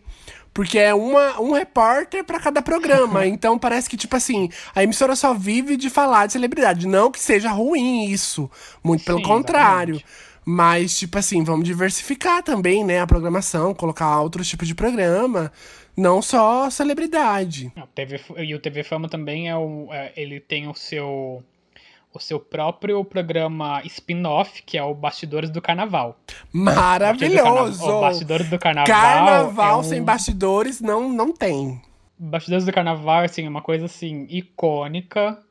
Porque 0.53 0.77
é 0.77 0.93
uma, 0.93 1.39
um 1.39 1.53
repórter 1.53 2.23
para 2.23 2.39
cada 2.39 2.61
programa. 2.61 3.25
então 3.27 3.57
parece 3.57 3.89
que, 3.89 3.95
tipo 3.97 4.15
assim, 4.15 4.49
a 4.75 4.83
emissora 4.83 5.15
só 5.15 5.33
vive 5.33 5.77
de 5.77 5.89
falar 5.89 6.25
de 6.25 6.33
celebridade. 6.33 6.87
Não 6.87 7.11
que 7.11 7.19
seja 7.19 7.51
ruim 7.51 8.05
isso. 8.05 8.49
Muito 8.83 9.03
pelo 9.03 9.19
Sim, 9.19 9.25
contrário. 9.25 9.95
Exatamente. 9.95 10.31
Mas, 10.43 10.97
tipo 10.97 11.17
assim, 11.17 11.43
vamos 11.43 11.65
diversificar 11.65 12.41
também, 12.41 12.83
né, 12.83 12.99
a 12.99 13.05
programação, 13.07 13.75
colocar 13.75 14.19
outros 14.21 14.47
tipos 14.47 14.67
de 14.67 14.73
programa. 14.73 15.51
Não 15.95 16.21
só 16.21 16.69
celebridade. 16.69 17.71
Não, 17.75 17.87
TV, 17.87 18.19
e 18.37 18.55
o 18.55 18.59
TV 18.59 18.83
Fama 18.83 19.09
também 19.09 19.49
é 19.49 19.55
o. 19.55 19.87
É, 19.91 20.11
ele 20.15 20.39
tem 20.39 20.67
o 20.67 20.73
seu. 20.73 21.43
O 22.13 22.19
seu 22.19 22.41
próprio 22.41 23.05
programa 23.05 23.81
spin-off, 23.85 24.61
que 24.63 24.77
é 24.77 24.83
o 24.83 24.93
Bastidores 24.93 25.49
do 25.49 25.61
Carnaval. 25.61 26.19
Maravilhoso! 26.51 27.89
O, 27.89 28.01
Bastidores 28.01 28.49
do 28.49 28.59
Carnaval. 28.59 28.85
Carnaval 28.85 29.77
é 29.77 29.79
um... 29.79 29.83
sem 29.83 30.03
bastidores 30.03 30.81
não, 30.81 31.07
não 31.07 31.31
tem. 31.31 31.81
Bastidores 32.19 32.65
do 32.65 32.73
Carnaval, 32.73 33.23
assim, 33.23 33.45
é 33.45 33.49
uma 33.49 33.61
coisa 33.61 33.85
assim, 33.85 34.27
icônica, 34.29 35.41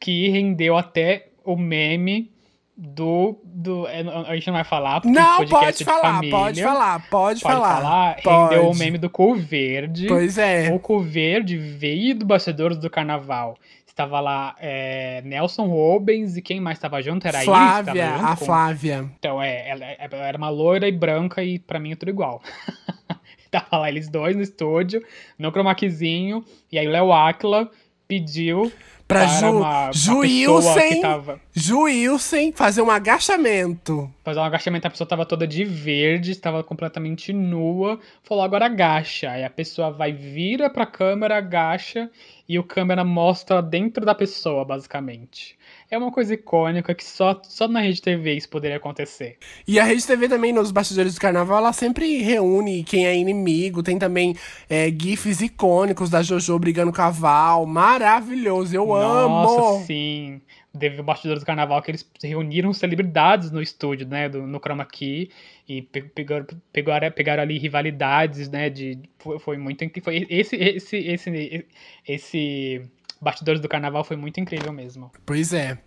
que 0.00 0.30
rendeu 0.30 0.74
até 0.74 1.28
o 1.44 1.54
meme 1.54 2.32
do, 2.76 3.40
do. 3.42 3.86
É, 3.88 4.00
a 4.28 4.34
gente 4.34 4.48
não 4.48 4.54
vai 4.54 4.64
falar, 4.64 5.00
porque 5.00 5.18
não, 5.18 5.46
pode 5.46 5.84
falar, 5.84 6.14
família, 6.14 6.36
pode 6.36 6.62
falar, 6.62 7.08
pode, 7.08 7.40
pode 7.40 7.40
falar. 7.40 7.76
falar. 7.76 8.22
Pode. 8.22 8.54
Rendeu 8.54 8.70
o 8.70 8.76
meme 8.76 8.98
do 8.98 9.08
Cu 9.08 9.34
Verde. 9.34 10.06
Pois 10.06 10.36
é. 10.36 10.70
O 10.72 10.78
Cu 10.78 11.00
Verde 11.00 11.56
veio 11.56 12.14
do 12.14 12.26
Bastidores 12.26 12.76
do 12.76 12.90
Carnaval. 12.90 13.56
Estava 13.86 14.20
lá 14.20 14.54
é, 14.60 15.22
Nelson 15.24 15.66
Rubens 15.68 16.36
e 16.36 16.42
quem 16.42 16.60
mais 16.60 16.76
estava 16.76 17.00
junto? 17.00 17.26
Era 17.26 17.40
Flávia, 17.40 18.10
a, 18.10 18.32
a 18.32 18.36
Flávia. 18.36 19.10
Então, 19.18 19.40
é, 19.40 19.70
ela, 19.70 19.84
ela, 19.86 20.26
era 20.26 20.36
uma 20.36 20.50
loira 20.50 20.86
e 20.86 20.92
branca 20.92 21.42
e 21.42 21.58
para 21.58 21.80
mim 21.80 21.92
é 21.92 21.96
tudo 21.96 22.10
igual. 22.10 22.42
tava 23.50 23.78
lá 23.78 23.88
eles 23.88 24.10
dois 24.10 24.36
no 24.36 24.42
estúdio, 24.42 25.02
no 25.38 25.50
cromaquizinho, 25.50 26.44
e 26.70 26.78
aí 26.78 26.86
o 26.86 26.90
Léo 26.90 27.10
Aquila 27.10 27.70
pediu 28.06 28.70
Pra 29.06 29.26
Ju, 29.26 29.58
uma, 29.58 29.90
Juilson, 29.92 31.00
tava... 31.00 31.40
Juilson 31.54 32.52
fazer 32.54 32.82
um 32.82 32.90
agachamento. 32.90 34.12
Fazer 34.26 34.40
um 34.40 34.42
agachamento, 34.42 34.88
a 34.88 34.90
pessoa 34.90 35.06
tava 35.06 35.24
toda 35.24 35.46
de 35.46 35.64
verde, 35.64 36.32
estava 36.32 36.64
completamente 36.64 37.32
nua. 37.32 38.00
Falou, 38.24 38.42
agora 38.42 38.66
agacha. 38.66 39.30
Aí 39.30 39.44
a 39.44 39.48
pessoa 39.48 39.92
vai, 39.92 40.12
vira 40.12 40.68
pra 40.68 40.84
câmera, 40.84 41.36
agacha, 41.36 42.10
e 42.48 42.58
o 42.58 42.64
câmera 42.64 43.04
mostra 43.04 43.62
dentro 43.62 44.04
da 44.04 44.16
pessoa, 44.16 44.64
basicamente 44.64 45.56
é 45.90 45.96
uma 45.96 46.10
coisa 46.10 46.34
icônica 46.34 46.94
que 46.94 47.04
só, 47.04 47.40
só 47.44 47.68
na 47.68 47.80
Rede 47.80 48.02
TV 48.02 48.34
isso 48.34 48.48
poderia 48.48 48.76
acontecer. 48.76 49.38
E 49.66 49.78
a 49.78 49.84
Rede 49.84 50.06
TV 50.06 50.28
também, 50.28 50.52
nos 50.52 50.70
bastidores 50.70 51.14
do 51.14 51.20
carnaval, 51.20 51.58
ela 51.58 51.72
sempre 51.72 52.22
reúne 52.22 52.82
quem 52.82 53.06
é 53.06 53.16
inimigo. 53.16 53.82
Tem 53.82 53.98
também 53.98 54.34
é, 54.68 54.90
GIFs 54.90 55.40
icônicos 55.40 56.10
da 56.10 56.22
JoJo 56.22 56.58
brigando 56.58 56.92
com 56.92 57.02
a 57.02 57.10
Val. 57.10 57.66
Maravilhoso, 57.66 58.74
eu 58.74 58.86
Nossa, 58.86 59.06
amo! 59.06 59.42
Nossa, 59.42 59.84
sim. 59.86 60.40
Teve 60.78 61.00
o 61.00 61.04
bastidores 61.04 61.42
do 61.42 61.46
carnaval 61.46 61.80
que 61.82 61.90
eles 61.90 62.08
reuniram 62.22 62.72
celebridades 62.72 63.50
no 63.50 63.62
estúdio, 63.62 64.06
né, 64.06 64.28
do, 64.28 64.46
no 64.46 64.58
Chroma 64.58 64.84
Key 64.84 65.30
e 65.68 65.82
pegaram, 65.82 66.46
pegaram, 66.72 67.10
pegaram 67.10 67.42
ali 67.42 67.58
rivalidades, 67.58 68.48
né, 68.48 68.70
de 68.70 68.98
foi, 69.18 69.38
foi 69.38 69.56
muito 69.56 69.84
foi 70.02 70.26
esse 70.28 70.56
esse 70.56 70.96
esse 70.96 71.66
esse 72.06 72.90
Bastidores 73.20 73.60
do 73.60 73.68
Carnaval 73.68 74.04
foi 74.04 74.16
muito 74.16 74.40
incrível 74.40 74.72
mesmo. 74.72 75.10
Pois 75.24 75.52
é. 75.52 75.78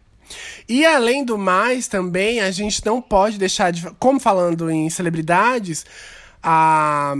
E 0.67 0.85
além 0.85 1.23
do 1.23 1.37
mais, 1.37 1.87
também 1.87 2.39
a 2.39 2.51
gente 2.51 2.85
não 2.85 3.01
pode 3.01 3.37
deixar 3.37 3.71
de. 3.71 3.89
Como 3.95 4.19
falando 4.19 4.69
em 4.69 4.89
celebridades, 4.89 5.85
a, 6.41 7.13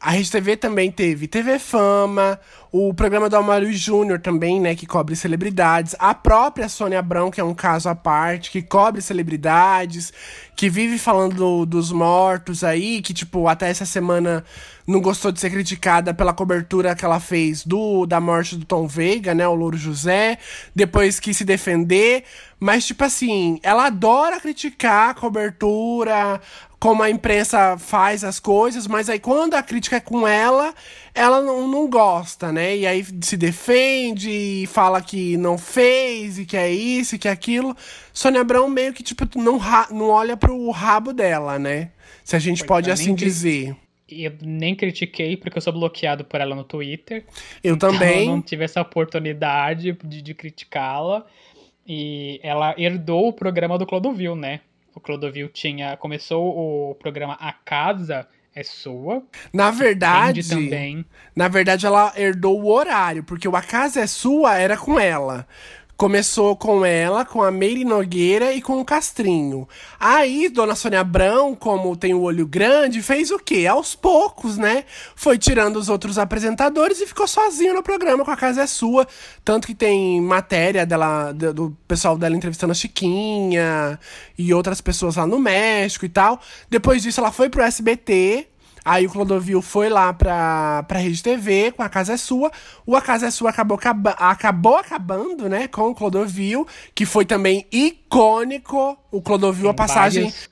a 0.00 0.10
Rede 0.10 0.30
TV 0.30 0.56
também 0.56 0.90
teve 0.90 1.26
TV 1.26 1.58
Fama, 1.58 2.38
o 2.70 2.92
programa 2.92 3.28
do 3.28 3.36
Amário 3.36 3.72
Júnior 3.72 4.20
também, 4.20 4.60
né, 4.60 4.74
que 4.74 4.86
cobre 4.86 5.16
celebridades. 5.16 5.94
A 5.98 6.14
própria 6.14 6.68
Sônia 6.68 6.98
Abrão, 6.98 7.30
que 7.30 7.40
é 7.40 7.44
um 7.44 7.54
caso 7.54 7.88
à 7.88 7.94
parte, 7.94 8.50
que 8.50 8.62
cobre 8.62 9.00
celebridades, 9.00 10.12
que 10.54 10.68
vive 10.68 10.98
falando 10.98 11.36
do, 11.36 11.66
dos 11.66 11.90
mortos 11.90 12.62
aí, 12.62 13.00
que, 13.00 13.14
tipo, 13.14 13.48
até 13.48 13.70
essa 13.70 13.86
semana 13.86 14.44
não 14.86 15.00
gostou 15.00 15.30
de 15.30 15.38
ser 15.38 15.50
criticada 15.50 16.14
pela 16.14 16.32
cobertura 16.32 16.96
que 16.96 17.04
ela 17.04 17.20
fez 17.20 17.62
do 17.64 18.06
da 18.06 18.20
morte 18.20 18.56
do 18.56 18.64
Tom 18.64 18.86
Veiga, 18.86 19.34
né, 19.34 19.46
o 19.46 19.54
Louro 19.54 19.76
José, 19.76 20.38
depois 20.74 21.20
quis 21.20 21.36
se 21.36 21.44
defender, 21.44 22.24
mas 22.58 22.86
tipo 22.86 23.04
assim, 23.04 23.60
ela 23.62 23.86
adora 23.86 24.40
criticar 24.40 25.10
a 25.10 25.14
cobertura, 25.14 26.40
como 26.78 27.02
a 27.02 27.10
imprensa 27.10 27.76
faz 27.76 28.22
as 28.22 28.38
coisas, 28.38 28.86
mas 28.86 29.08
aí 29.08 29.18
quando 29.18 29.54
a 29.54 29.62
crítica 29.62 29.96
é 29.96 30.00
com 30.00 30.26
ela, 30.26 30.72
ela 31.14 31.40
não, 31.42 31.66
não 31.66 31.88
gosta, 31.90 32.52
né? 32.52 32.76
E 32.76 32.86
aí 32.86 33.04
se 33.20 33.36
defende 33.36 34.30
e 34.30 34.66
fala 34.66 35.00
que 35.02 35.36
não 35.36 35.58
fez 35.58 36.38
e 36.38 36.46
que 36.46 36.56
é 36.56 36.70
isso 36.70 37.16
e 37.16 37.18
que 37.18 37.28
é 37.28 37.30
aquilo. 37.30 37.76
Sônia 38.12 38.40
Abrão 38.40 38.68
meio 38.68 38.92
que 38.92 39.02
tipo 39.02 39.26
não, 39.38 39.60
não 39.90 40.08
olha 40.08 40.36
pro 40.36 40.70
rabo 40.70 41.12
dela, 41.12 41.58
né? 41.58 41.90
Se 42.24 42.36
a 42.36 42.38
gente 42.38 42.64
pode 42.64 42.90
assim 42.90 43.14
dizer 43.14 43.76
eu 44.10 44.32
nem 44.40 44.74
critiquei 44.74 45.36
porque 45.36 45.58
eu 45.58 45.62
sou 45.62 45.72
bloqueado 45.72 46.24
por 46.24 46.40
ela 46.40 46.54
no 46.54 46.64
Twitter. 46.64 47.24
Eu 47.62 47.74
então 47.74 47.92
também. 47.92 48.26
Eu 48.26 48.32
não 48.32 48.40
tive 48.40 48.64
essa 48.64 48.80
oportunidade 48.80 49.92
de, 50.02 50.22
de 50.22 50.34
criticá-la. 50.34 51.26
E 51.86 52.40
ela 52.42 52.74
herdou 52.78 53.28
o 53.28 53.32
programa 53.32 53.78
do 53.78 53.86
Clodovil, 53.86 54.34
né? 54.34 54.60
O 54.94 55.00
Clodovil 55.00 55.48
tinha. 55.48 55.96
Começou 55.96 56.90
o 56.90 56.94
programa 56.94 57.34
A 57.34 57.52
Casa 57.52 58.28
é 58.54 58.62
Sua. 58.64 59.22
Na 59.52 59.70
verdade. 59.70 60.48
Também. 60.48 61.04
Na 61.34 61.48
verdade, 61.48 61.86
ela 61.86 62.12
herdou 62.16 62.60
o 62.60 62.72
horário, 62.72 63.22
porque 63.22 63.46
o 63.46 63.54
A 63.54 63.62
Casa 63.62 64.00
é 64.00 64.06
Sua 64.06 64.56
era 64.56 64.76
com 64.76 64.98
ela. 64.98 65.46
Começou 65.98 66.54
com 66.54 66.84
ela, 66.84 67.24
com 67.24 67.42
a 67.42 67.50
Meire 67.50 67.84
Nogueira 67.84 68.52
e 68.52 68.62
com 68.62 68.80
o 68.80 68.84
Castrinho. 68.84 69.68
Aí, 69.98 70.48
Dona 70.48 70.76
Sônia 70.76 71.00
Abrão, 71.00 71.56
como 71.56 71.96
tem 71.96 72.14
o 72.14 72.20
olho 72.20 72.46
grande, 72.46 73.02
fez 73.02 73.32
o 73.32 73.38
quê? 73.40 73.66
Aos 73.66 73.96
poucos, 73.96 74.56
né? 74.56 74.84
Foi 75.16 75.36
tirando 75.36 75.74
os 75.74 75.88
outros 75.88 76.16
apresentadores 76.16 77.00
e 77.00 77.06
ficou 77.06 77.26
sozinho 77.26 77.74
no 77.74 77.82
programa 77.82 78.24
com 78.24 78.30
A 78.30 78.36
Casa 78.36 78.62
é 78.62 78.66
Sua. 78.68 79.08
Tanto 79.44 79.66
que 79.66 79.74
tem 79.74 80.20
matéria 80.20 80.86
dela, 80.86 81.32
do 81.32 81.76
pessoal 81.88 82.16
dela 82.16 82.36
entrevistando 82.36 82.70
a 82.70 82.76
Chiquinha 82.76 83.98
e 84.38 84.54
outras 84.54 84.80
pessoas 84.80 85.16
lá 85.16 85.26
no 85.26 85.40
México 85.40 86.04
e 86.04 86.08
tal. 86.08 86.40
Depois 86.70 87.02
disso, 87.02 87.18
ela 87.18 87.32
foi 87.32 87.50
pro 87.50 87.60
SBT 87.60 88.46
Aí 88.88 89.06
o 89.06 89.10
Clodovil 89.10 89.60
foi 89.60 89.90
lá 89.90 90.14
pra, 90.14 90.82
pra 90.84 90.98
Rede 90.98 91.22
TV 91.22 91.72
com 91.72 91.82
A 91.82 91.90
Casa 91.90 92.14
é 92.14 92.16
Sua. 92.16 92.50
O 92.86 92.96
A 92.96 93.02
Casa 93.02 93.26
é 93.26 93.30
Sua 93.30 93.50
acabou, 93.50 93.78
acabou 94.16 94.76
acabando, 94.76 95.46
né, 95.46 95.68
com 95.68 95.90
o 95.90 95.94
Clodovil, 95.94 96.66
que 96.94 97.04
foi 97.04 97.26
também 97.26 97.66
icônico. 97.70 98.96
O 99.10 99.20
Clodovil, 99.20 99.64
Tem 99.64 99.70
a 99.70 99.74
passagem. 99.74 100.22
Vários, 100.22 100.48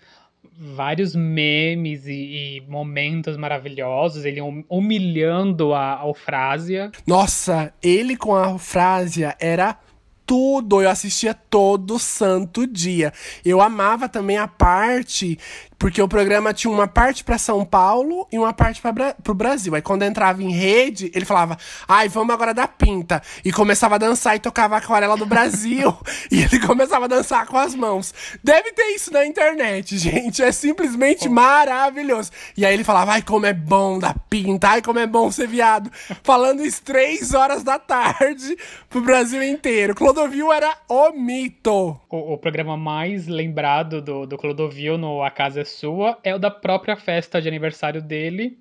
vários 0.54 1.16
memes 1.16 2.06
e, 2.06 2.58
e, 2.58 2.62
momentos 2.68 3.38
maravilhosos. 3.38 4.26
Ele 4.26 4.42
humilhando 4.68 5.72
a 5.72 6.02
Eufrásia. 6.04 6.92
Nossa, 7.06 7.72
ele 7.82 8.18
com 8.18 8.36
a 8.36 8.50
Eufrásia 8.50 9.34
era 9.40 9.78
tudo, 10.26 10.82
eu 10.82 10.90
assistia 10.90 11.32
todo 11.32 11.98
santo 11.98 12.66
dia. 12.66 13.12
Eu 13.44 13.62
amava 13.62 14.08
também 14.08 14.36
a 14.36 14.48
parte 14.48 15.38
porque 15.78 16.00
o 16.00 16.08
programa 16.08 16.54
tinha 16.54 16.72
uma 16.72 16.86
parte 16.86 17.22
para 17.22 17.38
São 17.38 17.64
Paulo 17.64 18.26
e 18.32 18.38
uma 18.38 18.52
parte 18.52 18.80
para 18.80 19.14
o 19.28 19.34
Brasil. 19.34 19.74
Aí 19.74 19.82
quando 19.82 20.02
entrava 20.02 20.42
em 20.42 20.50
rede, 20.50 21.10
ele 21.14 21.24
falava: 21.24 21.58
"Ai, 21.86 22.08
vamos 22.08 22.34
agora 22.34 22.54
dar 22.54 22.68
pinta". 22.68 23.22
E 23.44 23.52
começava 23.52 23.96
a 23.96 23.98
dançar 23.98 24.36
e 24.36 24.40
tocava 24.40 24.76
aquarela 24.76 25.16
do 25.16 25.26
Brasil, 25.26 25.96
e 26.30 26.42
ele 26.42 26.60
começava 26.60 27.04
a 27.04 27.08
dançar 27.08 27.46
com 27.46 27.58
as 27.58 27.74
mãos. 27.74 28.14
Deve 28.42 28.72
ter 28.72 28.94
isso 28.94 29.12
na 29.12 29.24
internet, 29.26 29.96
gente, 29.98 30.42
é 30.42 30.50
simplesmente 30.50 31.28
maravilhoso. 31.28 32.30
E 32.56 32.64
aí 32.64 32.72
ele 32.72 32.84
falava: 32.84 33.12
"Ai, 33.12 33.22
como 33.22 33.46
é 33.46 33.52
bom 33.52 33.98
dar 33.98 34.16
pinta, 34.30 34.68
ai 34.68 34.82
como 34.82 34.98
é 34.98 35.06
bom 35.06 35.30
ser 35.30 35.46
viado". 35.46 35.90
Falando 36.22 36.64
isso 36.64 36.82
três 36.82 37.34
horas 37.34 37.62
da 37.62 37.78
tarde 37.78 38.56
pro 38.88 39.02
Brasil 39.02 39.42
inteiro. 39.42 39.94
Clodovil 39.94 40.52
era 40.52 40.74
o 40.88 41.10
mito. 41.12 42.00
O, 42.08 42.34
o 42.34 42.38
programa 42.38 42.76
mais 42.76 43.26
lembrado 43.26 44.00
do, 44.00 44.26
do 44.26 44.38
Clodovil 44.38 44.96
no 44.96 45.22
A 45.22 45.30
Casa 45.30 45.65
sua 45.66 46.18
é 46.24 46.34
o 46.34 46.38
da 46.38 46.50
própria 46.50 46.96
festa 46.96 47.42
de 47.42 47.48
aniversário 47.48 48.00
dele, 48.00 48.56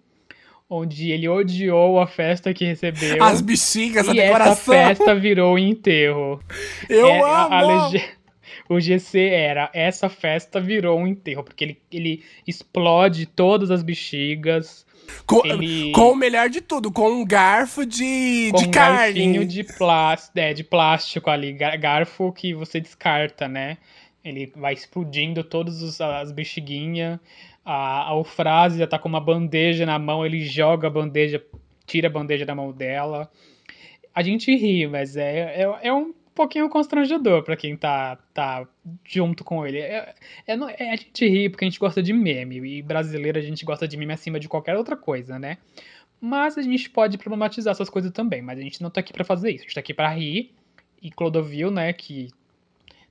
onde 0.70 1.12
ele 1.12 1.30
odiou 1.30 2.00
a 2.00 2.08
festa 2.08 2.54
que 2.54 2.66
recebeu. 2.66 3.24
As 3.24 3.40
bexigas, 3.40 4.10
a 4.10 4.14
decoração. 4.14 4.74
essa 4.74 4.96
festa 4.96 5.16
virou 5.16 5.58
enterro. 5.58 6.42
Eu 6.90 7.08
é, 7.08 7.20
amo! 7.20 7.54
A, 7.54 7.90
o 8.70 8.80
GC 8.80 9.20
era, 9.30 9.70
essa 9.74 10.10
festa 10.10 10.60
virou 10.60 11.00
um 11.00 11.08
enterro, 11.08 11.44
porque 11.44 11.64
ele, 11.64 11.82
ele 11.92 12.24
explode 12.48 13.26
todas 13.26 13.72
as 13.72 13.84
bexigas. 13.84 14.86
Com, 15.28 15.46
ele... 15.46 15.92
com 15.92 16.12
o 16.12 16.16
melhor 16.16 16.50
de 16.50 16.62
tudo, 16.62 16.92
com 16.92 17.10
um 17.12 17.24
garfo 17.24 17.86
de, 17.86 18.50
com 18.52 18.58
de 18.58 18.68
um 18.68 18.72
carne. 18.72 19.46
de 19.46 19.64
plástico, 19.64 20.40
é, 20.40 20.52
de 20.52 20.64
plástico 20.64 21.30
ali, 21.30 21.54
garfo 21.54 22.32
que 22.32 22.56
você 22.56 22.80
descarta, 22.80 23.48
né? 23.48 23.78
Ele 24.26 24.52
vai 24.56 24.74
explodindo 24.74 25.44
todas 25.44 26.02
as 26.02 26.32
bexiguinhas. 26.32 27.20
A, 27.64 28.12
a 28.12 28.16
Eufrásia 28.16 28.88
tá 28.88 28.98
com 28.98 29.08
uma 29.08 29.22
bandeja 29.22 29.86
na 29.86 30.00
mão, 30.00 30.26
ele 30.26 30.44
joga 30.44 30.88
a 30.88 30.92
bandeja, 30.92 31.44
tira 31.86 32.08
a 32.08 32.12
bandeja 32.12 32.46
da 32.46 32.56
mão 32.56 32.72
dela. 32.72 33.32
A 34.14 34.24
gente 34.24 34.54
ri, 34.56 34.88
mas 34.88 35.16
é, 35.16 35.62
é, 35.62 35.80
é 35.84 35.94
um 35.94 36.14
pouquinho 36.34 36.70
constrangedor 36.70 37.44
para 37.44 37.56
quem 37.56 37.78
tá, 37.78 38.18
tá 38.34 38.68
junto 39.06 39.44
com 39.44 39.66
ele. 39.66 39.78
É, 39.80 40.14
é, 40.48 40.54
é, 40.54 40.92
a 40.92 40.96
gente 40.96 41.28
ri 41.28 41.50
porque 41.50 41.64
a 41.64 41.70
gente 41.70 41.80
gosta 41.80 42.02
de 42.02 42.12
meme. 42.12 42.58
E 42.58 42.82
brasileiro 42.82 43.38
a 43.38 43.42
gente 43.42 43.64
gosta 43.64 43.88
de 43.88 43.96
meme 43.96 44.14
acima 44.14 44.40
de 44.40 44.50
qualquer 44.50 44.76
outra 44.76 44.98
coisa, 44.98 45.38
né? 45.38 45.58
Mas 46.20 46.58
a 46.58 46.62
gente 46.62 46.90
pode 46.90 47.18
problematizar 47.18 47.72
essas 47.72 47.90
coisas 47.90 48.12
também. 48.12 48.42
Mas 48.42 48.58
a 48.58 48.62
gente 48.62 48.82
não 48.82 48.90
tá 48.90 49.02
aqui 49.02 49.14
para 49.14 49.24
fazer 49.24 49.52
isso. 49.52 49.62
A 49.62 49.68
gente 49.68 49.76
tá 49.76 49.80
aqui 49.80 49.94
pra 49.94 50.10
rir. 50.10 50.52
E 51.02 51.12
Clodovil, 51.12 51.70
né, 51.70 51.94
que 51.94 52.30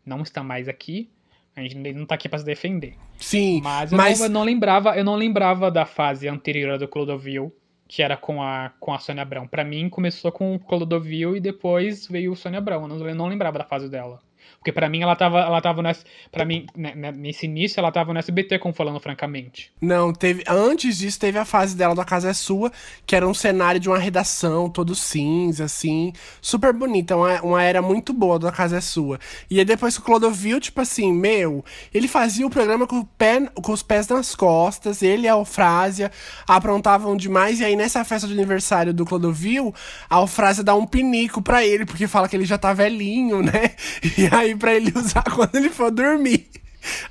não 0.04 0.22
está 0.22 0.42
mais 0.42 0.68
aqui. 0.68 1.10
A 1.56 1.62
gente 1.62 1.76
não 1.92 2.04
tá 2.04 2.16
aqui 2.16 2.28
para 2.28 2.40
se 2.40 2.44
defender. 2.44 2.96
Sim, 3.18 3.60
mas 3.62 3.92
eu, 3.92 3.98
mas... 3.98 4.18
Não, 4.18 4.26
eu, 4.26 4.32
Não, 4.32 4.42
lembrava, 4.42 4.96
eu 4.96 5.04
não 5.04 5.14
lembrava 5.14 5.70
da 5.70 5.86
fase 5.86 6.26
anterior 6.26 6.78
do 6.78 6.88
Clodovil, 6.88 7.54
que 7.86 8.02
era 8.02 8.16
com 8.16 8.42
a, 8.42 8.72
com 8.80 8.92
a 8.92 8.98
Sônia 8.98 9.22
Abrão. 9.22 9.46
Para 9.46 9.62
mim 9.62 9.88
começou 9.88 10.32
com 10.32 10.56
o 10.56 10.58
Clodovil 10.58 11.36
e 11.36 11.40
depois 11.40 12.08
veio 12.08 12.32
o 12.32 12.36
Sônia 12.36 12.58
Abrão. 12.58 12.82
Eu 12.82 12.88
não, 12.88 13.08
eu 13.08 13.14
não 13.14 13.28
lembrava 13.28 13.58
da 13.58 13.64
fase 13.64 13.88
dela. 13.88 14.20
Porque 14.64 14.72
para 14.72 14.88
mim 14.88 15.02
ela 15.02 15.14
tava, 15.14 15.40
ela 15.40 15.60
tava 15.60 15.82
nesse, 15.82 16.04
pra 16.32 16.42
mim, 16.42 16.64
né, 16.74 16.94
né, 16.94 17.12
nesse 17.12 17.44
início 17.44 17.78
ela 17.78 17.92
tava 17.92 18.14
no 18.14 18.18
SBT, 18.18 18.58
como 18.58 18.72
falando 18.72 18.98
francamente. 18.98 19.70
Não, 19.78 20.10
teve. 20.10 20.42
Antes 20.48 20.96
disso, 20.96 21.20
teve 21.20 21.38
a 21.38 21.44
fase 21.44 21.76
dela 21.76 21.94
da 21.94 22.02
Casa 22.02 22.30
é 22.30 22.32
Sua, 22.32 22.72
que 23.04 23.14
era 23.14 23.28
um 23.28 23.34
cenário 23.34 23.78
de 23.78 23.90
uma 23.90 23.98
redação, 23.98 24.70
todo 24.70 24.94
cinza, 24.94 25.64
assim. 25.64 26.14
Super 26.40 26.72
bonita, 26.72 27.14
uma, 27.14 27.42
uma 27.42 27.62
era 27.62 27.82
muito 27.82 28.14
boa 28.14 28.38
da 28.38 28.50
Casa 28.50 28.78
é 28.78 28.80
Sua. 28.80 29.18
E 29.50 29.58
aí 29.58 29.66
depois 29.66 29.98
que 29.98 30.00
o 30.00 30.04
Clodovil, 30.06 30.58
tipo 30.58 30.80
assim, 30.80 31.12
meu, 31.12 31.62
ele 31.92 32.08
fazia 32.08 32.46
o 32.46 32.50
programa 32.50 32.86
com, 32.86 33.00
o 33.00 33.04
pé, 33.04 33.42
com 33.62 33.70
os 33.70 33.82
pés 33.82 34.08
nas 34.08 34.34
costas, 34.34 35.02
ele 35.02 35.26
e 35.26 35.28
a 35.28 35.32
Eufrásia 35.32 36.10
aprontavam 36.48 37.18
demais. 37.18 37.60
E 37.60 37.66
aí 37.66 37.76
nessa 37.76 38.02
festa 38.02 38.26
de 38.26 38.32
aniversário 38.32 38.94
do 38.94 39.04
Clodovil, 39.04 39.74
a 40.08 40.20
Eufrásia 40.20 40.64
dá 40.64 40.74
um 40.74 40.86
pinico 40.86 41.42
pra 41.42 41.62
ele, 41.62 41.84
porque 41.84 42.08
fala 42.08 42.30
que 42.30 42.34
ele 42.34 42.46
já 42.46 42.56
tá 42.56 42.72
velhinho, 42.72 43.42
né? 43.42 43.72
E 44.16 44.28
aí 44.32 44.53
para 44.56 44.74
ele 44.74 44.92
usar 44.96 45.24
quando 45.24 45.54
ele 45.54 45.70
for 45.70 45.90
dormir. 45.90 46.48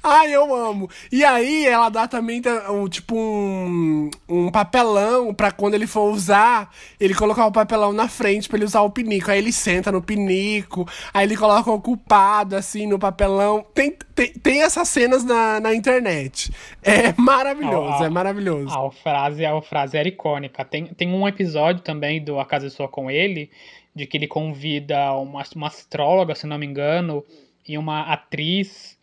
Ai, 0.01 0.33
eu 0.33 0.53
amo. 0.53 0.89
E 1.11 1.23
aí 1.23 1.65
ela 1.65 1.89
dá 1.89 2.07
também 2.07 2.41
um, 2.69 2.87
tipo 2.87 3.15
um, 3.15 4.09
um 4.27 4.51
papelão 4.51 5.33
para 5.33 5.51
quando 5.51 5.73
ele 5.73 5.87
for 5.87 6.11
usar, 6.11 6.71
ele 6.99 7.13
colocar 7.13 7.45
o 7.45 7.51
papelão 7.51 7.91
na 7.91 8.07
frente 8.07 8.47
para 8.47 8.57
ele 8.57 8.65
usar 8.65 8.81
o 8.81 8.89
pinico. 8.89 9.31
Aí 9.31 9.37
ele 9.37 9.51
senta 9.51 9.91
no 9.91 10.01
pinico, 10.01 10.87
aí 11.13 11.25
ele 11.25 11.35
coloca 11.35 11.71
o 11.71 11.81
culpado 11.81 12.55
assim 12.55 12.87
no 12.87 12.99
papelão. 12.99 13.65
Tem, 13.73 13.95
tem, 14.13 14.33
tem 14.33 14.61
essas 14.61 14.87
cenas 14.89 15.23
na, 15.23 15.59
na 15.59 15.73
internet. 15.73 16.51
É 16.81 17.13
maravilhoso, 17.17 18.03
a, 18.03 18.05
é 18.05 18.09
maravilhoso. 18.09 18.73
A, 18.73 18.87
a, 18.87 18.91
frase, 18.91 19.45
a 19.45 19.61
frase 19.61 19.97
era 19.97 20.07
icônica. 20.07 20.63
Tem, 20.65 20.85
tem 20.85 21.13
um 21.13 21.27
episódio 21.27 21.81
também 21.81 22.23
do 22.23 22.39
A 22.39 22.45
Casa 22.45 22.69
Sua 22.69 22.87
com 22.87 23.09
ele 23.09 23.49
de 23.95 24.05
que 24.07 24.17
ele 24.17 24.27
convida 24.27 25.13
uma, 25.13 25.43
uma 25.55 25.67
astróloga, 25.67 26.35
se 26.35 26.47
não 26.47 26.57
me 26.57 26.65
engano, 26.65 27.23
e 27.67 27.77
uma 27.77 28.01
atriz. 28.01 28.97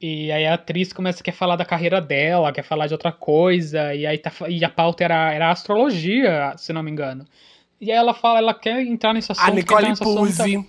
E 0.00 0.32
aí 0.32 0.46
a 0.46 0.54
atriz 0.54 0.92
começa 0.92 1.20
a 1.20 1.22
quer 1.22 1.32
falar 1.32 1.56
da 1.56 1.64
carreira 1.64 2.00
dela, 2.00 2.52
quer 2.52 2.64
falar 2.64 2.88
de 2.88 2.94
outra 2.94 3.12
coisa, 3.12 3.94
e 3.94 4.04
aí 4.04 4.18
tá, 4.18 4.32
e 4.48 4.64
a 4.64 4.68
pauta 4.68 5.04
era, 5.04 5.32
era 5.32 5.50
astrologia, 5.50 6.54
se 6.56 6.72
não 6.72 6.82
me 6.82 6.90
engano. 6.90 7.24
E 7.80 7.90
aí 7.90 7.98
ela 7.98 8.14
fala, 8.14 8.38
ela 8.38 8.54
quer 8.54 8.80
entrar 8.82 9.12
nesse 9.12 9.30
assunto. 9.30 9.48
A 9.48 9.50
Nicole 9.54 9.96
Puzzi. 9.96 10.64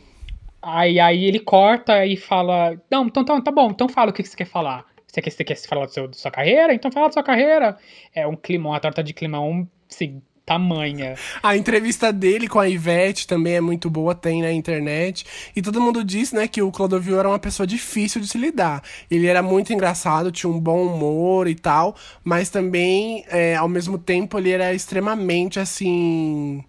Aí, 0.62 1.00
aí 1.00 1.26
ele 1.26 1.40
corta 1.40 2.06
e 2.06 2.16
fala, 2.16 2.80
não, 2.90 3.06
então 3.06 3.26
tá, 3.26 3.42
tá 3.42 3.52
bom, 3.52 3.70
então 3.70 3.90
fala 3.90 4.12
o 4.12 4.14
que 4.14 4.24
você 4.24 4.38
quer 4.38 4.46
falar. 4.46 4.86
Você 5.06 5.22
quer, 5.22 5.30
você 5.30 5.44
quer 5.44 5.56
falar 5.58 5.86
do 5.86 5.92
seu, 5.92 6.08
da 6.08 6.14
sua 6.14 6.32
carreira? 6.32 6.74
Então 6.74 6.92
fala 6.92 7.08
da 7.08 7.14
sua 7.14 7.24
carreira. 7.24 7.78
É 8.16 8.26
um 8.26 8.36
climão, 8.36 8.72
uma 8.72 8.80
torta 8.80 9.04
de 9.04 9.14
climão, 9.14 9.68
assim, 9.88 10.22
tamanha. 10.46 11.16
A 11.42 11.56
entrevista 11.56 12.12
dele 12.12 12.48
com 12.48 12.60
a 12.60 12.68
Ivete 12.68 13.28
também 13.28 13.56
é 13.56 13.62
muito 13.62 13.90
boa, 13.90 14.14
tem 14.14 14.42
na 14.42 14.52
internet. 14.52 15.26
E 15.56 15.62
todo 15.62 15.82
mundo 15.82 16.04
diz, 16.04 16.32
né, 16.32 16.48
que 16.48 16.62
o 16.62 16.72
Clodovil 16.72 17.20
era 17.20 17.30
uma 17.30 17.40
pessoa 17.40 17.66
difícil 17.66 18.20
de 18.22 18.28
se 18.28 18.38
lidar. 18.38 18.84
Ele 19.10 19.28
era 19.28 19.42
muito 19.42 19.74
engraçado, 19.74 20.32
tinha 20.32 20.50
um 20.50 20.60
bom 20.60 20.86
humor 20.86 21.48
e 21.48 21.56
tal, 21.56 21.96
mas 22.24 22.50
também, 22.50 23.24
é, 23.28 23.56
ao 23.56 23.70
mesmo 23.70 23.98
tempo, 23.98 24.38
ele 24.38 24.52
era 24.52 24.74
extremamente, 24.74 25.60
assim 25.60 26.64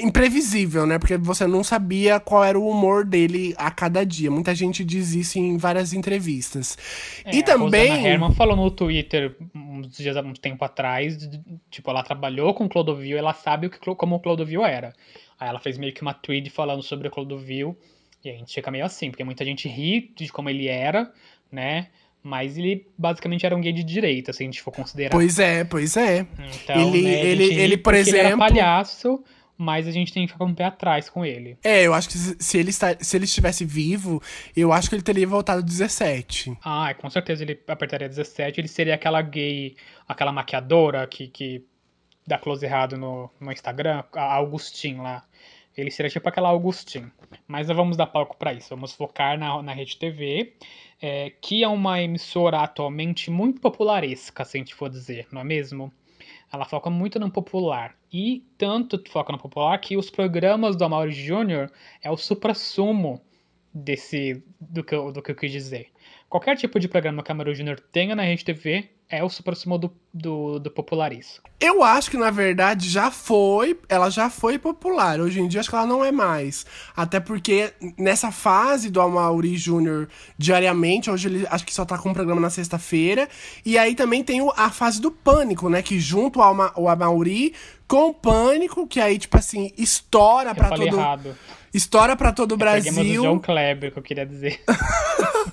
imprevisível, 0.00 0.86
né? 0.86 0.98
Porque 0.98 1.16
você 1.16 1.46
não 1.46 1.64
sabia 1.64 2.20
qual 2.20 2.44
era 2.44 2.58
o 2.58 2.68
humor 2.68 3.04
dele 3.04 3.54
a 3.56 3.70
cada 3.70 4.04
dia. 4.04 4.30
Muita 4.30 4.54
gente 4.54 4.84
diz 4.84 5.12
isso 5.14 5.38
em 5.38 5.56
várias 5.56 5.92
entrevistas. 5.92 6.76
É, 7.24 7.34
e 7.34 7.42
também. 7.42 7.90
A 7.90 8.08
Herman 8.08 8.32
falou 8.32 8.56
no 8.56 8.70
Twitter 8.70 9.36
uns 9.54 9.96
dias, 9.96 10.16
um 10.16 10.32
tempo 10.32 10.64
atrás, 10.64 11.28
tipo, 11.70 11.90
ela 11.90 12.02
trabalhou 12.02 12.54
com 12.54 12.64
o 12.64 12.68
Clodovil, 12.68 13.18
ela 13.18 13.34
sabe 13.34 13.66
o 13.66 13.70
que, 13.70 13.78
como 13.94 14.16
o 14.16 14.20
Clodovil 14.20 14.64
era. 14.64 14.92
Aí 15.38 15.48
ela 15.48 15.60
fez 15.60 15.78
meio 15.78 15.92
que 15.92 16.02
uma 16.02 16.14
tweet 16.14 16.48
falando 16.50 16.82
sobre 16.82 17.08
o 17.08 17.10
Clodovil. 17.10 17.76
E 18.24 18.30
a 18.30 18.32
gente 18.32 18.54
fica 18.54 18.70
meio 18.70 18.84
assim, 18.84 19.10
porque 19.10 19.22
muita 19.22 19.44
gente 19.44 19.68
ri 19.68 20.12
de 20.16 20.28
como 20.28 20.48
ele 20.48 20.66
era, 20.66 21.12
né? 21.52 21.88
Mas 22.22 22.56
ele 22.56 22.86
basicamente 22.96 23.44
era 23.44 23.54
um 23.54 23.60
gay 23.60 23.72
de 23.72 23.84
direita, 23.84 24.32
se 24.32 24.42
a 24.42 24.46
gente 24.46 24.62
for 24.62 24.72
considerar. 24.72 25.10
Pois 25.10 25.38
é, 25.38 25.62
pois 25.62 25.94
é. 25.94 26.26
Então, 26.54 26.80
ele, 26.80 27.02
né, 27.02 27.26
ele, 27.26 27.54
ele, 27.54 27.76
por 27.76 27.92
exemplo. 27.92 28.18
Ele 28.18 28.28
era 28.28 28.38
palhaço, 28.38 29.22
mas 29.56 29.86
a 29.86 29.90
gente 29.90 30.12
tem 30.12 30.26
que 30.26 30.32
ficar 30.32 30.44
com 30.44 30.50
o 30.50 30.54
pé 30.54 30.64
atrás 30.64 31.08
com 31.08 31.24
ele. 31.24 31.56
É, 31.62 31.82
eu 31.82 31.94
acho 31.94 32.08
que 32.08 32.18
se 32.18 32.58
ele, 32.58 32.70
está, 32.70 32.96
se 32.98 33.16
ele 33.16 33.24
estivesse 33.24 33.64
vivo, 33.64 34.22
eu 34.56 34.72
acho 34.72 34.88
que 34.88 34.96
ele 34.96 35.02
teria 35.02 35.26
voltado 35.26 35.62
17. 35.62 36.58
Ah, 36.62 36.92
com 36.94 37.08
certeza 37.08 37.44
ele 37.44 37.60
apertaria 37.66 38.08
17. 38.08 38.60
Ele 38.60 38.68
seria 38.68 38.94
aquela 38.94 39.22
gay, 39.22 39.76
aquela 40.08 40.32
maquiadora 40.32 41.06
que, 41.06 41.28
que 41.28 41.64
dá 42.26 42.38
close 42.38 42.64
errado 42.64 42.96
no, 42.96 43.30
no 43.40 43.52
Instagram, 43.52 44.02
a 44.12 44.34
Augustin 44.34 44.96
lá. 44.96 45.24
Ele 45.76 45.90
seria 45.90 46.10
tipo 46.10 46.28
aquela 46.28 46.48
Augustin. 46.48 47.10
Mas 47.46 47.68
não 47.68 47.74
vamos 47.74 47.96
dar 47.96 48.06
palco 48.06 48.36
para 48.36 48.52
isso. 48.52 48.70
Vamos 48.70 48.92
focar 48.92 49.38
na, 49.38 49.62
na 49.62 49.72
Rede 49.72 49.96
TV, 49.96 50.54
é, 51.00 51.30
que 51.40 51.62
é 51.62 51.68
uma 51.68 52.00
emissora 52.00 52.58
atualmente 52.58 53.30
muito 53.30 53.60
popularesca, 53.60 54.44
se 54.44 54.56
a 54.56 54.60
gente 54.60 54.74
for 54.74 54.88
dizer, 54.88 55.26
não 55.32 55.40
é 55.40 55.44
mesmo? 55.44 55.92
Ela 56.54 56.64
foca 56.64 56.88
muito 56.88 57.18
no 57.18 57.30
popular. 57.30 57.96
E 58.12 58.44
tanto 58.56 59.02
foca 59.10 59.32
no 59.32 59.38
popular 59.38 59.76
que 59.78 59.96
os 59.96 60.08
programas 60.08 60.76
do 60.76 60.84
Amaury 60.84 61.10
Júnior 61.10 61.70
é 62.00 62.10
o 62.10 62.16
supra-sumo 62.16 63.20
desse 63.72 64.42
do 64.60 64.84
que, 64.84 64.94
eu, 64.94 65.10
do 65.10 65.20
que 65.20 65.32
eu 65.32 65.34
quis 65.34 65.50
dizer. 65.50 65.88
Qualquer 66.28 66.56
tipo 66.56 66.78
de 66.78 66.86
programa 66.86 67.22
que 67.24 67.32
a 67.32 67.34
Amaury 67.34 67.54
Júnior 67.54 67.80
tenha 67.80 68.14
na 68.14 68.22
Rede 68.22 68.44
É 69.08 69.22
o 69.22 69.28
supra-sumo 69.28 69.78
do, 69.78 69.92
do, 70.12 70.58
do 70.58 70.70
popularismo. 70.70 71.44
Eu 71.60 71.82
acho 71.82 72.10
que, 72.10 72.16
na 72.16 72.30
verdade, 72.30 72.88
já 72.88 73.10
foi. 73.10 73.78
Ela 73.88 74.10
já 74.10 74.28
foi 74.28 74.58
popular. 74.58 75.20
Hoje 75.20 75.40
em 75.40 75.46
dia, 75.46 75.60
acho 75.60 75.68
que 75.68 75.76
ela 75.76 75.86
não 75.86 76.04
é 76.04 76.10
mais. 76.10 76.66
Até 76.96 77.20
porque 77.20 77.72
nessa 77.98 78.32
fase 78.32 78.90
do 78.90 79.00
Amaury 79.00 79.56
Júnior 79.56 80.08
diariamente, 80.38 81.10
hoje 81.10 81.28
ele 81.28 81.46
acho 81.50 81.64
que 81.64 81.74
só 81.74 81.84
tá 81.84 81.98
com 81.98 82.10
um 82.10 82.14
programa 82.14 82.40
na 82.40 82.50
sexta-feira. 82.50 83.28
E 83.64 83.78
aí 83.78 83.94
também 83.94 84.24
tem 84.24 84.40
o, 84.40 84.52
a 84.56 84.70
fase 84.70 85.00
do 85.00 85.10
pânico, 85.10 85.68
né? 85.68 85.82
Que 85.82 86.00
junto 86.00 86.42
ao 86.42 86.54
o 86.76 86.88
Amaury 86.88 87.54
com 87.86 88.08
o 88.08 88.14
pânico, 88.14 88.86
que 88.86 89.00
aí, 89.00 89.18
tipo 89.18 89.36
assim, 89.36 89.72
estoura 89.76 90.54
falei 90.54 90.88
todo. 90.88 90.98
errado. 90.98 91.36
Estoura 91.72 92.16
pra 92.16 92.32
todo 92.32 92.52
o 92.52 92.58
Peguemos 92.58 92.88
o 92.88 92.94
Brasil. 92.94 93.22
João 93.22 93.38
Kleber, 93.38 93.92
que 93.92 93.98
eu 93.98 94.02
queria 94.02 94.24
dizer. 94.24 94.62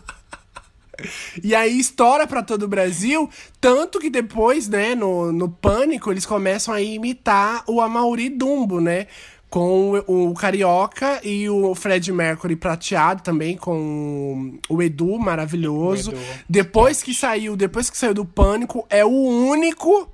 E 1.43 1.55
aí 1.55 1.79
estoura 1.79 2.27
pra 2.27 2.43
todo 2.43 2.63
o 2.63 2.67
Brasil, 2.67 3.29
tanto 3.59 3.99
que 3.99 4.09
depois, 4.09 4.67
né, 4.67 4.95
no, 4.95 5.31
no 5.31 5.49
Pânico, 5.49 6.11
eles 6.11 6.25
começam 6.25 6.73
a 6.73 6.81
imitar 6.81 7.63
o 7.67 7.81
Amaury 7.81 8.29
Dumbo, 8.29 8.79
né? 8.79 9.07
Com 9.49 10.01
o, 10.07 10.33
Carioca 10.33 11.19
e 11.25 11.49
o 11.49 11.75
Fred 11.75 12.09
Mercury 12.13 12.55
prateado 12.55 13.21
também, 13.21 13.57
com 13.57 14.57
o 14.69 14.81
Edu 14.81 15.19
maravilhoso. 15.19 16.11
O 16.11 16.13
Edu. 16.13 16.23
Depois 16.49 17.03
que 17.03 17.13
saiu, 17.13 17.57
depois 17.57 17.89
que 17.89 17.97
saiu 17.97 18.13
do 18.13 18.23
Pânico, 18.23 18.85
é 18.89 19.03
o 19.03 19.09
único 19.09 20.09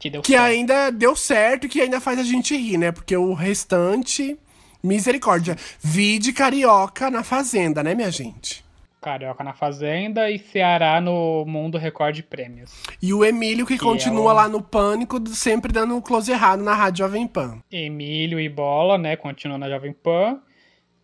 Que 0.00 0.08
deu 0.08 0.22
que 0.22 0.34
ainda 0.34 0.88
deu 0.90 1.14
certo 1.14 1.66
e 1.66 1.68
que 1.68 1.82
ainda 1.82 2.00
faz 2.00 2.18
a 2.18 2.22
gente 2.22 2.56
rir, 2.56 2.78
né? 2.78 2.90
Porque 2.90 3.14
o 3.14 3.34
restante, 3.34 4.38
misericórdia. 4.82 5.58
Vide 5.78 6.32
Carioca 6.32 7.10
na 7.10 7.22
Fazenda, 7.22 7.82
né, 7.82 7.94
minha 7.94 8.10
gente? 8.10 8.63
Carioca 9.04 9.44
na 9.44 9.52
Fazenda 9.52 10.30
e 10.30 10.38
Ceará 10.38 11.00
no 11.00 11.44
Mundo 11.46 11.76
Record 11.76 12.14
de 12.14 12.22
Prêmios. 12.22 12.72
E 13.02 13.12
o 13.12 13.24
Emílio 13.24 13.66
que, 13.66 13.74
Que 13.76 13.84
continua 13.84 14.30
é 14.30 14.32
o- 14.32 14.36
lá 14.36 14.48
no 14.48 14.62
pânico, 14.62 15.16
sempre 15.28 15.70
dando 15.72 15.94
um 15.94 16.00
close 16.00 16.32
errado 16.32 16.62
na 16.62 16.74
Rádio 16.74 17.04
Jovem 17.04 17.26
Pan. 17.26 17.58
Emílio 17.70 18.40
e 18.40 18.48
Bola, 18.48 18.96
né? 18.96 19.14
Continuam 19.16 19.58
na 19.58 19.68
Jovem 19.68 19.92
Pan. 19.92 20.38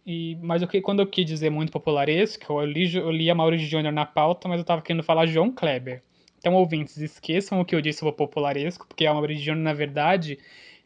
E, 0.06 0.36
mas 0.42 0.62
o 0.62 0.66
que, 0.66 0.80
quando 0.80 1.00
eu 1.00 1.06
quis 1.06 1.26
dizer 1.26 1.50
muito 1.50 1.70
popularesco, 1.70 2.52
eu 2.60 2.64
li, 2.64 2.94
eu 2.96 3.10
li 3.10 3.30
a 3.30 3.34
Maurício 3.34 3.68
Júnior 3.68 3.92
na 3.92 4.06
pauta, 4.06 4.48
mas 4.48 4.58
eu 4.58 4.64
tava 4.64 4.80
querendo 4.82 5.02
falar 5.04 5.26
João 5.26 5.52
Kleber. 5.52 6.02
Então, 6.38 6.54
ouvintes, 6.54 6.96
esqueçam 6.96 7.60
o 7.60 7.64
que 7.66 7.74
eu 7.74 7.82
disse 7.82 7.98
sobre 8.00 8.14
popularesco, 8.14 8.86
porque 8.88 9.04
a 9.06 9.12
Maurício 9.12 9.44
Júnior, 9.44 9.62
na 9.62 9.74
verdade, 9.74 10.38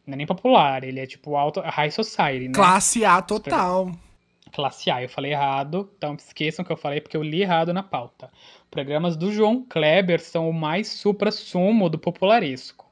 não 0.05 0.13
é 0.13 0.17
nem 0.17 0.27
popular, 0.27 0.83
ele 0.83 0.99
é 0.99 1.05
tipo 1.07 1.37
alto, 1.37 1.61
high 1.61 1.89
society, 1.89 2.47
né? 2.49 2.53
Classe 2.53 3.05
A 3.05 3.21
total. 3.21 3.89
Classe 4.55 4.89
A, 4.89 5.03
eu 5.03 5.09
falei 5.09 5.33
errado, 5.33 5.91
então 5.97 6.15
esqueçam 6.15 6.63
que 6.63 6.71
eu 6.71 6.77
falei 6.77 7.01
porque 7.01 7.17
eu 7.17 7.21
li 7.21 7.41
errado 7.41 7.73
na 7.73 7.83
pauta. 7.83 8.31
Programas 8.71 9.17
do 9.17 9.29
João 9.29 9.65
Kleber 9.65 10.21
são 10.21 10.49
o 10.49 10.53
mais 10.53 10.87
supra-sumo 10.87 11.89
do 11.89 11.99
popularesco. 11.99 12.89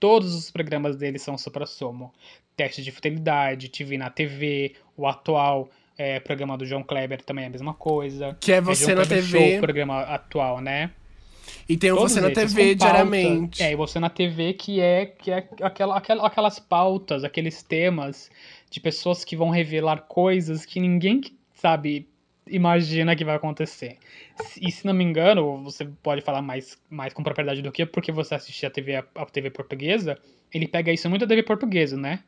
Todos 0.00 0.34
os 0.34 0.50
programas 0.50 0.96
dele 0.96 1.18
são 1.18 1.36
supra-sumo. 1.36 2.14
Teste 2.56 2.82
de 2.82 2.90
fidelidade, 2.90 3.68
TV 3.68 3.98
na 3.98 4.08
TV, 4.08 4.74
o 4.96 5.06
atual 5.06 5.68
é, 5.98 6.18
programa 6.18 6.56
do 6.56 6.64
João 6.64 6.82
Kleber 6.82 7.22
também 7.22 7.44
é 7.44 7.48
a 7.48 7.50
mesma 7.50 7.74
coisa. 7.74 8.34
Que 8.40 8.52
é 8.52 8.60
Você 8.62 8.86
João 8.86 8.96
na 8.96 9.04
Kleber 9.04 9.24
TV. 9.24 9.50
Show, 9.50 9.58
o 9.58 9.60
programa 9.60 10.00
atual, 10.00 10.62
né? 10.62 10.92
E 11.68 11.76
tem 11.76 11.90
Todos 11.90 12.12
Você 12.12 12.20
na 12.20 12.30
TV 12.30 12.62
pauta. 12.62 12.74
diariamente. 12.76 13.62
É, 13.62 13.72
e 13.72 13.76
você 13.76 13.98
na 13.98 14.10
TV 14.10 14.52
que 14.54 14.80
é, 14.80 15.06
que 15.06 15.30
é 15.30 15.48
aquela, 15.62 15.96
aquela, 15.96 16.26
aquelas 16.26 16.58
pautas, 16.58 17.24
aqueles 17.24 17.62
temas 17.62 18.30
de 18.70 18.80
pessoas 18.80 19.24
que 19.24 19.36
vão 19.36 19.50
revelar 19.50 20.02
coisas 20.02 20.64
que 20.64 20.80
ninguém 20.80 21.20
sabe 21.54 22.08
imagina 22.46 23.14
que 23.14 23.24
vai 23.24 23.36
acontecer. 23.36 23.98
E 24.60 24.70
se 24.70 24.86
não 24.86 24.94
me 24.94 25.04
engano, 25.04 25.62
você 25.62 25.84
pode 26.02 26.22
falar 26.22 26.42
mais, 26.42 26.78
mais 26.90 27.12
com 27.12 27.22
propriedade 27.22 27.62
do 27.62 27.72
que 27.72 27.86
porque 27.86 28.10
você 28.10 28.34
assistia 28.34 28.68
a 28.68 28.72
TV, 28.72 28.96
a 28.96 29.26
TV 29.26 29.50
portuguesa, 29.50 30.18
ele 30.52 30.66
pega 30.66 30.92
isso 30.92 31.08
muito 31.08 31.22
da 31.22 31.28
TV 31.28 31.42
portuguesa, 31.42 31.96
né? 31.96 32.20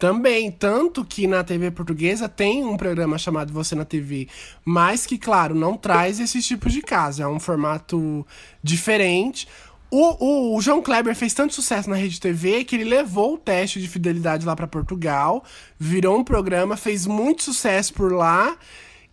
Também, 0.00 0.50
tanto 0.50 1.04
que 1.04 1.26
na 1.26 1.44
TV 1.44 1.70
portuguesa 1.70 2.26
tem 2.26 2.64
um 2.64 2.74
programa 2.74 3.18
chamado 3.18 3.52
Você 3.52 3.74
na 3.74 3.84
TV, 3.84 4.28
mas 4.64 5.04
que, 5.04 5.18
claro, 5.18 5.54
não 5.54 5.76
traz 5.76 6.18
esse 6.18 6.40
tipo 6.40 6.70
de 6.70 6.80
caso. 6.80 7.22
É 7.22 7.28
um 7.28 7.38
formato 7.38 8.26
diferente. 8.62 9.46
O, 9.90 10.54
o, 10.54 10.56
o 10.56 10.60
João 10.62 10.80
Kleber 10.80 11.14
fez 11.14 11.34
tanto 11.34 11.52
sucesso 11.52 11.90
na 11.90 11.96
Rede 11.96 12.18
TV 12.18 12.64
que 12.64 12.76
ele 12.76 12.84
levou 12.84 13.34
o 13.34 13.38
teste 13.38 13.78
de 13.78 13.86
fidelidade 13.88 14.46
lá 14.46 14.56
pra 14.56 14.66
Portugal, 14.66 15.44
virou 15.78 16.16
um 16.16 16.24
programa, 16.24 16.78
fez 16.78 17.06
muito 17.06 17.42
sucesso 17.42 17.92
por 17.92 18.10
lá. 18.10 18.56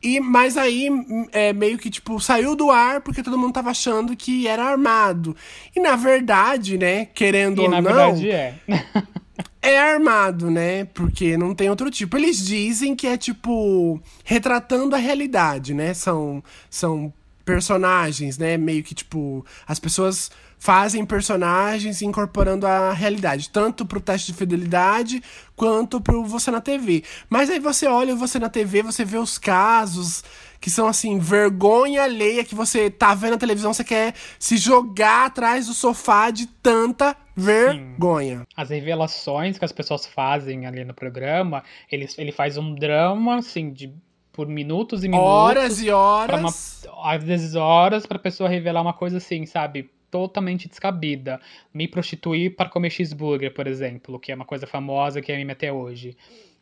E, 0.02 0.22
mas 0.22 0.56
aí, 0.56 0.88
é, 1.34 1.52
meio 1.52 1.78
que, 1.78 1.90
tipo, 1.90 2.18
saiu 2.22 2.56
do 2.56 2.72
ar 2.72 3.02
porque 3.02 3.22
todo 3.22 3.38
mundo 3.38 3.52
tava 3.52 3.72
achando 3.72 4.16
que 4.16 4.48
era 4.48 4.64
armado. 4.64 5.36
E 5.76 5.82
na 5.82 5.98
verdade, 5.98 6.78
né, 6.78 7.08
querendo 7.08 7.62
E 7.62 7.66
ou 7.66 7.70
na 7.72 7.82
não, 7.82 7.94
verdade 7.94 8.32
é. 8.32 8.56
é 9.62 9.78
armado, 9.80 10.50
né? 10.50 10.86
Porque 10.86 11.38
não 11.38 11.54
tem 11.54 11.70
outro 11.70 11.90
tipo. 11.92 12.18
Eles 12.18 12.46
dizem 12.46 12.96
que 12.96 13.08
é 13.08 13.18
tipo 13.18 14.02
retratando 14.24 14.96
a 14.96 15.00
realidade, 15.00 15.74
né? 15.74 15.94
São 15.94 16.44
são 16.70 17.14
personagens, 17.46 18.38
né? 18.38 18.58
Meio 18.58 18.84
que 18.84 18.96
tipo 18.96 19.46
as 19.66 19.80
pessoas 19.80 20.30
fazem 20.60 21.06
personagens 21.06 22.02
incorporando 22.02 22.66
a 22.66 22.92
realidade, 22.92 23.50
tanto 23.50 23.86
pro 23.86 24.02
teste 24.02 24.32
de 24.32 24.38
fidelidade 24.38 25.22
quanto 25.56 26.02
pro 26.02 26.26
você 26.26 26.50
na 26.50 26.60
TV. 26.60 27.04
Mas 27.30 27.50
aí 27.50 27.60
você 27.60 27.88
olha 27.88 28.16
você 28.16 28.40
na 28.40 28.50
TV, 28.50 28.82
você 28.82 29.06
vê 29.06 29.18
os 29.18 29.38
casos 29.38 30.24
que 30.60 30.72
são 30.72 30.88
assim, 30.88 31.20
vergonha 31.20 32.04
alheia 32.04 32.44
que 32.44 32.56
você 32.56 32.90
tá 32.90 33.14
vendo 33.14 33.32
na 33.32 33.38
televisão, 33.38 33.74
você 33.74 33.84
quer 33.84 34.16
se 34.40 34.58
jogar 34.58 35.28
atrás 35.28 35.68
do 35.68 35.74
sofá 35.74 36.32
de 36.32 36.48
tanta 36.48 37.16
vergonha. 37.38 38.48
as 38.56 38.70
revelações 38.70 39.58
que 39.58 39.66
as 39.66 39.72
pessoas 39.72 40.06
fazem 40.06 40.66
ali 40.66 40.84
no 40.84 40.94
programa, 40.94 41.64
ele, 41.92 42.08
ele 42.18 42.32
faz 42.32 42.58
um 42.58 42.74
drama, 42.74 43.38
assim, 43.38 43.72
de, 43.72 43.94
por 44.34 44.48
minutos 44.48 45.04
e 45.04 45.08
minutos. 45.08 45.30
Horas 45.30 45.82
e 45.82 45.92
horas. 45.92 46.40
uma, 46.40 47.12
às 47.12 47.24
vezes 47.24 47.56
horas 47.56 48.06
pra 48.06 48.18
pessoa 48.18 48.50
revelar 48.50 48.82
uma 48.82 48.94
coisa 48.94 49.18
assim, 49.18 49.46
sabe? 49.46 49.90
Totalmente 50.10 50.68
descabida. 50.68 51.40
Me 51.74 51.88
prostituir 51.88 52.56
para 52.56 52.70
comer 52.70 52.90
cheeseburger, 52.90 53.54
por 53.54 53.68
exemplo, 53.68 54.20
que 54.20 54.32
é 54.32 54.36
uma 54.36 54.46
coisa 54.46 54.66
famosa 54.66 55.22
que 55.22 55.32
é 55.32 55.38
meme 55.38 55.52
até 55.52 55.72
hoje. 55.72 56.18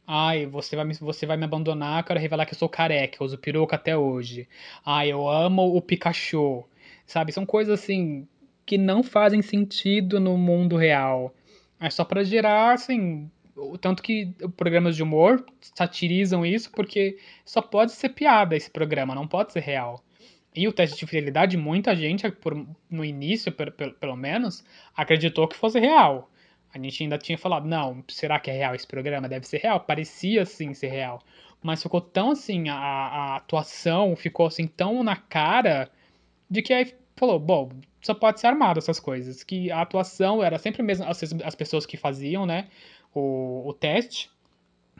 Ai, 0.08 0.46
você 0.46 0.76
vai, 0.76 0.86
me, 0.86 0.94
você 0.94 1.26
vai 1.26 1.36
me 1.36 1.46
abandonar, 1.46 2.00
eu 2.00 2.04
quero 2.04 2.20
revelar 2.20 2.46
que 2.46 2.54
eu 2.54 2.58
sou 2.58 2.70
careca, 2.70 3.18
eu 3.20 3.26
uso 3.26 3.38
peruca 3.38 3.76
até 3.76 3.98
hoje. 3.98 4.48
Ai, 4.86 5.12
eu 5.12 5.28
amo 5.28 5.76
o 5.76 5.82
Pikachu. 5.82 6.64
Sabe? 7.08 7.32
São 7.32 7.46
coisas 7.46 7.80
assim 7.80 8.28
que 8.66 8.78
não 8.78 9.03
fazem 9.03 9.41
sentido 9.41 10.20
no 10.20 10.38
mundo 10.38 10.76
real. 10.76 11.34
É 11.80 11.89
só 11.89 12.03
pra 12.03 12.24
gerar, 12.24 12.74
assim. 12.74 13.30
Tanto 13.80 14.03
que 14.03 14.34
programas 14.57 14.95
de 14.95 15.03
humor 15.03 15.45
satirizam 15.61 16.45
isso 16.45 16.70
porque 16.72 17.18
só 17.45 17.61
pode 17.61 17.93
ser 17.93 18.09
piada 18.09 18.55
esse 18.55 18.70
programa, 18.70 19.16
não 19.16 19.28
pode 19.28 19.53
ser 19.53 19.61
real. 19.61 20.03
E 20.53 20.68
o 20.68 20.74
teste 20.74 20.97
de 20.97 21.05
fidelidade, 21.05 21.57
muita 21.57 21.95
gente, 21.95 22.30
por, 22.32 22.55
no 22.89 23.03
início, 23.03 23.51
per- 23.51 23.74
pelo 23.74 24.16
menos, 24.16 24.63
acreditou 24.95 25.47
que 25.47 25.55
fosse 25.55 25.80
real. 25.80 26.30
A 26.74 26.78
gente 26.78 27.03
ainda 27.03 27.18
tinha 27.18 27.38
falado, 27.38 27.66
não, 27.68 28.03
será 28.09 28.39
que 28.39 28.49
é 28.51 28.53
real 28.53 28.76
esse 28.76 28.88
programa? 28.88 29.30
Deve 29.30 29.47
ser 29.47 29.59
real. 29.59 29.80
Parecia 29.80 30.45
sim 30.45 30.74
ser 30.74 30.88
real. 30.88 31.22
Mas 31.61 31.82
ficou 31.82 32.01
tão 32.01 32.32
assim, 32.32 32.70
a, 32.70 32.76
a 32.76 33.36
atuação 33.38 34.16
ficou 34.16 34.47
assim 34.47 34.68
tão 34.68 35.03
na 35.03 35.16
cara 35.16 35.89
de 36.49 36.61
que 36.61 36.74
aí 36.74 36.93
falou, 37.16 37.39
bom, 37.39 37.70
só 38.06 38.14
pode 38.14 38.39
ser 38.39 38.47
armado 38.47 38.80
essas 38.80 38.99
coisas. 38.99 39.43
Que 39.43 39.72
a 39.72 39.82
atuação 39.82 40.43
era 40.43 40.58
sempre 40.58 40.82
mesmo 40.84 41.06
as, 41.06 41.22
as 41.43 41.56
pessoas 41.56 41.86
que 41.86 41.97
faziam, 41.97 42.45
né, 42.45 42.68
o, 43.14 43.64
o 43.68 43.74
teste. 43.74 44.30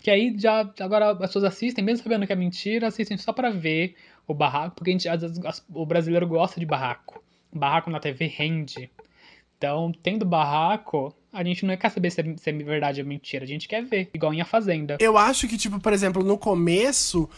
Que 0.02 0.12
aí 0.12 0.36
já, 0.38 0.70
agora 0.80 1.12
as 1.12 1.18
pessoas 1.18 1.46
assistem, 1.46 1.84
mesmo 1.84 2.04
sabendo 2.04 2.28
que 2.28 2.34
é 2.34 2.36
mentira, 2.36 2.88
assistem 2.88 3.18
só 3.18 3.32
pra 3.32 3.50
ver 3.50 3.96
o 4.28 4.34
barraco, 4.34 4.76
porque 4.76 4.90
a 4.90 4.94
gente, 4.94 5.08
vezes, 5.10 5.40
as- 5.46 5.66
o 5.74 5.86
brasileiro 5.86 6.28
gosta 6.28 6.60
de 6.60 6.66
barraco. 6.66 7.24
Barraco 7.54 7.90
na 7.90 8.00
TV 8.00 8.26
rende. 8.26 8.90
Então, 9.58 9.94
tendo 10.04 10.26
barraco, 10.26 11.16
a 11.32 11.42
gente 11.44 11.66
não 11.66 11.78
quer 11.78 11.90
saber 11.90 12.12
se 12.12 12.20
é, 12.22 12.36
se 12.38 12.50
é 12.50 12.54
verdade 12.54 13.02
ou 13.02 13.08
mentira, 13.08 13.46
a 13.46 13.48
gente 13.48 13.68
quer 13.70 13.84
ver, 13.86 14.10
igual 14.14 14.34
em 14.34 14.42
A 14.42 14.46
Fazenda. 14.46 14.98
Eu 15.00 15.18
acho 15.18 15.48
que, 15.48 15.58
tipo, 15.58 15.80
por 15.80 15.94
exemplo, 15.94 16.22
no 16.24 16.38
começo 16.38 17.30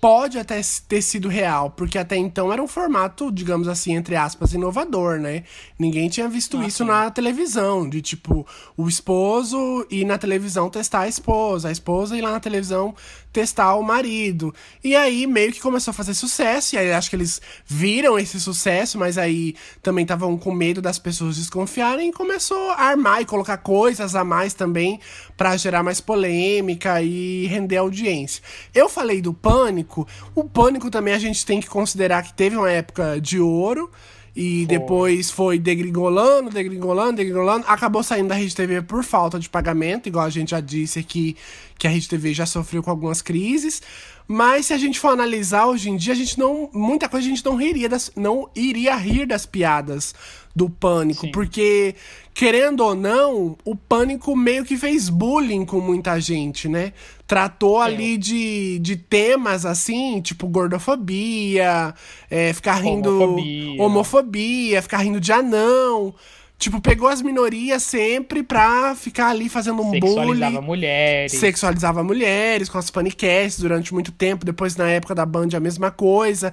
pode 0.00 0.38
até 0.38 0.60
ter 0.88 1.02
sido 1.02 1.28
real, 1.28 1.70
porque 1.70 1.98
até 1.98 2.16
então 2.16 2.52
era 2.52 2.62
um 2.62 2.68
formato, 2.68 3.32
digamos 3.32 3.66
assim, 3.66 3.94
entre 3.94 4.14
aspas, 4.14 4.52
inovador, 4.52 5.18
né? 5.18 5.44
Ninguém 5.78 6.08
tinha 6.08 6.28
visto 6.28 6.58
Ah, 6.58 6.66
isso 6.66 6.84
na 6.84 7.10
televisão, 7.10 7.88
de 7.88 8.02
tipo, 8.02 8.46
o 8.76 8.88
esposo 8.88 9.86
ir 9.90 10.04
na 10.04 10.18
televisão 10.18 10.68
testar 10.68 11.00
a 11.00 11.08
esposa, 11.08 11.68
a 11.68 11.72
esposa 11.72 12.16
ir 12.16 12.20
lá 12.20 12.30
na 12.32 12.40
televisão 12.40 12.94
testar 13.36 13.74
o 13.74 13.82
marido. 13.82 14.54
E 14.82 14.96
aí 14.96 15.26
meio 15.26 15.52
que 15.52 15.60
começou 15.60 15.90
a 15.90 15.94
fazer 15.94 16.14
sucesso, 16.14 16.74
e 16.74 16.78
aí 16.78 16.90
acho 16.90 17.10
que 17.10 17.16
eles 17.16 17.42
viram 17.66 18.18
esse 18.18 18.40
sucesso, 18.40 18.98
mas 18.98 19.18
aí 19.18 19.54
também 19.82 20.04
estavam 20.04 20.38
com 20.38 20.50
medo 20.50 20.80
das 20.80 20.98
pessoas 20.98 21.36
desconfiarem 21.36 22.08
e 22.08 22.12
começou 22.12 22.70
a 22.70 22.84
armar 22.84 23.20
e 23.20 23.26
colocar 23.26 23.58
coisas 23.58 24.14
a 24.14 24.24
mais 24.24 24.54
também 24.54 24.98
para 25.36 25.54
gerar 25.58 25.82
mais 25.82 26.00
polêmica 26.00 27.02
e 27.02 27.46
render 27.46 27.76
audiência. 27.76 28.42
Eu 28.74 28.88
falei 28.88 29.20
do 29.20 29.34
pânico, 29.34 30.08
o 30.34 30.42
pânico 30.42 30.90
também 30.90 31.12
a 31.12 31.18
gente 31.18 31.44
tem 31.44 31.60
que 31.60 31.68
considerar 31.68 32.22
que 32.22 32.32
teve 32.32 32.56
uma 32.56 32.70
época 32.70 33.20
de 33.20 33.38
ouro. 33.38 33.90
E 34.36 34.58
foi. 34.58 34.66
depois 34.66 35.30
foi 35.30 35.58
degringolando, 35.58 36.50
degringolando, 36.50 37.16
degringolando. 37.16 37.64
Acabou 37.66 38.02
saindo 38.02 38.28
da 38.28 38.34
Rede 38.34 38.54
TV 38.54 38.82
por 38.82 39.02
falta 39.02 39.38
de 39.38 39.48
pagamento, 39.48 40.08
igual 40.08 40.26
a 40.26 40.30
gente 40.30 40.50
já 40.50 40.60
disse 40.60 40.98
aqui, 40.98 41.34
que 41.78 41.86
a 41.86 41.90
Rede 41.90 42.06
TV 42.06 42.34
já 42.34 42.44
sofreu 42.44 42.82
com 42.82 42.90
algumas 42.90 43.22
crises. 43.22 43.80
Mas 44.28 44.66
se 44.66 44.72
a 44.72 44.78
gente 44.78 44.98
for 44.98 45.08
analisar 45.08 45.66
hoje 45.66 45.88
em 45.88 45.96
dia, 45.96 46.12
a 46.12 46.16
gente 46.16 46.38
não. 46.38 46.68
Muita 46.72 47.08
coisa 47.08 47.26
a 47.26 47.30
gente 47.30 47.44
não 47.44 47.54
riria 47.54 47.88
das, 47.88 48.10
não 48.16 48.48
iria 48.54 48.96
rir 48.96 49.26
das 49.26 49.46
piadas 49.46 50.14
do 50.54 50.68
pânico. 50.68 51.26
Sim. 51.26 51.32
Porque, 51.32 51.94
querendo 52.34 52.80
ou 52.80 52.94
não, 52.94 53.56
o 53.64 53.76
pânico 53.76 54.34
meio 54.34 54.64
que 54.64 54.76
fez 54.76 55.08
bullying 55.08 55.64
com 55.64 55.80
muita 55.80 56.18
gente, 56.18 56.68
né? 56.68 56.92
Tratou 57.26 57.80
é. 57.80 57.86
ali 57.86 58.16
de, 58.16 58.78
de 58.80 58.96
temas 58.96 59.64
assim, 59.64 60.20
tipo 60.20 60.48
gordofobia, 60.48 61.94
é, 62.28 62.52
ficar 62.52 62.76
rindo. 62.76 63.22
Homofobia. 63.22 63.82
homofobia, 63.82 64.82
ficar 64.82 64.98
rindo 64.98 65.20
de 65.20 65.30
anão. 65.30 66.14
Tipo, 66.58 66.80
pegou 66.80 67.08
as 67.08 67.20
minorias 67.20 67.82
sempre 67.82 68.42
pra 68.42 68.94
ficar 68.94 69.28
ali 69.28 69.48
fazendo 69.48 69.82
um 69.82 69.90
Sexualizava 69.90 70.22
bullying. 70.22 70.40
Sexualizava 70.40 70.62
mulheres. 70.62 71.32
Sexualizava 71.32 72.02
mulheres 72.02 72.68
com 72.68 72.78
as 72.78 72.90
panicasts 72.90 73.60
durante 73.60 73.92
muito 73.92 74.10
tempo. 74.10 74.44
Depois, 74.44 74.74
na 74.74 74.88
época 74.88 75.14
da 75.14 75.26
Band, 75.26 75.48
a 75.54 75.60
mesma 75.60 75.90
coisa. 75.90 76.52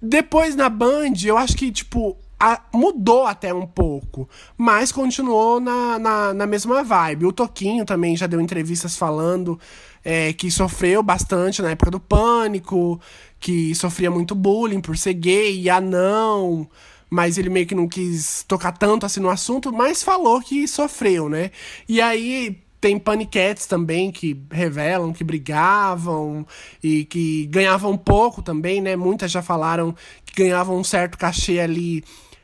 Depois, 0.00 0.54
na 0.54 0.68
Band, 0.68 1.14
eu 1.24 1.36
acho 1.36 1.56
que, 1.56 1.72
tipo, 1.72 2.16
a, 2.38 2.60
mudou 2.72 3.26
até 3.26 3.52
um 3.52 3.66
pouco. 3.66 4.28
Mas 4.56 4.92
continuou 4.92 5.58
na, 5.58 5.98
na, 5.98 6.32
na, 6.32 6.46
mesma 6.46 6.84
vibe. 6.84 7.26
O 7.26 7.32
Toquinho 7.32 7.84
também 7.84 8.16
já 8.16 8.28
deu 8.28 8.40
entrevistas 8.40 8.96
falando 8.96 9.58
é, 10.04 10.32
que 10.32 10.48
sofreu 10.48 11.02
bastante 11.02 11.60
na 11.60 11.70
época 11.70 11.90
do 11.90 11.98
pânico. 11.98 13.00
Que 13.40 13.74
sofria 13.74 14.12
muito 14.12 14.34
bullying 14.36 14.80
por 14.80 14.96
ser 14.96 15.14
gay 15.14 15.60
e 15.60 15.68
anão 15.68 16.68
mas 17.10 17.36
ele 17.36 17.50
meio 17.50 17.66
que 17.66 17.74
não 17.74 17.88
quis 17.88 18.44
tocar 18.46 18.72
tanto 18.72 19.04
assim 19.04 19.20
no 19.20 19.28
assunto, 19.28 19.72
mas 19.72 20.02
falou 20.02 20.40
que 20.40 20.68
sofreu, 20.68 21.28
né? 21.28 21.50
E 21.88 22.00
aí 22.00 22.62
tem 22.80 22.98
paniquetes 22.98 23.66
também 23.66 24.10
que 24.10 24.40
revelam 24.50 25.12
que 25.12 25.22
brigavam 25.22 26.46
e 26.82 27.04
que 27.04 27.46
ganhavam 27.46 27.96
pouco 27.96 28.40
também, 28.40 28.80
né? 28.80 28.96
Muitas 28.96 29.30
já 29.30 29.42
falaram 29.42 29.94
que 30.24 30.42
ganhavam 30.42 30.78
um 30.78 30.84
certo 30.84 31.18
cachê 31.18 31.58
ali 31.60 32.02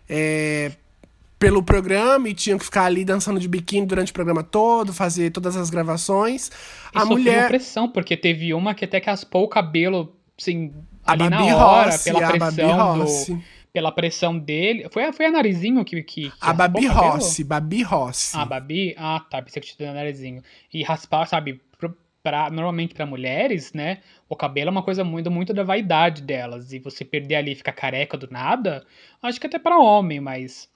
é, 0.09 0.73
pelo 1.39 1.63
programa 1.63 2.29
e 2.29 2.35
tinham 2.35 2.59
que 2.59 2.65
ficar 2.65 2.85
ali 2.85 3.05
dançando 3.05 3.41
de 3.41 3.49
biquíni 3.49 3.87
durante 3.87 4.11
o 4.11 4.15
programa 4.15 4.43
todo, 4.43 4.93
fazer 4.93 5.31
todas 5.31 5.57
as 5.57 5.71
gravações. 5.71 6.51
E 6.95 6.99
a 6.99 7.05
mulher 7.05 7.49
pressão, 7.49 7.89
porque 7.89 8.17
teve 8.17 8.53
uma 8.53 8.75
que 8.75 8.85
até 8.85 8.99
raspou 8.99 9.45
o 9.45 9.49
cabelo, 9.49 10.15
assim, 10.39 10.73
ali 11.05 11.31
na 11.31 11.45
hora, 11.57 11.91
Rossi, 11.91 12.13
pela 12.13 12.29
pressão 12.29 12.99
do 12.99 13.43
pela 13.77 13.93
pressão 13.93 14.39
dele. 14.39 14.87
Foi, 14.91 15.13
foi 15.13 15.27
a 15.27 15.31
Narizinho 15.31 15.85
que. 15.85 16.03
que, 16.03 16.31
que 16.31 16.33
a 16.41 16.51
Babi 16.55 16.87
Rossi, 16.87 17.45
Babi 17.45 17.83
Rossi. 17.83 18.35
Ah, 18.35 18.47
Babi? 18.47 18.95
Ah, 18.97 19.21
tá. 19.21 19.43
Pensei 19.43 19.61
que 19.61 19.77
tinha 19.77 19.93
Narizinho. 19.93 20.43
E 20.73 20.83
raspar, 20.83 21.27
sabe, 21.27 21.61
pra, 22.23 22.49
normalmente 22.49 22.95
para 22.95 23.05
mulheres, 23.05 23.75
né? 23.75 23.99
O 24.31 24.35
cabelo 24.35 24.69
é 24.69 24.71
uma 24.71 24.83
coisa 24.83 25.05
muito, 25.05 25.31
muito 25.31 25.53
da 25.53 25.63
vaidade 25.63 26.23
delas. 26.23 26.73
E 26.73 26.79
você 26.79 27.05
perder 27.05 27.35
ali 27.35 27.53
e 27.53 27.55
ficar 27.55 27.73
careca 27.73 28.17
do 28.17 28.31
nada, 28.31 28.83
acho 29.23 29.39
que 29.39 29.47
até 29.47 29.59
para 29.59 29.79
homem, 29.79 30.21
mas. 30.21 30.71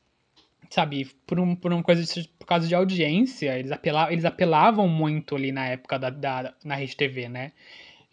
Sabe, 0.69 1.07
por, 1.27 1.41
um, 1.41 1.57
por 1.57 1.73
uma 1.73 1.83
coisa 1.83 2.05
de, 2.05 2.29
por 2.39 2.45
causa 2.45 2.69
de 2.69 2.75
audiência, 2.75 3.59
eles, 3.59 3.73
apelavam, 3.73 4.13
eles 4.13 4.27
apelavam 4.27 4.87
muito 4.87 5.35
ali 5.35 5.53
na 5.53 5.67
época 5.67 5.99
da, 5.99 6.11
da 6.11 6.53
na 6.63 6.75
Rede 6.75 6.95
TV, 6.95 7.31
né? 7.31 7.53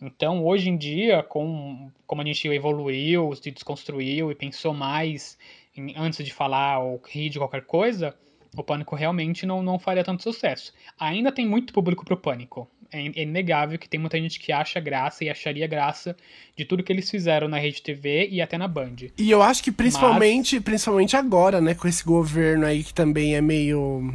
Então, 0.01 0.45
hoje 0.45 0.69
em 0.69 0.77
dia, 0.77 1.23
com 1.23 1.89
como 2.05 2.21
a 2.21 2.25
gente 2.25 2.47
evoluiu, 2.47 3.33
se 3.35 3.51
desconstruiu 3.51 4.31
e 4.31 4.35
pensou 4.35 4.73
mais 4.73 5.37
em, 5.75 5.93
antes 5.97 6.23
de 6.23 6.33
falar 6.33 6.79
ou 6.79 7.01
rir 7.07 7.29
de 7.29 7.39
qualquer 7.39 7.63
coisa, 7.65 8.15
o 8.55 8.63
Pânico 8.63 8.95
realmente 8.95 9.45
não, 9.45 9.61
não 9.61 9.77
faria 9.79 10.03
tanto 10.03 10.23
sucesso. 10.23 10.73
Ainda 10.99 11.31
tem 11.31 11.47
muito 11.47 11.73
público 11.73 12.05
pro 12.05 12.17
Pânico. 12.17 12.67
É, 12.91 12.99
é 12.99 13.23
inegável 13.23 13.77
que 13.77 13.89
tem 13.89 13.99
muita 13.99 14.17
gente 14.17 14.39
que 14.39 14.51
acha 14.51 14.79
graça 14.79 15.23
e 15.23 15.29
acharia 15.29 15.67
graça 15.67 16.15
de 16.55 16.63
tudo 16.63 16.83
que 16.83 16.91
eles 16.91 17.09
fizeram 17.09 17.47
na 17.47 17.57
Rede 17.57 17.81
TV 17.81 18.29
e 18.31 18.41
até 18.41 18.57
na 18.57 18.67
Band. 18.67 18.95
E 19.17 19.29
eu 19.29 19.41
acho 19.41 19.61
que 19.61 19.71
principalmente, 19.71 20.55
Mas... 20.55 20.63
principalmente 20.63 21.15
agora, 21.17 21.59
né, 21.59 21.75
com 21.75 21.87
esse 21.87 22.03
governo 22.03 22.65
aí 22.65 22.83
que 22.83 22.93
também 22.93 23.35
é 23.35 23.41
meio. 23.41 24.13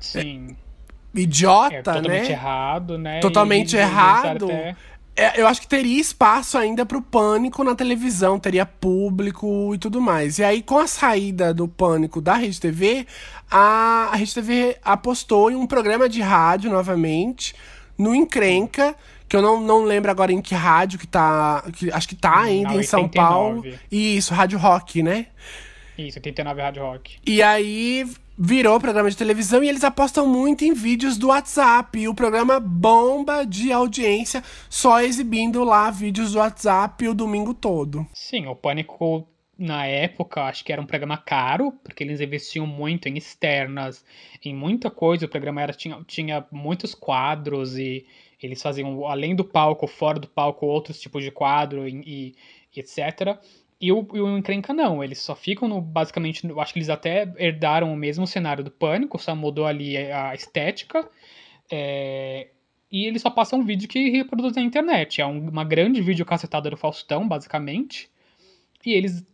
Sim. 0.00 0.56
É, 1.14 1.20
idiota, 1.20 1.74
é, 1.76 1.82
totalmente 1.82 2.08
né? 2.08 2.18
Totalmente 2.18 2.30
errado, 2.30 2.98
né? 2.98 3.20
Totalmente 3.20 3.76
e, 3.76 3.78
errado. 3.78 4.44
Até... 4.46 4.76
É, 5.14 5.40
eu 5.40 5.46
acho 5.46 5.60
que 5.60 5.68
teria 5.68 6.00
espaço 6.00 6.56
ainda 6.56 6.86
pro 6.86 7.02
pânico 7.02 7.62
na 7.62 7.74
televisão, 7.74 8.38
teria 8.38 8.64
público 8.64 9.74
e 9.74 9.78
tudo 9.78 10.00
mais. 10.00 10.38
E 10.38 10.44
aí, 10.44 10.62
com 10.62 10.78
a 10.78 10.86
saída 10.86 11.52
do 11.52 11.68
pânico 11.68 12.20
da 12.20 12.34
Rede 12.34 12.58
TV, 12.58 13.06
a, 13.50 14.08
a 14.10 14.16
Rede 14.16 14.34
TV 14.34 14.78
apostou 14.82 15.50
em 15.50 15.54
um 15.54 15.66
programa 15.66 16.08
de 16.08 16.22
rádio 16.22 16.70
novamente, 16.70 17.54
no 17.98 18.14
Encrenca, 18.14 18.96
que 19.28 19.36
eu 19.36 19.42
não, 19.42 19.60
não 19.60 19.84
lembro 19.84 20.10
agora 20.10 20.32
em 20.32 20.40
que 20.40 20.54
rádio 20.54 20.98
que 20.98 21.06
tá. 21.06 21.62
Que, 21.74 21.92
acho 21.92 22.08
que 22.08 22.16
tá 22.16 22.40
ainda 22.40 22.74
em 22.74 22.82
São 22.82 23.06
Paulo. 23.06 23.64
Isso, 23.90 24.32
Rádio 24.32 24.58
Rock, 24.58 25.02
né? 25.02 25.26
Isso, 25.96 26.18
89 26.18 26.62
Rádio 26.62 26.82
Rock. 26.82 27.18
E 27.26 27.42
aí 27.42 28.06
virou 28.36 28.80
programa 28.80 29.10
de 29.10 29.16
televisão 29.16 29.62
e 29.62 29.68
eles 29.68 29.84
apostam 29.84 30.26
muito 30.26 30.64
em 30.64 30.72
vídeos 30.72 31.16
do 31.16 31.28
WhatsApp. 31.28 31.98
E 31.98 32.08
o 32.08 32.14
programa 32.14 32.58
bomba 32.58 33.44
de 33.44 33.72
audiência, 33.72 34.42
só 34.68 35.00
exibindo 35.00 35.62
lá 35.64 35.90
vídeos 35.90 36.32
do 36.32 36.38
WhatsApp 36.38 37.06
o 37.08 37.14
domingo 37.14 37.54
todo. 37.54 38.06
Sim, 38.12 38.46
o 38.46 38.56
Pânico 38.56 39.26
na 39.58 39.86
época, 39.86 40.42
acho 40.42 40.64
que 40.64 40.72
era 40.72 40.82
um 40.82 40.86
programa 40.86 41.16
caro, 41.16 41.72
porque 41.84 42.02
eles 42.02 42.20
investiam 42.20 42.66
muito 42.66 43.08
em 43.08 43.16
externas, 43.16 44.04
em 44.44 44.54
muita 44.54 44.90
coisa. 44.90 45.26
O 45.26 45.28
programa 45.28 45.62
era, 45.62 45.72
tinha, 45.72 46.02
tinha 46.06 46.44
muitos 46.50 46.94
quadros 46.94 47.78
e 47.78 48.04
eles 48.42 48.60
faziam, 48.60 49.06
além 49.06 49.36
do 49.36 49.44
palco, 49.44 49.86
fora 49.86 50.18
do 50.18 50.26
palco, 50.26 50.66
outros 50.66 50.98
tipos 50.98 51.22
de 51.22 51.30
quadro 51.30 51.86
e, 51.86 52.34
e 52.74 52.80
etc. 52.80 53.38
E 53.82 53.90
o, 53.90 54.06
e 54.14 54.20
o 54.20 54.38
Encrenca 54.38 54.72
não, 54.72 55.02
eles 55.02 55.18
só 55.18 55.34
ficam 55.34 55.66
no, 55.66 55.80
basicamente, 55.80 56.46
eu 56.48 56.60
acho 56.60 56.72
que 56.72 56.78
eles 56.78 56.88
até 56.88 57.28
herdaram 57.36 57.92
o 57.92 57.96
mesmo 57.96 58.28
cenário 58.28 58.62
do 58.62 58.70
Pânico, 58.70 59.18
só 59.18 59.34
mudou 59.34 59.66
ali 59.66 59.96
a 59.96 60.32
estética, 60.36 61.04
é, 61.68 62.46
e 62.88 63.06
eles 63.06 63.20
só 63.20 63.28
passam 63.28 63.58
um 63.58 63.64
vídeo 63.64 63.88
que 63.88 64.10
reproduz 64.10 64.54
na 64.54 64.62
internet. 64.62 65.20
É 65.20 65.26
um, 65.26 65.48
uma 65.48 65.64
grande 65.64 66.00
vídeo 66.00 66.24
cacetada 66.24 66.70
do 66.70 66.76
Faustão, 66.76 67.26
basicamente, 67.26 68.08
e 68.86 68.92
eles 68.92 69.26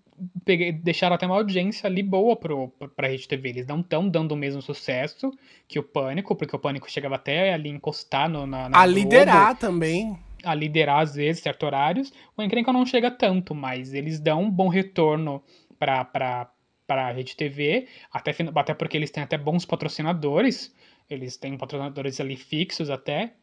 peguei, 0.46 0.72
deixaram 0.72 1.14
até 1.14 1.26
uma 1.26 1.36
audiência 1.36 1.86
ali 1.86 2.02
boa 2.02 2.34
pro, 2.34 2.68
pra 2.96 3.08
Rede 3.08 3.28
TV. 3.28 3.50
Eles 3.50 3.66
não 3.66 3.80
estão 3.80 4.08
dando 4.08 4.32
o 4.32 4.36
mesmo 4.36 4.62
sucesso 4.62 5.30
que 5.68 5.78
o 5.78 5.82
Pânico, 5.82 6.34
porque 6.34 6.56
o 6.56 6.58
Pânico 6.58 6.90
chegava 6.90 7.16
até 7.16 7.52
ali 7.52 7.68
encostar 7.68 8.30
no, 8.30 8.46
na, 8.46 8.70
na 8.70 8.78
A 8.78 8.86
Globo. 8.86 8.98
liderar 8.98 9.58
também 9.58 10.18
a 10.44 10.54
liderar 10.54 11.00
às 11.00 11.14
vezes 11.14 11.42
certos 11.42 11.66
horários. 11.66 12.12
O 12.36 12.42
encrenca 12.42 12.72
não 12.72 12.86
chega 12.86 13.10
tanto, 13.10 13.54
mas 13.54 13.94
eles 13.94 14.20
dão 14.20 14.42
um 14.42 14.50
bom 14.50 14.68
retorno 14.68 15.42
para 15.78 16.50
a 16.88 17.10
Rede 17.12 17.36
TV, 17.36 17.86
até, 18.12 18.34
até 18.54 18.74
porque 18.74 18.96
eles 18.96 19.10
têm 19.10 19.22
até 19.22 19.36
bons 19.38 19.64
patrocinadores, 19.64 20.74
eles 21.08 21.36
têm 21.36 21.56
patrocinadores 21.56 22.20
ali 22.20 22.36
fixos 22.36 22.90
até, 22.90 23.34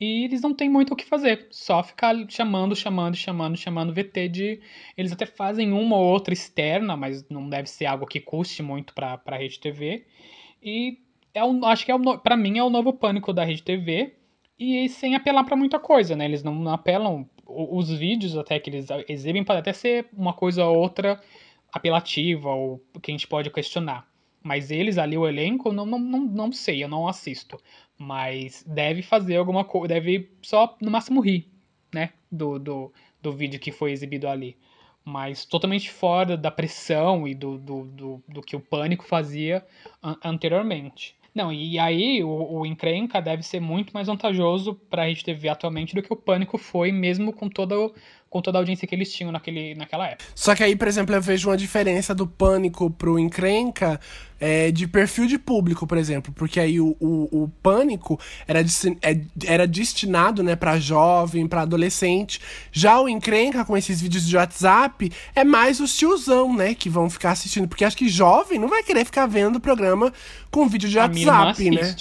e 0.00 0.24
eles 0.24 0.42
não 0.42 0.52
têm 0.52 0.68
muito 0.68 0.92
o 0.92 0.96
que 0.96 1.04
fazer, 1.04 1.46
só 1.50 1.82
ficar 1.82 2.14
chamando, 2.28 2.74
chamando, 2.74 3.16
chamando, 3.16 3.56
chamando 3.56 3.94
VT 3.94 4.28
de. 4.28 4.60
Eles 4.96 5.12
até 5.12 5.24
fazem 5.24 5.72
uma 5.72 5.96
ou 5.96 6.04
outra 6.04 6.34
externa, 6.34 6.96
mas 6.96 7.28
não 7.28 7.48
deve 7.48 7.68
ser 7.70 7.86
algo 7.86 8.06
que 8.06 8.20
custe 8.20 8.62
muito 8.62 8.92
para 8.92 9.20
a 9.24 9.36
Rede 9.36 9.60
TV. 9.60 10.04
E 10.62 10.98
é 11.32 11.40
acho 11.66 11.86
que 11.86 11.92
é 11.92 11.96
para 12.22 12.36
mim 12.36 12.58
é 12.58 12.64
o 12.64 12.70
novo 12.70 12.92
pânico 12.92 13.32
da 13.32 13.44
Rede 13.44 13.62
TV 13.62 14.14
e 14.58 14.88
sem 14.88 15.14
apelar 15.14 15.44
para 15.44 15.56
muita 15.56 15.78
coisa, 15.78 16.14
né? 16.14 16.24
Eles 16.24 16.42
não, 16.42 16.68
apelam. 16.68 17.28
Os 17.46 17.90
vídeos 17.90 18.36
até 18.36 18.58
que 18.58 18.70
eles 18.70 18.86
exibem 19.08 19.44
pode 19.44 19.60
até 19.60 19.72
ser 19.72 20.08
uma 20.12 20.32
coisa 20.32 20.64
ou 20.64 20.78
outra 20.78 21.20
apelativa 21.72 22.48
ou 22.48 22.82
que 23.02 23.10
a 23.10 23.14
gente 23.14 23.26
pode 23.26 23.50
questionar. 23.50 24.08
Mas 24.42 24.70
eles 24.70 24.98
ali, 24.98 25.16
o 25.18 25.26
elenco, 25.26 25.72
não, 25.72 25.84
não, 25.84 25.98
não, 25.98 26.20
não 26.20 26.52
sei, 26.52 26.84
eu 26.84 26.88
não 26.88 27.08
assisto. 27.08 27.58
Mas 27.98 28.64
deve 28.66 29.02
fazer 29.02 29.36
alguma 29.36 29.64
coisa, 29.64 29.88
deve 29.88 30.30
só 30.42 30.76
no 30.80 30.90
máximo 30.90 31.20
rir, 31.20 31.50
né? 31.92 32.10
Do, 32.30 32.58
do, 32.58 32.92
do 33.20 33.32
vídeo 33.32 33.60
que 33.60 33.72
foi 33.72 33.92
exibido 33.92 34.28
ali. 34.28 34.56
Mas 35.04 35.44
totalmente 35.44 35.90
fora 35.90 36.36
da 36.36 36.50
pressão 36.50 37.28
e 37.28 37.34
do, 37.34 37.58
do, 37.58 37.84
do, 37.84 38.24
do 38.26 38.40
que 38.42 38.56
o 38.56 38.60
pânico 38.60 39.04
fazia 39.04 39.66
an 40.02 40.16
anteriormente. 40.24 41.14
Não, 41.34 41.52
e 41.52 41.78
aí 41.80 42.22
o, 42.22 42.60
o 42.60 42.66
Encrenca 42.66 43.20
deve 43.20 43.42
ser 43.42 43.60
muito 43.60 43.92
mais 43.92 44.06
vantajoso 44.06 44.74
pra 44.88 45.04
Rede 45.06 45.24
TV 45.24 45.48
atualmente 45.48 45.94
do 45.94 46.02
que 46.02 46.12
o 46.12 46.16
Pânico 46.16 46.56
foi, 46.56 46.92
mesmo 46.92 47.32
com 47.32 47.48
toda, 47.48 47.74
com 48.34 48.42
toda 48.42 48.58
a 48.58 48.60
audiência 48.60 48.84
que 48.84 48.92
eles 48.92 49.12
tinham 49.12 49.30
naquele, 49.30 49.76
naquela 49.76 50.08
época. 50.08 50.24
Só 50.34 50.56
que 50.56 50.64
aí, 50.64 50.74
por 50.74 50.88
exemplo, 50.88 51.14
eu 51.14 51.22
vejo 51.22 51.48
uma 51.50 51.56
diferença 51.56 52.12
do 52.12 52.26
pânico 52.26 52.90
pro 52.90 53.16
encrenca 53.16 54.00
é, 54.40 54.72
de 54.72 54.88
perfil 54.88 55.28
de 55.28 55.38
público, 55.38 55.86
por 55.86 55.96
exemplo. 55.96 56.32
Porque 56.34 56.58
aí 56.58 56.80
o, 56.80 56.96
o, 56.98 57.44
o 57.44 57.48
pânico 57.62 58.18
era, 58.48 58.60
é- 58.60 59.20
era 59.44 59.68
destinado 59.68 60.42
né, 60.42 60.56
para 60.56 60.80
jovem, 60.80 61.46
pra 61.46 61.62
adolescente. 61.62 62.40
Já 62.72 63.00
o 63.00 63.08
encrenca, 63.08 63.64
com 63.64 63.76
esses 63.76 64.00
vídeos 64.00 64.26
de 64.26 64.36
WhatsApp, 64.36 65.12
é 65.32 65.44
mais 65.44 65.78
os 65.78 65.96
tiozão, 65.96 66.52
né? 66.56 66.74
Que 66.74 66.90
vão 66.90 67.08
ficar 67.08 67.30
assistindo. 67.30 67.68
Porque 67.68 67.84
acho 67.84 67.96
que 67.96 68.08
jovem 68.08 68.58
não 68.58 68.66
vai 68.66 68.82
querer 68.82 69.04
ficar 69.04 69.26
vendo 69.26 69.56
o 69.56 69.60
programa 69.60 70.12
com 70.50 70.66
vídeo 70.66 70.88
de 70.88 70.98
a 70.98 71.02
WhatsApp, 71.02 71.70
né? 71.70 71.94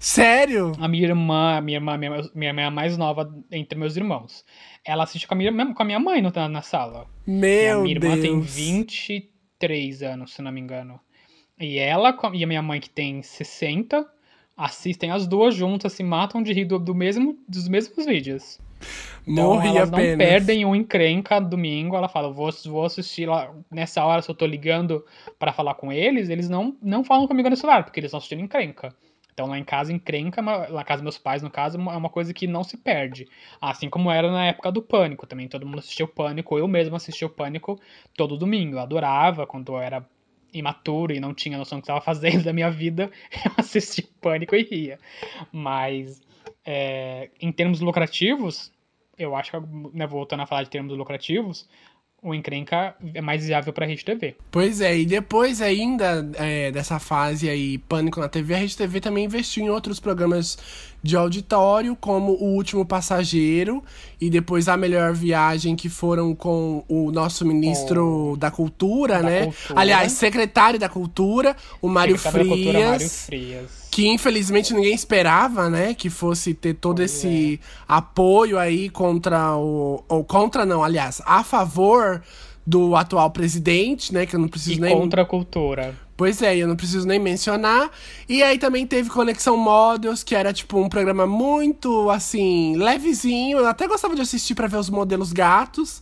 Sério? 0.00 0.72
A 0.80 0.88
minha 0.88 1.06
irmã, 1.08 1.58
a 1.58 1.60
minha 1.60 1.76
irmã, 1.76 1.96
minha, 1.98 2.10
minha 2.34 2.50
irmã 2.50 2.62
é 2.62 2.64
a 2.64 2.70
mais 2.70 2.96
nova 2.96 3.30
entre 3.52 3.78
meus 3.78 3.96
irmãos. 3.98 4.44
Ela 4.82 5.04
assiste 5.04 5.28
com 5.28 5.34
a 5.34 5.36
minha, 5.36 5.74
com 5.74 5.82
a 5.82 5.84
minha 5.84 5.98
mãe 6.00 6.22
no- 6.22 6.32
na, 6.34 6.48
na 6.48 6.62
sala. 6.62 7.02
A 7.02 7.06
Meu 7.30 7.82
minha 7.82 7.94
irmã 7.96 8.18
Deus. 8.18 8.22
tem 8.22 8.40
23 8.40 10.02
anos, 10.02 10.32
se 10.32 10.40
não 10.42 10.50
me 10.50 10.60
engano. 10.60 10.98
E 11.58 11.78
ela 11.78 12.16
e 12.32 12.42
a 12.42 12.46
minha 12.46 12.62
mãe, 12.62 12.80
que 12.80 12.88
tem 12.88 13.22
60, 13.22 14.06
assistem 14.56 15.10
as 15.10 15.26
duas 15.26 15.54
juntas, 15.54 15.92
se 15.92 16.02
matam 16.02 16.42
de 16.42 16.52
rir 16.54 16.64
do, 16.64 16.78
do 16.78 16.94
mesmo, 16.94 17.38
dos 17.46 17.68
mesmos 17.68 18.06
vídeos. 18.06 18.58
Então 19.26 19.52
Morri 19.54 19.68
elas 19.68 19.90
não 19.90 19.98
apenas. 19.98 20.26
perdem 20.26 20.64
o 20.64 20.74
encrenca 20.74 21.38
domingo. 21.38 21.94
Ela 21.94 22.08
fala, 22.08 22.32
vou, 22.32 22.50
vou 22.64 22.86
assistir 22.86 23.26
lá 23.28 23.54
nessa 23.70 24.02
hora, 24.02 24.22
se 24.22 24.30
eu 24.30 24.34
tô 24.34 24.46
ligando 24.46 25.04
pra 25.38 25.52
falar 25.52 25.74
com 25.74 25.92
eles, 25.92 26.30
eles 26.30 26.48
não, 26.48 26.74
não 26.82 27.04
falam 27.04 27.28
comigo 27.28 27.50
no 27.50 27.56
celular, 27.56 27.84
porque 27.84 28.00
eles 28.00 28.08
estão 28.08 28.16
assistindo 28.16 28.40
encrenca. 28.40 28.94
Então 29.32 29.46
lá 29.46 29.58
em 29.58 29.64
casa, 29.64 29.92
encrenca, 29.92 30.40
é 30.40 30.44
lá 30.44 30.68
na 30.70 30.84
casa 30.84 30.98
dos 30.98 31.04
meus 31.04 31.18
pais, 31.18 31.42
no 31.42 31.50
caso, 31.50 31.78
é 31.78 31.96
uma 31.96 32.08
coisa 32.10 32.32
que 32.32 32.46
não 32.46 32.64
se 32.64 32.76
perde. 32.76 33.28
Assim 33.60 33.88
como 33.88 34.10
era 34.10 34.30
na 34.30 34.46
época 34.46 34.70
do 34.70 34.82
Pânico 34.82 35.26
também. 35.26 35.48
Todo 35.48 35.66
mundo 35.66 35.78
assistia 35.78 36.04
o 36.04 36.08
Pânico, 36.08 36.58
eu 36.58 36.68
mesmo 36.68 36.96
assistia 36.96 37.26
o 37.26 37.30
Pânico 37.30 37.80
todo 38.16 38.36
domingo. 38.36 38.76
Eu 38.76 38.80
adorava 38.80 39.46
quando 39.46 39.72
eu 39.72 39.78
era 39.78 40.06
imaturo 40.52 41.12
e 41.12 41.20
não 41.20 41.32
tinha 41.32 41.56
noção 41.56 41.78
do 41.78 41.82
que 41.82 41.84
estava 41.84 42.00
fazendo 42.00 42.42
da 42.44 42.52
minha 42.52 42.70
vida, 42.70 43.10
eu 43.44 43.52
assistia 43.56 44.04
Pânico 44.20 44.54
e 44.54 44.62
ria. 44.62 44.98
Mas 45.52 46.20
é, 46.64 47.30
em 47.40 47.52
termos 47.52 47.80
lucrativos, 47.80 48.72
eu 49.18 49.36
acho 49.36 49.50
que, 49.50 49.96
né, 49.96 50.06
voltando 50.06 50.42
a 50.42 50.46
falar 50.46 50.62
de 50.62 50.70
termos 50.70 50.96
lucrativos, 50.96 51.68
o 52.22 52.34
encrenca 52.34 52.94
é 53.14 53.20
mais 53.20 53.46
viável 53.46 53.72
pra 53.72 53.86
Rede 53.86 54.04
TV. 54.04 54.36
Pois 54.50 54.80
é, 54.80 54.98
e 54.98 55.06
depois 55.06 55.62
ainda 55.62 56.28
é, 56.34 56.70
dessa 56.70 56.98
fase 56.98 57.48
aí, 57.48 57.78
Pânico 57.78 58.20
na 58.20 58.28
TV, 58.28 58.54
a 58.54 58.58
Rede 58.58 58.76
TV 58.76 59.00
também 59.00 59.24
investiu 59.24 59.64
em 59.64 59.70
outros 59.70 59.98
programas 59.98 60.58
de 61.02 61.16
auditório, 61.16 61.96
como 61.96 62.32
O 62.32 62.54
Último 62.54 62.84
Passageiro 62.84 63.82
e 64.20 64.28
depois 64.28 64.68
A 64.68 64.76
Melhor 64.76 65.14
Viagem, 65.14 65.74
que 65.74 65.88
foram 65.88 66.34
com 66.34 66.84
o 66.88 67.10
nosso 67.10 67.46
ministro 67.46 68.36
da 68.38 68.50
Cultura, 68.50 69.22
Da 69.22 69.22
né? 69.22 69.44
Cultura. 69.46 69.80
Aliás, 69.80 70.12
secretário 70.12 70.78
da 70.78 70.88
Cultura, 70.88 71.56
o 71.80 71.88
Mário 71.88 72.18
Secretário 72.18 72.48
da 72.48 72.54
Cultura, 72.54 72.88
Mário 72.90 73.08
Frias. 73.08 73.88
Que 74.00 74.08
infelizmente 74.08 74.72
ninguém 74.72 74.94
esperava, 74.94 75.68
né? 75.68 75.92
Que 75.92 76.08
fosse 76.08 76.54
ter 76.54 76.72
todo 76.72 77.02
esse 77.02 77.60
apoio 77.86 78.58
aí 78.58 78.88
contra 78.88 79.54
o. 79.58 80.02
Ou 80.08 80.24
contra 80.24 80.64
não, 80.64 80.82
aliás, 80.82 81.20
a 81.26 81.44
favor 81.44 82.22
do 82.66 82.96
atual 82.96 83.30
presidente, 83.30 84.10
né? 84.14 84.24
Que 84.24 84.36
eu 84.36 84.40
não 84.40 84.46
E 84.46 84.50
preciso 84.50 84.80
nem. 84.80 84.96
contra 84.96 85.20
a 85.20 85.24
cultura. 85.26 85.94
Pois 86.16 86.40
é, 86.40 86.56
eu 86.56 86.66
não 86.66 86.76
preciso 86.76 87.06
nem 87.06 87.18
mencionar. 87.18 87.90
E 88.26 88.42
aí 88.42 88.58
também 88.58 88.86
teve 88.86 89.10
Conexão 89.10 89.58
Models, 89.58 90.22
que 90.22 90.34
era 90.34 90.50
tipo 90.50 90.78
um 90.80 90.88
programa 90.88 91.26
muito 91.26 92.08
assim, 92.08 92.76
levezinho. 92.78 93.58
Eu 93.58 93.66
até 93.68 93.86
gostava 93.86 94.14
de 94.14 94.22
assistir 94.22 94.54
pra 94.54 94.66
ver 94.66 94.78
os 94.78 94.88
modelos 94.88 95.30
gatos. 95.30 96.00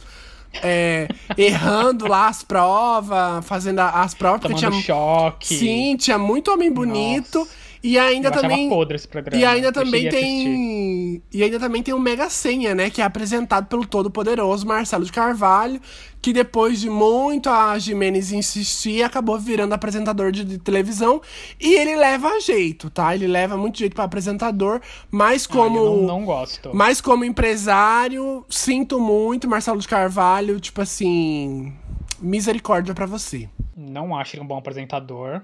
é, 0.63 1.09
errando 1.37 2.07
lá 2.07 2.29
as 2.29 2.45
provas, 2.45 3.45
fazendo 3.45 3.81
as 3.81 4.15
provas, 4.15 4.41
Tomando 4.43 4.59
tinha. 4.59 4.83
choque. 4.83 5.53
Sim, 5.57 5.97
tinha 5.97 6.17
muito 6.17 6.53
homem 6.53 6.71
bonito. 6.73 7.41
Nossa. 7.41 7.68
E 7.83 7.99
ainda 7.99 8.29
eu 8.29 8.33
também. 8.33 8.69
podre 8.69 8.97
esse 8.97 9.07
programa. 9.07 9.41
E 9.41 9.45
ainda 9.45 9.69
Eu 9.69 9.73
também 9.73 10.09
tem. 10.09 11.23
E 11.33 11.43
ainda 11.43 11.59
também 11.61 11.83
tem 11.83 11.95
o 11.95 11.99
Mega 11.99 12.29
Senha, 12.29 12.75
né? 12.75 12.91
Que 12.91 13.01
é 13.01 13.05
apresentado 13.05 13.67
pelo 13.67 13.87
todo-poderoso 13.87 14.67
Marcelo 14.67 15.05
de 15.05 15.13
Carvalho, 15.13 15.81
que 16.21 16.33
depois 16.33 16.81
de 16.81 16.91
muito 16.91 17.49
a 17.49 17.79
Jimenez 17.79 18.33
insistir, 18.33 19.03
acabou 19.03 19.39
virando 19.39 19.73
apresentador 19.75 20.33
de, 20.33 20.45
de 20.45 20.59
televisão. 20.59 21.21
E 21.61 21.75
ele 21.75 21.95
leva 21.97 22.41
jeito, 22.41 22.91
tá? 22.91 23.15
Ele 23.15 23.27
leva 23.27 23.57
muito 23.57 23.79
jeito 23.79 23.95
pra 23.95 24.05
apresentador, 24.05 24.81
mas 25.11 25.47
Ah, 25.49 25.53
como. 25.53 25.79
eu 25.79 25.85
não, 25.99 26.03
não 26.19 26.25
gosto. 26.25 26.71
Mas 26.75 27.01
como 27.01 27.25
empresário, 27.25 28.45
sinto 28.49 28.99
muito, 29.01 29.49
Marcelo 29.49 29.81
de 29.81 29.87
Carvalho, 29.89 30.59
tipo 30.61 30.81
assim. 30.83 31.73
Misericórdia 32.21 32.95
pra 32.95 33.07
você. 33.07 33.49
Não 33.77 34.17
acho 34.17 34.35
ele 34.35 34.43
um 34.43 34.47
bom 34.47 34.59
apresentador. 34.59 35.41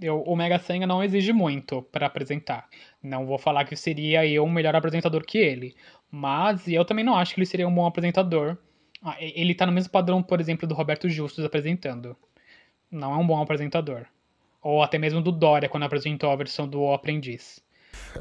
Eu, 0.00 0.22
o 0.22 0.36
Mega 0.36 0.58
Senha 0.58 0.86
não 0.86 1.02
exige 1.02 1.32
muito 1.32 1.82
pra 1.90 2.06
apresentar. 2.06 2.68
Não 3.02 3.26
vou 3.26 3.38
falar 3.38 3.64
que 3.64 3.74
seria 3.74 4.24
eu 4.26 4.44
um 4.44 4.50
melhor 4.50 4.76
apresentador 4.76 5.24
que 5.24 5.38
ele. 5.38 5.74
Mas 6.10 6.66
eu 6.68 6.84
também 6.84 7.04
não 7.04 7.16
acho 7.16 7.34
que 7.34 7.40
ele 7.40 7.46
seria 7.46 7.66
um 7.66 7.74
bom 7.74 7.86
apresentador. 7.86 8.56
Ah, 9.02 9.16
Ele 9.20 9.54
tá 9.54 9.66
no 9.66 9.72
mesmo 9.72 9.90
padrão, 9.90 10.22
por 10.22 10.40
exemplo, 10.40 10.66
do 10.66 10.74
Roberto 10.74 11.08
Justus 11.08 11.44
apresentando. 11.44 12.16
Não 12.90 13.12
é 13.12 13.16
um 13.16 13.26
bom 13.26 13.40
apresentador. 13.40 14.06
Ou 14.62 14.82
até 14.82 14.98
mesmo 14.98 15.20
do 15.20 15.30
Dória, 15.30 15.68
quando 15.68 15.84
apresentou 15.84 16.30
a 16.30 16.36
versão 16.36 16.66
do 16.66 16.80
O 16.80 16.92
Aprendiz. 16.92 17.60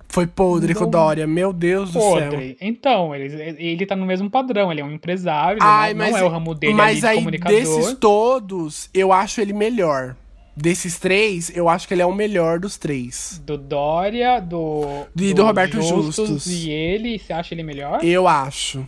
Foi 0.07 0.27
podre 0.27 0.73
com 0.75 0.83
o 0.83 0.87
Dória, 0.87 1.25
meu 1.25 1.51
Deus 1.51 1.91
do 1.91 1.99
céu. 1.99 2.29
Podre. 2.29 2.57
Então, 2.59 3.15
ele, 3.15 3.55
ele 3.57 3.85
tá 3.85 3.95
no 3.95 4.05
mesmo 4.05 4.29
padrão. 4.29 4.71
Ele 4.71 4.81
é 4.81 4.83
um 4.83 4.91
empresário, 4.91 5.59
Ai, 5.61 5.93
não, 5.93 5.99
mas, 5.99 6.11
não 6.11 6.19
é 6.19 6.23
o 6.23 6.29
ramo 6.29 6.53
dele 6.53 6.73
ali 6.73 6.77
mas 6.77 6.99
de 6.99 7.05
aí, 7.07 7.17
comunicador. 7.17 7.57
desses 7.59 7.93
todos, 7.95 8.89
eu 8.93 9.11
acho 9.11 9.41
ele 9.41 9.53
melhor. 9.53 10.15
Desses 10.57 10.97
três, 10.97 11.55
eu 11.55 11.69
acho 11.69 11.87
que 11.87 11.93
ele 11.93 12.01
é 12.01 12.05
o 12.05 12.13
melhor 12.13 12.59
dos 12.59 12.77
três. 12.77 13.39
Do 13.45 13.57
Dória, 13.59 14.39
do. 14.39 15.05
E 15.15 15.31
do 15.31 15.43
Roberto 15.43 15.79
Justus. 15.81 16.47
E 16.47 16.71
ele, 16.71 17.19
você 17.19 17.31
acha 17.31 17.53
ele 17.53 17.61
melhor? 17.61 18.03
Eu 18.03 18.27
acho. 18.27 18.83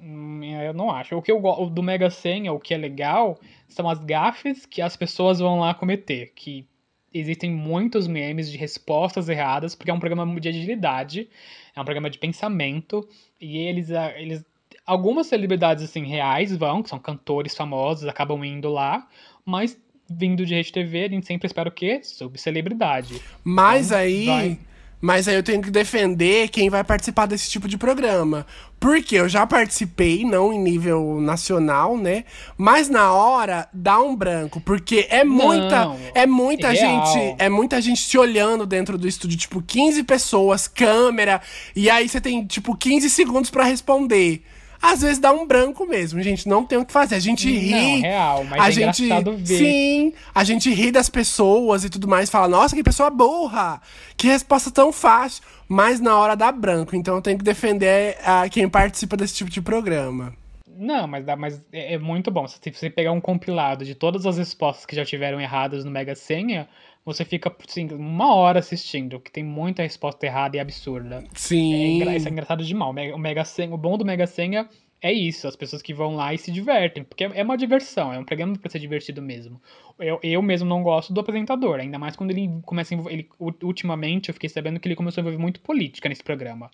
Hum, 0.00 0.44
Eu 0.44 0.72
não 0.72 0.90
acho. 0.92 1.16
O 1.16 1.20
que 1.20 1.32
eu 1.32 1.40
gosto 1.40 1.66
do 1.70 1.82
Mega 1.82 2.08
Senha, 2.08 2.52
o 2.52 2.60
que 2.60 2.72
é 2.72 2.76
legal, 2.76 3.36
são 3.68 3.88
as 3.88 3.98
gafes 3.98 4.64
que 4.64 4.80
as 4.80 4.96
pessoas 4.96 5.40
vão 5.40 5.58
lá 5.58 5.74
cometer. 5.74 6.32
Que 6.36 6.64
existem 7.12 7.50
muitos 7.50 8.06
memes 8.06 8.48
de 8.48 8.56
respostas 8.56 9.28
erradas, 9.28 9.74
porque 9.74 9.90
é 9.90 9.94
um 9.94 10.00
programa 10.00 10.40
de 10.40 10.48
agilidade, 10.48 11.28
é 11.74 11.80
um 11.80 11.84
programa 11.84 12.08
de 12.08 12.18
pensamento, 12.18 13.08
e 13.40 13.58
eles. 13.58 13.90
ah, 13.90 14.12
eles 14.16 14.44
algumas 14.86 15.26
celebridades 15.26 15.84
assim 15.84 16.04
reais 16.04 16.56
vão, 16.56 16.82
que 16.82 16.88
são 16.88 16.98
cantores 16.98 17.54
famosos, 17.56 18.06
acabam 18.08 18.44
indo 18.44 18.68
lá, 18.68 19.08
mas 19.44 19.78
vindo 20.08 20.44
de 20.44 20.54
Rede 20.54 20.72
TV, 20.72 21.04
a 21.04 21.08
gente 21.08 21.26
sempre 21.26 21.46
espera 21.46 21.68
o 21.68 21.72
quê? 21.72 22.00
Subcelebridade. 22.02 23.20
Mas 23.44 23.86
Então, 23.86 23.98
aí. 23.98 24.26
vai. 24.26 24.58
Mas 25.04 25.26
aí 25.26 25.34
eu 25.34 25.42
tenho 25.42 25.60
que 25.60 25.68
defender 25.68 26.48
quem 26.48 26.70
vai 26.70 26.84
participar 26.84 27.26
desse 27.26 27.50
tipo 27.50 27.66
de 27.66 27.76
programa. 27.76 28.46
Porque 28.78 29.16
eu 29.16 29.28
já 29.28 29.44
participei, 29.44 30.24
não 30.24 30.52
em 30.52 30.60
nível 30.60 31.20
nacional, 31.20 31.96
né? 31.98 32.24
Mas 32.56 32.88
na 32.88 33.12
hora 33.12 33.68
dá 33.72 34.00
um 34.00 34.14
branco. 34.14 34.60
Porque 34.60 35.08
é 35.10 35.24
muita. 35.24 35.86
Não, 35.86 35.98
é 36.14 36.24
muita 36.24 36.70
real. 36.70 37.04
gente. 37.06 37.34
É 37.40 37.48
muita 37.48 37.80
gente 37.80 38.08
te 38.08 38.16
olhando 38.16 38.64
dentro 38.64 38.96
do 38.96 39.08
estúdio. 39.08 39.36
Tipo, 39.36 39.60
15 39.60 40.04
pessoas, 40.04 40.68
câmera. 40.68 41.40
E 41.74 41.90
aí 41.90 42.08
você 42.08 42.20
tem, 42.20 42.46
tipo, 42.46 42.76
15 42.76 43.10
segundos 43.10 43.50
pra 43.50 43.64
responder. 43.64 44.44
Às 44.82 45.00
vezes 45.00 45.20
dá 45.20 45.32
um 45.32 45.46
branco 45.46 45.86
mesmo, 45.86 46.20
gente. 46.20 46.48
Não 46.48 46.66
tem 46.66 46.76
o 46.76 46.84
que 46.84 46.92
fazer. 46.92 47.14
A 47.14 47.20
gente 47.20 47.48
ri. 47.48 47.70
Não, 47.70 48.00
real, 48.00 48.44
mas 48.44 48.60
a 48.60 48.68
é 48.68 48.72
gente, 48.72 49.08
ver. 49.36 49.58
Sim, 49.58 50.12
a 50.34 50.42
gente 50.42 50.68
ri 50.74 50.90
das 50.90 51.08
pessoas 51.08 51.84
e 51.84 51.88
tudo 51.88 52.08
mais, 52.08 52.28
fala, 52.28 52.48
nossa, 52.48 52.74
que 52.74 52.82
pessoa 52.82 53.08
burra, 53.08 53.80
que 54.16 54.26
resposta 54.26 54.72
tão 54.72 54.92
fácil, 54.92 55.44
mas 55.68 56.00
na 56.00 56.18
hora 56.18 56.34
dá 56.34 56.50
branco, 56.50 56.96
então 56.96 57.14
eu 57.14 57.22
tenho 57.22 57.38
que 57.38 57.44
defender 57.44 58.18
a 58.24 58.48
quem 58.48 58.68
participa 58.68 59.16
desse 59.16 59.34
tipo 59.34 59.50
de 59.50 59.62
programa. 59.62 60.34
Não, 60.74 61.06
mas, 61.06 61.24
dá, 61.24 61.36
mas 61.36 61.62
é, 61.72 61.94
é 61.94 61.98
muito 61.98 62.30
bom. 62.30 62.46
Se 62.48 62.58
você 62.72 62.90
pegar 62.90 63.12
um 63.12 63.20
compilado 63.20 63.84
de 63.84 63.94
todas 63.94 64.26
as 64.26 64.38
respostas 64.38 64.84
que 64.84 64.96
já 64.96 65.04
tiveram 65.04 65.40
erradas 65.40 65.84
no 65.84 65.90
Mega 65.92 66.14
Senha, 66.16 66.68
você 67.04 67.24
fica 67.24 67.54
assim, 67.66 67.88
uma 67.92 68.34
hora 68.34 68.58
assistindo, 68.60 69.18
que 69.20 69.30
tem 69.30 69.42
muita 69.42 69.82
resposta 69.82 70.24
errada 70.26 70.56
e 70.56 70.60
absurda. 70.60 71.16
É, 71.16 71.28
Sim. 71.34 71.96
engra- 71.96 72.16
isso 72.16 72.28
é 72.28 72.30
engraçado 72.30 72.64
demais. 72.64 72.90
O 72.90 72.94
Mega, 72.94 73.16
o 73.16 73.18
Mega 73.18 73.44
Senha, 73.44 73.74
o 73.74 73.78
bom 73.78 73.98
do 73.98 74.04
Mega 74.04 74.26
Senha 74.26 74.68
é 75.00 75.12
isso, 75.12 75.48
as 75.48 75.56
pessoas 75.56 75.82
que 75.82 75.92
vão 75.92 76.14
lá 76.14 76.32
e 76.32 76.38
se 76.38 76.52
divertem, 76.52 77.02
porque 77.02 77.24
é 77.24 77.42
uma 77.42 77.56
diversão, 77.58 78.12
é 78.12 78.18
um 78.20 78.24
programa 78.24 78.56
pra 78.56 78.70
ser 78.70 78.78
divertido 78.78 79.20
mesmo. 79.20 79.60
Eu, 79.98 80.20
eu 80.22 80.40
mesmo 80.40 80.68
não 80.68 80.80
gosto 80.82 81.12
do 81.12 81.18
apresentador, 81.20 81.80
ainda 81.80 81.98
mais 81.98 82.14
quando 82.14 82.30
ele 82.30 82.48
começa 82.62 82.94
a 82.94 82.96
envol- 82.96 83.10
ele 83.10 83.28
ultimamente 83.62 84.28
eu 84.28 84.34
fiquei 84.34 84.48
sabendo 84.48 84.78
que 84.78 84.86
ele 84.86 84.94
começou 84.94 85.20
a 85.20 85.22
envolver 85.22 85.42
muito 85.42 85.60
política 85.60 86.08
nesse 86.08 86.22
programa. 86.22 86.70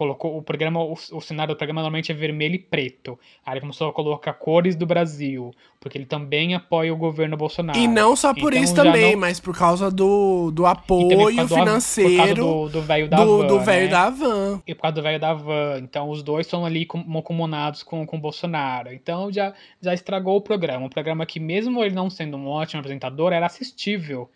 Colocou 0.00 0.34
o 0.38 0.42
programa, 0.42 0.82
o, 0.82 0.94
o, 0.94 1.20
cenário 1.20 1.52
do 1.52 1.58
programa 1.58 1.82
normalmente 1.82 2.10
é 2.10 2.14
vermelho 2.14 2.54
e 2.54 2.58
preto. 2.58 3.18
Aí 3.44 3.52
ele 3.52 3.60
começou 3.60 3.90
a 3.90 3.92
colocar 3.92 4.32
cores 4.32 4.74
do 4.74 4.86
Brasil, 4.86 5.50
porque 5.78 5.98
ele 5.98 6.06
também 6.06 6.54
apoia 6.54 6.90
o 6.90 6.96
governo 6.96 7.36
Bolsonaro. 7.36 7.78
E 7.78 7.86
não 7.86 8.16
só 8.16 8.32
por 8.32 8.54
Então, 8.54 8.64
isso 8.64 8.74
também, 8.74 9.12
não- 9.12 9.20
mas 9.20 9.38
por 9.38 9.54
causa 9.54 9.90
do, 9.90 10.50
do 10.52 10.64
apoio 10.64 11.36
do- 11.36 11.48
financeiro 11.48 12.70
do 12.70 12.80
velho 12.80 13.08
da 13.10 13.18
do, 13.22 13.38
van, 13.40 13.46
do 13.46 13.60
velho 13.60 13.84
né? 13.84 13.90
da 13.90 14.08
van. 14.08 14.62
E 14.66 14.74
por 14.74 14.80
causa 14.80 14.94
do 14.94 15.02
velho 15.02 15.20
da 15.20 15.34
van. 15.34 15.80
Então 15.82 16.08
os 16.08 16.22
dois 16.22 16.46
estão 16.46 16.64
ali 16.64 16.86
com- 16.86 17.20
comunados 17.20 17.82
com 17.82 18.06
com 18.06 18.16
o 18.16 18.20
Bolsonaro. 18.20 18.90
Então 18.94 19.30
já, 19.30 19.52
já 19.82 19.92
estragou 19.92 20.38
o 20.38 20.40
programa. 20.40 20.86
Um 20.86 20.88
programa 20.88 21.26
que, 21.26 21.38
mesmo 21.38 21.84
ele 21.84 21.94
não 21.94 22.08
sendo 22.08 22.38
um 22.38 22.46
ótimo 22.48 22.80
apresentador, 22.80 23.34
era 23.34 23.44
assistível. 23.44 24.30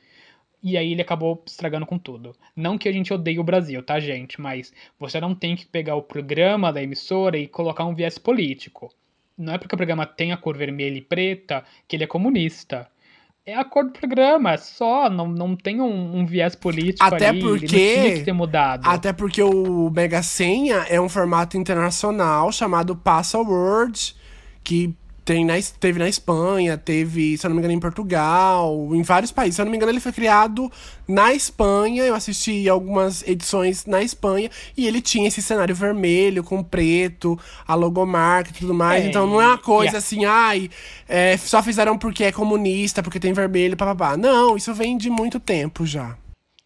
E 0.67 0.79
aí 0.79 0.93
ele 0.93 1.03
acabou 1.03 1.43
estragando 1.47 1.85
com 1.85 1.99
tudo. 1.99 2.35
Não 2.57 2.79
que 2.79 2.89
a 2.89 2.93
gente 2.93 3.13
odeie 3.13 3.39
o 3.39 3.45
Brasil, 3.45 3.83
tá, 3.83 4.01
gente? 4.01 4.41
Mas 4.41 4.73
você 4.99 5.21
não 5.21 5.35
tem 5.35 5.55
que 5.55 5.67
pegar 5.67 5.95
o 5.95 6.03
programa 6.03 6.73
da 6.73 6.83
emissora 6.83 7.37
e 7.37 7.47
colocar 7.47 7.85
um 7.85 7.95
viés 7.95 8.17
político. 8.17 8.91
Não 9.37 9.53
é 9.53 9.59
porque 9.59 9.75
o 9.75 9.77
programa 9.77 10.07
tem 10.07 10.33
a 10.33 10.39
cor 10.39 10.57
vermelha 10.57 10.97
e 10.97 11.03
preta 11.03 11.63
que 11.87 11.95
ele 11.97 12.05
é 12.05 12.07
comunista. 12.07 12.89
É 13.45 13.55
a 13.55 13.63
cor 13.63 13.85
do 13.85 13.91
programa, 13.93 14.53
é 14.53 14.57
só. 14.57 15.11
Não, 15.11 15.29
não 15.29 15.55
tem 15.55 15.83
um, 15.83 16.17
um 16.17 16.25
viés 16.25 16.55
político 16.55 17.05
Até 17.05 17.29
ali. 17.29 17.41
ele 17.41 17.61
porque- 17.61 17.67
não 17.67 18.03
tinha 18.03 18.15
que 18.17 18.25
ter 18.25 18.33
mudado. 18.33 18.89
Até 18.89 19.13
porque 19.13 19.43
o 19.43 19.91
Mega 19.91 20.23
Senha 20.23 20.77
é 20.89 20.99
um 20.99 21.11
formato 21.11 21.59
internacional 21.59 22.51
chamado 22.51 22.97
Password, 22.97 24.17
que 24.63 24.95
tem 25.25 25.45
na, 25.45 25.55
teve 25.81 25.99
na 25.99 26.09
Espanha, 26.09 26.77
teve, 26.77 27.39
se 27.39 27.47
eu 27.47 27.49
não 27.49 27.55
me 27.57 27.61
engano, 27.61 27.75
em 27.75 27.81
Portugal, 27.81 28.91
em 28.93 29.03
vários 29.03 29.33
países. 29.33 29.57
Se 29.57 29.61
eu 29.63 29.65
não 29.65 29.71
me 29.71 29.77
engano, 29.77 29.91
ele 29.93 30.01
foi 30.01 30.13
criado 30.13 30.71
na 31.09 31.33
Espanha. 31.33 32.03
Eu 32.05 32.15
assisti 32.15 32.69
algumas 32.69 33.27
edições 33.27 33.87
na 33.87 34.03
Espanha 34.03 34.51
e 34.77 34.87
ele 34.87 35.01
tinha 35.01 35.27
esse 35.29 35.41
cenário 35.41 35.75
vermelho 35.75 36.45
com 36.45 36.63
preto, 36.63 37.39
a 37.67 37.75
logomarca 37.75 38.51
e 38.51 38.55
tudo 38.55 38.75
mais. 38.75 39.05
É, 39.05 39.09
então 39.09 39.27
não 39.27 39.41
é 39.41 39.47
uma 39.47 39.59
coisa 39.59 39.97
a- 39.97 39.99
assim, 39.99 40.25
ai, 40.25 40.69
é, 41.09 41.37
só 41.37 41.63
fizeram 41.63 41.97
porque 41.97 42.25
é 42.25 42.33
comunista, 42.33 43.03
porque 43.03 43.19
tem 43.21 43.33
vermelho, 43.33 43.77
papapá. 43.77 44.17
Não, 44.17 44.57
isso 44.57 44.75
vem 44.75 44.97
de 44.99 45.09
muito 45.09 45.41
tempo 45.41 45.87
já. 45.87 46.17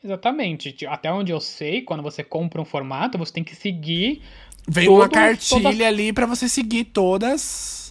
Exatamente. 0.03 0.75
Até 0.87 1.13
onde 1.13 1.33
eu 1.33 1.41
sei, 1.41 1.83
quando 1.83 2.03
você 2.03 2.23
compra 2.23 2.61
um 2.61 2.65
formato, 2.65 3.19
você 3.19 3.33
tem 3.33 3.45
que 3.45 3.55
seguir. 3.57 4.23
Vem 4.67 4.89
uma 4.89 5.05
todo- 5.09 5.13
cartilha 5.13 5.71
toda- 5.73 5.87
ali 5.87 6.13
pra 6.13 6.27
você 6.27 6.49
seguir 6.49 6.85
todas. 6.85 7.88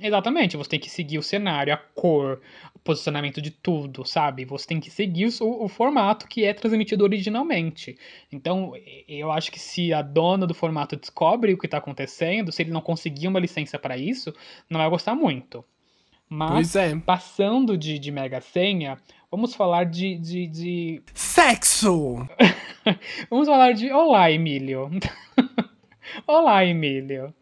Exatamente, 0.00 0.56
você 0.56 0.70
tem 0.70 0.80
que 0.80 0.90
seguir 0.90 1.18
o 1.18 1.22
cenário, 1.22 1.72
a 1.72 1.76
cor, 1.76 2.40
o 2.74 2.78
posicionamento 2.78 3.40
de 3.40 3.50
tudo, 3.50 4.04
sabe? 4.04 4.44
Você 4.44 4.66
tem 4.66 4.78
que 4.78 4.90
seguir 4.90 5.28
o, 5.40 5.64
o 5.64 5.68
formato 5.68 6.28
que 6.28 6.44
é 6.44 6.54
transmitido 6.54 7.02
originalmente. 7.02 7.98
Então, 8.30 8.72
eu 9.08 9.32
acho 9.32 9.50
que 9.50 9.58
se 9.58 9.92
a 9.92 10.02
dona 10.02 10.46
do 10.46 10.54
formato 10.54 10.96
descobre 10.96 11.52
o 11.52 11.58
que 11.58 11.66
tá 11.66 11.78
acontecendo, 11.78 12.52
se 12.52 12.62
ele 12.62 12.70
não 12.70 12.80
conseguir 12.80 13.26
uma 13.26 13.40
licença 13.40 13.78
para 13.78 13.96
isso, 13.96 14.32
não 14.68 14.78
vai 14.78 14.88
gostar 14.88 15.14
muito. 15.14 15.64
Mas, 16.28 16.76
é. 16.76 16.94
passando 16.94 17.76
de, 17.76 17.98
de 17.98 18.12
Mega 18.12 18.40
Senha, 18.40 18.96
vamos 19.28 19.52
falar 19.52 19.84
de, 19.84 20.16
de, 20.16 20.46
de 20.46 21.02
Sexo! 21.12 22.28
Vamos 23.28 23.46
falar 23.46 23.72
de 23.72 23.92
Olá, 23.92 24.30
Emílio. 24.32 24.90
Olá, 26.26 26.64
Emílio. 26.64 27.32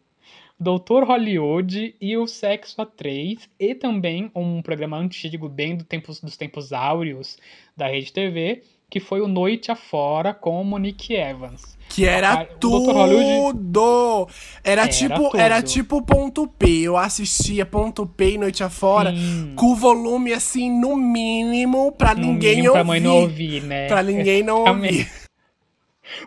Doutor 0.59 1.05
Hollywood 1.05 1.95
e 2.01 2.17
o 2.17 2.27
Sexo 2.27 2.81
a 2.81 2.85
3 2.85 3.49
e 3.59 3.73
também 3.73 4.29
um 4.35 4.61
programa 4.61 4.97
antigo 4.97 5.47
bem 5.47 5.75
do 5.77 5.83
tempos, 5.85 6.19
dos 6.19 6.35
tempos 6.35 6.73
áureos 6.73 7.37
da 7.77 7.87
Rede 7.87 8.11
TV, 8.11 8.61
que 8.89 8.99
foi 8.99 9.21
o 9.21 9.27
Noite 9.27 9.71
Afora 9.71 10.33
com 10.33 10.61
Monique 10.63 11.13
Evans. 11.13 11.77
Que 11.87 12.05
era 12.05 12.33
Ah, 12.41 12.45
tudo! 12.45 14.27
Era, 14.63 14.81
Era 14.83 14.87
tipo, 14.87 15.15
tudo. 15.29 15.37
era 15.39 15.61
tipo 15.61 16.01
ponto 16.01 16.47
P. 16.47 16.81
Eu 16.81 16.97
assistia 16.97 17.65
ponto 17.65 18.05
P 18.05 18.31
e 18.33 18.37
noite 18.37 18.63
afora 18.63 19.11
Sim. 19.15 19.53
com 19.55 19.67
o 19.67 19.75
volume 19.75 20.33
assim 20.33 20.69
no 20.69 20.95
mínimo 20.95 21.91
pra 21.93 22.13
No 22.13 22.21
ninguém 22.21 22.57
mínimo 22.57 22.67
ouvir. 22.69 22.73
pra 22.73 22.83
mãe 22.83 22.99
não 22.99 23.15
ouvir, 23.21 23.63
né? 23.63 23.87
Pra 23.87 24.03
ninguém 24.03 24.43
não 24.43 24.63
ouvir. 24.67 25.09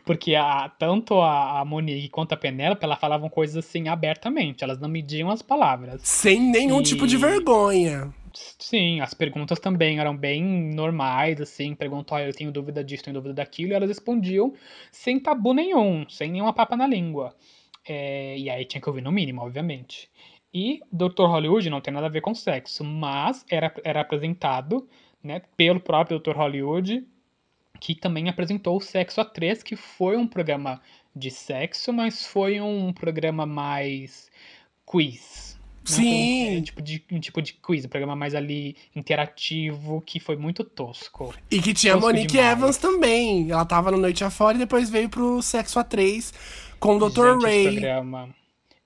Porque 0.04 0.34
a, 0.34 0.68
tanto 0.68 1.20
a, 1.20 1.60
a 1.60 1.64
Monique 1.64 2.08
quanto 2.08 2.32
a 2.32 2.36
Penélope, 2.36 2.84
elas 2.84 2.98
falavam 2.98 3.28
coisas 3.28 3.56
assim 3.64 3.88
abertamente, 3.88 4.62
elas 4.64 4.78
não 4.78 4.88
mediam 4.88 5.30
as 5.30 5.42
palavras. 5.42 6.00
Sem 6.02 6.40
nenhum 6.40 6.80
E- 6.80 6.82
tipo 6.82 7.06
de 7.06 7.16
vergonha. 7.16 8.12
Sim, 8.58 9.00
as 9.00 9.12
perguntas 9.12 9.58
também 9.60 9.98
eram 9.98 10.16
bem 10.16 10.42
normais, 10.74 11.38
assim, 11.40 11.74
perguntou, 11.74 12.16
ah, 12.16 12.22
eu 12.22 12.32
tenho 12.32 12.50
dúvida 12.50 12.82
disso, 12.82 13.04
tenho 13.04 13.14
dúvida 13.14 13.34
daquilo, 13.34 13.72
e 13.72 13.74
elas 13.74 13.88
respondiam 13.90 14.54
sem 14.90 15.20
tabu 15.20 15.52
nenhum, 15.52 16.08
sem 16.08 16.30
nenhuma 16.30 16.52
papa 16.54 16.74
na 16.74 16.86
língua. 16.86 17.34
É, 17.86 18.38
e 18.38 18.48
aí 18.48 18.64
tinha 18.64 18.80
que 18.80 18.88
ouvir 18.88 19.02
no 19.02 19.12
mínimo, 19.12 19.42
obviamente. 19.42 20.08
E 20.54 20.80
Dr. 20.90 21.26
Hollywood 21.26 21.68
não 21.68 21.80
tem 21.80 21.92
nada 21.92 22.06
a 22.06 22.10
ver 22.10 22.22
com 22.22 22.34
sexo, 22.34 22.82
mas 22.84 23.44
era, 23.50 23.72
era 23.84 24.00
apresentado 24.00 24.88
né, 25.22 25.42
pelo 25.56 25.80
próprio 25.80 26.18
Dr. 26.18 26.34
Hollywood, 26.36 27.06
que 27.84 27.96
também 27.96 28.28
apresentou 28.28 28.76
o 28.76 28.80
Sexo 28.80 29.20
a 29.20 29.24
3, 29.24 29.60
que 29.60 29.74
foi 29.74 30.16
um 30.16 30.24
programa 30.24 30.80
de 31.16 31.32
sexo, 31.32 31.92
mas 31.92 32.24
foi 32.24 32.60
um 32.60 32.92
programa 32.92 33.44
mais 33.44 34.30
quiz. 34.86 35.58
Não 35.88 35.96
foi 35.96 36.04
um- 36.04 36.06
Sim. 36.06 36.56
é, 36.58 36.60
tipo 36.62 36.80
de, 36.80 37.04
um 37.10 37.18
tipo 37.18 37.42
de 37.42 37.52
quiz, 37.54 37.84
um 37.84 37.88
programa 37.88 38.14
mais 38.14 38.36
ali 38.36 38.76
interativo, 38.94 40.00
que 40.00 40.20
foi 40.20 40.36
muito 40.36 40.62
tosco. 40.62 41.34
E 41.50 41.60
que 41.60 41.74
tinha 41.74 41.94
a 41.94 41.96
Tosco 41.96 42.06
Monique 42.12 42.28
demais. 42.28 42.52
Evans 42.52 42.76
também. 42.76 43.50
Ela 43.50 43.64
tava 43.64 43.90
no 43.90 43.98
Noite 43.98 44.22
Afora 44.22 44.54
e 44.56 44.60
depois 44.60 44.88
veio 44.88 45.08
pro 45.08 45.42
Sexo 45.42 45.80
A3 45.80 46.32
com 46.78 46.96
o 46.96 47.10
Dr. 47.10 47.32
Gente, 47.32 47.36
Esse 47.36 47.44
Ray. 47.46 47.64
programa. 47.72 48.34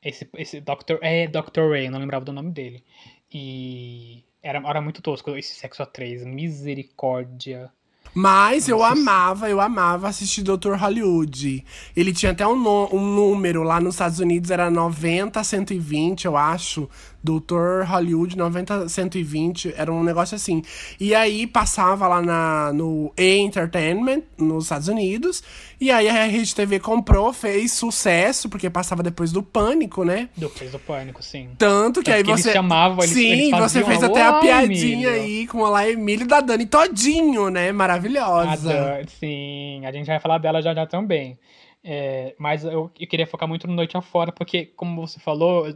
Esse, 0.02 0.28
esse 0.38 0.60
Dr. 0.62 0.96
É, 1.02 1.26
Dr. 1.26 1.68
Ray, 1.70 1.90
não 1.90 1.98
lembrava 1.98 2.24
do 2.24 2.32
nome 2.32 2.50
dele. 2.50 2.82
E 3.30 4.24
era, 4.42 4.58
era 4.66 4.80
muito 4.80 5.02
tosco 5.02 5.36
esse 5.36 5.54
sexo 5.54 5.82
a 5.82 5.86
3. 5.86 6.24
Misericórdia. 6.24 7.70
Mas 8.18 8.66
eu 8.66 8.82
amava, 8.82 9.50
eu 9.50 9.60
amava 9.60 10.08
assistir 10.08 10.42
Dr. 10.42 10.72
Hollywood. 10.72 11.62
Ele 11.94 12.14
tinha 12.14 12.32
até 12.32 12.46
um, 12.46 12.54
um 12.54 13.14
número 13.14 13.62
lá 13.62 13.78
nos 13.78 13.96
Estados 13.96 14.20
Unidos, 14.20 14.50
era 14.50 14.70
90 14.70 15.44
120, 15.44 16.24
eu 16.24 16.34
acho. 16.34 16.88
Dr. 17.26 17.84
Hollywood 17.86 18.36
90 18.38 18.88
120, 18.88 19.74
era 19.76 19.92
um 19.92 20.02
negócio 20.04 20.36
assim. 20.36 20.62
E 21.00 21.14
aí 21.14 21.46
passava 21.46 22.06
lá 22.06 22.22
na, 22.22 22.72
no 22.72 23.12
E! 23.18 23.36
Entertainment, 23.38 24.22
nos 24.38 24.64
Estados 24.64 24.88
Unidos. 24.88 25.42
E 25.80 25.90
aí 25.90 26.08
a 26.08 26.24
Rede 26.24 26.54
TV 26.54 26.78
comprou, 26.80 27.32
fez 27.32 27.72
sucesso, 27.72 28.48
porque 28.48 28.70
passava 28.70 29.02
depois 29.02 29.32
do 29.32 29.42
Pânico, 29.42 30.04
né? 30.04 30.28
Depois 30.36 30.70
do 30.70 30.78
pânico, 30.78 31.22
sim. 31.22 31.50
Tanto 31.58 32.00
que 32.00 32.06
Tanto 32.06 32.16
aí 32.16 32.24
que 32.24 32.30
eles 32.30 32.42
você. 32.42 32.52
chamavam, 32.52 32.98
eles- 33.04 33.10
Sim, 33.14 33.26
eles 33.32 33.50
você 33.58 33.84
fez 33.84 34.02
até 34.02 34.22
a 34.22 34.30
"Olá, 34.30 34.40
piadinha 34.40 35.08
Emílio." 35.08 35.10
aí 35.10 35.46
com 35.48 35.58
o 35.58 35.62
Olá 35.62 35.88
Emílio 35.88 36.26
da 36.26 36.40
Dani 36.40 36.64
Todinho, 36.64 37.50
né? 37.50 37.68
A 37.68 37.72
Maravilhosa. 37.74 39.00
Sim, 39.18 39.84
a 39.84 39.92
gente 39.92 40.06
vai 40.06 40.18
falar 40.20 40.38
dela 40.38 40.62
já 40.62 40.72
já 40.74 40.86
também. 40.86 41.38
É, 41.84 42.34
mas 42.38 42.64
eu, 42.64 42.90
eu 42.98 43.06
queria 43.06 43.26
focar 43.26 43.48
muito 43.48 43.66
no 43.68 43.74
Noite 43.74 43.96
Afora, 43.96 44.32
porque, 44.32 44.72
como 44.76 45.06
você 45.06 45.20
falou, 45.20 45.66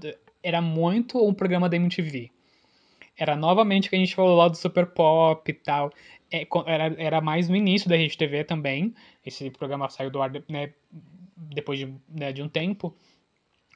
era 0.42 0.60
muito 0.60 1.24
um 1.26 1.34
programa 1.34 1.68
da 1.68 1.76
MTV. 1.76 2.30
Era 3.16 3.36
novamente 3.36 3.86
o 3.86 3.90
que 3.90 3.96
a 3.96 3.98
gente 3.98 4.14
falou 4.14 4.36
lá 4.36 4.48
do 4.48 4.56
Super 4.56 4.86
Pop 4.86 5.50
e 5.50 5.54
tal. 5.54 5.92
É, 6.32 6.46
era, 6.66 6.94
era 6.96 7.20
mais 7.20 7.48
no 7.48 7.56
início 7.56 7.88
da 7.88 7.96
Rede 7.96 8.16
TV 8.16 8.44
também. 8.44 8.94
Esse 9.24 9.50
programa 9.50 9.90
saiu 9.90 10.10
do 10.10 10.22
ar 10.22 10.32
né, 10.48 10.72
depois 11.36 11.78
de, 11.78 11.94
né, 12.08 12.32
de 12.32 12.42
um 12.42 12.48
tempo. 12.48 12.96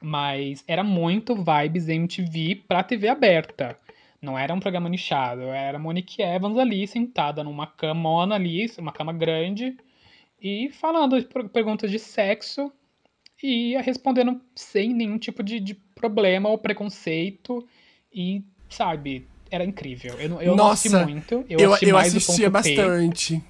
Mas 0.01 0.63
era 0.67 0.83
muito 0.83 1.35
vibes 1.35 1.87
MTV 1.87 2.63
pra 2.67 2.83
TV 2.83 3.07
aberta. 3.07 3.77
Não 4.21 4.37
era 4.37 4.53
um 4.53 4.59
programa 4.59 4.89
nichado. 4.89 5.41
Era 5.43 5.77
Monique 5.77 6.21
Evans 6.21 6.57
ali, 6.57 6.87
sentada 6.87 7.43
numa 7.43 7.67
camona 7.67 8.35
ali, 8.35 8.65
uma 8.79 8.91
cama 8.91 9.13
grande, 9.13 9.77
e 10.41 10.69
falando 10.71 11.23
perguntas 11.49 11.91
de 11.91 11.99
sexo 11.99 12.71
e 13.41 13.77
respondendo 13.81 14.41
sem 14.55 14.93
nenhum 14.93 15.17
tipo 15.17 15.43
de, 15.43 15.59
de 15.59 15.84
problema 15.95 16.49
ou 16.49 16.57
preconceito. 16.57 17.65
E, 18.13 18.43
sabe, 18.69 19.27
era 19.49 19.63
incrível. 19.63 20.13
Eu, 20.19 20.29
não- 20.29 20.41
eu 20.41 20.55
não 20.55 20.71
assisti 20.71 20.89
Nossa, 20.89 21.05
muito. 21.07 21.45
Eu, 21.49 21.59
Eu, 21.59 21.73
assisti 21.73 21.89
eu 21.89 21.95
o 21.95 21.99
assistia 21.99 22.51
ponto 22.51 22.63
P. 22.63 22.75
bastante. 22.75 23.43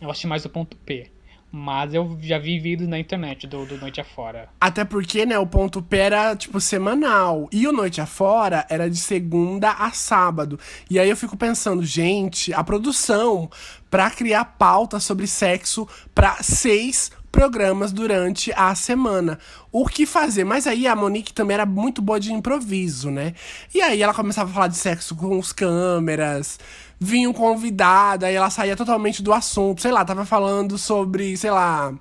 Eu 0.00 0.10
assisti 0.10 0.26
mais 0.26 0.44
o 0.44 0.48
ponto 0.50 0.76
P. 0.78 1.10
Mas 1.56 1.94
eu 1.94 2.18
já 2.20 2.36
vi 2.36 2.58
vídeos 2.58 2.88
na 2.88 2.98
internet 2.98 3.46
do, 3.46 3.64
do 3.64 3.78
Noite 3.78 4.00
Afora. 4.00 4.48
Até 4.60 4.84
porque, 4.84 5.24
né, 5.24 5.38
o 5.38 5.46
ponto 5.46 5.80
P 5.80 5.96
era, 5.96 6.34
tipo, 6.34 6.60
semanal. 6.60 7.48
E 7.52 7.68
o 7.68 7.72
Noite 7.72 8.00
Afora 8.00 8.66
era 8.68 8.90
de 8.90 8.96
segunda 8.96 9.70
a 9.70 9.92
sábado. 9.92 10.58
E 10.90 10.98
aí 10.98 11.08
eu 11.08 11.16
fico 11.16 11.36
pensando, 11.36 11.84
gente, 11.84 12.52
a 12.52 12.64
produção 12.64 13.48
pra 13.88 14.10
criar 14.10 14.44
pauta 14.44 14.98
sobre 14.98 15.28
sexo 15.28 15.86
pra 16.12 16.42
seis 16.42 17.12
programas 17.34 17.92
durante 17.92 18.52
a 18.52 18.72
semana. 18.76 19.40
O 19.72 19.86
que 19.86 20.06
fazer? 20.06 20.44
Mas 20.44 20.68
aí 20.68 20.86
a 20.86 20.94
Monique 20.94 21.32
também 21.32 21.56
era 21.56 21.66
muito 21.66 22.00
boa 22.00 22.20
de 22.20 22.32
improviso, 22.32 23.10
né? 23.10 23.34
E 23.74 23.82
aí 23.82 24.00
ela 24.00 24.14
começava 24.14 24.48
a 24.48 24.54
falar 24.54 24.68
de 24.68 24.76
sexo 24.76 25.16
com 25.16 25.36
os 25.36 25.52
câmeras, 25.52 26.60
vinha 27.00 27.28
um 27.28 27.32
convidado, 27.32 28.24
aí 28.24 28.36
ela 28.36 28.50
saía 28.50 28.76
totalmente 28.76 29.20
do 29.20 29.32
assunto. 29.32 29.82
Sei 29.82 29.90
lá, 29.90 30.04
tava 30.04 30.24
falando 30.24 30.78
sobre, 30.78 31.36
sei 31.36 31.50
lá. 31.50 31.92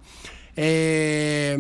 É... 0.56 1.58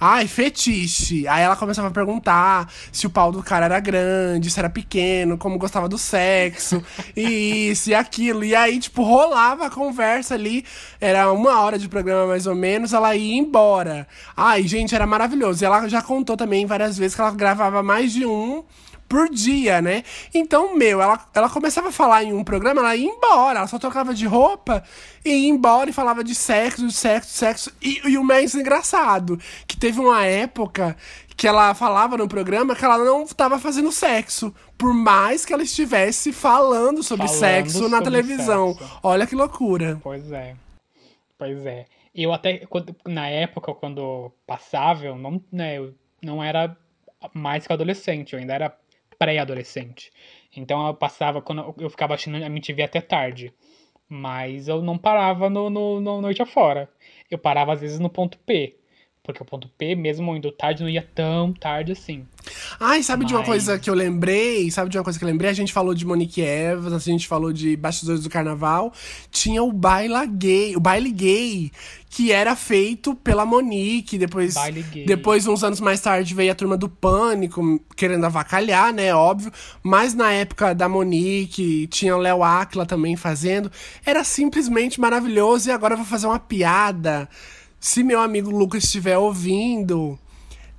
Ai, 0.00 0.26
fetiche. 0.26 1.28
Aí 1.28 1.42
ela 1.42 1.54
começava 1.54 1.88
a 1.88 1.90
perguntar 1.90 2.72
se 2.90 3.06
o 3.06 3.10
pau 3.10 3.30
do 3.30 3.42
cara 3.42 3.66
era 3.66 3.78
grande, 3.78 4.50
se 4.50 4.58
era 4.58 4.70
pequeno, 4.70 5.36
como 5.36 5.58
gostava 5.58 5.90
do 5.90 5.98
sexo, 5.98 6.82
e 7.14 7.68
isso 7.70 7.90
e 7.90 7.94
aquilo. 7.94 8.42
E 8.42 8.54
aí, 8.54 8.78
tipo, 8.78 9.02
rolava 9.02 9.66
a 9.66 9.70
conversa 9.70 10.34
ali. 10.34 10.64
Era 10.98 11.30
uma 11.30 11.60
hora 11.60 11.78
de 11.78 11.86
programa 11.86 12.28
mais 12.28 12.46
ou 12.46 12.54
menos, 12.54 12.94
ela 12.94 13.14
ia 13.14 13.36
embora. 13.36 14.08
Ai, 14.34 14.66
gente, 14.66 14.94
era 14.94 15.06
maravilhoso. 15.06 15.62
E 15.62 15.66
ela 15.66 15.86
já 15.86 16.00
contou 16.00 16.34
também 16.34 16.64
várias 16.64 16.96
vezes 16.96 17.14
que 17.14 17.20
ela 17.20 17.32
gravava 17.32 17.82
mais 17.82 18.10
de 18.10 18.24
um 18.24 18.64
por 19.10 19.28
dia, 19.28 19.82
né? 19.82 20.04
Então, 20.32 20.76
meu, 20.76 21.02
ela, 21.02 21.26
ela 21.34 21.50
começava 21.50 21.88
a 21.88 21.92
falar 21.92 22.22
em 22.22 22.32
um 22.32 22.44
programa, 22.44 22.80
ela 22.80 22.94
ia 22.94 23.10
embora, 23.10 23.58
ela 23.58 23.66
só 23.66 23.76
trocava 23.76 24.14
de 24.14 24.24
roupa 24.24 24.84
e 25.24 25.30
ia 25.30 25.48
embora 25.48 25.90
e 25.90 25.92
falava 25.92 26.22
de 26.22 26.32
sexo, 26.32 26.86
de 26.86 26.92
sexo, 26.94 27.30
sexo. 27.30 27.72
E, 27.82 28.00
e 28.08 28.16
o 28.16 28.22
mais 28.22 28.54
engraçado, 28.54 29.36
que 29.66 29.76
teve 29.76 29.98
uma 29.98 30.24
época 30.24 30.96
que 31.36 31.48
ela 31.48 31.74
falava 31.74 32.16
no 32.16 32.28
programa 32.28 32.76
que 32.76 32.84
ela 32.84 32.98
não 32.98 33.24
estava 33.24 33.58
fazendo 33.58 33.90
sexo, 33.90 34.54
por 34.78 34.94
mais 34.94 35.44
que 35.44 35.52
ela 35.52 35.62
estivesse 35.64 36.32
falando 36.32 37.02
sobre 37.02 37.26
Falando 37.26 37.40
sexo 37.40 37.82
na 37.88 37.98
sobre 37.98 38.04
televisão. 38.04 38.74
sexo. 38.74 38.98
Olha 39.02 39.26
que 39.26 39.34
loucura. 39.34 39.98
Pois 40.04 40.30
é. 40.30 40.54
Pois 41.36 41.66
é. 41.66 41.86
Eu 42.14 42.32
até, 42.32 42.58
quando- 42.66 42.94
na 43.08 43.26
época, 43.28 43.74
quando 43.74 44.30
passava, 44.46 45.04
eu 45.04 45.16
não, 45.16 45.42
né, 45.50 45.78
eu 45.78 45.94
não 46.22 46.40
era 46.44 46.76
mais 47.34 47.66
que 47.66 47.72
adolescente, 47.72 48.32
eu 48.34 48.38
ainda 48.38 48.54
era 48.54 48.76
pré-adolescente. 49.20 50.12
Então 50.56 50.88
eu 50.88 50.94
passava, 50.96 51.42
quando 51.42 51.76
eu- 51.78 51.90
ficava 51.90 52.14
assistindo 52.16 52.38
a 52.42 52.46
MTV 52.48 52.84
até 52.84 53.02
tarde. 53.02 53.54
Mas 54.08 54.68
eu 54.68 54.82
não 54.82 54.98
parava 54.98 55.50
no, 55.50 55.70
no, 55.70 56.00
no 56.00 56.22
Noite 56.22 56.42
Afora. 56.42 56.90
Eu 57.30 57.38
parava 57.38 57.74
às 57.74 57.82
vezes 57.82 58.00
no 58.00 58.10
ponto 58.10 58.38
P. 58.40 58.79
Porque 59.22 59.42
o 59.42 59.44
ponto 59.46 59.68
P, 59.76 59.94
mesmo 59.94 60.34
indo 60.34 60.50
tarde, 60.50 60.82
não 60.82 60.88
ia 60.88 61.06
tão 61.14 61.52
tarde 61.52 61.92
assim. 61.92 62.24
Ai, 62.80 63.02
sabe 63.02 63.26
de 63.26 63.34
uma 63.34 63.40
Mas- 63.40 63.48
coisa 63.48 63.78
que 63.78 63.90
eu 63.90 63.94
lembrei? 63.94 64.70
Sabe 64.70 64.88
de 64.90 64.96
uma 64.96 65.04
coisa 65.04 65.18
que 65.18 65.24
eu 65.24 65.28
lembrei? 65.28 65.50
A 65.50 65.54
gente 65.54 65.74
falou 65.74 65.94
de 65.94 66.06
Monique 66.06 66.40
Evans, 66.40 66.92
a 66.94 66.98
gente 66.98 67.28
falou 67.28 67.52
de 67.52 67.76
Bastidores 67.76 68.22
do 68.22 68.30
Carnaval. 68.30 68.92
Tinha 69.30 69.62
o 69.62 69.70
baila 69.72 70.24
gay, 70.24 70.74
o 70.74 70.80
baile 70.80 71.10
gay, 71.12 71.70
que 72.08 72.32
era 72.32 72.56
feito 72.56 73.14
pela 73.14 73.44
Monique. 73.44 74.16
Depois, 74.16 74.54
Baile 74.54 74.82
depois 75.06 75.46
uns 75.46 75.62
anos 75.62 75.80
mais 75.80 76.00
tarde, 76.00 76.34
veio 76.34 76.50
a 76.50 76.54
turma 76.54 76.76
do 76.78 76.88
Pânico, 76.88 77.78
querendo 77.94 78.24
avacalhar, 78.24 78.90
né? 78.92 79.14
Óbvio. 79.14 79.52
Mas 79.82 80.14
na 80.14 80.32
época 80.32 80.74
da 80.74 80.88
Monique, 80.88 81.86
tinha 81.88 82.16
o 82.16 82.20
Léo 82.20 82.42
Aquila 82.42 82.86
também 82.86 83.16
fazendo. 83.16 83.70
Era 84.04 84.24
simplesmente 84.24 84.98
maravilhoso. 84.98 85.68
E 85.68 85.72
agora 85.72 85.92
eu 85.92 85.98
vou 85.98 86.06
fazer 86.06 86.26
uma 86.26 86.38
piada. 86.38 87.28
Se 87.80 88.02
meu 88.02 88.20
amigo 88.20 88.50
Lucas 88.50 88.84
estiver 88.84 89.16
ouvindo, 89.16 90.18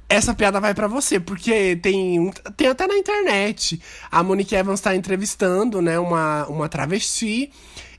essa 0.07 0.35
piada 0.35 0.59
vai 0.59 0.73
pra 0.73 0.87
você, 0.87 1.19
porque 1.19 1.75
tem, 1.77 2.31
tem 2.55 2.67
até 2.67 2.85
na 2.85 2.97
internet. 2.97 3.81
A 4.11 4.21
Monique 4.21 4.55
Evans 4.55 4.81
tá 4.81 4.95
entrevistando, 4.95 5.81
né, 5.81 5.97
uma, 5.97 6.45
uma 6.47 6.69
travesti. 6.69 7.51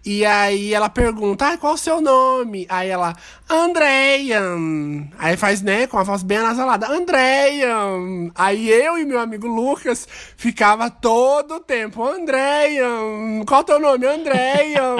E 0.05 0.25
aí 0.27 0.75
ela 0.75 0.89
pergunta, 0.89 1.47
ah, 1.47 1.57
qual 1.57 1.75
o 1.75 1.79
seu 1.79 2.01
nome? 2.01 2.67
Aí 2.69 2.89
ela, 2.89 3.15
Andréian. 3.49 5.09
Aí 5.17 5.37
faz, 5.37 5.63
né, 5.63 5.87
com 5.87 5.97
a 5.97 6.03
voz 6.03 6.25
bem 6.25 6.39
anasalada, 6.39 6.89
Andréian. 6.91 8.31
Aí 8.35 8.69
eu 8.69 8.99
e 8.99 9.05
meu 9.05 9.21
amigo 9.21 9.47
Lucas 9.47 10.09
ficava 10.37 10.91
todo 10.91 11.55
o 11.55 11.61
tempo, 11.61 12.05
Andréian. 12.05 13.45
Qual 13.47 13.61
o 13.61 13.65
teu 13.65 13.79
nome? 13.79 14.05
Andréian. 14.07 14.97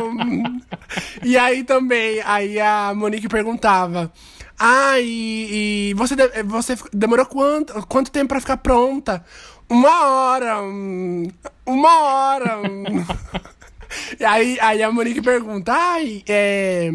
e 1.25 1.37
aí 1.37 1.65
também, 1.65 2.21
aí 2.25 2.61
a 2.61 2.93
Monique 2.95 3.29
perguntava, 3.29 4.13
ah, 4.57 5.01
e, 5.01 5.91
e 5.91 5.95
você, 5.95 6.15
de- 6.15 6.43
você 6.45 6.77
demorou 6.93 7.27
quanto, 7.27 7.85
quanto 7.89 8.11
tempo 8.13 8.29
pra 8.29 8.41
ficar 8.41 8.59
pronta? 8.59 9.25
Uma 9.69 10.07
hora. 10.07 10.61
Uma 11.67 12.03
hora. 12.03 12.61
aí, 14.25 14.59
aí 14.61 14.83
a 14.83 14.91
Monique 14.93 15.23
pergunta, 15.23 15.73
ai, 15.73 16.23
é. 16.29 16.91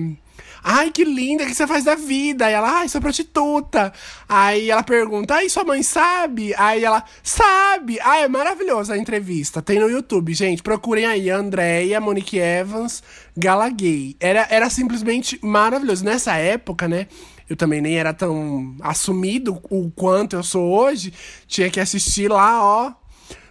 Ai, 0.69 0.91
que 0.91 1.05
linda, 1.05 1.43
o 1.45 1.47
que 1.47 1.55
você 1.55 1.65
faz 1.65 1.86
da 1.86 1.95
vida? 1.95 2.45
Aí 2.45 2.53
ela, 2.53 2.80
ai, 2.80 2.89
sou 2.89 2.99
prostituta. 2.99 3.93
Aí 4.28 4.69
ela 4.69 4.84
pergunta, 4.84 5.36
ai, 5.36 5.47
sua 5.47 5.63
mãe 5.63 5.82
sabe? 5.82 6.53
Aí 6.57 6.84
ela, 6.84 7.05
sabe. 7.23 7.97
Ai, 8.01 8.23
é 8.23 8.28
maravilhosa 8.28 8.93
a 8.93 8.97
entrevista. 8.97 9.61
Tem 9.61 9.80
no 9.80 9.89
YouTube, 9.89 10.34
gente. 10.34 10.61
Procurem 10.61 11.05
aí, 11.05 11.30
Andréia, 11.30 12.01
Monique 12.01 12.38
Evans, 12.38 13.01
Gala 13.38 13.69
Gay. 13.69 14.17
Era, 14.19 14.45
era 14.49 14.69
simplesmente 14.69 15.39
maravilhoso. 15.41 16.03
Nessa 16.03 16.36
época, 16.36 16.86
né? 16.86 17.07
Eu 17.49 17.55
também 17.55 17.80
nem 17.80 17.97
era 17.97 18.13
tão 18.13 18.75
assumido 18.82 19.61
o 19.69 19.89
quanto 19.91 20.36
eu 20.36 20.43
sou 20.43 20.69
hoje. 20.69 21.13
Tinha 21.47 21.69
que 21.69 21.80
assistir 21.80 22.30
lá, 22.30 22.61
ó, 22.61 22.91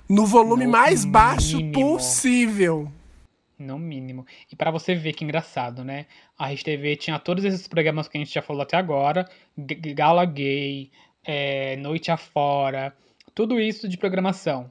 no 0.06 0.26
volume 0.26 0.66
No 0.66 0.72
mais 0.72 1.06
baixo 1.06 1.56
mínimo. 1.56 1.72
possível. 1.72 2.92
No 3.58 3.78
mínimo. 3.78 4.26
E 4.52 4.56
pra 4.56 4.70
você 4.70 4.94
ver 4.94 5.14
que 5.14 5.24
engraçado, 5.24 5.82
né? 5.82 6.06
A 6.38 6.46
Rede 6.46 6.64
TV 6.64 6.96
tinha 6.96 7.18
todos 7.18 7.42
esses 7.44 7.66
programas 7.66 8.06
que 8.06 8.18
a 8.18 8.20
gente 8.20 8.34
já 8.34 8.42
falou 8.42 8.62
até 8.62 8.76
agora: 8.76 9.26
Gala 9.56 10.26
Gay, 10.26 10.90
é, 11.24 11.76
Noite 11.76 12.10
Afora, 12.10 12.94
tudo 13.34 13.58
isso 13.58 13.88
de 13.88 13.96
programação. 13.96 14.70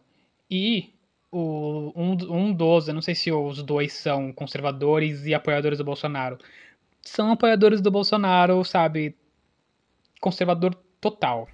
E 0.49 0.93
o, 1.31 1.91
um, 1.95 2.11
um 2.31 2.53
dos, 2.53 2.87
eu 2.87 2.93
não 2.93 3.01
sei 3.01 3.15
se 3.15 3.31
os 3.31 3.63
dois 3.63 3.93
são 3.93 4.31
conservadores 4.31 5.25
e 5.25 5.33
apoiadores 5.33 5.79
do 5.79 5.83
Bolsonaro. 5.83 6.37
São 7.01 7.31
apoiadores 7.31 7.81
do 7.81 7.91
Bolsonaro, 7.91 8.63
sabe? 8.63 9.15
Conservador 10.21 10.75
total. 11.01 11.47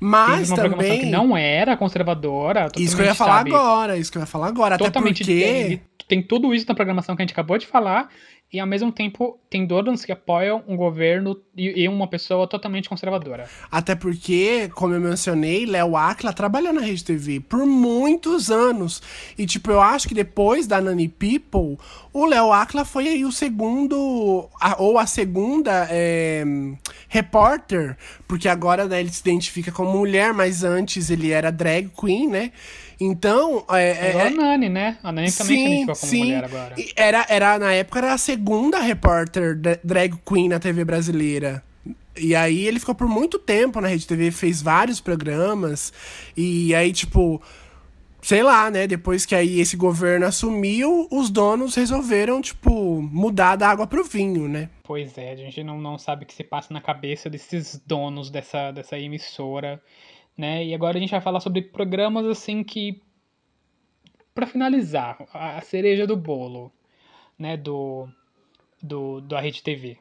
Mas 0.00 0.40
Teve 0.48 0.52
uma 0.52 0.56
programação 0.56 0.90
também. 0.90 1.00
que 1.00 1.06
não 1.06 1.36
era 1.36 1.76
conservadora. 1.76 2.68
Isso 2.76 2.96
que 2.96 3.02
eu 3.02 3.06
ia 3.06 3.14
falar 3.14 3.38
sabe, 3.38 3.54
agora, 3.54 3.96
isso 3.96 4.10
que 4.10 4.18
eu 4.18 4.20
ia 4.22 4.26
falar 4.26 4.48
agora. 4.48 4.74
Até 4.74 4.84
totalmente 4.84 5.24
porque. 5.24 5.44
tem, 5.44 5.82
tem 6.08 6.22
tudo 6.22 6.54
isso 6.54 6.66
na 6.66 6.74
programação 6.74 7.14
que 7.14 7.22
a 7.22 7.24
gente 7.24 7.32
acabou 7.32 7.58
de 7.58 7.66
falar 7.66 8.08
e 8.50 8.58
ao 8.58 8.66
mesmo 8.66 8.90
tempo 8.90 9.38
tem 9.50 9.66
donos 9.66 10.04
que 10.06 10.12
apoiam 10.12 10.62
um 10.66 10.74
governo 10.74 11.38
e, 11.54 11.86
uma 11.86 12.06
pessoa 12.06 12.46
totalmente 12.46 12.88
conservadora. 12.88 13.46
Até 13.70 13.94
porque, 13.94 14.70
como 14.74 14.94
eu 14.94 15.00
mencionei, 15.00 15.66
Léo 15.66 15.96
Aquila 15.96 16.32
trabalhou 16.32 16.72
na 16.72 16.80
Rede 16.80 17.04
TV 17.04 17.40
por 17.40 17.66
muitos 17.66 18.50
anos. 18.50 19.02
E, 19.36 19.44
tipo, 19.44 19.70
eu 19.70 19.80
acho 19.82 20.08
que 20.08 20.14
depois 20.14 20.66
da 20.66 20.80
Nani 20.80 21.08
People, 21.08 21.76
o 22.12 22.24
Léo 22.24 22.50
Aquila 22.52 22.84
foi 22.86 23.08
aí 23.08 23.24
o 23.24 23.32
segundo, 23.32 24.48
a- 24.60 24.76
ou 24.82 24.98
a 24.98 25.04
segunda 25.06 25.86
é, 25.90 26.42
repórter, 27.08 27.96
porque 28.26 28.48
agora 28.48 28.86
né, 28.86 29.00
ele 29.00 29.10
se 29.10 29.20
identifica 29.20 29.72
como 29.72 29.92
mulher, 29.98 30.32
mas 30.32 30.62
antes 30.64 31.10
ele 31.10 31.30
era 31.32 31.50
drag 31.50 31.90
queen, 31.98 32.28
né? 32.28 32.52
Então, 33.00 33.64
é, 33.70 33.90
É, 33.90 34.16
é- 34.16 34.26
a 34.26 34.30
Nani, 34.30 34.68
né? 34.68 34.98
A 35.02 35.12
Nani 35.12 35.30
também 35.30 35.56
se 35.56 35.64
identificou 35.84 35.96
como 35.96 36.16
mulher 36.24 36.44
agora. 36.44 36.74
Era, 36.96 37.26
era, 37.28 37.58
na 37.58 37.72
época, 37.72 37.98
era 38.00 38.12
a 38.12 38.18
segunda 38.18 38.80
repórter 38.80 39.56
dra- 39.56 39.78
drag 39.84 40.16
queen 40.26 40.48
na 40.48 40.58
TV 40.58 40.84
brasileira. 40.84 41.62
E 42.16 42.34
aí 42.34 42.66
ele 42.66 42.80
ficou 42.80 42.96
por 42.96 43.06
muito 43.08 43.38
tempo 43.38 43.80
na 43.80 43.86
Rede 43.86 44.04
TV, 44.06 44.32
fez 44.32 44.60
vários 44.60 45.00
programas. 45.00 45.92
E 46.36 46.74
aí, 46.74 46.92
tipo, 46.92 47.40
sei 48.20 48.42
lá, 48.42 48.68
né? 48.68 48.88
Depois 48.88 49.24
que 49.24 49.36
aí 49.36 49.60
esse 49.60 49.76
governo 49.76 50.26
assumiu, 50.26 51.06
os 51.12 51.30
donos 51.30 51.76
resolveram, 51.76 52.40
tipo, 52.42 53.00
mudar 53.00 53.54
da 53.54 53.68
água 53.68 53.86
pro 53.86 54.02
vinho, 54.02 54.48
né? 54.48 54.68
Pois 54.82 55.16
é, 55.16 55.30
a 55.30 55.36
gente 55.36 55.62
não, 55.62 55.80
não 55.80 55.96
sabe 55.96 56.24
o 56.24 56.26
que 56.26 56.34
se 56.34 56.42
passa 56.42 56.74
na 56.74 56.80
cabeça 56.80 57.30
desses 57.30 57.80
donos 57.86 58.28
dessa, 58.30 58.72
dessa 58.72 58.98
emissora, 58.98 59.80
né? 60.38 60.64
E 60.64 60.72
agora 60.72 60.96
a 60.96 61.00
gente 61.00 61.10
vai 61.10 61.20
falar 61.20 61.40
sobre 61.40 61.60
programas 61.62 62.24
assim 62.24 62.62
que, 62.62 63.02
Pra 64.32 64.46
finalizar, 64.46 65.18
a 65.34 65.60
cereja 65.60 66.06
do 66.06 66.16
bolo, 66.16 66.72
né, 67.36 67.56
do, 67.56 68.08
do 68.80 69.20
da 69.20 69.40
Rede 69.40 69.60
TV. 69.64 69.98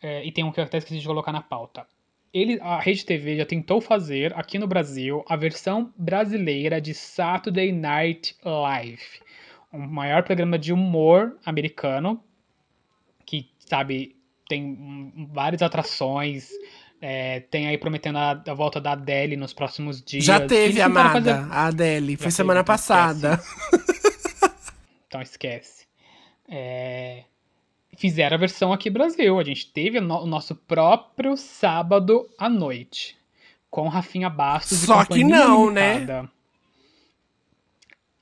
É, 0.00 0.24
e 0.24 0.30
tem 0.30 0.44
um 0.44 0.52
que 0.52 0.60
eu 0.60 0.64
até 0.64 0.78
esqueci 0.78 1.00
de 1.00 1.06
colocar 1.06 1.32
na 1.32 1.42
pauta. 1.42 1.84
Ele, 2.32 2.60
a 2.60 2.78
Rede 2.78 3.04
TV 3.04 3.36
já 3.36 3.44
tentou 3.44 3.80
fazer 3.80 4.32
aqui 4.38 4.60
no 4.60 4.68
Brasil 4.68 5.24
a 5.28 5.34
versão 5.34 5.92
brasileira 5.96 6.80
de 6.80 6.94
Saturday 6.94 7.72
Night 7.72 8.36
Live, 8.44 9.02
o 9.72 9.78
maior 9.78 10.22
programa 10.22 10.56
de 10.56 10.72
humor 10.72 11.36
americano 11.44 12.22
que, 13.26 13.50
sabe, 13.58 14.14
tem 14.48 15.28
várias 15.32 15.62
atrações. 15.62 16.50
É, 17.00 17.40
tem 17.40 17.66
aí 17.68 17.78
prometendo 17.78 18.16
a, 18.18 18.30
a 18.46 18.54
volta 18.54 18.80
da 18.80 18.92
Adele 18.92 19.36
nos 19.36 19.52
próximos 19.52 20.02
dias. 20.02 20.24
Já 20.24 20.40
teve, 20.46 20.80
amada, 20.80 21.12
fazer- 21.12 21.30
a 21.52 21.66
Adele. 21.66 22.16
Foi 22.16 22.26
Já 22.26 22.30
semana 22.30 22.62
teve, 22.64 22.64
então 22.64 22.74
passada. 22.74 23.40
Então 25.06 25.22
esquece. 25.22 25.86
É, 26.48 27.24
Fizeram 27.96 28.36
a 28.36 28.38
versão 28.38 28.72
aqui 28.72 28.90
Brasil. 28.90 29.38
A 29.40 29.42
gente 29.44 29.72
teve 29.72 29.98
o, 29.98 30.02
no- 30.02 30.22
o 30.22 30.26
nosso 30.26 30.54
próprio 30.54 31.34
sábado 31.36 32.28
à 32.38 32.48
noite. 32.48 33.16
Com 33.70 33.88
Rafinha 33.88 34.28
Bastos 34.30 34.78
Só 34.78 35.02
e 35.02 35.06
que 35.06 35.24
não, 35.24 35.70
né? 35.70 35.94
Limitada. 35.94 36.30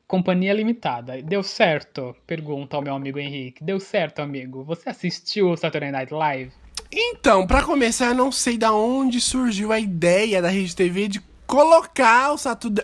Companhia 0.07 0.53
Limitada. 0.53 1.21
Deu 1.23 1.43
certo? 1.43 2.17
Pergunta 2.27 2.77
ao 2.77 2.83
meu 2.83 2.95
amigo 2.95 3.19
Henrique. 3.19 3.63
Deu 3.65 3.81
certo, 3.81 4.21
amigo? 4.21 4.63
Você 4.65 4.89
assistiu 4.89 5.51
o 5.51 5.57
Saturday 5.57 5.91
Night 5.91 6.13
Live? 6.15 6.53
Então, 6.91 7.47
pra 7.47 7.63
começar, 7.63 8.07
eu 8.07 8.15
não 8.15 8.31
sei 8.33 8.57
da 8.57 8.73
onde 8.73 9.21
surgiu 9.21 9.73
a 9.73 9.79
ideia 9.81 10.41
da 10.41 10.49
Rede 10.49 10.75
TV 10.75 11.09
de 11.09 11.21
colocar 11.47 12.33
o 12.33 12.39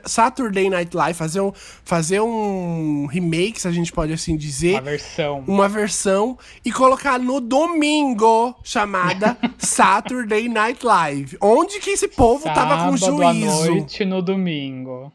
Saturday, 0.05 0.71
Night 0.71 0.97
Live, 0.97 1.19
fazer 1.19 1.41
um, 1.41 1.53
fazer 1.85 2.21
um 2.21 3.07
remake, 3.07 3.61
se 3.61 3.67
a 3.67 3.73
gente 3.73 3.93
pode 3.93 4.13
assim 4.13 4.37
dizer. 4.37 4.75
Uma 4.75 4.83
versão. 4.83 5.45
Uma 5.47 5.69
versão 5.69 6.39
e 6.65 6.71
colocar 6.71 7.19
no 7.19 7.41
domingo, 7.41 8.55
chamada 8.63 9.37
Saturday 9.59 10.49
Night 10.49 10.85
Live. 10.85 11.37
Onde 11.41 11.81
que 11.81 11.91
esse 11.91 12.09
povo 12.09 12.45
tava 12.45 12.89
com 12.89 12.97
Sábado 12.97 13.23
à 13.23 13.33
juízo? 13.33 13.71
noite 13.71 14.05
no 14.05 14.23
domingo. 14.23 15.13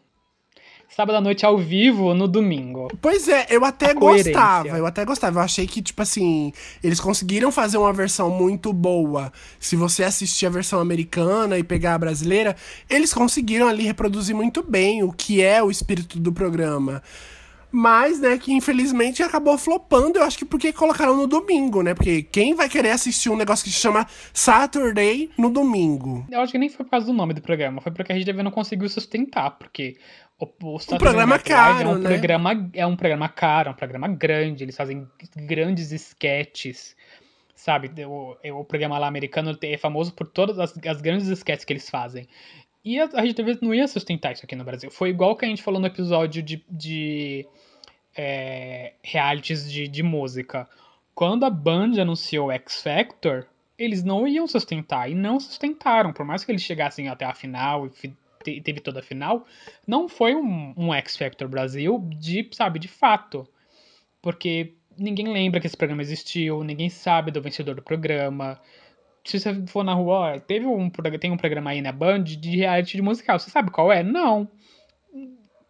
Sábado 0.98 1.18
à 1.18 1.22
noite 1.22 1.46
ao 1.46 1.60
vivo 1.60 2.16
no 2.16 2.28
domingo. 2.28 2.88
Pois 3.00 3.28
é, 3.28 3.46
eu 3.52 3.64
até 3.64 3.92
A 3.92 3.94
coerência. 3.94 4.34
gostava, 4.34 4.80
eu 4.80 4.84
até 4.84 5.06
gostava. 5.06 5.38
Eu 5.38 5.44
achei 5.44 5.68
que, 5.68 5.80
tipo 5.80 6.02
assim, 6.02 6.52
eles 6.84 7.00
conseguiram 7.00 7.52
fazer 7.52 7.78
uma 7.78 7.94
versão 7.94 8.32
muito 8.32 8.74
boa. 8.74 9.32
Se 9.60 9.76
você 9.76 10.04
assistir 10.04 10.48
a 10.48 10.50
versão 10.50 10.80
americana 10.80 11.56
e 11.60 11.64
pegar 11.64 11.94
a 11.94 12.00
brasileira, 12.00 12.56
eles 12.90 13.14
conseguiram 13.14 13.68
ali 13.68 13.84
reproduzir 13.84 14.36
muito 14.36 14.64
bem 14.64 15.04
o 15.04 15.12
que 15.12 15.40
é 15.40 15.62
o 15.62 15.70
espírito 15.70 16.18
do 16.18 16.34
programa. 16.34 17.04
Mas, 17.78 18.20
né, 18.20 18.40
que 18.40 18.52
infelizmente 18.52 19.22
acabou 19.22 19.56
flopando, 19.56 20.18
eu 20.18 20.24
acho 20.24 20.36
que 20.36 20.44
porque 20.44 20.74
colocaram 20.74 21.16
no 21.16 21.28
domingo, 21.28 21.84
né? 21.84 21.94
Porque 21.94 22.24
quem 22.24 22.56
vai 22.56 22.68
querer 22.68 22.90
assistir 22.90 23.30
um 23.30 23.38
negócio 23.38 23.64
que 23.64 23.70
se 23.70 23.80
chama 23.80 24.08
Saturday 24.34 25.30
no 25.38 25.52
domingo? 25.52 26.26
Eu 26.32 26.42
acho 26.42 26.52
que 26.52 26.58
nem 26.58 26.70
foi 26.70 26.84
por 26.84 26.90
causa 26.90 27.06
do 27.06 27.14
nome 27.14 27.36
do 27.36 27.42
programa, 27.42 27.80
foi 27.80 27.92
porque 27.92 28.12
a 28.12 28.16
gente 28.18 28.34
não 28.34 28.50
conseguiu 28.50 28.90
sustentar, 28.90 29.52
porque 29.60 29.96
o, 30.40 30.46
o, 30.46 30.80
Saturday 30.80 30.98
programa 30.98 31.36
Night 31.36 31.52
Live 31.52 31.78
caro, 31.78 31.90
é 31.90 31.92
um 31.92 32.00
né? 32.00 32.10
programa 32.10 32.70
é 32.74 32.88
um 32.88 32.96
programa 32.96 33.30
caro, 33.30 33.70
é 33.70 33.72
um 33.72 33.76
programa 33.76 34.08
grande, 34.08 34.64
eles 34.64 34.76
fazem 34.76 35.08
grandes 35.36 35.92
esquetes, 35.92 36.96
sabe? 37.56 37.92
O, 38.06 38.60
o 38.60 38.66
programa 38.66 38.98
lá 38.98 39.06
americano 39.06 39.56
é 39.62 39.78
famoso 39.78 40.16
por 40.16 40.26
todas 40.26 40.58
as, 40.58 40.74
as 40.84 41.00
grandes 41.00 41.28
esquetes 41.28 41.64
que 41.64 41.74
eles 41.74 41.92
fazem. 41.92 42.28
E 42.84 43.00
a, 43.00 43.04
a 43.04 43.56
não 43.62 43.76
ia 43.76 43.88
sustentar 43.88 44.32
isso 44.32 44.46
aqui 44.46 44.56
no 44.56 44.64
Brasil. 44.64 44.90
Foi 44.90 45.10
igual 45.10 45.36
que 45.36 45.46
a 45.46 45.48
gente 45.48 45.62
falou 45.62 45.80
no 45.80 45.86
episódio 45.86 46.42
de, 46.42 46.66
de 46.68 47.46
é, 48.18 48.94
realities 49.04 49.72
de, 49.72 49.88
de 49.88 50.02
música. 50.02 50.68
Quando 51.14 51.46
a 51.46 51.50
Band 51.50 52.02
anunciou 52.02 52.52
X 52.52 52.82
Factor, 52.82 53.46
eles 53.78 54.04
não 54.04 54.28
iam 54.28 54.48
sustentar 54.48 55.10
e 55.10 55.16
não 55.16 55.40
sustentaram. 55.40 56.12
Por 56.12 56.26
mais 56.26 56.44
que 56.44 56.52
eles 56.52 56.64
chegassem 56.64 57.08
até 57.08 57.26
a 57.26 57.34
final 57.34 57.88
e 58.46 58.62
teve 58.62 58.80
toda 58.80 59.00
a 59.00 59.04
final, 59.04 59.46
não 59.86 60.10
foi 60.10 60.36
um, 60.36 60.74
um 60.76 60.94
X 60.94 61.16
Factor 61.16 61.48
Brasil 61.48 62.04
de, 62.18 62.50
sabe, 62.52 62.80
de 62.80 62.88
fato. 62.88 63.48
Porque 64.22 64.74
ninguém 64.98 65.32
lembra 65.32 65.60
que 65.60 65.68
esse 65.68 65.78
programa 65.78 66.02
existiu, 66.02 66.64
ninguém 66.64 66.90
sabe 66.90 67.32
do 67.32 67.42
vencedor 67.42 67.76
do 67.76 67.82
programa. 67.82 68.60
Se 69.24 69.40
você 69.40 69.54
for 69.68 69.84
na 69.84 69.94
rua, 69.94 70.36
ó, 70.36 70.40
teve 70.40 70.66
um, 70.66 70.90
tem 71.20 71.32
um 71.32 71.38
programa 71.38 71.72
aí 71.72 71.82
na 71.82 71.92
Band 71.92 72.24
de 72.24 72.58
reality 72.58 72.96
de 72.96 73.02
musical. 73.02 73.38
Você 73.38 73.50
sabe 73.50 73.70
qual 73.70 73.92
é? 73.92 74.02
Não. 74.02 74.50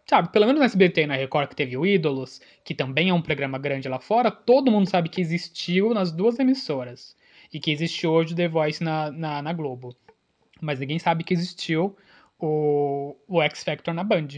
Sabe, 0.08 0.30
pelo 0.30 0.46
menos 0.46 0.60
no 0.60 0.64
SBT 0.64 1.02
e 1.02 1.06
na 1.06 1.16
Record 1.16 1.50
que 1.50 1.56
teve 1.56 1.76
o 1.76 1.84
Ídolos, 1.84 2.40
que 2.64 2.74
também 2.74 3.10
é 3.10 3.14
um 3.14 3.20
programa 3.20 3.58
grande 3.58 3.90
lá 3.90 3.98
fora, 3.98 4.30
todo 4.30 4.70
mundo 4.70 4.88
sabe 4.88 5.10
que 5.10 5.20
existiu 5.20 5.92
nas 5.92 6.10
duas 6.10 6.38
emissoras. 6.38 7.14
E 7.52 7.60
que 7.60 7.70
existe 7.70 8.06
hoje 8.06 8.32
o 8.32 8.36
The 8.36 8.48
Voice 8.48 8.82
na, 8.82 9.10
na, 9.10 9.42
na 9.42 9.52
Globo. 9.52 9.94
Mas 10.62 10.80
ninguém 10.80 10.98
sabe 10.98 11.24
que 11.24 11.34
existiu 11.34 11.94
o, 12.38 13.16
o 13.28 13.42
X 13.42 13.62
Factor 13.62 13.92
na 13.92 14.02
Band. 14.02 14.28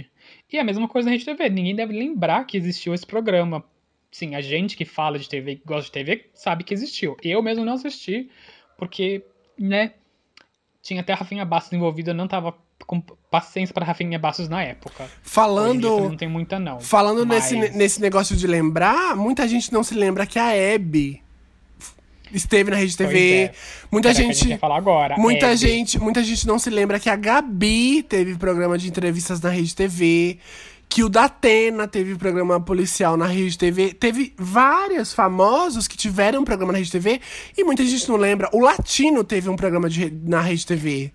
E 0.52 0.58
a 0.58 0.64
mesma 0.64 0.88
coisa 0.88 1.06
na 1.06 1.12
Rede 1.12 1.24
TV. 1.24 1.48
Ninguém 1.48 1.76
deve 1.76 1.92
lembrar 1.92 2.44
que 2.46 2.56
existiu 2.56 2.92
esse 2.92 3.06
programa. 3.06 3.64
Sim, 4.10 4.34
a 4.34 4.40
gente 4.40 4.76
que 4.76 4.84
fala 4.84 5.20
de 5.20 5.28
TV, 5.28 5.56
que 5.56 5.64
gosta 5.64 5.84
de 5.84 5.92
TV, 5.92 6.30
sabe 6.34 6.64
que 6.64 6.74
existiu. 6.74 7.16
Eu 7.22 7.40
mesmo 7.42 7.64
não 7.64 7.74
assisti, 7.74 8.28
porque, 8.76 9.24
né, 9.56 9.94
tinha 10.82 11.00
até 11.00 11.12
a 11.12 11.16
Rafinha 11.16 11.44
Bastos 11.44 11.72
envolvida, 11.72 12.12
não 12.12 12.26
tava 12.26 12.56
paciência 13.30 13.72
para 13.72 13.84
Rafinha 13.84 14.18
Bastos 14.18 14.48
na 14.48 14.62
época. 14.62 15.06
Falando. 15.22 16.00
não 16.00 16.16
tem 16.16 16.28
muita, 16.28 16.58
não. 16.58 16.80
Falando 16.80 17.26
Mas- 17.26 17.50
nesse, 17.52 17.76
nesse 17.76 18.00
negócio 18.00 18.36
de 18.36 18.46
lembrar, 18.46 19.16
muita 19.16 19.46
gente 19.46 19.72
não 19.72 19.82
se 19.84 19.94
lembra 19.94 20.26
que 20.26 20.38
a 20.38 20.54
Hebe 20.54 21.22
esteve 22.32 22.70
na 22.70 22.76
Rede 22.76 22.96
TV. 22.96 23.32
é. 23.44 23.52
Muita 23.90 24.10
Era 24.10 24.18
o 24.18 24.22
que 24.22 24.30
a 24.30 24.32
gente. 24.32 24.58
falar 24.58 24.76
agora. 24.76 25.16
Muita 25.16 25.46
Hebe. 25.46 25.56
gente, 25.56 25.98
muita 25.98 26.22
gente 26.22 26.46
não 26.46 26.58
se 26.58 26.70
lembra 26.70 26.98
que 27.00 27.10
a 27.10 27.16
Gabi 27.16 28.02
teve 28.02 28.36
programa 28.36 28.78
de 28.78 28.88
entrevistas 28.88 29.40
na 29.40 29.50
Rede 29.50 29.74
TV, 29.74 30.38
que 30.88 31.04
o 31.04 31.08
Datena 31.08 31.86
teve 31.86 32.16
programa 32.16 32.60
policial 32.60 33.16
na 33.16 33.26
Rede 33.26 33.56
TV, 33.56 33.94
teve 33.94 34.32
vários 34.36 35.12
famosos 35.12 35.86
que 35.86 35.96
tiveram 35.96 36.42
programa 36.44 36.72
na 36.72 36.78
Rede 36.78 36.90
TV 36.90 37.20
e 37.56 37.62
muita 37.64 37.84
gente 37.84 38.08
não 38.08 38.16
lembra. 38.16 38.48
O 38.52 38.60
Latino 38.60 39.22
teve 39.22 39.48
um 39.48 39.56
programa 39.56 39.88
de, 39.88 40.10
na 40.24 40.40
Rede 40.40 40.66
TV. 40.66 41.12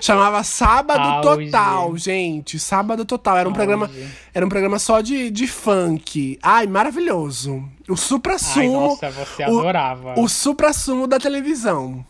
Chamava 0.00 0.42
Sábado 0.44 1.28
Auge. 1.28 1.46
Total, 1.46 1.96
gente. 1.96 2.58
Sábado 2.58 3.04
Total. 3.04 3.36
Era 3.38 3.48
um 3.48 3.52
Auge. 3.52 3.56
programa, 3.58 3.90
era 4.32 4.46
um 4.46 4.48
programa 4.48 4.78
só 4.78 5.00
de, 5.00 5.30
de 5.30 5.46
funk. 5.46 6.38
Ai, 6.42 6.66
maravilhoso. 6.66 7.68
O 7.88 7.96
supra-sumo. 7.96 8.80
nossa, 8.90 9.10
você 9.10 9.42
o- 9.44 9.58
adorava. 9.58 10.14
O 10.20 10.28
supra-sumo 10.28 11.06
da 11.06 11.18
televisão. 11.18 12.04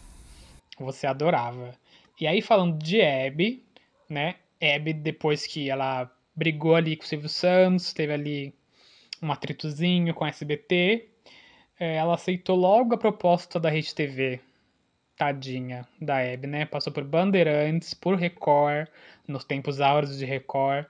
Você 0.79 1.07
adorava. 1.07 1.75
E 2.21 2.27
aí, 2.27 2.43
falando 2.43 2.79
de 2.83 3.01
Abby, 3.01 3.63
né? 4.09 4.35
Abby, 4.61 4.93
depois 4.93 5.47
que 5.47 5.71
ela 5.71 6.11
brigou 6.35 6.75
ali 6.75 6.97
com 6.97 7.05
o 7.05 7.07
Silvio 7.07 7.29
Santos, 7.29 7.93
teve 7.93 8.13
ali 8.13 8.55
um 9.23 9.33
atritozinho 9.33 10.13
com 10.15 10.25
a 10.25 10.29
SBT, 10.29 11.09
eh, 11.81 11.97
ela 11.97 12.15
aceitou 12.15 12.55
logo 12.57 12.95
a 12.95 12.99
proposta 12.99 13.59
da 13.59 13.69
Rede 13.71 13.95
TV. 13.95 14.41
Tadinha 15.19 15.87
da 16.01 16.19
Abby, 16.19 16.47
né? 16.47 16.65
Passou 16.65 16.93
por 16.93 17.05
Bandeirantes, 17.05 17.93
por 17.93 18.17
Record, 18.17 18.89
nos 19.27 19.45
tempos 19.45 19.81
áureos 19.81 20.17
de 20.17 20.25
Record. 20.25 20.87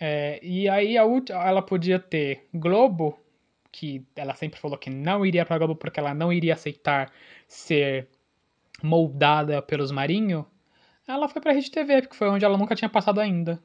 Eh, 0.00 0.38
e 0.42 0.68
aí 0.68 0.98
a 0.98 1.04
ulti- 1.06 1.32
ela 1.32 1.62
podia 1.62 1.98
ter 1.98 2.46
Globo, 2.54 3.18
que 3.72 4.04
ela 4.14 4.34
sempre 4.34 4.60
falou 4.60 4.76
que 4.78 4.90
não 4.90 5.24
iria 5.24 5.44
pra 5.46 5.58
Globo 5.58 5.74
porque 5.74 5.98
ela 5.98 6.14
não 6.14 6.32
iria 6.32 6.54
aceitar 6.54 7.10
ser 7.48 8.06
moldada 8.82 9.62
pelos 9.62 9.90
Marinho, 9.90 10.46
ela 11.08 11.28
foi 11.28 11.40
pra 11.40 11.52
Rede 11.52 11.70
TV, 11.70 12.02
porque 12.02 12.16
foi 12.16 12.28
onde 12.28 12.44
ela 12.44 12.58
nunca 12.58 12.74
tinha 12.74 12.88
passado 12.90 13.20
ainda. 13.20 13.58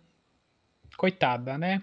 Coitada, 0.97 1.57
né? 1.57 1.81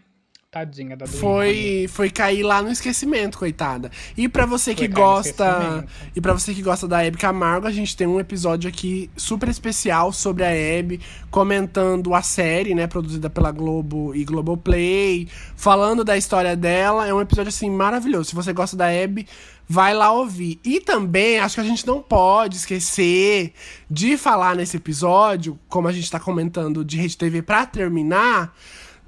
Tadinha 0.51 0.97
da 0.97 1.05
Duíma. 1.05 1.21
Foi, 1.21 1.87
foi 1.91 2.09
cair 2.09 2.43
lá 2.43 2.63
no 2.63 2.71
esquecimento, 2.71 3.39
coitada. 3.39 3.91
E 4.17 4.27
pra 4.31 4.47
você 4.47 4.75
que 4.75 4.87
Foi 4.87 4.89
no 4.89 4.95
gosta, 4.95 5.85
e 6.17 6.23
para 6.23 6.33
você 6.33 6.55
que 6.55 6.63
gosta 6.63 6.89
da 6.89 7.05
Hebe 7.05 7.19
Camargo, 7.19 7.67
a 7.67 7.71
gente 7.71 7.95
tem 7.95 8.07
um 8.07 8.19
episódio 8.19 8.67
aqui 8.67 9.11
super 9.15 9.51
especial 9.51 10.11
sobre 10.11 10.45
a 10.45 10.51
Hebe, 10.51 11.01
comentando 11.31 12.15
a 12.15 12.23
série, 12.23 12.75
né, 12.75 12.87
produzida 12.87 13.29
pela 13.29 13.53
Globo 13.53 14.15
e 14.15 14.25
Globoplay, 14.25 15.29
falando 15.55 16.03
da 16.03 16.17
história 16.17 16.57
dela. 16.57 17.07
É 17.07 17.13
um 17.13 17.21
episódio 17.21 17.51
assim 17.51 17.71
maravilhoso. 17.71 18.31
Se 18.31 18.35
você 18.35 18.51
gosta 18.51 18.75
da 18.75 18.91
Hebe, 18.91 19.27
vai 19.69 19.93
lá 19.93 20.11
ouvir. 20.13 20.59
E 20.65 20.81
também 20.81 21.39
acho 21.39 21.57
que 21.57 21.61
a 21.61 21.65
gente 21.65 21.87
não 21.87 22.01
pode 22.01 22.57
esquecer 22.57 23.53
de 23.91 24.17
falar 24.17 24.57
nesse 24.57 24.79
episódio, 24.79 25.61
como 25.69 25.89
a 25.89 25.93
gente 25.93 26.11
tá 26.11 26.19
comentando 26.19 26.83
de 26.83 26.97
Rede 26.97 27.19
TV 27.19 27.43
pra 27.43 27.67
terminar, 27.67 28.55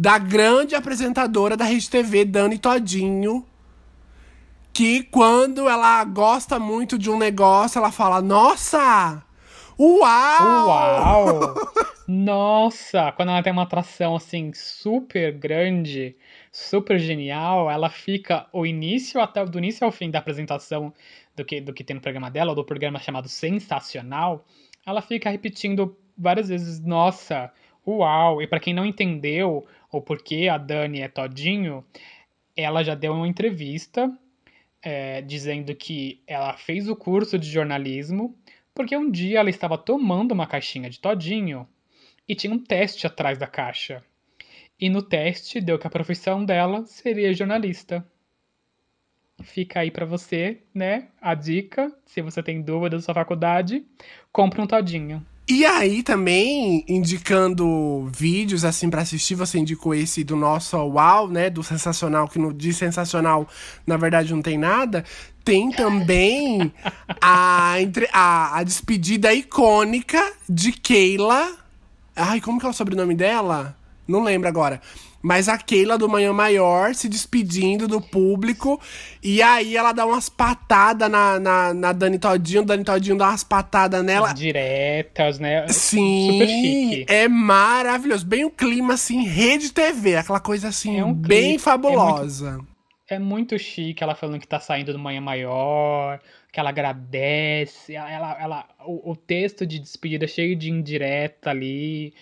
da 0.01 0.17
grande 0.17 0.75
apresentadora 0.75 1.59
da 1.59 1.67
Rede 1.67 1.91
TV, 1.91 2.25
Dani 2.25 2.57
Todinho, 2.57 3.47
que 4.73 5.03
quando 5.03 5.69
ela 5.69 6.03
gosta 6.05 6.59
muito 6.59 6.99
de 6.99 7.11
um 7.11 7.19
negócio, 7.19 7.79
ela 7.79 7.93
fala: 7.93 8.23
Nossa! 8.23 9.23
Uau! 9.79 10.69
Uau! 10.69 11.55
Nossa! 12.09 13.13
Quando 13.13 13.29
ela 13.29 13.43
tem 13.43 13.53
uma 13.53 13.65
atração 13.65 14.17
assim 14.17 14.55
super 14.55 15.33
grande, 15.33 16.17
super 16.51 16.99
genial, 16.99 17.71
ela 17.71 17.91
fica 17.91 18.47
o 18.55 18.65
início 18.65 19.21
até 19.21 19.45
do 19.45 19.59
início 19.59 19.85
ao 19.85 19.93
fim 19.93 20.11
da 20.11 20.19
apresentação 20.19 20.95
do 21.37 21.45
que, 21.45 21.61
do 21.61 21.75
que 21.75 21.85
tem 21.85 21.97
no 21.97 22.01
programa 22.01 22.31
dela, 22.31 22.53
ou 22.53 22.57
do 22.57 22.65
programa 22.65 22.99
chamado 22.99 23.29
Sensacional, 23.29 24.47
ela 24.87 25.03
fica 25.03 25.29
repetindo 25.29 25.95
várias 26.17 26.49
vezes, 26.49 26.81
nossa, 26.81 27.53
uau! 27.87 28.43
E 28.43 28.47
pra 28.47 28.61
quem 28.61 28.75
não 28.75 28.87
entendeu 28.87 29.67
o 29.91 30.01
porquê 30.01 30.49
a 30.49 30.59
Dani 30.59 31.01
é 31.01 31.09
todinho, 31.09 31.85
ela 32.57 32.83
já 32.83 32.95
deu 32.95 33.13
uma 33.13 33.29
entrevista 33.29 34.13
é, 34.83 35.21
dizendo 35.23 35.75
que 35.75 36.23
ela 36.27 36.57
fez 36.57 36.89
o 36.89 36.97
curso 36.97 37.39
de 37.39 37.49
jornalismo 37.49 38.37
porque 38.75 38.97
um 38.97 39.11
dia 39.11 39.41
ela 39.41 39.51
estava 39.51 39.77
tomando 39.77 40.33
uma 40.33 40.47
caixinha 40.47 40.89
de 40.89 41.01
todinho 41.01 41.69
e 42.27 42.35
tinha 42.35 42.53
um 42.53 42.59
teste 42.59 43.07
atrás 43.07 43.37
da 43.37 43.47
caixa. 43.47 44.03
E 44.79 44.89
no 44.89 45.03
teste 45.03 45.61
deu 45.61 45.79
que 45.79 45.87
a 45.87 45.91
profissão 45.91 46.45
dela 46.45 46.87
seria 46.87 47.35
jornalista. 47.35 48.07
Fica 49.43 49.81
aí 49.81 49.91
pra 49.91 50.07
você, 50.07 50.63
né? 50.73 51.09
A 51.21 51.35
dica, 51.35 51.95
se 52.07 52.23
você 52.23 52.43
tem 52.43 52.63
dúvida 52.63 52.97
da 52.97 53.03
sua 53.03 53.15
faculdade, 53.15 53.85
compre 54.33 54.61
um 54.61 54.67
todinho. 54.67 55.27
E 55.51 55.67
aí 55.67 56.05
também, 56.05 56.85
indicando 56.87 58.09
vídeos 58.17 58.65
assim 58.65 58.89
pra 58.89 59.03
assistir, 59.03 59.35
você 59.35 59.59
indicou 59.59 59.93
esse 59.93 60.23
do 60.23 60.37
nosso 60.37 60.77
Uau, 60.77 61.27
né? 61.27 61.51
Do 61.51 61.61
Sensacional, 61.61 62.29
que 62.29 62.39
no 62.39 62.55
de 62.55 62.73
Sensacional, 62.73 63.49
na 63.85 63.97
verdade, 63.97 64.33
não 64.33 64.43
tem 64.43 64.57
nada. 64.57 65.05
tem 65.45 65.73
também 65.73 66.73
a, 67.21 67.81
entre, 67.81 68.09
a, 68.13 68.59
a 68.59 68.63
despedida 68.63 69.35
icônica 69.35 70.25
de 70.49 70.71
Keila. 70.71 71.57
Ai, 72.15 72.41
como 72.41 72.61
que 72.61 72.67
é 72.67 72.69
o 72.69 72.73
sobrenome 72.73 73.17
dela? 73.17 73.77
Não 74.07 74.23
lembro 74.23 74.49
agora. 74.49 74.81
Mas 75.23 75.49
a 75.49 75.59
Keila 75.59 75.99
do 75.99 76.09
Manhã 76.09 76.33
Maior 76.33 76.95
se 76.95 77.09
despedindo 77.09 77.87
do 77.87 78.01
público. 78.01 78.81
E 79.23 79.43
aí 79.43 79.77
ela 79.77 79.93
dá 79.93 80.07
umas 80.07 80.29
patadas 80.29 81.11
na, 81.11 81.39
na, 81.39 81.75
na 81.75 81.93
Dani 81.93 82.19
Todinho. 82.19 82.65
Dani 82.65 82.83
Todinho 82.85 83.19
dá 83.19 83.29
umas 83.29 83.45
patadas 83.45 84.03
nela. 84.03 84.33
Diretas, 84.33 85.39
né? 85.39 85.69
Sim, 85.73 86.33
Super 86.33 86.49
chique. 86.49 87.07
é 87.09 87.29
maravilhoso. 87.29 88.27
Bem 88.27 88.45
o 88.45 88.51
clima, 88.51 88.95
assim, 88.95 89.25
rede 89.25 89.73
TV. 89.73 90.17
Aquela 90.17 90.41
coisa, 90.41 90.69
assim, 90.69 90.99
É 90.99 91.05
um 91.05 91.13
bem 91.13 91.59
fabulosa. 91.59 92.59
É 93.07 93.19
muito 93.19 93.59
chique 93.59 94.03
ela 94.03 94.15
falando 94.15 94.39
que 94.41 94.47
tá 94.47 94.61
saindo 94.61 94.93
do 94.93 94.99
Manhã 94.99 95.21
Maior, 95.21 96.21
que 96.53 96.61
ela 96.61 96.71
agradece. 96.71 97.95
Ela, 97.95 98.11
ela, 98.11 98.41
ela- 98.41 98.69
o, 98.87 99.11
o 99.11 99.17
texto 99.17 99.67
de 99.67 99.79
despedida 99.81 100.25
é 100.25 100.29
cheio 100.29 100.55
de 100.57 100.71
indireta 100.71 101.51
ali, 101.51 102.15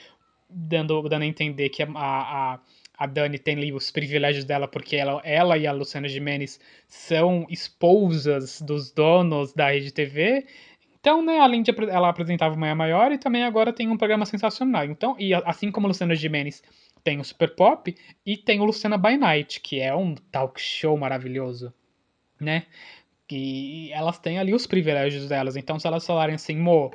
dando, 0.48 1.06
dando 1.08 1.22
a 1.22 1.26
entender 1.26 1.68
que 1.68 1.82
a, 1.82 1.88
a, 1.94 2.58
a 2.98 3.06
Dani 3.06 3.38
tem 3.38 3.56
ali 3.56 3.72
os 3.72 3.92
privilégios 3.92 4.44
dela, 4.44 4.66
porque 4.66 4.96
ela, 4.96 5.22
ela 5.24 5.56
e 5.56 5.66
a 5.68 5.72
Luciana 5.72 6.08
Gimenez 6.08 6.58
são 6.88 7.46
esposas 7.48 8.60
dos 8.60 8.90
donos 8.90 9.52
da 9.52 9.70
Rede 9.70 9.92
TV. 9.92 10.44
Então, 10.98 11.24
né, 11.24 11.38
além 11.38 11.62
de 11.62 11.70
ela 11.88 12.08
apresentava 12.08 12.56
o 12.56 12.58
Manhã 12.58 12.74
Maior 12.74 13.12
e 13.12 13.18
também 13.18 13.44
agora 13.44 13.72
tem 13.72 13.88
um 13.88 13.96
programa 13.96 14.26
sensacional. 14.26 14.84
Então, 14.84 15.14
e 15.16 15.32
assim 15.32 15.70
como 15.70 15.86
a 15.86 15.88
Luciana 15.88 16.16
Gimenez 16.16 16.60
tem 17.04 17.20
o 17.20 17.24
Super 17.24 17.54
Pop 17.54 17.94
e 18.26 18.36
tem 18.36 18.60
o 18.60 18.64
Luciana 18.64 18.98
by 18.98 19.16
Night, 19.16 19.60
que 19.60 19.78
é 19.78 19.94
um 19.94 20.16
talk 20.16 20.60
show 20.60 20.98
maravilhoso, 20.98 21.72
né? 22.40 22.66
E 23.30 23.92
elas 23.92 24.18
têm 24.18 24.40
ali 24.40 24.52
os 24.52 24.66
privilégios 24.66 25.28
delas. 25.28 25.56
Então, 25.56 25.78
se 25.78 25.86
elas 25.86 26.04
falarem 26.04 26.34
assim, 26.34 26.56
Mo, 26.56 26.90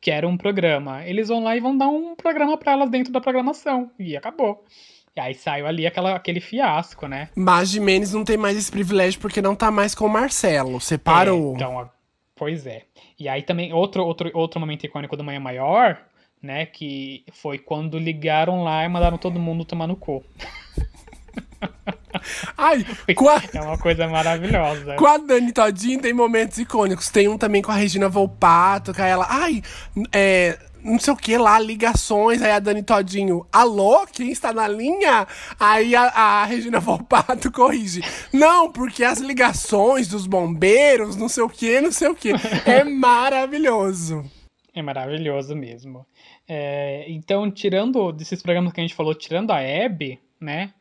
quero 0.00 0.28
um 0.28 0.36
programa, 0.36 1.04
eles 1.06 1.28
vão 1.28 1.42
lá 1.42 1.56
e 1.56 1.60
vão 1.60 1.76
dar 1.76 1.88
um 1.88 2.14
programa 2.14 2.56
pra 2.56 2.72
elas 2.72 2.88
dentro 2.88 3.12
da 3.12 3.20
programação. 3.20 3.90
E 3.98 4.16
acabou. 4.16 4.64
E 5.16 5.20
aí 5.20 5.34
saiu 5.34 5.66
ali 5.66 5.86
aquela, 5.86 6.14
aquele 6.14 6.40
fiasco, 6.40 7.08
né? 7.08 7.28
Mas 7.34 7.70
Jimenez 7.70 8.12
não 8.12 8.24
tem 8.24 8.36
mais 8.36 8.56
esse 8.56 8.70
privilégio 8.70 9.20
porque 9.20 9.42
não 9.42 9.56
tá 9.56 9.70
mais 9.70 9.94
com 9.94 10.06
o 10.06 10.08
Marcelo. 10.08 10.80
Separou. 10.80 11.52
É, 11.52 11.54
então, 11.56 11.90
pois 12.36 12.66
é. 12.66 12.84
E 13.18 13.28
aí 13.28 13.42
também, 13.42 13.72
outro, 13.72 14.04
outro, 14.04 14.30
outro 14.32 14.60
momento 14.60 14.86
icônico 14.86 15.16
do 15.16 15.24
Manhã 15.24 15.40
Maior, 15.40 15.98
né? 16.40 16.64
Que 16.64 17.24
foi 17.32 17.58
quando 17.58 17.98
ligaram 17.98 18.62
lá 18.62 18.84
e 18.84 18.88
mandaram 18.88 19.18
todo 19.18 19.40
mundo 19.40 19.64
tomar 19.64 19.88
no 19.88 19.96
cu. 19.96 20.24
Ai, 22.56 22.84
com 23.14 23.28
a, 23.28 23.42
É 23.52 23.60
uma 23.60 23.78
coisa 23.78 24.06
maravilhosa. 24.08 24.94
com 24.94 25.06
a 25.06 25.18
Dani 25.18 25.52
Todinho 25.52 26.00
tem 26.00 26.12
momentos 26.12 26.58
icônicos. 26.58 27.10
Tem 27.10 27.28
um 27.28 27.36
também 27.38 27.62
com 27.62 27.72
a 27.72 27.74
Regina 27.74 28.08
Volpato, 28.08 28.92
aí 28.96 29.10
ela. 29.10 29.26
Ai, 29.28 29.62
é. 30.12 30.58
Não 30.82 30.98
sei 30.98 31.12
o 31.12 31.16
que 31.16 31.36
lá, 31.36 31.58
ligações. 31.58 32.42
Aí 32.42 32.50
a 32.50 32.58
Dani 32.58 32.82
Todinho, 32.82 33.46
alô, 33.52 34.06
quem 34.06 34.30
está 34.30 34.52
na 34.52 34.66
linha? 34.68 35.26
Aí 35.58 35.94
a, 35.94 36.04
a 36.04 36.44
Regina 36.44 36.78
Volpato 36.80 37.50
corrige. 37.50 38.00
Não, 38.32 38.70
porque 38.70 39.04
as 39.04 39.18
ligações 39.18 40.08
dos 40.08 40.26
bombeiros, 40.26 41.16
não 41.16 41.28
sei 41.28 41.42
o 41.42 41.48
que, 41.48 41.80
não 41.80 41.92
sei 41.92 42.08
o 42.08 42.14
que. 42.14 42.32
É 42.66 42.82
maravilhoso. 42.84 44.24
É 44.74 44.82
maravilhoso 44.82 45.54
mesmo. 45.56 46.06
É, 46.48 47.04
então, 47.08 47.50
tirando 47.50 48.12
desses 48.12 48.42
programas 48.42 48.72
que 48.72 48.80
a 48.80 48.84
gente 48.84 48.94
falou, 48.94 49.14
tirando 49.14 49.50
a 49.50 49.60
Hebe, 49.60 50.20
né? 50.40 50.72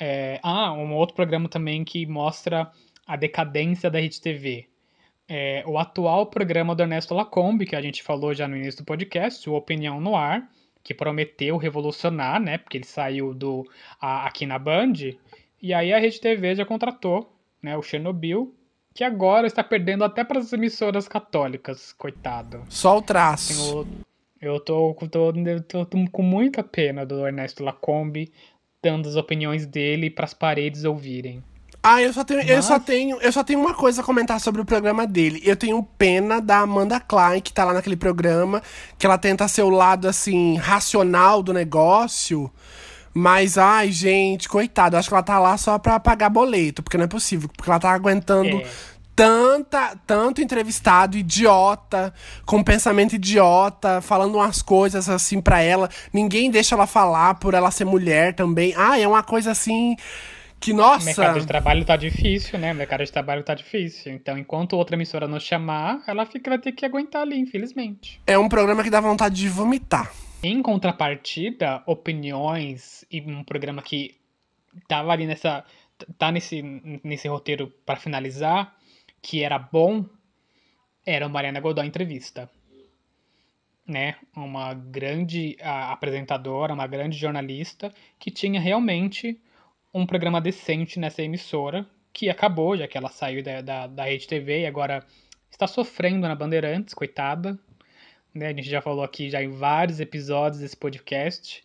é, 0.00 0.40
ah, 0.42 0.72
um 0.72 0.94
outro 0.94 1.14
programa 1.14 1.48
também 1.48 1.84
que 1.84 2.06
mostra 2.06 2.70
a 3.06 3.16
decadência 3.16 3.90
da 3.90 4.00
Rede 4.00 4.20
TV. 4.20 4.68
É, 5.28 5.62
o 5.66 5.78
atual 5.78 6.26
programa 6.26 6.74
do 6.74 6.82
Ernesto 6.82 7.14
Lacombe, 7.14 7.64
que 7.66 7.74
a 7.76 7.80
gente 7.80 8.02
falou 8.02 8.34
já 8.34 8.46
no 8.46 8.56
início 8.56 8.82
do 8.82 8.86
podcast, 8.86 9.48
o 9.48 9.54
Opinião 9.54 10.00
no 10.00 10.14
Ar, 10.14 10.50
que 10.82 10.92
prometeu 10.92 11.56
revolucionar, 11.56 12.38
né? 12.40 12.58
Porque 12.58 12.76
ele 12.76 12.84
saiu 12.84 13.32
do 13.32 13.66
a- 14.00 14.26
aqui 14.26 14.44
na 14.44 14.58
Band. 14.58 14.92
E 15.62 15.72
aí 15.72 15.92
a 15.94 15.98
Rede 15.98 16.20
TV 16.20 16.54
já 16.54 16.66
contratou, 16.66 17.34
né? 17.62 17.74
O 17.76 17.82
Chernobyl, 17.82 18.54
que 18.92 19.02
agora 19.02 19.46
está 19.46 19.64
perdendo 19.64 20.04
até 20.04 20.22
para 20.22 20.38
as 20.38 20.52
emissoras 20.52 21.08
católicas, 21.08 21.94
coitado. 21.94 22.62
Só 22.68 22.98
o 22.98 23.02
traço. 23.02 23.86
Eu, 24.42 24.52
eu, 24.54 24.60
tô, 24.60 24.94
tô, 25.10 25.32
tô, 25.66 25.86
tô 25.86 26.10
com 26.12 26.22
muita 26.22 26.62
pena 26.62 27.06
do 27.06 27.26
Ernesto 27.26 27.64
Lacombe 27.64 28.30
dando 28.82 29.08
as 29.08 29.16
opiniões 29.16 29.64
dele 29.64 30.10
para 30.10 30.26
as 30.26 30.34
paredes 30.34 30.84
ouvirem. 30.84 31.42
Ah, 31.86 32.00
eu 32.00 32.14
só 32.14 32.24
tenho, 32.24 32.40
eu 32.40 32.62
só 32.62 32.78
tenho, 32.78 33.18
eu 33.20 33.30
só 33.30 33.44
tenho 33.44 33.60
uma 33.60 33.74
coisa 33.74 34.00
a 34.00 34.04
comentar 34.04 34.40
sobre 34.40 34.58
o 34.62 34.64
programa 34.64 35.06
dele. 35.06 35.42
Eu 35.44 35.54
tenho 35.54 35.82
pena 35.98 36.40
da 36.40 36.60
Amanda 36.60 36.98
Klein, 36.98 37.42
que 37.42 37.52
tá 37.52 37.62
lá 37.62 37.74
naquele 37.74 37.94
programa, 37.96 38.62
que 38.98 39.04
ela 39.04 39.18
tenta 39.18 39.46
ser 39.48 39.62
o 39.64 39.68
lado 39.68 40.08
assim 40.08 40.56
racional 40.56 41.42
do 41.42 41.52
negócio. 41.52 42.50
Mas, 43.12 43.58
ai, 43.58 43.92
gente, 43.92 44.48
coitada, 44.48 44.98
acho 44.98 45.08
que 45.10 45.14
ela 45.14 45.22
tá 45.22 45.38
lá 45.38 45.58
só 45.58 45.78
pra 45.78 46.00
pagar 46.00 46.30
boleto, 46.30 46.82
porque 46.82 46.96
não 46.96 47.04
é 47.04 47.08
possível, 47.08 47.50
porque 47.54 47.70
ela 47.70 47.78
tá 47.78 47.90
aguentando 47.92 48.56
É. 48.56 48.66
tanta, 49.14 49.94
tanto 50.06 50.40
entrevistado 50.40 51.18
idiota, 51.18 52.14
com 52.46 52.64
pensamento 52.64 53.14
idiota, 53.14 54.00
falando 54.00 54.36
umas 54.36 54.62
coisas 54.62 55.06
assim 55.08 55.38
pra 55.40 55.60
ela. 55.60 55.90
Ninguém 56.14 56.50
deixa 56.50 56.74
ela 56.74 56.86
falar 56.86 57.34
por 57.34 57.52
ela 57.52 57.70
ser 57.70 57.84
mulher 57.84 58.34
também. 58.34 58.72
Ai, 58.74 59.02
é 59.02 59.06
uma 59.06 59.22
coisa 59.22 59.50
assim 59.52 59.94
que 60.64 60.72
O 60.72 60.76
nossa. 60.76 61.04
mercado 61.04 61.40
de 61.40 61.46
trabalho 61.46 61.84
tá 61.84 61.94
difícil, 61.94 62.58
né? 62.58 62.72
O 62.72 62.74
mercado 62.74 63.04
de 63.04 63.12
trabalho 63.12 63.42
tá 63.42 63.54
difícil. 63.54 64.12
Então, 64.14 64.38
enquanto 64.38 64.72
outra 64.76 64.96
emissora 64.96 65.28
não 65.28 65.38
chamar, 65.38 66.02
ela 66.06 66.24
fica, 66.24 66.50
vai 66.50 66.58
ter 66.58 66.72
que 66.72 66.86
aguentar 66.86 67.20
ali, 67.20 67.38
infelizmente. 67.38 68.18
É 68.26 68.38
um 68.38 68.48
programa 68.48 68.82
que 68.82 68.88
dá 68.88 68.98
vontade 68.98 69.34
de 69.34 69.48
vomitar. 69.48 70.10
Em 70.42 70.62
contrapartida, 70.62 71.82
opiniões 71.86 73.04
e 73.10 73.20
um 73.20 73.44
programa 73.44 73.82
que 73.82 74.16
tava 74.88 75.12
ali 75.12 75.26
nessa. 75.26 75.64
tá 76.16 76.32
nesse, 76.32 76.62
nesse 77.04 77.28
roteiro 77.28 77.70
para 77.84 77.96
finalizar, 77.96 78.74
que 79.20 79.42
era 79.42 79.58
bom, 79.58 80.06
era 81.04 81.26
o 81.26 81.30
Mariana 81.30 81.60
Godoy 81.60 81.86
Entrevista. 81.86 82.50
Né? 83.86 84.14
Uma 84.34 84.72
grande 84.72 85.58
ah, 85.60 85.92
apresentadora, 85.92 86.72
uma 86.72 86.86
grande 86.86 87.18
jornalista, 87.18 87.92
que 88.18 88.30
tinha 88.30 88.58
realmente 88.58 89.38
um 89.94 90.04
programa 90.04 90.40
decente 90.40 90.98
nessa 90.98 91.22
emissora, 91.22 91.86
que 92.12 92.28
acabou, 92.28 92.76
já 92.76 92.86
que 92.88 92.98
ela 92.98 93.08
saiu 93.08 93.42
da, 93.42 93.60
da, 93.60 93.86
da 93.86 94.04
Rede 94.04 94.26
TV 94.26 94.62
e 94.62 94.66
agora 94.66 95.04
está 95.50 95.66
sofrendo 95.66 96.26
na 96.28 96.34
Bandeirantes, 96.34 96.92
coitada 96.92 97.58
né? 98.34 98.48
A 98.48 98.52
gente 98.52 98.68
já 98.68 98.82
falou 98.82 99.04
aqui 99.04 99.30
já 99.30 99.42
em 99.42 99.48
vários 99.50 100.00
episódios 100.00 100.60
desse 100.60 100.76
podcast, 100.76 101.62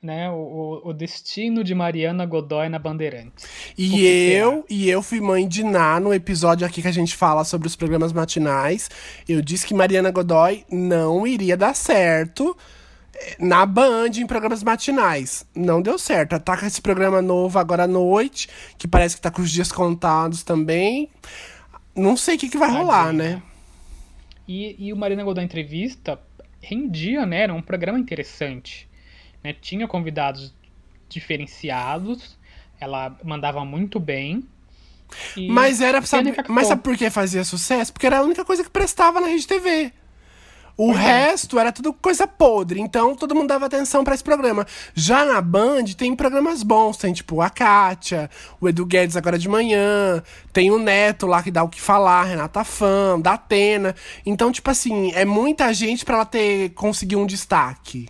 né? 0.00 0.30
O, 0.30 0.80
o- 0.84 0.92
destino 0.92 1.64
de 1.64 1.74
Mariana 1.74 2.24
Godoy 2.24 2.68
na 2.68 2.78
Bandeirantes. 2.78 3.44
E 3.76 4.04
eu, 4.32 4.64
e 4.70 4.88
eu 4.88 5.02
fui 5.02 5.20
mãe 5.20 5.48
de 5.48 5.64
Ná 5.64 5.98
no 5.98 6.14
episódio 6.14 6.66
aqui 6.66 6.80
que 6.80 6.88
a 6.88 6.92
gente 6.92 7.16
fala 7.16 7.42
sobre 7.44 7.66
os 7.66 7.74
programas 7.74 8.12
matinais. 8.12 8.88
Eu 9.28 9.42
disse 9.42 9.66
que 9.66 9.74
Mariana 9.74 10.10
Godoy 10.12 10.64
não 10.70 11.26
iria 11.26 11.56
dar 11.56 11.74
certo 11.74 12.56
na 13.38 13.64
Band 13.66 14.10
em 14.16 14.26
programas 14.26 14.62
matinais. 14.62 15.46
Não 15.54 15.80
deu 15.82 15.98
certo. 15.98 16.40
Com 16.40 16.66
esse 16.66 16.80
programa 16.80 17.22
novo 17.22 17.58
agora 17.58 17.84
à 17.84 17.86
noite, 17.86 18.48
que 18.78 18.86
parece 18.88 19.16
que 19.16 19.22
tá 19.22 19.30
com 19.30 19.42
os 19.42 19.50
dias 19.50 19.70
contados 19.70 20.42
também. 20.42 21.08
Não 21.94 22.16
sei 22.16 22.36
o 22.36 22.38
que, 22.38 22.48
que 22.48 22.58
vai 22.58 22.70
rolar, 22.70 23.06
Tadinha. 23.06 23.36
né? 23.36 23.42
E, 24.46 24.76
e 24.78 24.92
o 24.92 24.96
Mariana 24.96 25.24
Godoy 25.24 25.44
Entrevista 25.44 26.18
rendia, 26.60 27.26
né? 27.26 27.42
Era 27.42 27.54
um 27.54 27.62
programa 27.62 27.98
interessante. 27.98 28.88
Né? 29.42 29.54
Tinha 29.60 29.86
convidados 29.86 30.54
diferenciados, 31.08 32.38
ela 32.80 33.16
mandava 33.22 33.64
muito 33.64 34.00
bem. 34.00 34.44
Mas 35.50 35.80
era, 35.80 36.00
sabe, 36.02 36.34
mas 36.48 36.68
sabe 36.68 36.82
por 36.82 36.96
que 36.96 37.10
fazia 37.10 37.44
sucesso? 37.44 37.92
Porque 37.92 38.06
era 38.06 38.18
a 38.18 38.22
única 38.22 38.44
coisa 38.44 38.64
que 38.64 38.70
prestava 38.70 39.20
na 39.20 39.26
Rede 39.26 39.46
TV. 39.46 39.92
O 40.76 40.92
é. 40.92 40.96
resto 40.96 41.58
era 41.58 41.70
tudo 41.70 41.92
coisa 41.92 42.26
podre, 42.26 42.80
então 42.80 43.14
todo 43.14 43.34
mundo 43.34 43.48
dava 43.48 43.66
atenção 43.66 44.02
pra 44.02 44.14
esse 44.14 44.24
programa. 44.24 44.66
Já 44.94 45.24
na 45.24 45.40
Band 45.40 45.84
tem 45.96 46.16
programas 46.16 46.62
bons, 46.62 46.96
tem 46.96 47.12
tipo 47.12 47.40
a 47.40 47.50
Kátia, 47.50 48.30
o 48.60 48.68
Edu 48.68 48.86
Guedes 48.86 49.16
agora 49.16 49.38
de 49.38 49.48
manhã, 49.48 50.22
tem 50.52 50.70
o 50.70 50.78
Neto 50.78 51.26
lá 51.26 51.42
que 51.42 51.50
dá 51.50 51.62
o 51.62 51.68
que 51.68 51.80
falar, 51.80 52.24
Renata 52.24 52.64
Fã, 52.64 53.20
da 53.20 53.34
Atena. 53.34 53.94
Então, 54.24 54.50
tipo 54.50 54.70
assim, 54.70 55.12
é 55.14 55.24
muita 55.24 55.72
gente 55.74 56.04
pra 56.04 56.16
ela 56.16 56.24
ter 56.24 56.70
conseguir 56.70 57.16
um 57.16 57.26
destaque. 57.26 58.08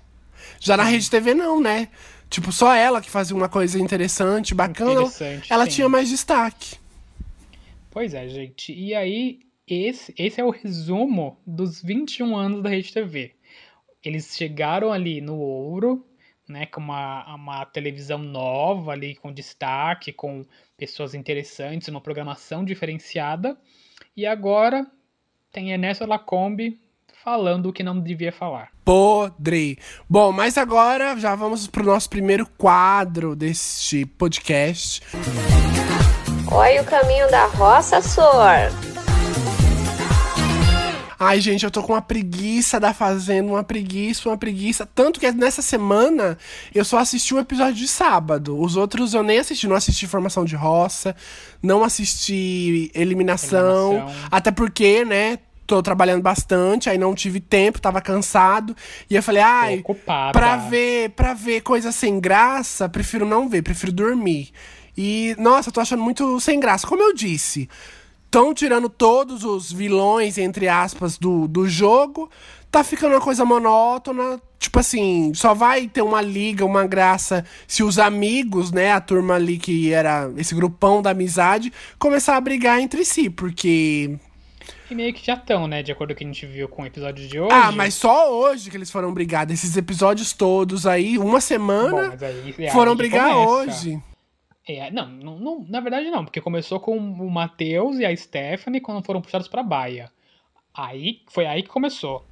Já 0.60 0.76
na 0.76 0.84
Rede 0.84 1.10
TV 1.10 1.34
não, 1.34 1.60
né? 1.60 1.88
Tipo, 2.30 2.50
só 2.50 2.74
ela 2.74 3.02
que 3.02 3.10
fazia 3.10 3.36
uma 3.36 3.48
coisa 3.48 3.78
interessante, 3.78 4.54
bacana, 4.54 5.02
Interessante, 5.02 5.52
ela 5.52 5.64
sim. 5.64 5.70
tinha 5.72 5.88
mais 5.88 6.08
destaque. 6.08 6.76
Pois 7.90 8.14
é, 8.14 8.26
gente. 8.26 8.72
E 8.72 8.94
aí, 8.94 9.40
esse, 9.72 10.14
esse 10.18 10.40
é 10.40 10.44
o 10.44 10.50
resumo 10.50 11.38
dos 11.46 11.82
21 11.82 12.36
anos 12.36 12.62
da 12.62 12.68
Rede 12.68 12.92
TV. 12.92 13.34
Eles 14.04 14.36
chegaram 14.36 14.92
ali 14.92 15.20
no 15.20 15.38
ouro, 15.38 16.04
né, 16.48 16.66
com 16.66 16.80
uma, 16.80 17.34
uma 17.34 17.64
televisão 17.64 18.18
nova 18.18 18.92
ali, 18.92 19.14
com 19.14 19.32
destaque, 19.32 20.12
com 20.12 20.44
pessoas 20.76 21.14
interessantes, 21.14 21.88
uma 21.88 22.00
programação 22.00 22.64
diferenciada. 22.64 23.56
E 24.16 24.26
agora 24.26 24.86
tem 25.50 25.72
Ernesto 25.72 26.04
Lacombe 26.04 26.78
falando 27.22 27.66
o 27.66 27.72
que 27.72 27.82
não 27.82 28.00
devia 28.00 28.32
falar. 28.32 28.70
Podre. 28.84 29.78
Bom, 30.08 30.32
mas 30.32 30.58
agora 30.58 31.16
já 31.16 31.34
vamos 31.36 31.66
pro 31.68 31.84
nosso 31.84 32.10
primeiro 32.10 32.46
quadro 32.58 33.36
deste 33.36 34.04
podcast. 34.04 35.00
Olha 36.50 36.82
o 36.82 36.84
caminho 36.84 37.30
da 37.30 37.46
roça, 37.46 38.02
Sor. 38.02 38.91
Ai, 41.24 41.40
gente, 41.40 41.62
eu 41.62 41.70
tô 41.70 41.84
com 41.84 41.92
uma 41.92 42.02
preguiça 42.02 42.80
da 42.80 42.92
Fazenda, 42.92 43.48
uma 43.48 43.62
preguiça, 43.62 44.28
uma 44.28 44.36
preguiça. 44.36 44.84
Tanto 44.84 45.20
que 45.20 45.30
nessa 45.30 45.62
semana 45.62 46.36
eu 46.74 46.84
só 46.84 46.98
assisti 46.98 47.32
o 47.32 47.36
um 47.36 47.40
episódio 47.40 47.74
de 47.74 47.86
sábado. 47.86 48.60
Os 48.60 48.76
outros 48.76 49.14
eu 49.14 49.22
nem 49.22 49.38
assisti. 49.38 49.68
Não 49.68 49.76
assisti 49.76 50.08
Formação 50.08 50.44
de 50.44 50.56
Roça, 50.56 51.14
não 51.62 51.84
assisti 51.84 52.90
Eliminação. 52.92 53.92
Eliminação. 53.92 54.28
Até 54.32 54.50
porque, 54.50 55.04
né, 55.04 55.38
tô 55.64 55.80
trabalhando 55.80 56.22
bastante, 56.22 56.90
aí 56.90 56.98
não 56.98 57.14
tive 57.14 57.38
tempo, 57.38 57.80
tava 57.80 58.00
cansado. 58.00 58.76
E 59.08 59.14
eu 59.14 59.22
falei, 59.22 59.42
ai, 59.42 59.84
pra 60.32 60.56
ver, 60.56 61.10
pra 61.10 61.34
ver 61.34 61.60
coisa 61.60 61.92
sem 61.92 62.18
graça, 62.18 62.88
prefiro 62.88 63.24
não 63.24 63.48
ver, 63.48 63.62
prefiro 63.62 63.92
dormir. 63.92 64.50
E, 64.98 65.36
nossa, 65.38 65.70
tô 65.70 65.80
achando 65.80 66.02
muito 66.02 66.40
sem 66.40 66.58
graça. 66.58 66.84
Como 66.84 67.00
eu 67.00 67.14
disse, 67.14 67.68
estão 68.32 68.54
tirando 68.54 68.88
todos 68.88 69.44
os 69.44 69.70
vilões, 69.70 70.38
entre 70.38 70.66
aspas, 70.66 71.18
do, 71.18 71.46
do 71.46 71.68
jogo. 71.68 72.30
Tá 72.70 72.82
ficando 72.82 73.12
uma 73.14 73.20
coisa 73.20 73.44
monótona. 73.44 74.40
Tipo 74.58 74.78
assim, 74.78 75.34
só 75.34 75.52
vai 75.52 75.86
ter 75.86 76.00
uma 76.00 76.22
liga, 76.22 76.64
uma 76.64 76.86
graça 76.86 77.44
se 77.66 77.82
os 77.82 77.98
amigos, 77.98 78.72
né, 78.72 78.92
a 78.92 79.00
turma 79.00 79.34
ali 79.34 79.58
que 79.58 79.92
era 79.92 80.32
esse 80.38 80.54
grupão 80.54 81.02
da 81.02 81.10
amizade, 81.10 81.70
começar 81.98 82.36
a 82.36 82.40
brigar 82.40 82.80
entre 82.80 83.04
si, 83.04 83.28
porque 83.28 84.16
e 84.90 84.94
meio 84.94 85.12
que 85.12 85.24
já 85.24 85.34
estão, 85.34 85.66
né? 85.66 85.82
De 85.82 85.90
acordo 85.90 86.10
com 86.10 86.14
o 86.14 86.18
que 86.18 86.24
a 86.24 86.26
gente 86.26 86.46
viu 86.46 86.68
com 86.68 86.82
o 86.82 86.86
episódio 86.86 87.26
de 87.26 87.40
hoje. 87.40 87.52
Ah, 87.52 87.72
mas 87.72 87.94
só 87.94 88.32
hoje 88.32 88.70
que 88.70 88.76
eles 88.76 88.90
foram 88.90 89.12
brigar. 89.12 89.50
Esses 89.50 89.76
episódios 89.76 90.32
todos 90.32 90.86
aí, 90.86 91.18
uma 91.18 91.40
semana, 91.40 92.16
Bom, 92.16 92.26
aí, 92.26 92.70
foram 92.70 92.94
brigar 92.94 93.32
começa. 93.32 93.50
hoje. 93.50 94.02
É, 94.66 94.90
não, 94.90 95.08
não, 95.08 95.38
não, 95.38 95.66
na 95.68 95.80
verdade 95.80 96.08
não, 96.10 96.24
porque 96.24 96.40
começou 96.40 96.78
com 96.78 96.96
o 96.96 97.30
Matheus 97.30 97.98
e 97.98 98.04
a 98.04 98.16
Stephanie 98.16 98.80
quando 98.80 99.04
foram 99.04 99.20
puxados 99.20 99.48
pra 99.48 99.62
baia. 99.62 100.10
Aí, 100.74 101.20
foi 101.28 101.46
aí 101.46 101.62
que 101.62 101.68
começou. 101.68 102.24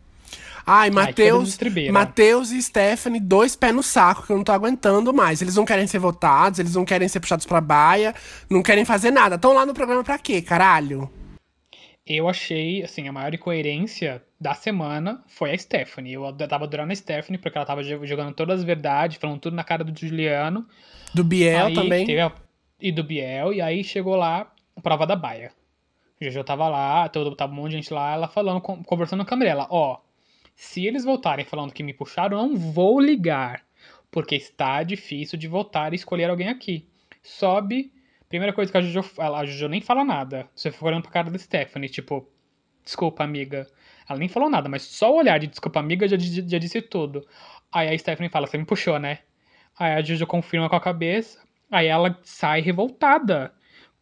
Ai, 0.65 0.91
Matheus, 0.91 1.59
Matheus 1.91 2.51
e 2.53 2.63
Stephanie, 2.63 3.19
dois 3.19 3.57
pés 3.57 3.75
no 3.75 3.83
saco, 3.83 4.25
que 4.25 4.31
eu 4.33 4.37
não 4.37 4.45
tô 4.45 4.53
aguentando 4.53 5.13
mais. 5.13 5.43
Eles 5.43 5.57
não 5.57 5.65
querem 5.65 5.87
ser 5.87 5.99
votados, 5.99 6.59
eles 6.59 6.75
não 6.75 6.85
querem 6.85 7.09
ser 7.09 7.19
puxados 7.19 7.47
pra 7.47 7.61
baia, 7.61 8.15
não 8.49 8.63
querem 8.63 8.85
fazer 8.85 9.11
nada. 9.11 9.35
Estão 9.35 9.53
lá 9.53 9.67
no 9.67 9.75
programa 9.75 10.05
pra 10.05 10.19
quê, 10.19 10.41
caralho? 10.41 11.11
Eu 12.13 12.29
achei, 12.29 12.83
assim, 12.83 13.07
a 13.07 13.13
maior 13.13 13.33
incoerência 13.33 14.21
da 14.41 14.53
semana 14.53 15.23
foi 15.29 15.53
a 15.53 15.57
Stephanie. 15.57 16.15
Eu 16.15 16.33
tava 16.49 16.65
adorando 16.65 16.93
a 16.93 16.97
Stephanie, 16.97 17.39
porque 17.39 17.57
ela 17.57 17.65
tava 17.65 17.85
jogando 17.85 18.35
todas 18.35 18.59
as 18.59 18.65
verdades, 18.65 19.17
falando 19.17 19.39
tudo 19.39 19.55
na 19.55 19.63
cara 19.63 19.85
do 19.85 19.97
Juliano. 19.97 20.67
Do 21.15 21.23
Biel 21.23 21.67
aí, 21.67 21.75
também. 21.75 22.21
A... 22.21 22.33
E 22.81 22.91
do 22.91 23.05
Biel, 23.05 23.53
e 23.53 23.61
aí 23.61 23.85
chegou 23.85 24.17
lá 24.17 24.53
a 24.75 24.81
prova 24.81 25.07
da 25.07 25.15
baia. 25.15 25.53
O 26.21 26.25
Jojo 26.25 26.43
tava 26.43 26.69
lá, 26.69 27.09
todo, 27.09 27.37
tava 27.37 27.53
um 27.53 27.55
monte 27.55 27.71
de 27.71 27.77
gente 27.77 27.95
lá, 27.95 28.13
ela 28.13 28.27
falando, 28.27 28.61
conversando 28.61 29.25
com 29.25 29.33
a 29.33 29.39
Camila. 29.39 29.69
Ó, 29.71 30.01
se 30.57 30.85
eles 30.85 31.05
voltarem 31.05 31.45
falando 31.45 31.73
que 31.73 31.85
me 31.85 31.95
puxaram, 31.95 32.39
eu 32.39 32.49
não 32.49 32.57
vou 32.57 32.99
ligar. 32.99 33.63
Porque 34.11 34.35
está 34.35 34.83
difícil 34.83 35.39
de 35.39 35.47
votar 35.47 35.93
e 35.93 35.97
escolher 35.97 36.29
alguém 36.29 36.49
aqui. 36.49 36.89
Sobe. 37.23 37.93
Primeira 38.31 38.53
coisa 38.53 38.71
que 38.71 38.79
a 38.79 38.81
Jojo 38.81 39.03
fala, 39.03 39.41
a 39.41 39.45
Jojo 39.45 39.67
nem 39.67 39.81
fala 39.81 40.05
nada. 40.05 40.49
Você 40.55 40.71
fica 40.71 40.87
olhando 40.87 41.03
pra 41.03 41.11
cara 41.11 41.31
da 41.33 41.37
Stephanie, 41.37 41.89
tipo, 41.89 42.25
desculpa, 42.85 43.25
amiga. 43.25 43.67
Ela 44.09 44.21
nem 44.21 44.29
falou 44.29 44.49
nada, 44.49 44.69
mas 44.69 44.83
só 44.83 45.13
o 45.13 45.17
olhar 45.17 45.37
de 45.39 45.49
desculpa, 45.49 45.81
amiga, 45.81 46.07
já, 46.07 46.17
já, 46.17 46.41
já 46.47 46.59
disse 46.59 46.81
tudo. 46.81 47.27
Aí 47.73 47.93
a 47.93 47.99
Stephanie 47.99 48.31
fala, 48.31 48.47
você 48.47 48.57
me 48.57 48.65
puxou, 48.65 49.01
né? 49.01 49.19
Aí 49.77 49.95
a 49.95 50.01
Jojo 50.01 50.29
confirma 50.29 50.71
com 50.71 50.77
a 50.77 50.81
cabeça. 50.81 51.41
Aí 51.69 51.89
ela 51.89 52.17
sai 52.23 52.61
revoltada. 52.61 53.53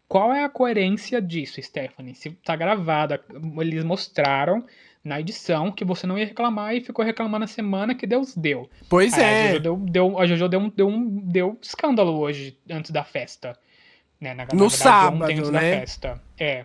Qual 0.06 0.30
é 0.30 0.44
a 0.44 0.48
coerência 0.50 1.22
disso, 1.22 1.62
Stephanie? 1.62 2.14
Se 2.14 2.30
tá 2.30 2.54
gravada, 2.54 3.24
eles 3.60 3.82
mostraram 3.82 4.62
na 5.02 5.20
edição 5.20 5.72
que 5.72 5.86
você 5.86 6.06
não 6.06 6.18
ia 6.18 6.26
reclamar 6.26 6.74
e 6.74 6.82
ficou 6.82 7.02
reclamando 7.02 7.44
a 7.44 7.48
semana 7.48 7.94
que 7.94 8.06
Deus 8.06 8.36
deu. 8.36 8.68
Pois 8.90 9.14
Aí 9.14 9.24
é. 9.24 9.26
A 9.26 9.46
Jojo, 9.48 9.60
deu, 9.60 9.76
deu, 9.76 10.18
a 10.18 10.26
Jojo 10.26 10.48
deu, 10.48 10.60
um, 10.60 10.68
deu, 10.68 10.86
um, 10.86 11.16
deu 11.16 11.58
escândalo 11.62 12.18
hoje, 12.18 12.58
antes 12.70 12.90
da 12.90 13.04
festa. 13.04 13.58
Né? 14.20 14.34
Na, 14.34 14.44
no 14.44 14.48
na 14.52 14.68
verdade, 14.68 14.72
sábado, 14.76 15.24
antes 15.24 15.50
né? 15.50 15.52
da 15.52 15.80
festa. 15.80 16.22
É. 16.38 16.64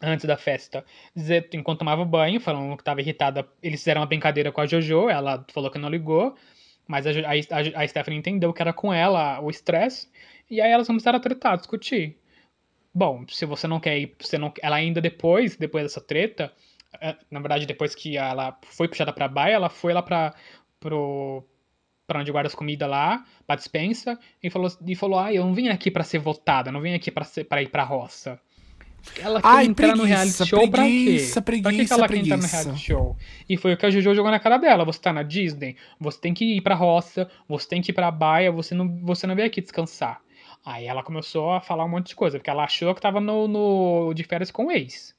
Antes 0.00 0.26
da 0.26 0.36
festa. 0.36 0.84
Dizer, 1.14 1.48
enquanto 1.52 1.78
tomava 1.78 2.04
banho, 2.04 2.40
falando 2.40 2.76
que 2.76 2.84
tava 2.84 3.00
irritada, 3.00 3.46
eles 3.62 3.80
fizeram 3.80 4.00
uma 4.02 4.06
brincadeira 4.06 4.52
com 4.52 4.60
a 4.60 4.66
Jojo, 4.66 5.08
ela 5.08 5.44
falou 5.52 5.70
que 5.70 5.78
não 5.78 5.88
ligou. 5.88 6.36
Mas 6.86 7.06
a, 7.06 7.10
a, 7.10 7.82
a 7.82 7.88
Stephanie 7.88 8.18
entendeu 8.18 8.52
que 8.52 8.60
era 8.60 8.72
com 8.72 8.92
ela 8.92 9.40
o 9.40 9.48
estresse. 9.48 10.08
E 10.50 10.60
aí 10.60 10.70
elas 10.70 10.86
começaram 10.86 11.16
a 11.16 11.20
tratar, 11.20 11.52
a 11.52 11.56
discutir. 11.56 12.18
Bom, 12.92 13.24
se 13.28 13.46
você 13.46 13.66
não 13.66 13.80
quer 13.80 13.98
ir, 13.98 14.14
você 14.20 14.36
não, 14.36 14.52
ela 14.62 14.76
ainda 14.76 15.00
depois, 15.00 15.56
depois 15.56 15.84
dessa 15.84 16.00
treta, 16.00 16.52
é, 17.00 17.16
na 17.30 17.40
verdade, 17.40 17.66
depois 17.66 17.94
que 17.94 18.16
ela 18.16 18.56
foi 18.62 18.86
puxada 18.86 19.12
pra 19.12 19.26
baia, 19.26 19.54
ela 19.54 19.68
foi 19.68 19.92
lá 19.92 20.02
pra, 20.02 20.34
pro, 20.78 21.44
pra 22.06 22.20
onde 22.20 22.30
guarda 22.30 22.48
as 22.48 22.54
comidas 22.54 22.88
lá, 22.88 23.24
pra 23.46 23.56
dispensa, 23.56 24.18
e 24.42 24.50
falou, 24.50 24.70
e 24.86 24.94
falou, 24.94 25.18
ah, 25.18 25.32
eu 25.32 25.44
não 25.44 25.54
vim 25.54 25.68
aqui 25.68 25.90
para 25.90 26.04
ser 26.04 26.18
votada, 26.18 26.70
não 26.70 26.80
vim 26.80 26.94
aqui 26.94 27.10
para 27.10 27.26
pra 27.48 27.62
ir 27.62 27.68
pra 27.68 27.84
roça. 27.84 28.38
Ela 29.18 29.40
quer 29.40 29.48
Ai, 29.48 29.66
entrar 29.66 29.88
preguiça, 29.88 30.02
no 30.02 30.08
reality 30.08 30.46
show 30.46 30.70
preguiça, 30.70 30.72
pra 30.72 30.84
quê? 30.84 30.90
Preguiça, 30.90 31.42
pra 31.42 31.72
que, 31.72 31.84
que 31.84 31.92
ela 31.92 32.06
preguiça. 32.06 32.28
quer 32.28 32.36
entrar 32.36 32.48
no 32.48 32.64
reality 32.64 32.86
show? 32.86 33.16
E 33.48 33.56
foi 33.56 33.74
o 33.74 33.76
que 33.76 33.86
a 33.86 33.90
Jojo 33.90 34.14
jogou 34.14 34.30
na 34.30 34.40
cara 34.40 34.56
dela. 34.56 34.84
Você 34.84 34.98
tá 34.98 35.12
na 35.12 35.22
Disney, 35.22 35.76
você 36.00 36.18
tem 36.18 36.32
que 36.32 36.56
ir 36.56 36.60
pra 36.62 36.74
roça, 36.74 37.28
você 37.46 37.68
tem 37.68 37.82
que 37.82 37.90
ir 37.90 37.94
pra 37.94 38.10
baia, 38.10 38.50
você 38.50 38.74
não, 38.74 38.88
você 39.02 39.26
não 39.26 39.34
veio 39.34 39.46
aqui 39.46 39.60
descansar. 39.60 40.20
Aí 40.64 40.86
ela 40.86 41.02
começou 41.02 41.52
a 41.52 41.60
falar 41.60 41.84
um 41.84 41.88
monte 41.88 42.08
de 42.08 42.14
coisa, 42.14 42.38
porque 42.38 42.48
ela 42.48 42.64
achou 42.64 42.94
que 42.94 43.00
tava 43.00 43.20
no, 43.20 43.46
no 43.46 44.14
de 44.14 44.24
férias 44.24 44.50
com 44.50 44.66
o 44.66 44.72
ex. 44.72 45.14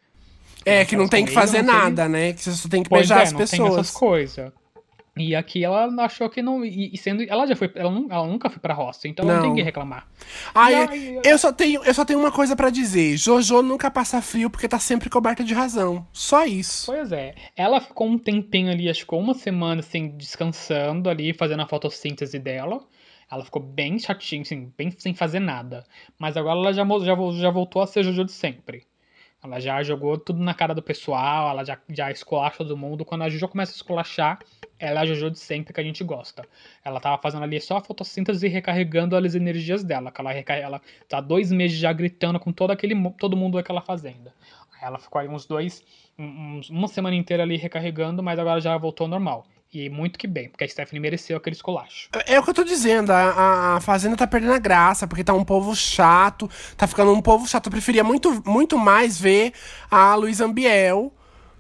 É, 0.66 0.84
que 0.84 0.98
não 0.98 1.08
tem 1.08 1.24
que 1.24 1.32
fazer 1.32 1.62
nada, 1.62 2.10
né? 2.10 2.34
Que 2.34 2.42
você 2.42 2.52
só 2.54 2.68
tem 2.68 2.82
que 2.82 2.90
pois 2.90 3.02
beijar 3.02 3.20
é, 3.20 3.24
as 3.24 3.32
não 3.32 3.40
pessoas. 3.40 3.70
Tem 3.70 3.80
essas 3.80 3.92
coisas. 3.92 4.52
E 5.18 5.34
aqui 5.34 5.64
ela 5.64 5.88
achou 6.04 6.30
que 6.30 6.42
não. 6.42 6.64
E, 6.66 6.98
sendo. 6.98 7.24
Ela 7.24 7.48
já 7.48 7.56
foi. 7.56 7.72
Ela, 7.74 7.90
não, 7.90 8.08
ela 8.12 8.28
nunca 8.28 8.50
foi 8.50 8.60
pra 8.60 8.74
roça, 8.74 9.08
então 9.08 9.26
não, 9.26 9.36
não 9.36 9.42
tem 9.44 9.56
que 9.56 9.62
reclamar. 9.62 10.06
Ai, 10.54 10.76
aí, 10.76 11.22
eu, 11.24 11.38
só 11.38 11.54
tenho, 11.54 11.82
eu 11.86 11.94
só 11.94 12.04
tenho 12.04 12.20
uma 12.20 12.32
coisa 12.32 12.54
para 12.54 12.70
dizer. 12.70 13.16
Jojo 13.16 13.62
nunca 13.62 13.90
passa 13.90 14.22
frio 14.22 14.50
porque 14.50 14.68
tá 14.68 14.78
sempre 14.78 15.10
coberta 15.10 15.42
de 15.42 15.54
razão. 15.54 16.06
Só 16.12 16.46
isso. 16.46 16.88
Pois 16.88 17.14
é. 17.14 17.34
Ela 17.56 17.80
ficou 17.80 18.08
um 18.08 18.18
tempinho 18.18 18.70
ali, 18.70 18.90
acho 18.90 19.08
que 19.08 19.16
uma 19.16 19.34
semana, 19.34 19.80
assim, 19.80 20.10
descansando 20.18 21.10
ali, 21.10 21.34
fazendo 21.34 21.62
a 21.62 21.68
fotossíntese 21.68 22.38
dela. 22.38 22.86
Ela 23.32 23.46
ficou 23.46 23.62
bem 23.62 23.98
chatinha, 23.98 24.42
assim, 24.42 24.72
bem 24.78 24.92
sem 24.98 25.14
fazer 25.14 25.40
nada. 25.40 25.86
Mas 26.20 26.36
agora 26.36 26.60
ela 26.60 26.74
já, 26.74 26.86
já, 26.86 27.16
já 27.40 27.50
voltou 27.50 27.82
a 27.82 27.88
ser 27.88 28.04
Jojo 28.04 28.26
de 28.26 28.34
sempre. 28.34 28.86
Ela 29.46 29.60
já 29.60 29.84
jogou 29.84 30.18
tudo 30.18 30.42
na 30.42 30.54
cara 30.54 30.74
do 30.74 30.82
pessoal, 30.82 31.52
ela 31.52 31.64
já, 31.64 31.78
já 31.90 32.12
esculacha 32.12 32.58
todo 32.58 32.76
mundo. 32.76 33.06
Quando 33.06 33.24
a 33.24 33.30
Jojo 33.30 33.48
começa 33.48 33.72
a 33.72 33.76
esculachar, 33.76 34.40
ela 34.80 35.02
é 35.02 35.04
a 35.04 35.06
Jojo 35.06 35.30
de 35.30 35.40
sempre 35.40 35.72
que 35.72 35.80
a 35.80 35.84
gente 35.84 36.04
gosta. 36.04 36.48
Ela 36.84 37.00
tava 37.00 37.22
fazendo 37.22 37.44
ali 37.44 37.62
só 37.62 37.78
a 37.78 37.82
fotossíntese 37.82 38.48
e 38.48 38.50
recarregando 38.50 39.16
as 39.16 39.36
energias 39.36 39.84
dela. 39.84 40.12
Que 40.12 40.20
ela, 40.20 40.32
recarrega, 40.32 40.66
ela 40.66 40.82
tá 41.08 41.22
dois 41.22 41.52
meses 41.52 41.78
já 41.78 41.94
gritando 41.94 42.40
com 42.40 42.52
todo, 42.52 42.72
aquele, 42.72 42.96
todo 43.12 43.38
mundo 43.38 43.56
daquela 43.58 43.82
fazenda. 43.82 44.34
Ela 44.82 44.98
ficou 44.98 45.20
ali 45.20 45.30
uns 45.30 45.46
dois, 45.46 45.84
uns, 46.18 46.70
uma 46.70 46.88
semana 46.88 47.16
inteira 47.16 47.44
ali 47.44 47.56
recarregando, 47.56 48.24
mas 48.24 48.40
agora 48.40 48.60
já 48.60 48.76
voltou 48.78 49.06
ao 49.06 49.10
normal. 49.10 49.46
E 49.76 49.90
muito 49.90 50.18
que 50.18 50.26
bem, 50.26 50.48
porque 50.48 50.64
a 50.64 50.68
Stephanie 50.70 51.02
mereceu 51.02 51.36
aquele 51.36 51.54
esculacho. 51.54 52.08
É, 52.14 52.36
é 52.36 52.40
o 52.40 52.44
que 52.44 52.50
eu 52.50 52.54
tô 52.54 52.64
dizendo, 52.64 53.12
a, 53.12 53.76
a, 53.76 53.82
Fazenda 53.82 54.16
tá 54.16 54.26
perdendo 54.26 54.54
a 54.54 54.58
graça, 54.58 55.06
porque 55.06 55.22
tá 55.22 55.34
um 55.34 55.44
povo 55.44 55.76
chato, 55.76 56.50
tá 56.78 56.88
ficando 56.88 57.12
um 57.12 57.22
povo 57.22 57.46
chato. 57.46 57.66
Eu 57.66 57.72
preferia 57.72 58.02
muito, 58.02 58.42
muito 58.50 58.78
mais 58.78 59.20
ver 59.20 59.52
a 59.92 60.16
Luísa 60.16 60.46
Ambiel 60.46 61.12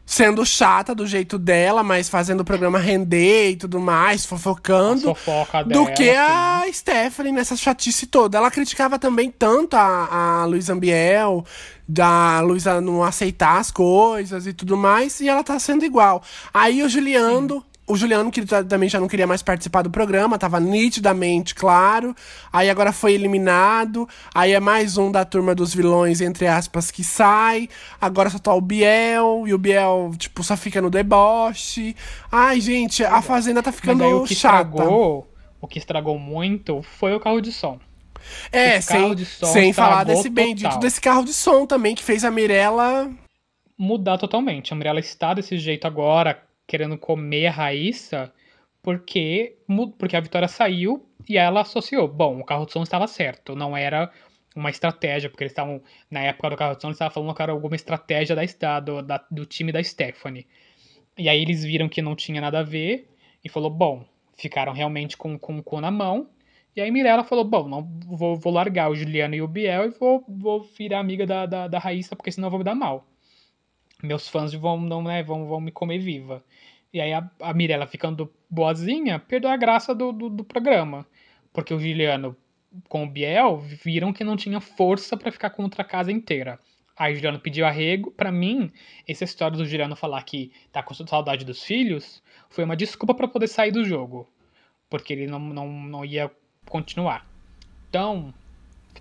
sendo 0.05 0.45
chata 0.45 0.95
do 0.95 1.05
jeito 1.05 1.37
dela, 1.37 1.83
mas 1.83 2.07
fazendo 2.07 2.39
o 2.41 2.45
programa 2.45 2.79
render 2.79 3.51
e 3.51 3.55
tudo 3.57 3.81
mais, 3.81 4.25
fofocando. 4.25 5.09
A 5.09 5.15
fofoca 5.15 5.63
do 5.63 5.69
dela, 5.69 5.91
que 5.91 6.09
a 6.11 6.63
Stephanie 6.71 7.33
nessa 7.33 7.57
chatice 7.57 8.05
toda. 8.05 8.37
Ela 8.37 8.49
criticava 8.49 8.97
também 8.97 9.29
tanto 9.29 9.75
a, 9.75 10.41
a 10.41 10.45
Luísa 10.45 10.71
Ambiel, 10.71 11.43
da 11.85 12.39
Luísa 12.39 12.79
não 12.79 13.03
aceitar 13.03 13.57
as 13.57 13.71
coisas 13.71 14.47
e 14.47 14.53
tudo 14.53 14.77
mais, 14.77 15.19
e 15.19 15.27
ela 15.27 15.43
tá 15.43 15.59
sendo 15.59 15.83
igual. 15.83 16.23
Aí 16.53 16.81
o 16.81 16.87
Juliano. 16.87 17.61
O 17.87 17.95
Juliano, 17.95 18.31
que 18.31 18.43
também 18.45 18.89
já 18.89 18.99
não 18.99 19.07
queria 19.07 19.27
mais 19.27 19.43
participar 19.43 19.83
do 19.83 19.91
programa, 19.91 20.39
tava 20.39 20.59
nitidamente 20.59 21.53
claro. 21.53 22.15
Aí 22.51 22.69
agora 22.69 22.91
foi 22.91 23.13
eliminado. 23.13 24.09
Aí 24.33 24.53
é 24.53 24.59
mais 24.59 24.97
um 24.97 25.11
da 25.11 25.23
turma 25.23 25.53
dos 25.53 25.73
vilões, 25.73 26.19
entre 26.19 26.47
aspas, 26.47 26.89
que 26.89 27.03
sai. 27.03 27.69
Agora 28.01 28.29
só 28.29 28.39
tá 28.39 28.53
o 28.53 28.61
Biel. 28.61 29.43
E 29.45 29.53
o 29.53 29.57
Biel, 29.57 30.11
tipo, 30.17 30.43
só 30.43 30.57
fica 30.57 30.81
no 30.81 30.89
deboche. 30.89 31.95
Ai, 32.31 32.59
gente, 32.59 33.03
a 33.03 33.21
Fazenda 33.21 33.61
tá 33.61 33.71
ficando 33.71 33.99
Mas 33.99 34.07
aí, 34.07 34.13
o 34.13 34.23
que 34.23 34.35
chata. 34.35 34.69
Estragou, 34.69 35.27
o 35.61 35.67
que 35.67 35.77
estragou 35.77 36.17
muito 36.17 36.81
foi 36.97 37.13
o 37.13 37.19
carro 37.19 37.39
de 37.39 37.51
som. 37.51 37.79
É, 38.51 38.81
sem, 38.81 39.15
sem 39.25 39.73
falar 39.73 40.03
desse 40.03 40.29
bendito 40.29 40.79
desse 40.79 40.99
carro 40.99 41.23
de 41.23 41.33
som 41.33 41.67
também, 41.67 41.93
que 41.93 42.03
fez 42.03 42.23
a 42.23 42.31
Mirella 42.31 43.11
mudar 43.77 44.17
totalmente. 44.17 44.73
A 44.73 44.75
Mirella 44.75 44.99
está 44.99 45.33
desse 45.33 45.57
jeito 45.57 45.85
agora, 45.85 46.41
querendo 46.67 46.97
comer 46.97 47.47
a 47.47 47.51
Raíssa, 47.51 48.33
porque, 48.81 49.57
porque 49.97 50.15
a 50.15 50.19
Vitória 50.19 50.47
saiu 50.47 51.05
e 51.27 51.37
ela 51.37 51.61
associou. 51.61 52.07
Bom, 52.07 52.39
o 52.39 52.45
carro 52.45 52.65
de 52.65 52.71
som 52.73 52.83
estava 52.83 53.07
certo, 53.07 53.55
não 53.55 53.75
era 53.75 54.11
uma 54.55 54.69
estratégia, 54.69 55.29
porque 55.29 55.43
eles 55.43 55.51
estavam, 55.51 55.81
na 56.09 56.21
época 56.21 56.49
do 56.51 56.55
carro 56.57 56.75
de 56.75 56.81
som, 56.81 56.87
eles 56.89 56.95
estavam 56.95 57.13
falando 57.13 57.35
que 57.35 57.41
era 57.41 57.51
alguma 57.51 57.75
estratégia 57.75 58.35
da, 58.35 58.79
do, 58.79 59.01
da- 59.01 59.25
do 59.31 59.45
time 59.45 59.71
da 59.71 59.83
Stephanie. 59.83 60.47
E 61.17 61.29
aí 61.29 61.41
eles 61.41 61.63
viram 61.63 61.87
que 61.89 62.01
não 62.01 62.15
tinha 62.15 62.41
nada 62.41 62.59
a 62.59 62.63
ver 62.63 63.09
e 63.43 63.49
falou, 63.49 63.69
bom, 63.69 64.05
ficaram 64.37 64.73
realmente 64.73 65.15
com, 65.17 65.37
com 65.37 65.57
o 65.57 65.63
cu 65.63 65.79
na 65.81 65.91
mão. 65.91 66.29
E 66.75 66.81
aí 66.81 66.91
Mirella 66.91 67.23
falou, 67.23 67.45
bom, 67.45 67.67
não 67.67 67.83
vou, 68.05 68.35
vou 68.37 68.51
largar 68.53 68.89
o 68.91 68.95
Juliano 68.95 69.35
e 69.35 69.41
o 69.41 69.47
Biel 69.47 69.85
e 69.85 69.89
vou, 69.89 70.23
vou 70.27 70.61
virar 70.61 70.99
amiga 70.99 71.25
da, 71.25 71.45
da, 71.45 71.67
da 71.67 71.79
Raíssa, 71.79 72.15
porque 72.15 72.31
senão 72.31 72.47
eu 72.47 72.51
vou 72.51 72.59
me 72.59 72.65
dar 72.65 72.75
mal. 72.75 73.05
Meus 74.05 74.27
fãs 74.27 74.53
vão, 74.53 74.79
não, 74.79 75.03
né, 75.03 75.23
vão, 75.23 75.47
vão 75.47 75.59
me 75.59 75.71
comer 75.71 75.99
viva. 75.99 76.43
E 76.93 77.01
aí 77.01 77.11
a, 77.13 77.29
a 77.41 77.53
Mirella 77.53 77.87
ficando 77.87 78.31
boazinha, 78.49 79.19
perdeu 79.19 79.49
a 79.49 79.57
graça 79.57 79.93
do, 79.93 80.11
do, 80.11 80.29
do 80.29 80.43
programa. 80.43 81.05
Porque 81.51 81.73
o 81.73 81.79
Juliano 81.79 82.35
com 82.87 83.03
o 83.03 83.09
Biel 83.09 83.57
viram 83.57 84.13
que 84.13 84.23
não 84.23 84.35
tinha 84.35 84.59
força 84.59 85.15
pra 85.17 85.31
ficar 85.31 85.49
contra 85.49 85.81
a 85.81 85.85
casa 85.85 86.11
inteira. 86.11 86.59
Aí 86.97 87.11
o 87.11 87.15
Juliano 87.15 87.39
pediu 87.39 87.65
arrego. 87.65 88.11
Pra 88.11 88.31
mim, 88.31 88.71
essa 89.07 89.23
história 89.23 89.57
do 89.57 89.65
Juliano 89.65 89.95
falar 89.95 90.23
que 90.23 90.51
tá 90.71 90.81
com 90.81 90.93
saudade 90.93 91.43
dos 91.43 91.63
filhos 91.63 92.23
foi 92.49 92.63
uma 92.63 92.75
desculpa 92.75 93.13
pra 93.13 93.27
poder 93.27 93.47
sair 93.47 93.71
do 93.71 93.83
jogo. 93.83 94.29
Porque 94.89 95.11
ele 95.11 95.27
não, 95.27 95.39
não, 95.39 95.67
não 95.69 96.05
ia 96.05 96.31
continuar. 96.69 97.27
Então, 97.89 98.33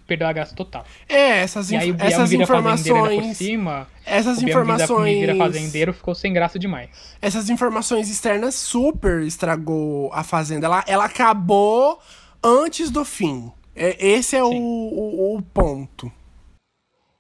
perdeu 0.01 0.27
a 0.27 0.33
graça 0.33 0.55
total. 0.55 0.85
É, 1.09 1.41
essas, 1.41 1.73
aí 1.73 1.89
inf 1.89 1.97
Biel 1.97 2.09
essas 2.09 2.33
informações. 2.33 3.37
cima. 3.37 3.89
Essas 4.05 4.43
informações. 4.43 5.21
vira 5.21 5.37
fazendeiro 5.37 5.93
ficou 5.93 6.15
sem 6.15 6.33
graça 6.33 6.59
demais. 6.59 6.91
Essas 7.21 7.49
informações 7.51 8.11
externas 8.11 8.55
super 8.55 9.23
estragou 9.23 10.11
a 10.13 10.23
Fazenda. 10.23 10.67
Ela, 10.67 10.85
ela 10.87 11.05
acabou 11.05 11.99
antes 12.43 12.91
do 12.91 13.05
fim. 13.05 13.51
É, 13.75 14.07
esse 14.07 14.37
é 14.37 14.43
o, 14.43 14.53
o, 14.53 15.37
o 15.37 15.43
ponto. 15.43 16.13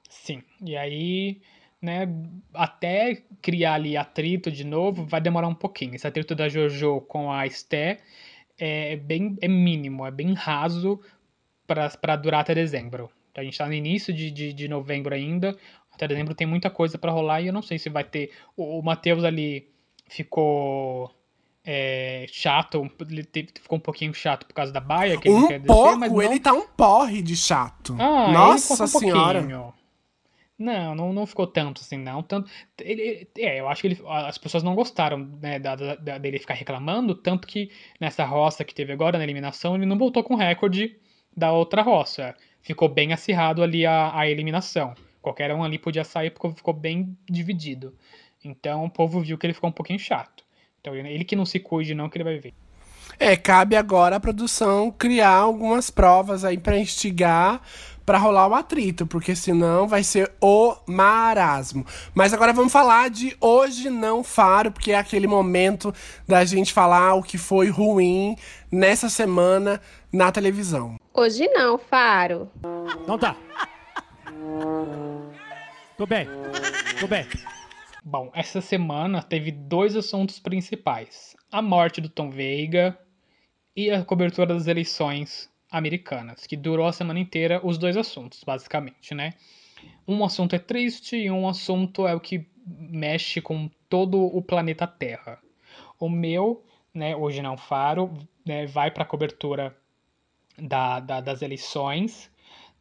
Sim. 0.08 0.42
E 0.64 0.76
aí, 0.76 1.40
né, 1.82 2.08
até 2.52 3.22
criar 3.42 3.74
ali 3.74 3.96
atrito 3.96 4.50
de 4.50 4.64
novo, 4.64 5.04
vai 5.04 5.20
demorar 5.20 5.48
um 5.48 5.54
pouquinho. 5.54 5.94
Esse 5.94 6.06
atrito 6.06 6.34
da 6.34 6.48
Jojo 6.48 7.00
com 7.02 7.30
a 7.32 7.46
Esté 7.46 7.98
é 8.58 8.96
bem 8.96 9.36
é 9.40 9.48
mínimo, 9.48 10.06
é 10.06 10.10
bem 10.10 10.32
raso 10.32 11.00
para 11.66 12.16
durar 12.16 12.40
até 12.40 12.54
dezembro. 12.54 13.10
A 13.34 13.42
gente 13.42 13.58
tá 13.58 13.66
no 13.66 13.72
início 13.72 14.12
de, 14.14 14.30
de, 14.30 14.52
de 14.52 14.68
novembro 14.68 15.14
ainda. 15.14 15.56
Até 15.92 16.06
dezembro 16.08 16.34
tem 16.34 16.46
muita 16.46 16.70
coisa 16.70 16.98
para 16.98 17.12
rolar 17.12 17.40
e 17.40 17.46
eu 17.48 17.52
não 17.52 17.62
sei 17.62 17.78
se 17.78 17.88
vai 17.88 18.04
ter. 18.04 18.30
O, 18.56 18.78
o 18.78 18.82
Matheus 18.82 19.24
ali 19.24 19.68
ficou 20.08 21.10
é, 21.64 22.26
chato, 22.28 22.90
ele 23.10 23.26
ficou 23.60 23.78
um 23.78 23.80
pouquinho 23.80 24.12
chato 24.14 24.46
por 24.46 24.54
causa 24.54 24.72
da 24.72 24.80
baia 24.80 25.16
que 25.16 25.28
ele 25.28 25.36
Um 25.36 25.48
quer 25.48 25.58
descer, 25.60 25.74
pouco, 25.74 25.98
mas 25.98 26.12
não 26.12 26.22
ele 26.22 26.38
tá 26.40 26.52
um 26.52 26.66
porre 26.68 27.22
de 27.22 27.36
chato. 27.36 27.96
ah, 27.98 28.32
Nossa 28.32 28.74
ele 28.74 28.82
um 28.84 28.86
senhora. 28.86 29.40
pouquinho. 29.40 29.74
Não, 30.56 30.94
não, 30.94 31.12
não 31.12 31.26
ficou 31.26 31.48
tanto 31.48 31.80
assim, 31.80 31.96
não. 31.98 32.22
Tanto, 32.22 32.48
ele, 32.80 33.26
é, 33.38 33.58
eu 33.60 33.68
acho 33.68 33.80
que 33.80 33.88
ele, 33.88 34.00
as 34.06 34.38
pessoas 34.38 34.62
não 34.62 34.74
gostaram 34.76 35.18
né, 35.18 35.58
da- 35.58 35.74
da- 35.74 36.18
dele 36.18 36.38
ficar 36.38 36.54
reclamando, 36.54 37.14
tanto 37.14 37.46
que 37.48 37.70
nessa 38.00 38.24
roça 38.24 38.64
que 38.64 38.72
teve 38.74 38.92
agora 38.92 39.18
na 39.18 39.24
eliminação, 39.24 39.74
ele 39.74 39.84
não 39.86 39.98
voltou 39.98 40.22
com 40.22 40.36
recorde 40.36 40.96
da 41.36 41.52
outra 41.52 41.82
roça. 41.82 42.34
Ficou 42.62 42.88
bem 42.88 43.12
acirrado 43.12 43.62
ali 43.62 43.84
a, 43.84 44.16
a 44.18 44.28
eliminação. 44.28 44.94
Qualquer 45.20 45.52
um 45.52 45.62
ali 45.62 45.78
podia 45.78 46.04
sair 46.04 46.30
porque 46.30 46.56
ficou 46.56 46.74
bem 46.74 47.16
dividido. 47.28 47.94
Então 48.44 48.84
o 48.84 48.90
povo 48.90 49.20
viu 49.20 49.38
que 49.38 49.46
ele 49.46 49.54
ficou 49.54 49.70
um 49.70 49.72
pouquinho 49.72 49.98
chato. 49.98 50.44
Então 50.80 50.94
ele 50.94 51.24
que 51.24 51.36
não 51.36 51.46
se 51.46 51.58
cuide, 51.58 51.94
não, 51.94 52.08
que 52.08 52.18
ele 52.18 52.24
vai 52.24 52.38
ver. 52.38 52.52
É, 53.18 53.36
cabe 53.36 53.76
agora 53.76 54.16
a 54.16 54.20
produção 54.20 54.90
criar 54.90 55.30
algumas 55.30 55.88
provas 55.88 56.44
aí 56.44 56.58
pra 56.58 56.78
instigar 56.78 57.62
pra 58.04 58.18
rolar 58.18 58.48
o 58.48 58.54
atrito, 58.54 59.06
porque 59.06 59.34
senão 59.34 59.88
vai 59.88 60.04
ser 60.04 60.30
o 60.40 60.76
marasmo. 60.86 61.86
Mas 62.14 62.34
agora 62.34 62.52
vamos 62.52 62.72
falar 62.72 63.08
de 63.08 63.34
hoje 63.40 63.88
não 63.88 64.22
faro, 64.22 64.70
porque 64.70 64.92
é 64.92 64.98
aquele 64.98 65.26
momento 65.26 65.94
da 66.28 66.44
gente 66.44 66.72
falar 66.72 67.14
o 67.14 67.22
que 67.22 67.38
foi 67.38 67.70
ruim 67.70 68.36
nessa 68.70 69.08
semana 69.08 69.80
na 70.14 70.30
televisão. 70.30 70.96
Hoje 71.12 71.48
não, 71.48 71.76
Faro. 71.76 72.48
Então 73.02 73.18
tá. 73.18 73.36
Tô 75.98 76.06
bem. 76.06 76.28
Tô 77.00 77.08
bem. 77.08 77.26
Bom, 78.04 78.30
essa 78.32 78.60
semana 78.60 79.20
teve 79.20 79.50
dois 79.50 79.96
assuntos 79.96 80.38
principais: 80.38 81.34
a 81.50 81.60
morte 81.60 82.00
do 82.00 82.08
Tom 82.08 82.30
Veiga 82.30 82.96
e 83.74 83.90
a 83.90 84.04
cobertura 84.04 84.46
das 84.46 84.68
eleições 84.68 85.50
americanas, 85.68 86.46
que 86.46 86.56
durou 86.56 86.86
a 86.86 86.92
semana 86.92 87.18
inteira 87.18 87.60
os 87.66 87.76
dois 87.76 87.96
assuntos, 87.96 88.44
basicamente, 88.44 89.14
né? 89.14 89.34
Um 90.06 90.24
assunto 90.24 90.54
é 90.54 90.60
triste 90.60 91.16
e 91.16 91.28
um 91.28 91.48
assunto 91.48 92.06
é 92.06 92.14
o 92.14 92.20
que 92.20 92.46
mexe 92.64 93.40
com 93.40 93.68
todo 93.88 94.22
o 94.24 94.40
planeta 94.40 94.86
Terra. 94.86 95.40
O 95.98 96.08
meu, 96.08 96.64
né, 96.94 97.16
hoje 97.16 97.42
não 97.42 97.56
faro, 97.56 98.14
né, 98.46 98.64
vai 98.66 98.92
para 98.92 99.02
a 99.02 99.06
cobertura 99.06 99.76
da, 100.58 101.00
da- 101.00 101.20
das 101.20 101.42
eleições, 101.42 102.30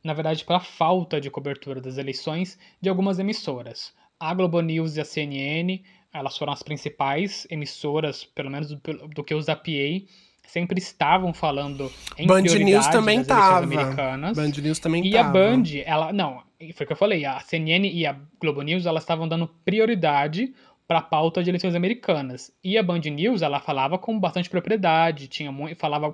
na 0.04 0.14
verdade, 0.14 0.44
para 0.46 0.58
a 0.58 0.62
falta 0.62 1.20
de 1.22 1.30
cobertura 1.30 1.80
das 1.82 1.98
eleições 1.98 2.58
de 2.82 2.90
algumas 2.90 3.20
emissoras. 3.20 3.94
A 4.20 4.34
Globo 4.34 4.62
News 4.62 4.96
e 4.98 5.02
a 5.02 5.06
CNN, 5.06 5.82
elas 6.14 6.38
foram 6.38 6.54
as 6.54 6.62
principais 6.64 7.48
emissoras, 7.50 8.24
pelo 8.24 8.50
menos 8.52 8.70
do, 8.70 9.08
do 9.08 9.24
que 9.24 9.34
eu 9.34 9.42
zapiei, 9.42 10.08
sempre 10.46 10.78
estavam 10.78 11.34
falando 11.34 11.92
em 12.18 12.28
Band 12.28 12.42
News 12.42 12.88
também 12.88 13.24
tava. 13.24 13.64
americanas. 13.66 14.36
Band 14.38 14.62
News 14.62 14.80
também 14.80 15.06
E 15.06 15.12
tava. 15.12 15.30
a 15.30 15.32
Band, 15.32 15.64
ela. 15.86 16.14
Não, 16.14 16.44
foi 16.76 16.84
o 16.84 16.88
que 16.88 16.94
eu 16.94 16.98
falei. 16.98 17.26
A 17.26 17.40
CNN 17.40 17.90
e 17.90 18.06
a 18.06 18.16
Globo 18.40 18.62
News, 18.62 18.86
elas 18.86 19.04
estavam 19.04 19.28
dando 19.28 19.48
prioridade 19.66 20.54
para 20.88 21.00
a 21.00 21.02
pauta 21.02 21.42
de 21.42 21.50
eleições 21.50 21.74
americanas. 21.76 22.52
E 22.64 22.78
a 22.78 22.84
Band 22.84 23.00
News, 23.00 23.42
ela 23.42 23.60
falava 23.60 23.98
com 23.98 24.20
bastante 24.20 24.50
propriedade, 24.50 25.28
tinha 25.28 25.52
muito, 25.52 25.78
falava 25.80 26.14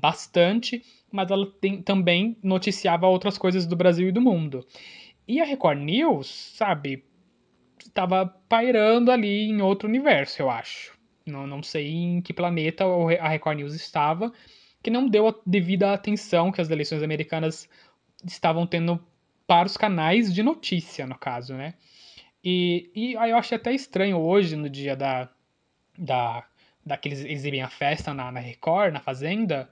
bastante, 0.00 0.82
mas 1.10 1.30
ela 1.30 1.46
tem- 1.60 1.82
também 1.82 2.36
noticiava 2.42 3.06
outras 3.06 3.36
coisas 3.38 3.66
do 3.66 3.76
Brasil 3.76 4.08
e 4.08 4.12
do 4.12 4.20
mundo. 4.20 4.66
E 5.26 5.40
a 5.40 5.44
Record 5.44 5.78
News, 5.80 6.28
sabe, 6.56 7.04
estava 7.78 8.26
pairando 8.48 9.10
ali 9.10 9.48
em 9.50 9.62
outro 9.62 9.88
universo, 9.88 10.42
eu 10.42 10.50
acho. 10.50 10.98
Não, 11.26 11.46
não 11.46 11.62
sei 11.62 11.88
em 11.90 12.20
que 12.20 12.32
planeta 12.32 12.84
a 13.20 13.28
Record 13.28 13.58
News 13.58 13.74
estava, 13.74 14.32
que 14.82 14.90
não 14.90 15.08
deu 15.08 15.28
a 15.28 15.34
devida 15.46 15.92
atenção 15.92 16.50
que 16.52 16.60
as 16.60 16.70
eleições 16.70 17.02
americanas 17.02 17.68
estavam 18.24 18.66
tendo 18.66 19.00
para 19.46 19.66
os 19.66 19.76
canais 19.76 20.32
de 20.32 20.42
notícia, 20.42 21.06
no 21.06 21.18
caso, 21.18 21.54
né? 21.54 21.74
E, 22.44 22.90
e 22.94 23.16
aí 23.16 23.30
eu 23.30 23.36
achei 23.36 23.56
até 23.56 23.72
estranho 23.72 24.18
hoje, 24.18 24.56
no 24.56 24.68
dia 24.68 24.96
da, 24.96 25.28
da, 25.98 26.44
daqueles 26.84 27.24
exibem 27.24 27.62
a 27.62 27.68
festa 27.68 28.12
na, 28.14 28.30
na 28.32 28.40
Record, 28.40 28.92
na 28.92 29.00
Fazenda, 29.00 29.68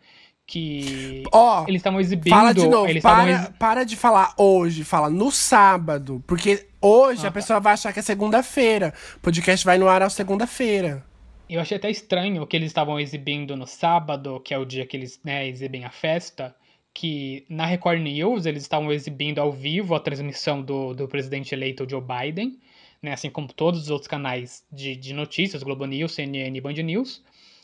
que 0.47 1.23
Ó, 1.33 1.65
eles 1.69 1.79
estavam 1.81 2.01
exibindo. 2.01 2.33
Fala 2.35 2.53
de 2.53 2.67
novo, 2.67 3.01
para, 3.01 3.31
exi- 3.31 3.53
para 3.59 3.85
de 3.85 3.97
falar 3.97 4.35
hoje, 4.37 4.83
fala 4.85 5.09
no 5.09 5.31
sábado. 5.31 6.23
Porque 6.27 6.67
hoje 6.81 7.21
Ah, 7.21 7.29
a 7.29 7.31
tá. 7.31 7.33
pessoa 7.33 7.61
vai 7.61 7.75
achar 7.75 7.93
que 7.93 8.01
é 8.01 8.03
segunda-feira. 8.03 8.93
O 9.17 9.21
podcast 9.21 9.65
vai 9.65 9.79
no 9.79 9.89
ar 9.89 10.03
à 10.03 10.11
segunda-feira. 10.11 11.05
Eu 11.49 11.61
achei 11.61 11.77
até 11.77 11.91
estranho 11.91 12.47
que 12.47 12.57
eles 12.57 12.69
estavam 12.69 12.99
exibindo 12.99 13.57
no 13.57 13.67
sábado, 13.67 14.41
que 14.41 14.55
é 14.55 14.59
o 14.59 14.65
dia 14.65 14.87
que 14.87 14.97
eles 14.97 15.21
né, 15.25 15.47
exibem 15.49 15.85
a 15.85 15.91
festa, 15.91 16.55
que 16.95 17.45
na 17.49 17.67
Record 17.67 18.01
News 18.01 18.47
eles 18.47 18.63
estavam 18.63 18.91
exibindo 18.93 19.41
ao 19.41 19.51
vivo 19.53 19.95
a 19.95 20.01
transmissão 20.01 20.63
do, 20.63 20.95
do 20.95 21.07
presidente 21.09 21.53
eleito 21.55 21.87
Joe 21.89 22.01
Biden, 22.03 22.59
né, 23.03 23.13
assim 23.13 23.31
como 23.31 23.49
todos 23.53 23.81
os 23.83 23.91
outros 23.91 24.09
canais 24.09 24.65
de, 24.71 24.95
de 24.97 25.13
notícias, 25.15 25.63
Globo 25.63 25.87
News, 25.87 26.13
CNN 26.13 26.61
Band 26.61 26.75
News, 26.75 27.23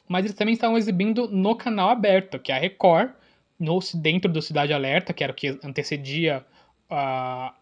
mas 0.09 0.25
eles 0.25 0.37
também 0.37 0.55
estavam 0.55 0.79
exibindo 0.79 1.29
no 1.29 1.55
canal 1.57 1.91
aberto, 1.91 2.39
que 2.39 2.53
é 2.53 2.57
a 2.57 2.59
Record, 2.59 3.11
no, 3.59 3.79
dentro 3.95 4.31
do 4.31 4.41
Cidade 4.41 4.73
Alerta, 4.73 5.13
que 5.13 5.25
era 5.25 5.33
o 5.33 5.37
que 5.37 5.59
antecedia 5.63 6.45
a, 6.89 7.55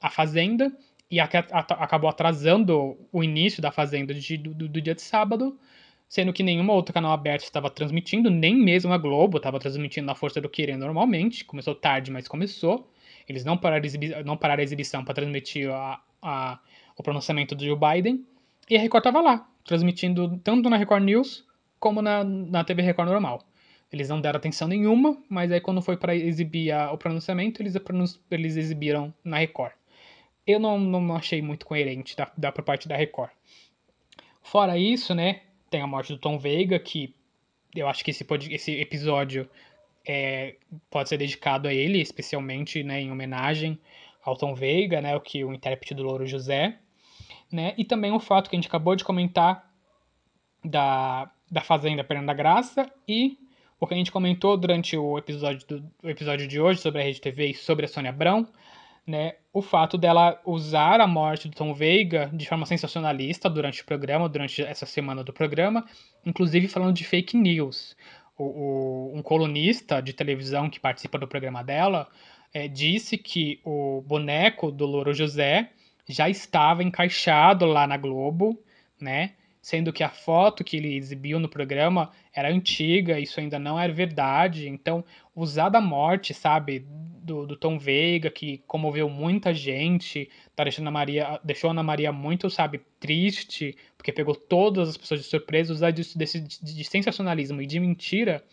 a 0.00 0.10
Fazenda, 0.10 0.72
e 1.10 1.20
aca- 1.20 1.46
ata- 1.52 1.74
acabou 1.74 2.10
atrasando 2.10 2.96
o 3.12 3.22
início 3.22 3.62
da 3.62 3.70
Fazenda 3.70 4.12
de- 4.12 4.36
do, 4.36 4.68
do- 4.68 4.80
dia 4.80 4.94
de 4.94 5.02
sábado, 5.02 5.58
sendo 6.08 6.32
que 6.32 6.42
nenhuma 6.42 6.72
outro 6.72 6.92
canal 6.92 7.12
aberto 7.12 7.44
estava 7.44 7.70
transmitindo, 7.70 8.30
nem 8.30 8.54
mesmo 8.56 8.92
a 8.92 8.98
Globo 8.98 9.36
estava 9.38 9.58
transmitindo 9.58 10.06
na 10.06 10.14
Força 10.14 10.40
do 10.40 10.48
Querer 10.48 10.76
normalmente. 10.76 11.44
Começou 11.44 11.74
tarde, 11.74 12.10
mas 12.10 12.26
começou. 12.28 12.90
Eles 13.28 13.44
não 13.44 13.56
pararam, 13.56 13.84
a 14.16 14.22
não 14.22 14.36
pararam 14.36 14.60
a 14.60 14.64
exibição 14.64 15.04
para 15.04 15.14
transmitir 15.14 15.70
a- 15.70 16.00
a- 16.22 16.58
o 16.96 17.02
pronunciamento 17.02 17.54
do 17.54 17.64
Joe 17.64 17.76
Biden. 17.78 18.24
E 18.68 18.76
a 18.76 18.80
Record 18.80 19.00
estava 19.06 19.20
lá, 19.20 19.48
transmitindo 19.64 20.38
tanto 20.42 20.68
na 20.70 20.76
Record 20.76 21.04
News 21.04 21.44
como 21.78 22.00
na, 22.02 22.24
na 22.24 22.64
TV 22.64 22.82
Record 22.82 23.08
normal. 23.08 23.42
Eles 23.92 24.08
não 24.08 24.20
deram 24.20 24.38
atenção 24.38 24.66
nenhuma, 24.66 25.16
mas 25.28 25.52
aí 25.52 25.60
quando 25.60 25.80
foi 25.80 25.96
para 25.96 26.14
exibir 26.14 26.72
a- 26.72 26.90
o 26.92 26.98
pronunciamento, 26.98 27.62
eles, 27.62 27.74
eles 28.30 28.56
exibiram 28.56 29.14
na 29.22 29.38
Record. 29.38 29.72
eu 30.46 30.58
não, 30.60 30.78
não 30.78 31.14
achei 31.16 31.42
muito 31.42 31.66
coerente 31.66 32.16
da, 32.16 32.30
da 32.36 32.50
por 32.52 32.64
parte 32.64 32.88
da 32.88 32.96
Record. 32.96 33.30
Fora 34.42 34.78
isso, 34.78 35.14
né, 35.14 35.42
tem 35.70 35.80
a 35.80 35.86
morte 35.86 36.12
do 36.12 36.18
Tom 36.18 36.38
Veiga, 36.38 36.78
que 36.78 37.14
eu 37.74 37.88
acho 37.88 38.04
que 38.04 38.10
esse, 38.10 38.24
esse 38.50 38.72
episódio 38.80 39.48
é, 40.06 40.54
pode 40.90 41.08
ser 41.08 41.16
dedicado 41.18 41.66
a 41.68 41.74
ele, 41.74 42.00
especialmente 42.00 42.82
né, 42.82 43.00
em 43.00 43.10
homenagem 43.10 43.78
ao 44.24 44.36
Tom 44.36 44.54
Veiga, 44.54 45.00
né, 45.00 45.14
o 45.16 45.20
que 45.20 45.44
o 45.44 45.52
intérprete 45.52 45.94
do 45.94 46.02
Louro 46.04 46.26
José, 46.26 46.78
né, 47.56 47.72
e 47.78 47.84
também 47.86 48.12
o 48.12 48.20
fato 48.20 48.50
que 48.50 48.54
a 48.54 48.58
gente 48.58 48.68
acabou 48.68 48.94
de 48.94 49.02
comentar 49.02 49.70
da, 50.62 51.30
da 51.50 51.62
Fazenda 51.62 52.04
Fernanda 52.04 52.34
Graça 52.34 52.86
e 53.08 53.38
o 53.80 53.86
que 53.86 53.94
a 53.94 53.96
gente 53.96 54.12
comentou 54.12 54.58
durante 54.58 54.94
o 54.94 55.16
episódio, 55.16 55.66
do, 55.66 55.90
o 56.02 56.10
episódio 56.10 56.46
de 56.46 56.60
hoje 56.60 56.82
sobre 56.82 57.00
a 57.00 57.04
Rede 57.04 57.18
TV 57.18 57.46
e 57.46 57.54
sobre 57.54 57.86
a 57.86 57.88
Sônia 57.88 58.10
Abrão, 58.10 58.46
né, 59.06 59.36
o 59.54 59.62
fato 59.62 59.96
dela 59.96 60.38
usar 60.44 61.00
a 61.00 61.06
morte 61.06 61.48
do 61.48 61.56
Tom 61.56 61.72
Veiga 61.72 62.28
de 62.30 62.46
forma 62.46 62.66
sensacionalista 62.66 63.48
durante 63.48 63.80
o 63.80 63.86
programa, 63.86 64.28
durante 64.28 64.60
essa 64.62 64.84
semana 64.84 65.24
do 65.24 65.32
programa, 65.32 65.86
inclusive 66.26 66.68
falando 66.68 66.94
de 66.94 67.04
fake 67.04 67.38
news. 67.38 67.96
O, 68.36 68.44
o, 68.44 69.12
um 69.16 69.22
colunista 69.22 70.02
de 70.02 70.12
televisão 70.12 70.68
que 70.68 70.78
participa 70.78 71.18
do 71.18 71.26
programa 71.26 71.64
dela 71.64 72.06
é, 72.52 72.68
disse 72.68 73.16
que 73.16 73.60
o 73.64 74.02
boneco 74.06 74.70
do 74.70 74.84
Louro 74.84 75.14
José 75.14 75.70
já 76.08 76.28
estava 76.28 76.82
encaixado 76.82 77.66
lá 77.66 77.86
na 77.86 77.96
Globo, 77.96 78.62
né? 79.00 79.32
sendo 79.66 79.92
que 79.92 80.04
a 80.04 80.08
foto 80.08 80.62
que 80.62 80.76
ele 80.76 80.94
exibiu 80.94 81.40
no 81.40 81.48
programa 81.48 82.12
era 82.32 82.48
antiga, 82.48 83.18
isso 83.18 83.40
ainda 83.40 83.58
não 83.58 83.76
era 83.76 83.92
verdade. 83.92 84.68
Então, 84.68 85.04
usar 85.34 85.70
da 85.70 85.80
morte, 85.80 86.32
sabe, 86.32 86.86
do, 86.88 87.44
do 87.44 87.56
Tom 87.56 87.76
Veiga, 87.76 88.30
que 88.30 88.58
comoveu 88.68 89.08
muita 89.08 89.52
gente, 89.52 90.30
tá 90.54 90.62
deixando 90.62 90.86
a 90.86 90.92
Maria, 90.92 91.40
deixou 91.42 91.66
a 91.66 91.72
Ana 91.72 91.82
Maria 91.82 92.12
muito, 92.12 92.48
sabe, 92.48 92.80
triste, 93.00 93.76
porque 93.96 94.12
pegou 94.12 94.36
todas 94.36 94.88
as 94.88 94.96
pessoas 94.96 95.20
de 95.22 95.26
surpresa, 95.26 95.72
usar 95.72 95.90
disso, 95.90 96.16
desse, 96.16 96.38
de, 96.40 96.84
sensacionalismo 96.84 97.60
e 97.60 97.66
de 97.66 97.80
mentira 97.80 98.44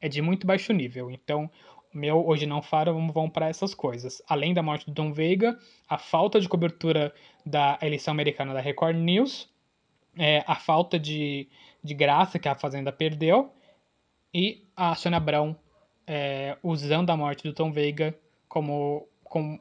é 0.00 0.08
de 0.08 0.22
muito 0.22 0.46
baixo 0.46 0.72
nível. 0.72 1.10
Então, 1.10 1.50
meu 1.92 2.26
Hoje 2.26 2.46
Não 2.46 2.62
Fara 2.62 2.92
vão, 2.92 3.28
para 3.28 3.48
essas 3.48 3.74
coisas. 3.74 4.22
Além 4.28 4.54
da 4.54 4.62
morte 4.62 4.86
do 4.86 4.94
Tom 4.94 5.12
Veiga, 5.12 5.58
a 5.88 5.98
falta 5.98 6.40
de 6.40 6.48
cobertura 6.48 7.14
da 7.44 7.78
eleição 7.82 8.12
americana 8.12 8.54
da 8.54 8.60
Record 8.60 8.96
News, 8.96 9.48
é, 10.16 10.44
a 10.46 10.56
falta 10.56 10.98
de, 10.98 11.48
de 11.82 11.94
graça 11.94 12.38
que 12.38 12.48
a 12.48 12.54
Fazenda 12.54 12.92
perdeu 12.92 13.52
e 14.32 14.66
a 14.76 14.94
Sônia 14.94 15.18
Abrão 15.18 15.56
é, 16.06 16.56
usando 16.62 17.10
a 17.10 17.16
morte 17.16 17.42
do 17.44 17.52
Tom 17.52 17.70
Veiga 17.70 18.18
como, 18.48 19.08
como, 19.32 19.58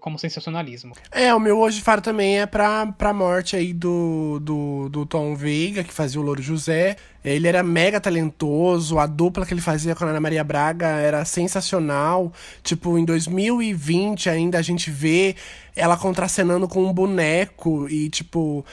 como, 0.00 0.18
sensacionalismo. 0.18 0.96
É, 1.12 1.32
o 1.32 1.38
meu 1.38 1.60
hoje 1.60 1.80
faro 1.80 2.02
também 2.02 2.40
é 2.40 2.46
pra, 2.46 2.86
pra 2.86 3.12
morte 3.12 3.54
aí 3.54 3.72
do, 3.72 4.40
do, 4.40 4.88
do 4.88 5.06
Tom 5.06 5.36
Veiga, 5.36 5.84
que 5.84 5.92
fazia 5.92 6.20
o 6.20 6.24
Louro 6.24 6.42
José. 6.42 6.96
Ele 7.24 7.46
era 7.46 7.62
mega 7.62 8.00
talentoso, 8.00 8.98
a 8.98 9.06
dupla 9.06 9.46
que 9.46 9.54
ele 9.54 9.60
fazia 9.60 9.94
com 9.94 10.04
a 10.04 10.08
Ana 10.08 10.18
Maria 10.18 10.42
Braga 10.42 10.88
era 10.88 11.24
sensacional. 11.24 12.32
Tipo, 12.64 12.98
em 12.98 13.04
2020 13.04 14.28
ainda 14.28 14.58
a 14.58 14.62
gente 14.62 14.90
vê 14.90 15.36
ela 15.76 15.96
contracenando 15.96 16.66
com 16.66 16.84
um 16.84 16.92
boneco 16.92 17.88
e, 17.88 18.10
tipo 18.10 18.66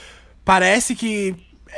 parece 0.43 0.95
que 0.95 1.35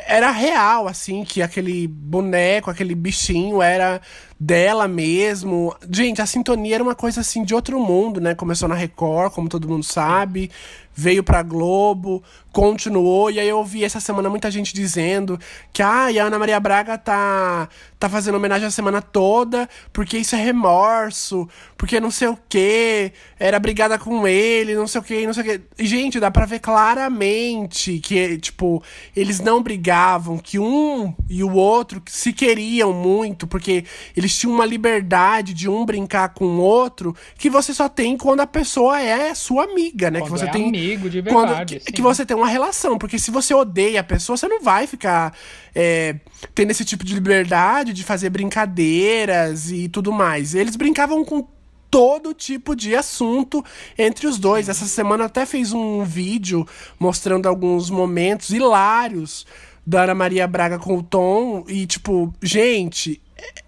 era 0.08 0.32
real, 0.32 0.88
assim, 0.88 1.26
que 1.26 1.42
aquele 1.42 1.88
boneco, 1.88 2.72
aquele 2.72 2.96
bichinho 2.96 3.62
era 3.62 4.00
dela 4.44 4.88
mesmo. 4.88 5.76
Gente, 5.88 6.20
a 6.20 6.26
sintonia 6.26 6.74
era 6.74 6.84
uma 6.84 6.96
coisa 6.96 7.22
assim 7.22 7.44
de 7.44 7.54
outro 7.54 7.80
mundo, 7.80 8.20
né? 8.20 8.34
Começou 8.34 8.68
na 8.68 8.74
Record, 8.74 9.32
como 9.34 9.48
todo 9.48 9.68
mundo 9.68 9.84
sabe 9.84 10.50
veio 10.94 11.24
pra 11.24 11.42
Globo, 11.42 12.22
continuou, 12.52 13.32
e 13.32 13.40
aí 13.40 13.48
eu 13.48 13.58
ouvi 13.58 13.84
essa 13.84 14.02
semana 14.02 14.30
muita 14.30 14.52
gente 14.52 14.74
dizendo 14.74 15.40
que 15.72 15.82
ah, 15.82 16.08
a 16.08 16.24
Ana 16.24 16.38
Maria 16.38 16.60
Braga 16.60 16.98
tá, 16.98 17.70
tá 17.98 18.10
fazendo 18.10 18.36
homenagem 18.36 18.68
a 18.68 18.72
semana 18.72 19.02
toda, 19.02 19.70
porque 19.94 20.18
isso 20.18 20.36
é 20.36 20.44
remorso, 20.44 21.48
porque 21.78 22.00
não 22.00 22.12
sei 22.12 22.28
o 22.28 22.38
que, 22.50 23.14
era 23.40 23.58
brigada 23.58 23.98
com 23.98 24.28
ele, 24.28 24.76
não 24.76 24.86
sei 24.86 25.00
o 25.00 25.04
que, 25.04 25.26
não 25.26 25.34
sei 25.34 25.44
o 25.44 25.46
que. 25.46 25.62
E, 25.80 25.88
gente, 25.88 26.20
dá 26.20 26.30
pra 26.30 26.46
ver 26.46 26.60
claramente 26.60 28.00
que, 28.00 28.38
tipo, 28.38 28.84
eles 29.16 29.40
não 29.40 29.64
brigavam, 29.64 30.38
que 30.38 30.60
um 30.60 31.16
e 31.30 31.42
o 31.42 31.54
outro 31.54 32.04
se 32.08 32.34
queriam 32.34 32.92
muito, 32.92 33.48
porque 33.48 33.86
eles 34.16 34.31
tinham 34.38 34.54
uma 34.54 34.66
liberdade 34.66 35.54
de 35.54 35.70
um 35.70 35.86
brincar 35.86 36.30
com 36.30 36.46
o 36.46 36.60
outro 36.60 37.16
que 37.38 37.50
você 37.50 37.74
só 37.74 37.90
tem 37.90 38.18
quando 38.18 38.42
a 38.42 38.48
pessoa 38.48 39.00
é 39.00 39.34
sua 39.34 39.64
amiga, 39.64 40.12
né? 40.12 40.20
Quando 40.20 40.32
que 40.32 40.40
você 40.40 40.46
é 40.46 40.52
tem 40.52 40.68
amigo 40.68 41.10
de 41.10 41.22
verdade. 41.22 41.76
Quando, 41.76 41.86
que, 41.86 41.92
que, 41.92 42.02
você 42.02 42.26
tem 42.26 42.36
uma 42.36 42.48
relação. 42.48 42.98
Porque 42.98 43.18
se 43.18 43.32
você 43.32 43.54
odeia 43.54 44.02
a 44.02 44.04
pessoa, 44.04 44.38
você 44.38 44.48
não 44.48 44.62
vai 44.62 44.88
ficar 44.88 45.34
é, 45.74 46.16
tendo 46.54 46.72
esse 46.72 46.86
tipo 46.86 47.06
de 47.06 47.14
liberdade 47.14 47.94
de 47.94 48.04
fazer 48.04 48.30
brincadeiras 48.30 49.72
e 49.72 49.88
tudo 49.88 50.12
mais. 50.12 50.56
Eles 50.56 50.76
brincavam 50.76 51.24
com 51.24 51.48
todo 51.92 52.34
tipo 52.34 52.74
de 52.74 52.96
assunto 52.96 53.64
entre 53.98 54.26
os 54.26 54.40
dois. 54.40 54.70
Essa 54.70 54.86
semana 54.86 55.26
até 55.26 55.46
fez 55.46 55.74
um 55.74 56.04
vídeo 56.04 56.66
mostrando 56.98 57.48
alguns 57.48 57.90
momentos 57.90 58.50
hilários 58.52 59.46
da 59.86 60.04
Ana 60.04 60.16
Maria 60.16 60.48
Braga 60.48 60.80
com 60.80 60.98
o 60.98 61.04
Tom. 61.04 61.66
E, 61.68 61.86
tipo, 61.86 62.34
gente, 62.42 63.22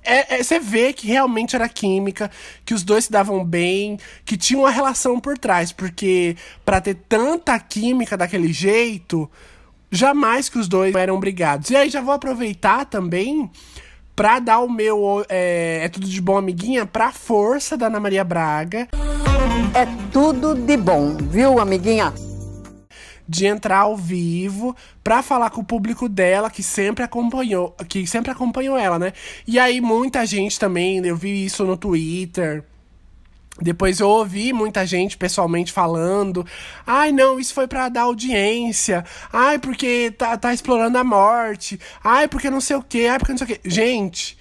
é, 0.03 0.35
é, 0.35 0.43
você 0.43 0.59
vê 0.59 0.93
que 0.93 1.07
realmente 1.07 1.55
era 1.55 1.67
química, 1.69 2.29
que 2.65 2.73
os 2.73 2.83
dois 2.83 3.05
se 3.05 3.11
davam 3.11 3.43
bem, 3.43 3.97
que 4.25 4.37
tinha 4.37 4.59
uma 4.59 4.71
relação 4.71 5.19
por 5.19 5.37
trás, 5.37 5.71
porque 5.71 6.35
para 6.65 6.81
ter 6.81 6.95
tanta 7.07 7.57
química 7.59 8.17
daquele 8.17 8.51
jeito, 8.51 9.29
jamais 9.91 10.49
que 10.49 10.59
os 10.59 10.67
dois 10.67 10.93
eram 10.95 11.19
brigados. 11.19 11.69
E 11.69 11.75
aí 11.75 11.89
já 11.89 12.01
vou 12.01 12.13
aproveitar 12.13 12.85
também 12.85 13.49
pra 14.15 14.39
dar 14.39 14.59
o 14.59 14.69
meu 14.69 15.25
é, 15.29 15.81
é 15.83 15.89
tudo 15.89 16.07
de 16.07 16.21
bom, 16.21 16.37
amiguinha, 16.37 16.85
pra 16.85 17.11
força 17.11 17.77
da 17.77 17.87
Ana 17.87 17.99
Maria 17.99 18.23
Braga. 18.23 18.89
É 19.73 19.85
tudo 20.11 20.53
de 20.53 20.77
bom, 20.77 21.17
viu, 21.17 21.59
amiguinha? 21.59 22.13
De 23.27 23.45
entrar 23.45 23.79
ao 23.79 23.95
vivo 23.95 24.75
para 25.03 25.23
falar 25.23 25.49
com 25.49 25.61
o 25.61 25.65
público 25.65 26.09
dela 26.09 26.49
que 26.49 26.61
sempre 26.61 27.03
acompanhou, 27.03 27.75
que 27.87 28.05
sempre 28.05 28.31
acompanhou 28.31 28.77
ela, 28.77 28.99
né? 28.99 29.13
E 29.47 29.57
aí 29.59 29.79
muita 29.81 30.25
gente 30.25 30.59
também, 30.59 31.05
eu 31.05 31.15
vi 31.15 31.45
isso 31.45 31.65
no 31.65 31.77
Twitter, 31.77 32.63
depois 33.61 33.99
eu 33.99 34.09
ouvi 34.09 34.51
muita 34.51 34.85
gente 34.85 35.15
pessoalmente 35.15 35.71
falando: 35.71 36.45
ai, 36.85 37.11
não, 37.11 37.39
isso 37.39 37.53
foi 37.53 37.67
para 37.67 37.87
dar 37.87 38.01
audiência. 38.03 39.05
Ai, 39.31 39.59
porque 39.59 40.11
tá, 40.17 40.35
tá 40.37 40.53
explorando 40.53 40.97
a 40.97 41.03
morte. 41.03 41.79
Ai, 42.03 42.27
porque 42.27 42.49
não 42.49 42.59
sei 42.59 42.75
o 42.77 42.83
quê. 42.83 43.07
Ai, 43.09 43.19
porque 43.19 43.31
não 43.31 43.37
sei 43.37 43.45
o 43.45 43.47
quê. 43.47 43.61
Gente, 43.63 44.37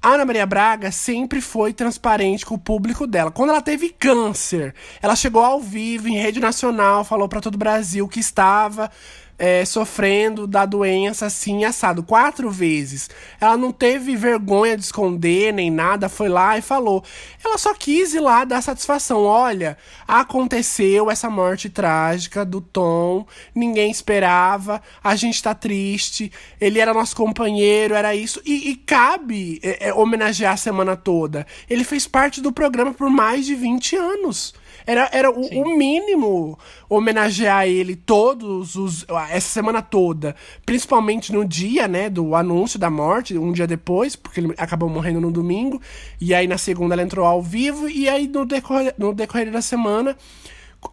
a 0.00 0.10
Ana 0.10 0.24
Maria 0.24 0.46
Braga 0.46 0.92
sempre 0.92 1.40
foi 1.40 1.72
transparente 1.72 2.46
com 2.46 2.54
o 2.54 2.58
público 2.58 3.06
dela. 3.06 3.30
Quando 3.30 3.50
ela 3.50 3.60
teve 3.60 3.90
câncer, 3.90 4.74
ela 5.02 5.16
chegou 5.16 5.42
ao 5.44 5.60
vivo 5.60 6.08
em 6.08 6.16
rede 6.16 6.38
nacional, 6.38 7.04
falou 7.04 7.28
para 7.28 7.40
todo 7.40 7.56
o 7.56 7.58
Brasil 7.58 8.06
que 8.06 8.20
estava 8.20 8.90
é, 9.38 9.64
sofrendo 9.64 10.46
da 10.46 10.66
doença 10.66 11.26
assim, 11.26 11.64
assado, 11.64 12.02
quatro 12.02 12.50
vezes. 12.50 13.08
Ela 13.40 13.56
não 13.56 13.70
teve 13.70 14.16
vergonha 14.16 14.76
de 14.76 14.82
esconder 14.82 15.52
nem 15.52 15.70
nada, 15.70 16.08
foi 16.08 16.28
lá 16.28 16.58
e 16.58 16.62
falou. 16.62 17.04
Ela 17.44 17.56
só 17.56 17.72
quis 17.72 18.14
ir 18.14 18.20
lá 18.20 18.44
dar 18.44 18.60
satisfação. 18.62 19.22
Olha, 19.22 19.78
aconteceu 20.06 21.10
essa 21.10 21.30
morte 21.30 21.70
trágica 21.70 22.44
do 22.44 22.60
Tom, 22.60 23.26
ninguém 23.54 23.90
esperava, 23.90 24.82
a 25.02 25.14
gente 25.14 25.42
tá 25.42 25.54
triste, 25.54 26.32
ele 26.60 26.80
era 26.80 26.92
nosso 26.92 27.14
companheiro, 27.14 27.94
era 27.94 28.14
isso. 28.14 28.42
E, 28.44 28.70
e 28.70 28.76
cabe 28.76 29.60
é, 29.62 29.88
é, 29.88 29.94
homenagear 29.94 30.54
a 30.54 30.56
semana 30.56 30.96
toda. 30.96 31.46
Ele 31.70 31.84
fez 31.84 32.06
parte 32.06 32.40
do 32.40 32.52
programa 32.52 32.92
por 32.92 33.08
mais 33.08 33.46
de 33.46 33.54
20 33.54 33.96
anos. 33.96 34.54
Era, 34.88 35.06
era 35.12 35.30
o, 35.30 35.46
o, 35.46 35.76
mínimo 35.76 36.58
homenagear 36.88 37.66
ele 37.66 37.94
todos 37.94 38.74
os. 38.74 39.04
essa 39.30 39.50
semana 39.50 39.82
toda. 39.82 40.34
Principalmente 40.64 41.30
no 41.30 41.44
dia, 41.44 41.86
né, 41.86 42.08
do 42.08 42.34
anúncio 42.34 42.78
da 42.78 42.88
morte, 42.88 43.36
um 43.36 43.52
dia 43.52 43.66
depois, 43.66 44.16
porque 44.16 44.40
ele 44.40 44.54
acabou 44.56 44.88
morrendo 44.88 45.20
no 45.20 45.30
domingo. 45.30 45.78
E 46.18 46.34
aí 46.34 46.46
na 46.46 46.56
segunda 46.56 46.94
ela 46.94 47.02
entrou 47.02 47.26
ao 47.26 47.42
vivo, 47.42 47.86
e 47.86 48.08
aí 48.08 48.26
no 48.26 48.46
decorrer, 48.46 48.94
no 48.96 49.12
decorrer 49.12 49.50
da 49.50 49.60
semana 49.60 50.16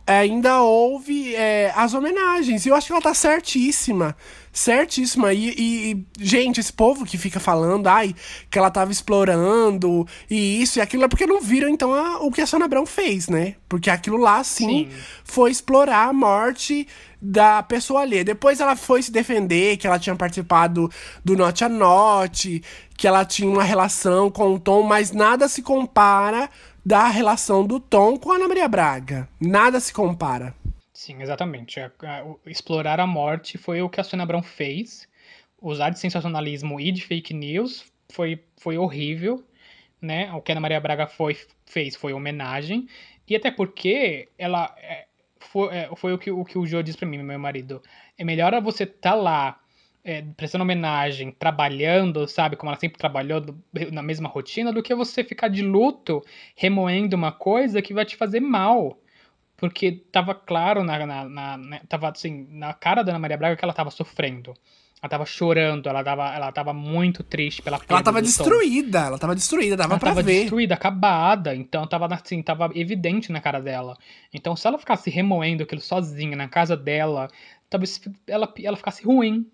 ainda 0.05 0.61
houve 0.61 1.35
é, 1.35 1.71
as 1.75 1.93
homenagens. 1.93 2.65
E 2.65 2.69
eu 2.69 2.75
acho 2.75 2.87
que 2.87 2.93
ela 2.93 3.01
tá 3.01 3.13
certíssima. 3.13 4.15
Certíssima. 4.51 5.33
E, 5.33 5.49
e, 5.57 6.05
gente, 6.19 6.59
esse 6.59 6.71
povo 6.71 7.05
que 7.05 7.17
fica 7.17 7.39
falando, 7.39 7.87
ai, 7.87 8.15
que 8.49 8.57
ela 8.57 8.71
tava 8.71 8.91
explorando 8.91 10.07
e 10.29 10.61
isso 10.61 10.79
e 10.79 10.81
aquilo, 10.81 11.03
é 11.03 11.07
porque 11.07 11.25
não 11.25 11.41
viram, 11.41 11.67
então, 11.67 11.93
a, 11.93 12.19
o 12.19 12.31
que 12.31 12.41
a 12.41 12.47
Sônia 12.47 12.65
Abrão 12.65 12.85
fez, 12.85 13.27
né? 13.27 13.55
Porque 13.67 13.89
aquilo 13.89 14.17
lá, 14.17 14.43
sim, 14.43 14.67
sim, 14.67 14.89
foi 15.23 15.51
explorar 15.51 16.07
a 16.07 16.13
morte 16.13 16.87
da 17.21 17.61
pessoa 17.63 18.01
ali. 18.01 18.23
Depois 18.23 18.59
ela 18.59 18.75
foi 18.75 19.01
se 19.01 19.11
defender, 19.11 19.77
que 19.77 19.87
ela 19.87 19.99
tinha 19.99 20.15
participado 20.15 20.89
do 21.23 21.35
Note 21.35 21.63
a 21.63 21.69
Note, 21.69 22.63
que 22.95 23.07
ela 23.07 23.25
tinha 23.25 23.49
uma 23.49 23.63
relação 23.63 24.29
com 24.31 24.53
o 24.53 24.59
Tom, 24.59 24.83
mas 24.83 25.11
nada 25.11 25.49
se 25.49 25.61
compara 25.61 26.49
da 26.85 27.07
relação 27.07 27.65
do 27.65 27.79
Tom 27.79 28.17
com 28.17 28.31
a 28.31 28.35
Ana 28.35 28.47
Maria 28.47 28.67
Braga. 28.67 29.27
Nada 29.39 29.79
se 29.79 29.93
compara. 29.93 30.55
Sim, 30.93 31.21
exatamente. 31.21 31.79
A- 31.79 31.91
o- 32.25 32.39
explorar 32.45 32.99
a 32.99 33.07
morte 33.07 33.57
foi 33.57 33.81
o 33.81 33.89
que 33.89 33.99
a 33.99 34.03
Sônia 34.03 34.23
Abrão 34.23 34.41
fez. 34.41 35.07
Usar 35.61 35.89
de 35.89 35.99
sensacionalismo 35.99 36.79
e 36.79 36.91
de 36.91 37.01
fake 37.05 37.33
news 37.33 37.85
foi, 38.11 38.43
foi 38.57 38.77
horrível, 38.77 39.43
né? 40.01 40.31
O 40.33 40.41
que 40.41 40.51
a 40.51 40.53
Ana 40.53 40.61
Maria 40.61 40.79
Braga 40.79 41.07
foi, 41.07 41.37
fez 41.65 41.95
foi 41.95 42.13
homenagem. 42.13 42.87
E 43.27 43.35
até 43.35 43.51
porque 43.51 44.29
ela. 44.37 44.73
é, 44.77 45.05
foi, 45.39 45.75
é, 45.75 45.89
foi 45.95 46.13
o, 46.13 46.17
que, 46.17 46.31
o 46.31 46.45
que 46.45 46.57
o 46.57 46.65
Jô 46.65 46.81
disse 46.83 46.97
pra 46.97 47.07
mim, 47.07 47.17
meu 47.23 47.39
marido. 47.39 47.81
É 48.17 48.23
melhor 48.23 48.59
você 48.61 48.83
estar 48.83 49.15
lá 49.15 49.59
é, 50.05 50.21
prestando 50.37 50.63
homenagem, 50.63 51.31
trabalhando, 51.31 52.27
sabe? 52.27 52.55
Como 52.55 52.69
ela 52.69 52.79
sempre 52.79 52.97
trabalhou 52.99 53.41
do- 53.41 53.57
na 53.91 54.03
mesma 54.03 54.29
rotina, 54.29 54.71
do 54.71 54.83
que 54.83 54.93
você 54.93 55.23
ficar 55.23 55.47
de 55.49 55.63
luto 55.63 56.23
remoendo 56.55 57.15
uma 57.15 57.31
coisa 57.31 57.81
que 57.81 57.93
vai 57.93 58.05
te 58.05 58.15
fazer 58.15 58.39
mal. 58.39 58.99
Porque 59.57 59.91
tava 60.11 60.35
claro 60.35 60.83
na, 60.83 61.05
na, 61.05 61.23
na- 61.29 61.57
né, 61.57 61.81
tava 61.89 62.09
assim, 62.09 62.45
na 62.51 62.73
cara 62.73 63.03
da 63.03 63.11
Ana 63.13 63.19
Maria 63.19 63.37
Braga 63.37 63.55
que 63.55 63.65
ela 63.65 63.73
tava 63.73 63.89
sofrendo. 63.89 64.53
Ela 65.01 65.09
tava 65.09 65.25
chorando, 65.25 65.87
ela 65.87 66.03
tava, 66.03 66.35
ela 66.35 66.51
tava 66.51 66.73
muito 66.73 67.23
triste 67.23 67.61
pela 67.61 67.77
perda 67.77 67.93
Ela 67.95 68.03
tava 68.03 68.21
do 68.21 68.25
Tom. 68.25 68.27
destruída, 68.27 68.99
ela 68.99 69.17
tava 69.19 69.35
destruída, 69.35 69.75
dava 69.77 69.93
Ela 69.93 69.99
pra 69.99 70.09
tava 70.09 70.23
ver. 70.23 70.41
destruída, 70.41 70.73
acabada. 70.75 71.55
Então 71.55 71.85
tava 71.87 72.07
assim, 72.13 72.41
tava 72.43 72.69
evidente 72.75 73.31
na 73.31 73.39
cara 73.41 73.59
dela. 73.59 73.97
Então 74.33 74.55
se 74.55 74.67
ela 74.67 74.77
ficasse 74.77 75.09
remoendo 75.09 75.63
aquilo 75.63 75.81
sozinha 75.81 76.35
na 76.35 76.47
casa 76.47 76.75
dela, 76.77 77.27
talvez 77.69 78.01
ela, 78.27 78.51
ela 78.63 78.77
ficasse 78.77 79.03
ruim. 79.03 79.45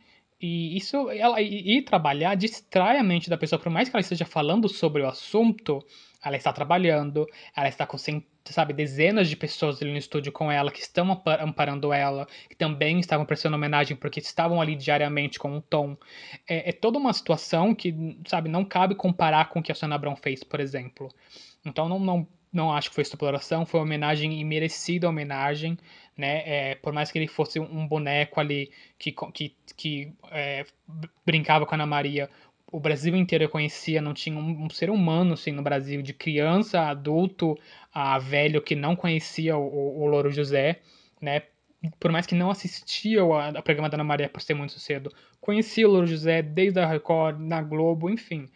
E 0.42 0.76
isso, 0.76 1.10
ela 1.12 1.40
e 1.40 1.82
trabalhar 1.84 2.34
distrai 2.36 2.98
a 2.98 3.04
mente 3.04 3.30
da 3.30 3.38
pessoa, 3.38 3.60
por 3.62 3.70
mais 3.70 3.88
que 3.88 3.96
ela 3.96 4.02
esteja 4.02 4.26
falando 4.26 4.68
sobre 4.68 5.04
o 5.04 5.08
assunto, 5.08 5.86
ela 6.24 6.36
está 6.36 6.52
trabalhando, 6.52 7.28
ela 7.56 7.68
está 7.70 7.86
com, 7.86 7.98
sabe, 7.98 8.74
dezenas 8.74 9.30
de 9.30 9.36
pessoas 9.36 9.80
ali 9.82 9.92
no 9.92 9.98
estúdio 9.98 10.32
com 10.32 10.52
ela, 10.52 10.72
que 10.72 10.80
estão 10.80 11.12
ampa- 11.12 11.44
amparando 11.44 11.94
ela, 11.94 12.28
que 12.50 12.56
também 12.56 13.00
estavam 13.00 13.26
prestando 13.26 13.56
homenagem 13.56 13.96
porque 13.96 14.20
estavam 14.20 14.60
ali 14.60 14.76
diariamente 14.76 15.38
com 15.38 15.58
o 15.58 15.62
Tom. 15.62 15.96
É, 16.48 16.70
é 16.70 16.72
toda 16.72 16.98
uma 16.98 17.14
situação 17.14 17.76
que, 17.76 18.18
sabe, 18.28 18.50
não 18.50 18.66
cabe 18.66 18.96
comparar 18.96 19.50
com 19.50 19.60
o 19.60 19.64
que 19.64 19.72
a 19.72 19.76
Sônia 19.76 19.96
Abrão 19.96 20.16
fez, 20.16 20.44
por 20.44 20.60
exemplo. 20.60 21.10
Então 21.64 21.88
não, 21.88 22.00
não, 22.00 22.28
não 22.52 22.74
acho 22.74 22.90
que 22.90 22.96
foi 22.96 23.04
exploração, 23.04 23.66
foi 23.66 23.80
uma 23.80 23.86
homenagem 23.86 24.40
e 24.40 24.44
merecida 24.44 25.08
homenagem, 25.08 25.78
né? 26.22 26.44
É, 26.46 26.76
por 26.76 26.94
mais 26.94 27.12
que 27.12 27.18
ele 27.18 27.28
fosse 27.28 27.60
um 27.60 27.88
boneco 27.88 28.40
ali 28.40 28.72
que, 28.98 29.12
que, 29.34 29.56
que 29.76 30.14
é, 30.30 30.64
br- 30.88 31.10
brincava 31.26 31.66
com 31.66 31.74
a 31.74 31.78
Ana 31.78 31.88
Maria, 31.88 32.30
o 32.72 32.80
Brasil 32.80 33.16
inteiro 33.16 33.50
conhecia, 33.50 34.02
não 34.02 34.14
tinha 34.14 34.38
um, 34.38 34.66
um 34.66 34.70
ser 34.70 34.92
humano 34.92 35.34
assim 35.34 35.52
no 35.52 35.64
Brasil, 35.64 36.02
de 36.04 36.14
criança, 36.14 36.82
adulto, 36.82 37.58
a 37.92 38.20
velho 38.20 38.62
que 38.62 38.76
não 38.76 38.96
conhecia 38.96 39.58
o, 39.58 40.02
o, 40.02 40.06
Louro 40.06 40.32
José, 40.32 40.80
né? 41.20 41.42
Por 42.00 42.12
mais 42.12 42.28
que 42.28 42.36
não 42.36 42.52
assistia 42.52 43.22
ao, 43.22 43.34
ao 43.34 43.64
programa 43.64 43.90
da 43.90 43.98
Ana 43.98 44.04
Maria 44.04 44.30
por 44.30 44.42
ser 44.42 44.54
muito 44.54 44.80
cedo, 44.80 45.12
conhecia 45.42 45.88
o 45.88 45.92
Louro 45.92 46.06
José 46.06 46.44
desde 46.44 46.80
a 46.80 46.86
Record, 46.86 47.40
na 47.40 47.62
Globo, 47.64 48.10
enfim. 48.10 48.48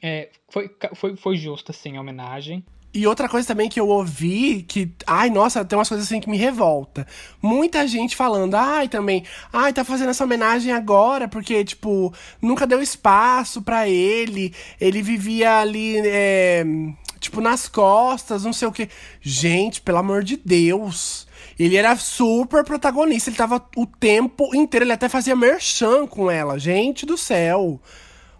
É, 0.00 0.30
foi, 0.48 0.70
foi, 0.94 1.16
foi 1.16 1.36
justa, 1.36 1.72
assim, 1.72 1.96
a 1.96 2.00
homenagem. 2.00 2.64
E 2.94 3.08
outra 3.08 3.28
coisa 3.28 3.48
também 3.48 3.68
que 3.68 3.80
eu 3.80 3.88
ouvi, 3.88 4.62
que, 4.62 4.88
ai, 5.04 5.28
nossa, 5.28 5.64
tem 5.64 5.76
umas 5.76 5.88
coisas 5.88 6.06
assim 6.06 6.20
que 6.20 6.30
me 6.30 6.36
revolta. 6.36 7.04
Muita 7.42 7.88
gente 7.88 8.14
falando, 8.14 8.54
ai, 8.54 8.88
também, 8.88 9.24
ai, 9.52 9.72
tá 9.72 9.82
fazendo 9.84 10.10
essa 10.10 10.22
homenagem 10.22 10.72
agora, 10.72 11.26
porque, 11.26 11.64
tipo, 11.64 12.14
nunca 12.40 12.68
deu 12.68 12.80
espaço 12.80 13.60
pra 13.62 13.88
ele, 13.88 14.54
ele 14.80 15.02
vivia 15.02 15.58
ali, 15.58 15.96
é, 16.06 16.64
tipo, 17.18 17.40
nas 17.40 17.68
costas, 17.68 18.44
não 18.44 18.52
sei 18.52 18.68
o 18.68 18.72
quê. 18.72 18.88
Gente, 19.20 19.80
pelo 19.80 19.98
amor 19.98 20.22
de 20.22 20.36
Deus. 20.36 21.26
Ele 21.58 21.76
era 21.76 21.96
super 21.96 22.64
protagonista, 22.64 23.28
ele 23.28 23.36
tava 23.36 23.64
o 23.76 23.86
tempo 23.86 24.54
inteiro, 24.54 24.84
ele 24.84 24.92
até 24.92 25.08
fazia 25.08 25.34
merchan 25.34 26.06
com 26.06 26.30
ela. 26.30 26.60
Gente 26.60 27.04
do 27.04 27.18
céu. 27.18 27.80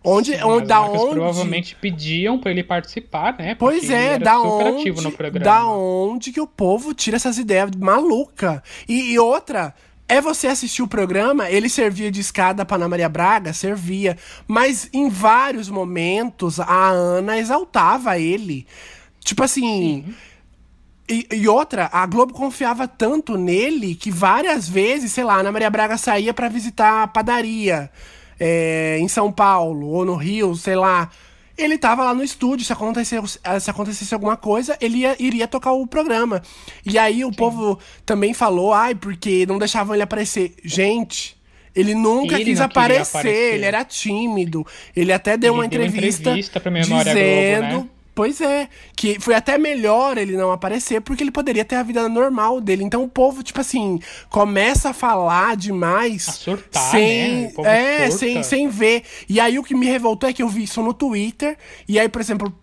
Onde, 0.06 0.36
Sim, 0.36 0.42
onde 0.44 0.66
da 0.66 0.82
onde? 0.82 1.14
provavelmente 1.14 1.74
pediam 1.74 2.38
pra 2.38 2.50
ele 2.50 2.62
participar, 2.62 3.38
né? 3.38 3.54
Pois 3.54 3.88
é, 3.88 4.18
da 4.18 4.38
onde, 4.38 4.92
da 5.40 5.66
onde 5.66 6.30
que 6.30 6.40
o 6.42 6.46
povo 6.46 6.92
tira 6.92 7.16
essas 7.16 7.38
ideias 7.38 7.70
maluca? 7.70 8.62
E, 8.86 9.12
e 9.12 9.18
outra, 9.18 9.74
é 10.06 10.20
você 10.20 10.46
assistir 10.46 10.82
o 10.82 10.88
programa, 10.88 11.48
ele 11.50 11.70
servia 11.70 12.10
de 12.10 12.20
escada 12.20 12.66
pra 12.66 12.76
Ana 12.76 12.86
Maria 12.86 13.08
Braga, 13.08 13.54
servia, 13.54 14.18
mas 14.46 14.90
em 14.92 15.08
vários 15.08 15.70
momentos 15.70 16.60
a 16.60 16.90
Ana 16.90 17.38
exaltava 17.38 18.18
ele. 18.18 18.66
Tipo 19.20 19.42
assim, 19.42 20.14
e, 21.08 21.26
e 21.32 21.48
outra, 21.48 21.88
a 21.90 22.04
Globo 22.04 22.34
confiava 22.34 22.86
tanto 22.86 23.38
nele 23.38 23.94
que 23.94 24.10
várias 24.10 24.68
vezes, 24.68 25.12
sei 25.12 25.24
lá, 25.24 25.36
Ana 25.36 25.50
Maria 25.50 25.70
Braga 25.70 25.96
saía 25.96 26.34
pra 26.34 26.50
visitar 26.50 27.04
a 27.04 27.06
padaria 27.06 27.90
é, 28.38 28.98
em 29.00 29.08
São 29.08 29.30
Paulo 29.32 29.88
ou 29.88 30.04
no 30.04 30.14
Rio, 30.16 30.54
sei 30.54 30.76
lá. 30.76 31.10
Ele 31.56 31.78
tava 31.78 32.02
lá 32.02 32.12
no 32.12 32.24
estúdio, 32.24 32.66
se 32.66 32.72
acontecesse, 32.72 33.38
se 33.60 33.70
acontecesse 33.70 34.12
alguma 34.12 34.36
coisa, 34.36 34.76
ele 34.80 34.98
ia- 34.98 35.14
iria 35.20 35.46
tocar 35.46 35.70
o 35.72 35.86
programa. 35.86 36.42
E 36.84 36.98
aí 36.98 37.24
o 37.24 37.30
povo 37.30 37.78
também 38.04 38.34
falou, 38.34 38.72
ai, 38.74 38.92
porque 38.94 39.46
não 39.46 39.56
deixavam 39.56 39.94
ele 39.94 40.02
aparecer. 40.02 40.52
Gente, 40.64 41.36
ele 41.72 41.94
nunca 41.94 42.34
Ele 42.34 42.46
quis 42.46 42.60
aparecer, 42.60 43.18
aparecer. 43.18 43.54
ele 43.54 43.64
era 43.66 43.84
tímido. 43.84 44.66
Ele 44.96 45.12
até 45.12 45.36
deu 45.36 45.52
Ele 45.52 45.60
uma 45.60 45.68
deu 45.68 45.80
uma 45.80 45.86
entrevista, 45.86 46.22
entrevista 46.22 46.58
pra 46.60 46.70
Memória 46.72 47.12
Globo, 47.12 47.26
dizendo 47.28 47.78
né? 47.82 47.88
Pois 48.14 48.40
é, 48.40 48.68
que 48.94 49.18
foi 49.18 49.34
até 49.34 49.58
melhor 49.58 50.16
ele 50.16 50.36
não 50.36 50.52
aparecer, 50.52 51.00
porque 51.00 51.24
ele 51.24 51.32
poderia 51.32 51.64
ter 51.64 51.74
a 51.74 51.82
vida 51.82 52.08
normal 52.08 52.60
dele. 52.60 52.84
Então 52.84 53.02
o 53.02 53.08
povo, 53.08 53.42
tipo 53.42 53.60
assim, 53.60 53.98
começa 54.30 54.90
a 54.90 54.92
falar 54.92 55.56
demais. 55.56 56.28
A 56.28 56.32
surtar, 56.32 56.90
sem, 56.90 57.52
né? 57.58 58.02
É, 58.04 58.10
surta. 58.10 58.18
sem, 58.18 58.42
sem 58.44 58.68
ver. 58.68 59.02
E 59.28 59.40
aí 59.40 59.58
o 59.58 59.64
que 59.64 59.74
me 59.74 59.86
revoltou 59.86 60.28
é 60.28 60.32
que 60.32 60.42
eu 60.42 60.48
vi 60.48 60.62
isso 60.62 60.80
no 60.80 60.94
Twitter. 60.94 61.58
E 61.88 61.98
aí, 61.98 62.08
por 62.08 62.20
exemplo, 62.20 62.54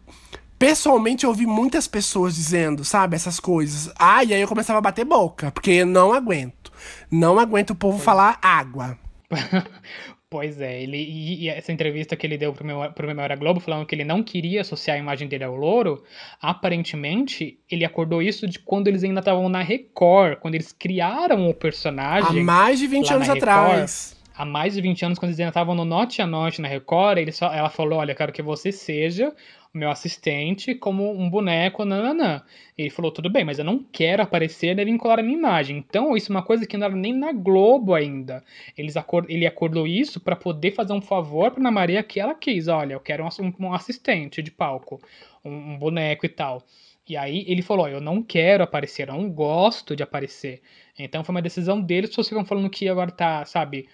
pessoalmente 0.57 1.25
eu 1.25 1.31
ouvi 1.31 1.45
muitas 1.45 1.85
pessoas 1.85 2.35
dizendo, 2.35 2.85
sabe, 2.85 3.17
essas 3.17 3.37
coisas. 3.37 3.91
Ah, 3.99 4.23
e 4.23 4.33
aí 4.33 4.39
eu 4.39 4.47
começava 4.47 4.79
a 4.79 4.81
bater 4.81 5.03
boca, 5.03 5.51
porque 5.51 5.71
eu 5.71 5.85
não 5.85 6.13
aguento. 6.13 6.71
Não 7.11 7.37
aguento 7.37 7.71
o 7.71 7.75
povo 7.75 7.99
falar 7.99 8.39
água. 8.41 8.97
Pois 10.31 10.61
é, 10.61 10.81
ele, 10.81 10.95
e, 10.95 11.43
e 11.43 11.49
essa 11.49 11.73
entrevista 11.73 12.15
que 12.15 12.25
ele 12.25 12.37
deu 12.37 12.53
pro, 12.53 12.65
meu, 12.65 12.89
pro 12.93 13.05
Memória 13.05 13.35
Globo, 13.35 13.59
falando 13.59 13.85
que 13.85 13.93
ele 13.93 14.05
não 14.05 14.23
queria 14.23 14.61
associar 14.61 14.95
a 14.95 14.99
imagem 14.99 15.27
dele 15.27 15.43
ao 15.43 15.53
louro, 15.53 16.05
aparentemente 16.41 17.59
ele 17.69 17.83
acordou 17.83 18.21
isso 18.21 18.47
de 18.47 18.57
quando 18.57 18.87
eles 18.87 19.03
ainda 19.03 19.19
estavam 19.19 19.49
na 19.49 19.61
Record, 19.61 20.37
quando 20.39 20.55
eles 20.55 20.71
criaram 20.71 21.47
o 21.47 21.51
Há 21.51 21.53
personagem. 21.53 22.43
mais 22.45 22.79
de 22.79 22.87
20 22.87 23.09
lá 23.09 23.15
anos 23.15 23.27
Record, 23.27 23.43
atrás. 23.43 24.15
há 24.33 24.45
mais 24.45 24.73
de 24.73 24.79
20 24.79 25.03
anos, 25.05 25.19
quando 25.19 25.31
eles 25.31 25.39
ainda 25.41 25.49
estavam 25.49 25.75
no 25.75 25.83
Note 25.83 26.21
a 26.21 26.25
Note 26.27 26.61
na 26.61 26.67
Record, 26.69 27.17
ele 27.17 27.33
só, 27.33 27.53
ela 27.53 27.69
falou: 27.69 27.99
Olha, 27.99 28.13
eu 28.13 28.15
quero 28.15 28.31
que 28.31 28.41
você 28.41 28.71
seja 28.71 29.33
meu 29.73 29.89
assistente 29.89 30.75
como 30.75 31.11
um 31.11 31.29
boneco, 31.29 31.85
nananã. 31.85 32.41
Ele 32.77 32.89
falou: 32.89 33.11
Tudo 33.11 33.29
bem, 33.29 33.43
mas 33.45 33.59
eu 33.59 33.65
não 33.65 33.79
quero 33.91 34.21
aparecer 34.23 34.75
nem 34.75 34.85
vincular 34.85 35.19
a 35.19 35.23
minha 35.23 35.37
imagem. 35.37 35.77
Então, 35.77 36.15
isso 36.15 36.31
é 36.31 36.35
uma 36.35 36.43
coisa 36.43 36.65
que 36.65 36.77
não 36.77 36.85
era 36.87 36.95
nem 36.95 37.13
na 37.13 37.31
Globo 37.31 37.93
ainda. 37.93 38.43
Eles 38.77 38.97
acor 38.97 39.25
ele 39.29 39.45
acordou 39.47 39.87
isso 39.87 40.19
para 40.19 40.35
poder 40.35 40.71
fazer 40.71 40.93
um 40.93 41.01
favor 41.01 41.51
pra 41.51 41.59
Ana 41.61 41.71
Maria 41.71 42.03
que 42.03 42.19
ela 42.19 42.35
quis: 42.35 42.67
Olha, 42.67 42.93
eu 42.93 42.99
quero 42.99 43.23
um, 43.23 43.27
ass- 43.27 43.39
assistente 43.73 44.41
de 44.41 44.51
palco, 44.51 45.01
um 45.43 45.77
boneco 45.77 46.25
e 46.25 46.29
tal. 46.29 46.63
E 47.11 47.17
aí 47.17 47.43
ele 47.45 47.61
falou: 47.61 47.89
Eu 47.89 47.99
não 47.99 48.23
quero 48.23 48.63
aparecer, 48.63 49.09
eu 49.09 49.13
não 49.13 49.29
gosto 49.29 49.97
de 49.97 50.01
aparecer. 50.01 50.61
Então 50.97 51.25
foi 51.25 51.35
uma 51.35 51.41
decisão 51.41 51.81
deles, 51.81 52.05
as 52.05 52.11
pessoas 52.11 52.29
ficam 52.29 52.45
falando 52.45 52.69
que 52.69 52.87
agora 52.87 53.11
tá, 53.11 53.43
sabe, 53.43 53.89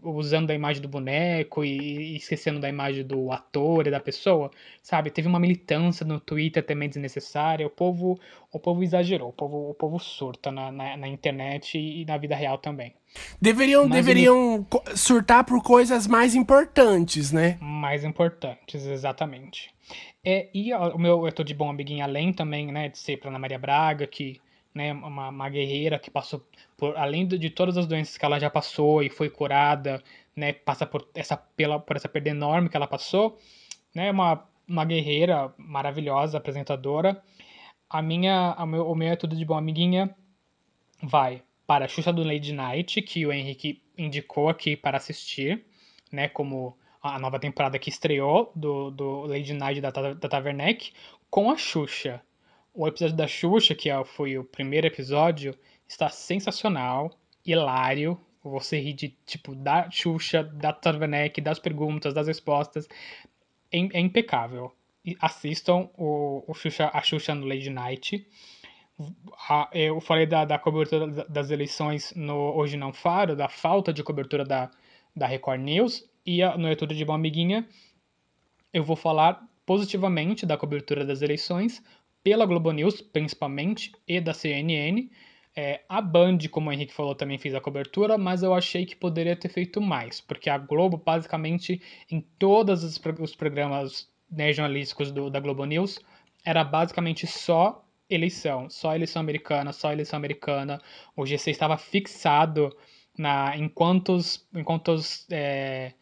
usando 0.00 0.50
a 0.50 0.54
imagem 0.54 0.80
do 0.80 0.86
boneco 0.88 1.64
e, 1.64 2.14
esquecendo 2.14 2.60
da 2.60 2.68
imagem 2.68 3.04
do 3.04 3.32
ator 3.32 3.88
e 3.88 3.90
da 3.90 3.98
pessoa, 3.98 4.48
sabe? 4.80 5.10
Teve 5.10 5.26
uma 5.26 5.40
militância 5.40 6.06
no 6.06 6.20
Twitter 6.20 6.64
também 6.64 6.88
desnecessária, 6.88 7.66
o 7.66 7.70
povo, 7.70 8.16
o 8.52 8.60
povo 8.60 8.84
exagerou, 8.84 9.30
o 9.30 9.32
povo, 9.32 9.70
o 9.70 9.74
povo 9.74 9.98
surta 9.98 10.52
na, 10.52 10.70
na, 10.70 10.96
na 10.96 11.08
internet 11.08 11.76
e, 11.76 12.04
na 12.04 12.16
vida 12.16 12.36
real 12.36 12.58
também. 12.58 12.94
Deveriam, 13.40 13.88
Mas 13.88 14.04
deveriam 14.04 14.64
co- 14.70 14.84
surtar 14.94 15.42
por 15.44 15.60
coisas 15.64 16.06
mais 16.06 16.36
importantes, 16.36 17.32
né? 17.32 17.58
Mais 17.60 18.04
importantes, 18.04 18.86
exatamente. 18.86 19.71
É, 20.24 20.48
e 20.54 20.72
o 20.72 20.98
meu 20.98 21.26
Eu 21.26 21.32
Tô 21.32 21.42
de 21.42 21.54
Bom 21.54 21.70
Amiguinho, 21.70 22.04
além 22.04 22.32
também, 22.32 22.70
né, 22.70 22.88
de 22.88 22.98
ser 22.98 23.18
pra 23.18 23.30
Ana 23.30 23.38
Maria 23.38 23.58
Braga, 23.58 24.06
que, 24.06 24.40
né, 24.74 24.92
uma, 24.92 25.28
uma 25.28 25.48
guerreira 25.48 25.98
que 25.98 26.10
passou 26.10 26.46
por, 26.76 26.96
além 26.96 27.26
de, 27.26 27.38
de 27.38 27.50
todas 27.50 27.76
as 27.76 27.86
doenças 27.86 28.16
que 28.16 28.24
ela 28.24 28.38
já 28.38 28.50
passou 28.50 29.02
e 29.02 29.10
foi 29.10 29.28
curada, 29.30 30.02
né, 30.36 30.52
passa 30.52 30.86
por 30.86 31.08
essa, 31.14 31.36
pela, 31.36 31.78
por 31.78 31.96
essa 31.96 32.08
perda 32.08 32.30
enorme 32.30 32.68
que 32.68 32.76
ela 32.76 32.86
passou, 32.86 33.38
né, 33.94 34.10
uma, 34.10 34.48
uma 34.68 34.84
guerreira 34.84 35.52
maravilhosa, 35.58 36.38
apresentadora. 36.38 37.22
A 37.88 38.00
minha, 38.00 38.52
a 38.52 38.64
meu, 38.64 38.88
o 38.88 38.94
meu 38.94 39.08
É 39.08 39.16
Tudo 39.16 39.36
de 39.36 39.44
Bom 39.44 39.56
Amiguinha 39.56 40.14
vai 41.02 41.42
para 41.66 41.84
a 41.84 41.88
Xuxa 41.88 42.12
do 42.12 42.22
Lady 42.22 42.52
Night, 42.52 43.02
que 43.02 43.26
o 43.26 43.32
Henrique 43.32 43.82
indicou 43.96 44.48
aqui 44.48 44.76
para 44.76 44.96
assistir, 44.96 45.64
né, 46.10 46.28
como 46.28 46.76
a 47.02 47.18
nova 47.18 47.38
temporada 47.38 47.78
que 47.78 47.88
estreou 47.90 48.52
do, 48.54 48.90
do 48.90 49.22
Lady 49.22 49.52
Night 49.52 49.80
da, 49.80 49.90
da 49.90 50.28
Taverneck, 50.28 50.92
com 51.28 51.50
a 51.50 51.56
Xuxa. 51.56 52.22
O 52.72 52.86
episódio 52.86 53.16
da 53.16 53.26
Xuxa, 53.26 53.74
que 53.74 53.90
é- 53.90 54.04
foi 54.04 54.38
o 54.38 54.44
primeiro 54.44 54.86
episódio, 54.86 55.54
está 55.86 56.08
sensacional, 56.08 57.10
hilário. 57.44 58.18
Você 58.44 58.78
ri 58.78 58.92
de, 58.92 59.08
tipo, 59.26 59.54
da 59.54 59.90
Xuxa, 59.90 60.42
da 60.44 60.72
Tarvanek, 60.72 61.40
das 61.40 61.58
perguntas, 61.58 62.14
das 62.14 62.26
respostas. 62.28 62.88
É, 63.70 63.78
é 63.78 64.00
impecável. 64.00 64.72
E 65.04 65.16
assistam 65.20 65.88
o, 65.98 66.44
o 66.46 66.54
Xuxa, 66.54 66.90
a 66.92 67.02
Xuxa 67.02 67.34
no 67.34 67.46
Lady 67.46 67.70
Night. 67.70 68.26
A, 69.48 69.68
eu 69.72 70.00
falei 70.00 70.26
da, 70.26 70.44
da 70.44 70.58
cobertura 70.58 71.08
das 71.28 71.50
eleições 71.50 72.12
no 72.14 72.54
Hoje 72.56 72.76
Não 72.76 72.92
Faro, 72.92 73.34
da 73.34 73.48
falta 73.48 73.92
de 73.92 74.02
cobertura 74.04 74.44
da, 74.44 74.70
da 75.14 75.26
Record 75.26 75.60
News. 75.60 76.08
E 76.24 76.42
a, 76.42 76.56
no 76.56 76.68
É 76.68 76.76
Tudo 76.76 76.94
de 76.94 77.04
Bom 77.04 77.14
Amiguinha, 77.14 77.66
eu 78.72 78.84
vou 78.84 78.96
falar 78.96 79.46
positivamente 79.66 80.46
da 80.46 80.56
cobertura 80.56 81.04
das 81.04 81.22
eleições, 81.22 81.82
pela 82.22 82.46
Globo 82.46 82.70
News, 82.72 83.00
principalmente, 83.00 83.92
e 84.06 84.20
da 84.20 84.32
CNN. 84.32 85.10
É, 85.54 85.82
a 85.88 86.00
Band, 86.00 86.38
como 86.50 86.70
o 86.70 86.72
Henrique 86.72 86.94
falou, 86.94 87.14
também 87.14 87.38
fez 87.38 87.54
a 87.54 87.60
cobertura, 87.60 88.16
mas 88.16 88.42
eu 88.42 88.54
achei 88.54 88.86
que 88.86 88.96
poderia 88.96 89.36
ter 89.36 89.48
feito 89.48 89.80
mais, 89.80 90.20
porque 90.20 90.48
a 90.48 90.56
Globo, 90.56 90.96
basicamente, 90.96 91.82
em 92.10 92.20
todos 92.38 92.84
os, 92.84 93.00
os 93.20 93.34
programas 93.34 94.08
né, 94.30 94.52
jornalísticos 94.52 95.12
do, 95.12 95.28
da 95.28 95.40
Globo 95.40 95.64
News, 95.64 96.00
era 96.44 96.64
basicamente 96.64 97.26
só 97.26 97.84
eleição, 98.08 98.68
só 98.70 98.94
eleição 98.94 99.20
americana, 99.20 99.72
só 99.72 99.92
eleição 99.92 100.16
americana. 100.16 100.80
O 101.16 101.26
GC 101.26 101.50
estava 101.50 101.76
fixado 101.76 102.74
na, 103.16 103.56
em 103.56 103.68
quantos, 103.68 104.46
em 104.54 104.64
quantos 104.64 105.26
é, 105.30 105.92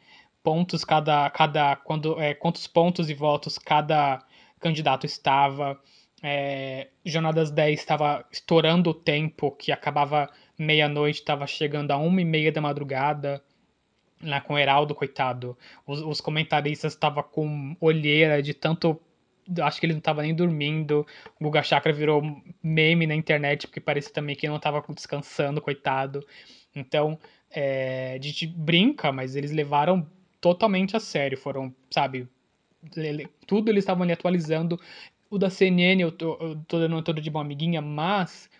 pontos 0.42 0.84
cada, 0.84 1.28
cada 1.30 1.76
quando, 1.76 2.20
é, 2.20 2.34
quantos 2.34 2.66
pontos 2.66 3.10
e 3.10 3.14
votos 3.14 3.58
cada 3.58 4.22
candidato 4.58 5.06
estava. 5.06 5.80
É, 6.22 6.88
Jornada 7.04 7.40
das 7.40 7.50
10 7.50 7.80
estava 7.80 8.24
estourando 8.30 8.90
o 8.90 8.94
tempo, 8.94 9.50
que 9.52 9.72
acabava 9.72 10.30
meia-noite, 10.58 11.20
estava 11.20 11.46
chegando 11.46 11.90
a 11.92 11.96
uma 11.96 12.20
e 12.20 12.24
meia 12.24 12.52
da 12.52 12.60
madrugada, 12.60 13.42
lá 14.22 14.40
com 14.40 14.54
o 14.54 14.58
Heraldo, 14.58 14.94
coitado. 14.94 15.56
Os, 15.86 16.00
os 16.02 16.20
comentaristas 16.20 16.92
estavam 16.92 17.22
com 17.22 17.76
olheira 17.80 18.42
de 18.42 18.52
tanto. 18.52 19.00
Acho 19.62 19.80
que 19.80 19.86
ele 19.86 19.94
não 19.94 19.98
estava 19.98 20.22
nem 20.22 20.34
dormindo. 20.34 21.06
O 21.40 21.44
Guga 21.44 21.62
Chakra 21.62 21.92
virou 21.92 22.22
meme 22.62 23.06
na 23.06 23.14
internet, 23.14 23.66
porque 23.66 23.80
parecia 23.80 24.12
também 24.12 24.36
que 24.36 24.46
ele 24.46 24.50
não 24.50 24.58
estava 24.58 24.84
descansando, 24.94 25.62
coitado. 25.62 26.24
Então, 26.74 27.18
é, 27.50 28.16
a 28.20 28.22
gente 28.22 28.46
brinca, 28.46 29.10
mas 29.10 29.34
eles 29.34 29.50
levaram 29.50 30.06
totalmente 30.40 30.96
a 30.96 31.00
sério. 31.00 31.36
Foram, 31.38 31.74
sabe, 31.90 32.28
tudo 33.46 33.70
eles 33.70 33.82
estavam 33.82 34.02
ali 34.02 34.12
atualizando. 34.12 34.80
O 35.28 35.38
da 35.38 35.50
CNN 35.50 36.02
eu 36.02 36.12
tô, 36.12 36.34
eu 36.40 36.56
tô 36.66 36.78
dando 36.78 37.02
todo 37.02 37.20
de 37.20 37.30
boa 37.30 37.44
amiguinha, 37.44 37.80
mas 37.80 38.50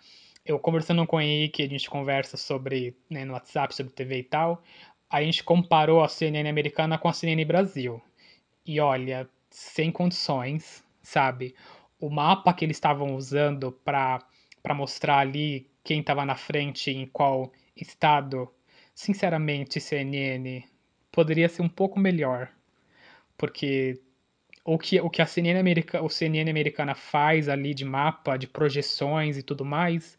eu 0.45 0.57
conversando 0.59 1.05
com 1.05 1.17
o 1.17 1.21
Henrique, 1.21 1.63
a 1.63 1.67
gente 1.67 1.89
conversa 1.89 2.37
sobre, 2.37 2.95
né, 3.09 3.25
no 3.25 3.33
WhatsApp, 3.33 3.75
sobre 3.75 3.93
TV 3.93 4.19
e 4.19 4.23
tal, 4.23 4.63
a 5.09 5.21
gente 5.21 5.43
comparou 5.43 6.03
a 6.03 6.07
CNN 6.07 6.49
americana 6.49 6.97
com 6.97 7.07
a 7.09 7.13
CNN 7.13 7.43
Brasil. 7.45 8.01
E 8.65 8.79
olha, 8.79 9.29
sem 9.49 9.91
condições, 9.91 10.83
sabe? 11.01 11.55
O 11.99 12.09
mapa 12.09 12.53
que 12.53 12.65
eles 12.65 12.77
estavam 12.77 13.15
usando 13.15 13.71
para 13.83 14.23
mostrar 14.73 15.19
ali 15.19 15.69
quem 15.83 15.99
estava 15.99 16.25
na 16.25 16.35
frente 16.35 16.91
em 16.91 17.05
qual 17.05 17.51
estado, 17.75 18.49
sinceramente, 18.95 19.79
CNN 19.79 20.63
poderia 21.11 21.49
ser 21.49 21.61
um 21.61 21.69
pouco 21.69 21.99
melhor. 21.99 22.49
Porque 23.37 23.99
o 24.63 24.77
que, 24.77 24.99
o 25.01 25.09
que 25.09 25.21
a 25.21 25.25
CNN, 25.25 25.59
america, 25.59 26.01
o 26.01 26.09
CNN 26.09 26.49
americana 26.49 26.95
faz 26.95 27.49
ali 27.49 27.73
de 27.73 27.83
mapa, 27.83 28.37
de 28.37 28.47
projeções 28.47 29.37
e 29.37 29.43
tudo 29.43 29.65
mais, 29.65 30.17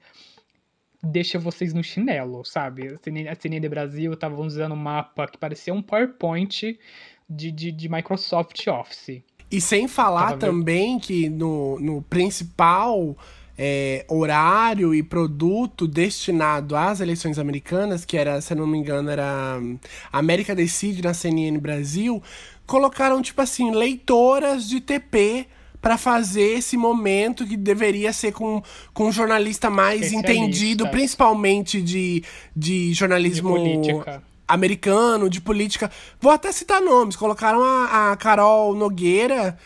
deixa 1.03 1.39
vocês 1.39 1.73
no 1.73 1.83
chinelo, 1.83 2.45
sabe? 2.45 2.89
A 2.89 2.99
CNN, 2.99 3.29
a 3.29 3.35
CNN 3.35 3.69
Brasil 3.69 4.13
estava 4.13 4.41
usando 4.41 4.73
um 4.73 4.77
mapa 4.77 5.27
que 5.27 5.39
parecia 5.39 5.73
um 5.73 5.83
PowerPoint 5.83 6.79
de, 7.29 7.51
de, 7.51 7.73
de 7.73 7.89
Microsoft 7.89 8.67
Office. 8.67 9.23
E 9.51 9.61
sem 9.61 9.87
falar 9.87 10.39
também 10.39 10.99
que 10.99 11.29
no, 11.29 11.79
no 11.79 12.03
principal 12.03 13.17
é, 13.59 14.05
horário 14.09 14.95
e 14.95 15.03
produto 15.03 15.87
destinado 15.87 16.77
às 16.77 17.01
eleições 17.01 17.39
americanas, 17.39 18.05
que 18.05 18.17
era, 18.17 18.41
se 18.41 18.53
eu 18.53 18.57
não 18.57 18.67
me 18.67 18.79
engano, 18.79 19.11
era 19.11 19.61
América 20.13 20.55
Decide 20.55 21.03
na 21.03 21.15
CNN 21.15 21.59
Brasil, 21.59 22.23
colocaram, 22.67 23.21
tipo 23.21 23.41
assim, 23.41 23.71
leitoras 23.73 24.69
de 24.69 24.81
TP 24.81 25.47
para 25.81 25.99
fazer 25.99 26.59
esse 26.59 26.77
momento 26.77 27.45
que 27.45 27.57
deveria 27.57 28.13
ser 28.13 28.33
com, 28.33 28.63
com 28.95 29.09
um 29.09 29.13
jornalista 29.13 29.69
mais 29.69 30.13
entendido, 30.13 30.89
principalmente 30.89 31.83
de, 31.83 32.23
de 32.55 32.95
jornalismo 32.95 33.59
de 33.83 33.93
americano, 34.47 35.29
de 35.29 35.41
política. 35.41 35.91
Vou 36.21 36.31
até 36.31 36.53
citar 36.53 36.81
nomes. 36.81 37.17
Colocaram 37.17 37.65
a, 37.65 38.13
a 38.13 38.17
Carol 38.17 38.75
Nogueira 38.75 39.59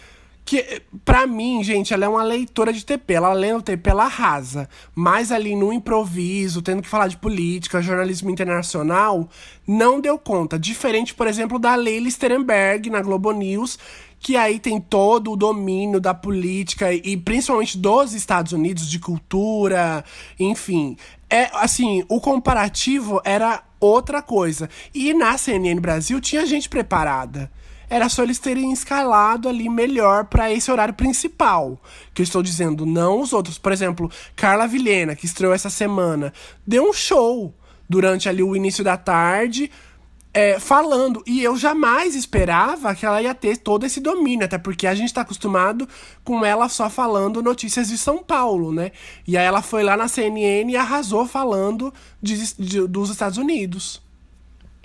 que, 0.47 0.81
pra 1.05 1.27
mim, 1.27 1.64
gente, 1.64 1.93
ela 1.93 2.05
é 2.05 2.09
uma 2.09 2.23
leitora 2.23 2.73
de 2.73 2.86
TP. 2.86 3.14
Ela 3.14 3.32
lendo 3.32 3.62
TP, 3.62 3.90
ela 3.90 4.05
arrasa. 4.05 4.68
Mas 4.94 5.32
ali 5.32 5.56
no 5.56 5.73
improviso, 5.73 6.62
tendo 6.62 6.82
que 6.82 6.89
falar 6.89 7.09
de 7.09 7.16
política, 7.16 7.82
jornalismo 7.82 8.31
internacional, 8.31 9.28
não 9.66 10.01
deu 10.01 10.16
conta. 10.16 10.56
Diferente, 10.56 11.12
por 11.12 11.27
exemplo, 11.27 11.59
da 11.59 11.74
Leila 11.74 12.09
Sterenberg 12.09 12.89
na 12.90 13.02
Globo 13.02 13.32
News, 13.32 13.77
que 14.20 14.36
aí 14.36 14.60
tem 14.60 14.81
todo 14.81 15.32
o 15.32 15.36
domínio 15.36 16.01
da 16.01 16.14
política 16.14 16.93
e 16.93 17.16
principalmente 17.16 17.77
dos 17.77 18.12
Estados 18.12 18.52
Unidos, 18.52 18.89
de 18.89 19.01
cultura, 19.01 20.05
enfim. 20.39 20.97
É 21.28 21.51
assim, 21.55 22.05
o 22.09 22.20
comparativo 22.20 23.20
era 23.24 23.64
outra 23.81 24.23
coisa. 24.23 24.70
E 24.94 25.12
na 25.12 25.36
CNN 25.36 25.81
Brasil 25.81 26.20
tinha 26.20 26.47
gente 26.47 26.68
preparada 26.68 27.51
era 27.88 28.08
só 28.08 28.22
eles 28.22 28.38
terem 28.38 28.72
escalado 28.72 29.48
ali 29.48 29.68
melhor 29.68 30.24
para 30.24 30.52
esse 30.52 30.70
horário 30.70 30.94
principal. 30.94 31.80
Que 32.12 32.22
eu 32.22 32.24
estou 32.24 32.42
dizendo, 32.42 32.84
não 32.84 33.20
os 33.20 33.32
outros. 33.32 33.58
Por 33.58 33.72
exemplo, 33.72 34.10
Carla 34.34 34.66
Vilhena, 34.66 35.14
que 35.14 35.26
estreou 35.26 35.54
essa 35.54 35.70
semana, 35.70 36.32
deu 36.66 36.88
um 36.88 36.92
show 36.92 37.54
durante 37.88 38.28
ali 38.28 38.42
o 38.42 38.56
início 38.56 38.82
da 38.82 38.96
tarde. 38.96 39.70
É, 40.34 40.60
falando, 40.60 41.22
e 41.26 41.42
eu 41.42 41.56
jamais 41.56 42.14
esperava 42.14 42.94
que 42.94 43.06
ela 43.06 43.22
ia 43.22 43.34
ter 43.34 43.56
todo 43.56 43.86
esse 43.86 44.00
domínio, 44.00 44.44
até 44.44 44.58
porque 44.58 44.86
a 44.86 44.94
gente 44.94 45.06
está 45.06 45.22
acostumado 45.22 45.88
com 46.22 46.44
ela 46.44 46.68
só 46.68 46.90
falando 46.90 47.42
notícias 47.42 47.88
de 47.88 47.96
São 47.96 48.22
Paulo, 48.22 48.70
né? 48.70 48.92
E 49.26 49.38
aí 49.38 49.46
ela 49.46 49.62
foi 49.62 49.82
lá 49.82 49.96
na 49.96 50.08
CNN 50.08 50.70
e 50.70 50.76
arrasou 50.76 51.26
falando 51.26 51.90
de, 52.20 52.54
de, 52.56 52.86
dos 52.86 53.08
Estados 53.08 53.38
Unidos. 53.38 54.02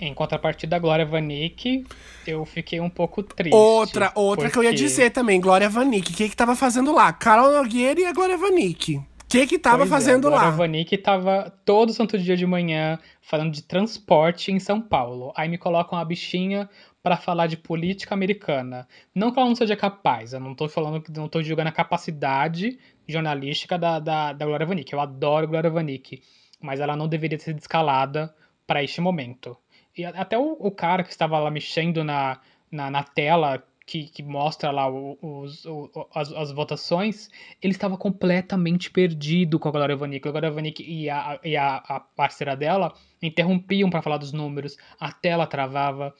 Em 0.02 0.12
contrapartida, 0.12 0.74
a 0.74 0.78
Glória 0.80 1.06
Vanik, 1.06 1.86
eu 2.26 2.44
fiquei 2.44 2.80
um 2.80 2.90
pouco 2.90 3.22
triste. 3.22 3.54
Outra, 3.54 4.10
outra 4.16 4.46
porque... 4.46 4.50
que 4.50 4.58
eu 4.58 4.64
ia 4.64 4.74
dizer 4.74 5.10
também, 5.10 5.40
Glória 5.40 5.68
Vanik. 5.68 6.10
O 6.10 6.16
que 6.16 6.28
que 6.28 6.34
tava 6.34 6.56
fazendo 6.56 6.92
lá? 6.92 7.12
Carol 7.12 7.52
Nogueira 7.52 8.00
e 8.00 8.04
a 8.04 8.12
Glória 8.12 8.36
Vanik. 8.36 8.96
O 8.96 9.04
que 9.28 9.46
que 9.46 9.60
tava 9.60 9.78
pois 9.78 9.90
é, 9.90 9.94
fazendo 9.94 10.26
é, 10.26 10.26
a 10.26 10.30
Glória 10.30 10.50
lá? 10.50 10.56
Vanik 10.56 10.98
tava 10.98 11.52
todo 11.64 11.92
santo 11.92 12.18
dia 12.18 12.36
de 12.36 12.44
manhã 12.44 12.98
falando 13.20 13.52
de 13.52 13.62
transporte 13.62 14.50
em 14.50 14.58
São 14.58 14.80
Paulo. 14.80 15.32
Aí 15.36 15.48
me 15.48 15.56
colocam 15.56 15.96
uma 15.96 16.04
bichinha 16.04 16.68
para 17.00 17.16
falar 17.16 17.46
de 17.46 17.56
política 17.56 18.12
americana. 18.12 18.88
Não 19.14 19.30
que 19.30 19.38
ela 19.38 19.48
não 19.48 19.54
seja 19.54 19.76
capaz, 19.76 20.32
eu 20.32 20.40
não 20.40 20.52
tô 20.52 20.68
falando, 20.68 21.00
não 21.16 21.28
tô 21.28 21.40
julgando 21.40 21.68
a 21.68 21.72
capacidade 21.72 22.76
jornalística 23.06 23.78
da, 23.78 24.00
da, 24.00 24.32
da 24.32 24.44
Glória 24.44 24.66
Vanik. 24.66 24.92
Eu 24.92 25.00
adoro 25.00 25.46
Glória 25.46 25.70
Vanik, 25.70 26.20
mas 26.60 26.80
ela 26.80 26.96
não 26.96 27.06
deveria 27.06 27.38
ser 27.38 27.54
descalada 27.54 28.34
para 28.66 28.82
este 28.82 29.00
momento. 29.00 29.56
E 29.96 30.04
até 30.04 30.38
o, 30.38 30.56
o 30.58 30.70
cara 30.70 31.02
que 31.04 31.10
estava 31.10 31.38
lá 31.38 31.50
mexendo 31.50 32.02
na, 32.02 32.40
na, 32.70 32.90
na 32.90 33.02
tela 33.02 33.62
que, 33.84 34.04
que, 34.04 34.22
mostra 34.22 34.70
lá 34.70 34.88
os, 34.88 35.64
os, 35.64 35.90
as, 36.14 36.32
as, 36.32 36.52
votações, 36.52 37.28
ele 37.60 37.72
estava 37.72 37.96
completamente 37.96 38.90
perdido 38.90 39.58
com 39.58 39.68
a 39.68 39.72
Glória 39.72 39.96
Vanik. 39.96 40.26
A 40.26 40.30
Glória 40.30 40.50
Vanik 40.50 40.82
e, 40.82 41.10
a, 41.10 41.38
e 41.44 41.56
a, 41.56 41.76
a 41.76 42.00
parceira 42.00 42.56
dela 42.56 42.94
interrompiam 43.20 43.90
para 43.90 44.02
falar 44.02 44.16
dos 44.18 44.32
números, 44.32 44.76
a 44.98 45.12
tela 45.12 45.46
travava. 45.46 46.14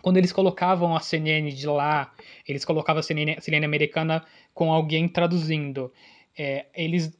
Quando 0.00 0.16
eles 0.16 0.32
colocavam 0.32 0.96
a 0.96 1.00
CNN 1.00 1.50
de 1.50 1.66
lá, 1.66 2.12
eles 2.48 2.64
colocavam 2.64 3.00
a 3.00 3.02
CNN, 3.02 3.36
a 3.36 3.40
CNN 3.40 3.66
americana 3.66 4.24
com 4.54 4.72
alguém 4.72 5.06
traduzindo. 5.08 5.92
É, 6.38 6.66
eles 6.74 7.19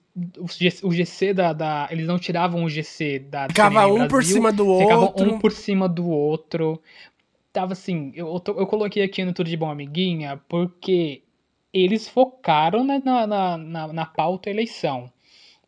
o 0.82 0.92
GC 0.92 1.32
da, 1.32 1.52
da, 1.52 1.88
Eles 1.90 2.06
não 2.06 2.18
tiravam 2.18 2.64
o 2.64 2.68
GC 2.68 3.20
da. 3.20 3.46
Ficava 3.48 3.86
um 3.86 3.94
Brasil, 3.94 4.08
por 4.08 4.24
cima 4.24 4.52
do 4.52 4.66
outro. 4.66 5.34
um 5.34 5.38
por 5.38 5.52
cima 5.52 5.88
do 5.88 6.08
outro. 6.08 6.82
Tava 7.52 7.72
assim. 7.72 8.12
Eu, 8.14 8.42
eu 8.46 8.66
coloquei 8.66 9.02
aqui 9.02 9.24
no 9.24 9.32
Tudo 9.32 9.48
de 9.48 9.56
Bom 9.56 9.70
Amiguinha 9.70 10.40
porque 10.48 11.22
eles 11.72 12.08
focaram 12.08 12.84
na, 12.84 12.98
na, 12.98 13.56
na, 13.56 13.92
na 13.92 14.06
pauta 14.06 14.50
eleição. 14.50 15.10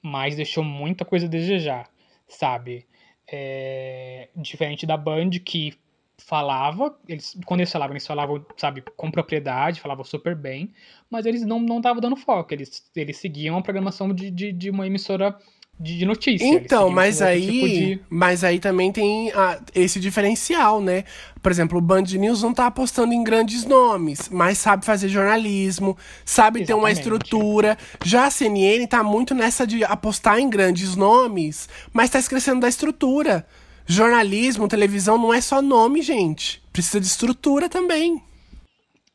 Mas 0.00 0.34
deixou 0.34 0.64
muita 0.64 1.04
coisa 1.04 1.26
a 1.26 1.28
desejar, 1.28 1.88
sabe? 2.26 2.86
É, 3.26 4.28
diferente 4.34 4.84
da 4.84 4.96
Band, 4.96 5.30
que 5.44 5.74
falava, 6.22 6.94
eles, 7.08 7.36
quando 7.44 7.60
eles 7.60 7.72
falavam, 7.72 7.92
eles 7.94 8.06
falavam, 8.06 8.44
sabe, 8.56 8.82
com 8.96 9.10
propriedade, 9.10 9.80
falavam 9.80 10.04
super 10.04 10.34
bem, 10.34 10.72
mas 11.10 11.26
eles 11.26 11.44
não 11.44 11.64
estavam 11.76 12.00
dando 12.00 12.16
foco, 12.16 12.52
eles, 12.54 12.82
eles 12.94 13.16
seguiam 13.18 13.56
a 13.56 13.62
programação 13.62 14.12
de, 14.12 14.30
de, 14.30 14.52
de, 14.52 14.70
uma 14.70 14.86
emissora 14.86 15.36
de, 15.78 15.98
de 15.98 16.06
notícia. 16.06 16.44
Então, 16.46 16.90
mas 16.90 17.20
aí, 17.22 17.40
tipo 17.52 17.68
de- 17.68 18.00
mas 18.08 18.44
aí 18.44 18.60
também 18.60 18.92
tem 18.92 19.32
a- 19.32 19.60
esse 19.74 19.98
diferencial, 19.98 20.80
né? 20.80 21.04
Por 21.42 21.50
exemplo, 21.50 21.78
o 21.78 21.80
Band 21.80 22.02
News 22.02 22.42
não 22.42 22.54
tá 22.54 22.66
apostando 22.66 23.12
em 23.12 23.24
grandes 23.24 23.64
nomes, 23.64 24.28
mas 24.28 24.58
sabe 24.58 24.84
fazer 24.84 25.08
jornalismo, 25.08 25.96
sabe 26.24 26.64
ter 26.64 26.74
uma 26.74 26.90
Exatamente. 26.90 27.16
estrutura. 27.16 27.78
Já 28.04 28.26
a 28.26 28.30
CNN 28.30 28.86
tá 28.86 29.02
muito 29.02 29.34
nessa 29.34 29.66
de 29.66 29.82
apostar 29.82 30.38
em 30.38 30.48
grandes 30.48 30.94
nomes, 30.94 31.68
mas 31.92 32.10
tá 32.10 32.18
esquecendo 32.18 32.60
da 32.60 32.68
estrutura. 32.68 33.44
Jornalismo, 33.86 34.68
televisão 34.68 35.18
não 35.18 35.32
é 35.34 35.40
só 35.40 35.60
nome, 35.60 36.02
gente. 36.02 36.62
Precisa 36.72 37.00
de 37.00 37.06
estrutura 37.06 37.68
também. 37.68 38.22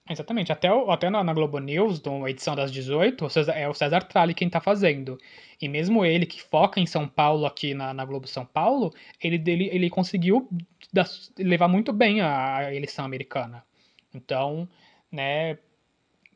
Exatamente. 0.10 0.52
Até, 0.52 0.69
até 0.89 1.10
na, 1.10 1.34
Globo 1.34 1.60
News, 1.60 2.02
na 2.02 2.30
edição 2.30 2.56
das 2.56 2.72
18, 2.72 3.26
o 3.26 3.30
César- 3.30 3.53
é 3.53 3.68
o 3.68 3.73
César 3.73 4.02
Tralli 4.03 4.34
quem 4.34 4.49
tá 4.49 4.61
fazendo. 4.61 5.18
E 5.61 5.68
mesmo 5.68 6.06
ele, 6.06 6.26
que 6.26 6.41
foca 6.41 6.80
em 6.80 6.85
São 6.85 7.07
Paulo, 7.07 7.45
aqui 7.45 7.73
na, 7.73 7.94
na 7.94 8.06
Globo 8.06 8.27
São 8.27 8.45
Paulo, 8.45 8.94
ele, 9.22 9.38
dele, 9.38 9.69
ele 9.72 9.89
conseguiu 9.89 10.48
levar 11.38 11.68
muito 11.68 11.91
bem 11.91 12.22
a, 12.22 12.57
a 12.57 12.73
eleição 12.73 13.03
americana. 13.03 13.64
Então, 14.14 14.68
né, 15.11 15.57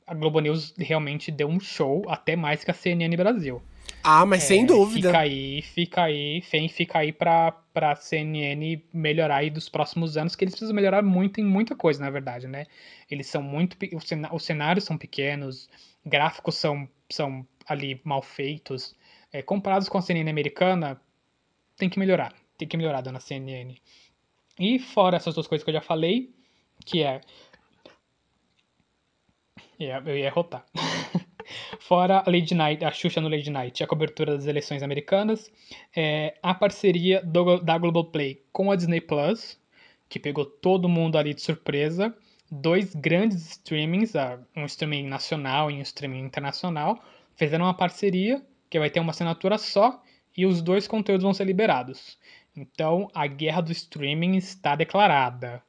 a 0.05 0.13
Globo 0.13 0.39
News 0.39 0.73
realmente 0.77 1.31
deu 1.31 1.47
um 1.47 1.59
show, 1.59 2.03
até 2.09 2.35
mais 2.35 2.63
que 2.63 2.71
a 2.71 2.73
CNN 2.73 3.15
Brasil. 3.15 3.61
Ah, 4.03 4.25
mas 4.25 4.43
sem 4.43 4.63
É, 4.63 4.65
dúvida. 4.65 5.09
Fica 5.09 5.19
aí, 5.19 5.61
fica 5.61 6.03
aí, 6.03 6.41
FEM 6.41 6.67
fica 6.69 6.99
aí 6.99 7.11
pra, 7.11 7.51
pra 7.73 7.95
CNN 7.95 8.83
melhorar 8.93 9.37
aí 9.37 9.49
dos 9.49 9.69
próximos 9.69 10.17
anos, 10.17 10.35
que 10.35 10.43
eles 10.43 10.53
precisam 10.53 10.75
melhorar 10.75 11.01
muito 11.03 11.39
em 11.39 11.43
muita 11.43 11.75
coisa, 11.75 12.03
na 12.03 12.09
verdade, 12.09 12.47
né? 12.47 12.65
Eles 13.09 13.27
são 13.27 13.41
muito. 13.43 13.77
Os 14.33 14.43
cenários 14.45 14.85
são 14.85 14.97
pequenos, 14.97 15.69
gráficos 16.05 16.55
são, 16.55 16.87
são 17.09 17.45
ali 17.67 18.01
mal 18.03 18.21
feitos. 18.21 18.95
É, 19.31 19.41
comparados 19.41 19.87
com 19.87 19.97
a 19.97 20.01
CNN 20.01 20.29
americana, 20.29 20.99
tem 21.77 21.89
que 21.89 21.99
melhorar. 21.99 22.33
Tem 22.57 22.67
que 22.67 22.77
melhorar, 22.77 23.01
dona 23.01 23.19
CNN. 23.19 23.75
E 24.59 24.79
fora 24.79 25.17
essas 25.17 25.33
duas 25.35 25.47
coisas 25.47 25.63
que 25.63 25.69
eu 25.69 25.75
já 25.75 25.81
falei, 25.81 26.33
que 26.85 27.03
é. 27.03 27.21
Ia- 29.79 30.01
Eu 30.05 30.17
ia 30.17 30.29
rotar. 30.31 30.65
Fora 31.79 32.23
a 32.25 32.29
Lady 32.29 32.53
Night, 32.53 32.83
a 32.83 32.91
Xuxa 32.91 33.21
no 33.21 33.27
Lady 33.27 33.49
Night, 33.49 33.83
a 33.83 33.87
cobertura 33.87 34.35
das 34.35 34.47
eleições 34.47 34.83
americanas, 34.83 35.51
é, 35.95 36.35
a 36.41 36.53
parceria 36.53 37.21
do- 37.23 37.59
da 37.59 37.77
Globoplay 37.77 38.41
com 38.51 38.71
a 38.71 38.75
Disney 38.75 39.01
Plus, 39.01 39.59
que 40.09 40.19
pegou 40.19 40.45
todo 40.45 40.89
mundo 40.89 41.17
ali 41.17 41.33
de 41.33 41.41
surpresa, 41.41 42.15
dois 42.51 42.93
grandes 42.93 43.49
streamings, 43.51 44.13
um 44.55 44.65
streaming 44.65 45.07
nacional 45.07 45.71
e 45.71 45.75
um 45.75 45.81
streaming 45.81 46.19
internacional, 46.19 46.99
fizeram 47.35 47.65
uma 47.65 47.73
parceria 47.73 48.41
que 48.69 48.79
vai 48.79 48.89
ter 48.89 48.99
uma 48.99 49.11
assinatura 49.11 49.57
só 49.57 50.01
e 50.35 50.45
os 50.45 50.61
dois 50.61 50.87
conteúdos 50.87 51.23
vão 51.23 51.33
ser 51.33 51.45
liberados. 51.45 52.17
Então, 52.55 53.09
a 53.13 53.27
guerra 53.27 53.61
do 53.61 53.71
streaming 53.71 54.35
está 54.35 54.75
declarada 54.75 55.63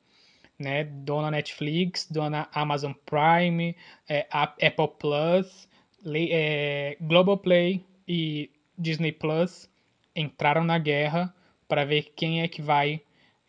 né? 0.63 0.85
Dona 0.85 1.31
Netflix, 1.31 2.07
dona 2.11 2.49
Amazon 2.53 2.93
Prime, 3.05 3.77
é, 4.09 4.27
Apple 4.31 4.89
Plus, 4.99 5.69
é, 6.07 6.97
Globoplay 7.01 7.85
e 8.07 8.51
Disney 8.79 9.13
Plus 9.13 9.69
entraram 10.15 10.65
na 10.65 10.79
guerra 10.79 11.35
para 11.69 11.85
ver 11.85 12.13
quem 12.15 12.43
é 12.43 12.49
que 12.49 12.61
vai 12.61 13.01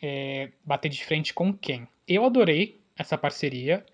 é, 0.02 0.50
bater 0.66 0.90
de 0.90 1.04
frente 1.04 1.34
com 1.34 1.54
quem. 1.54 1.88
Eu 2.08 2.26
adorei 2.26 2.82
essa 2.98 3.18
parceria 3.18 3.86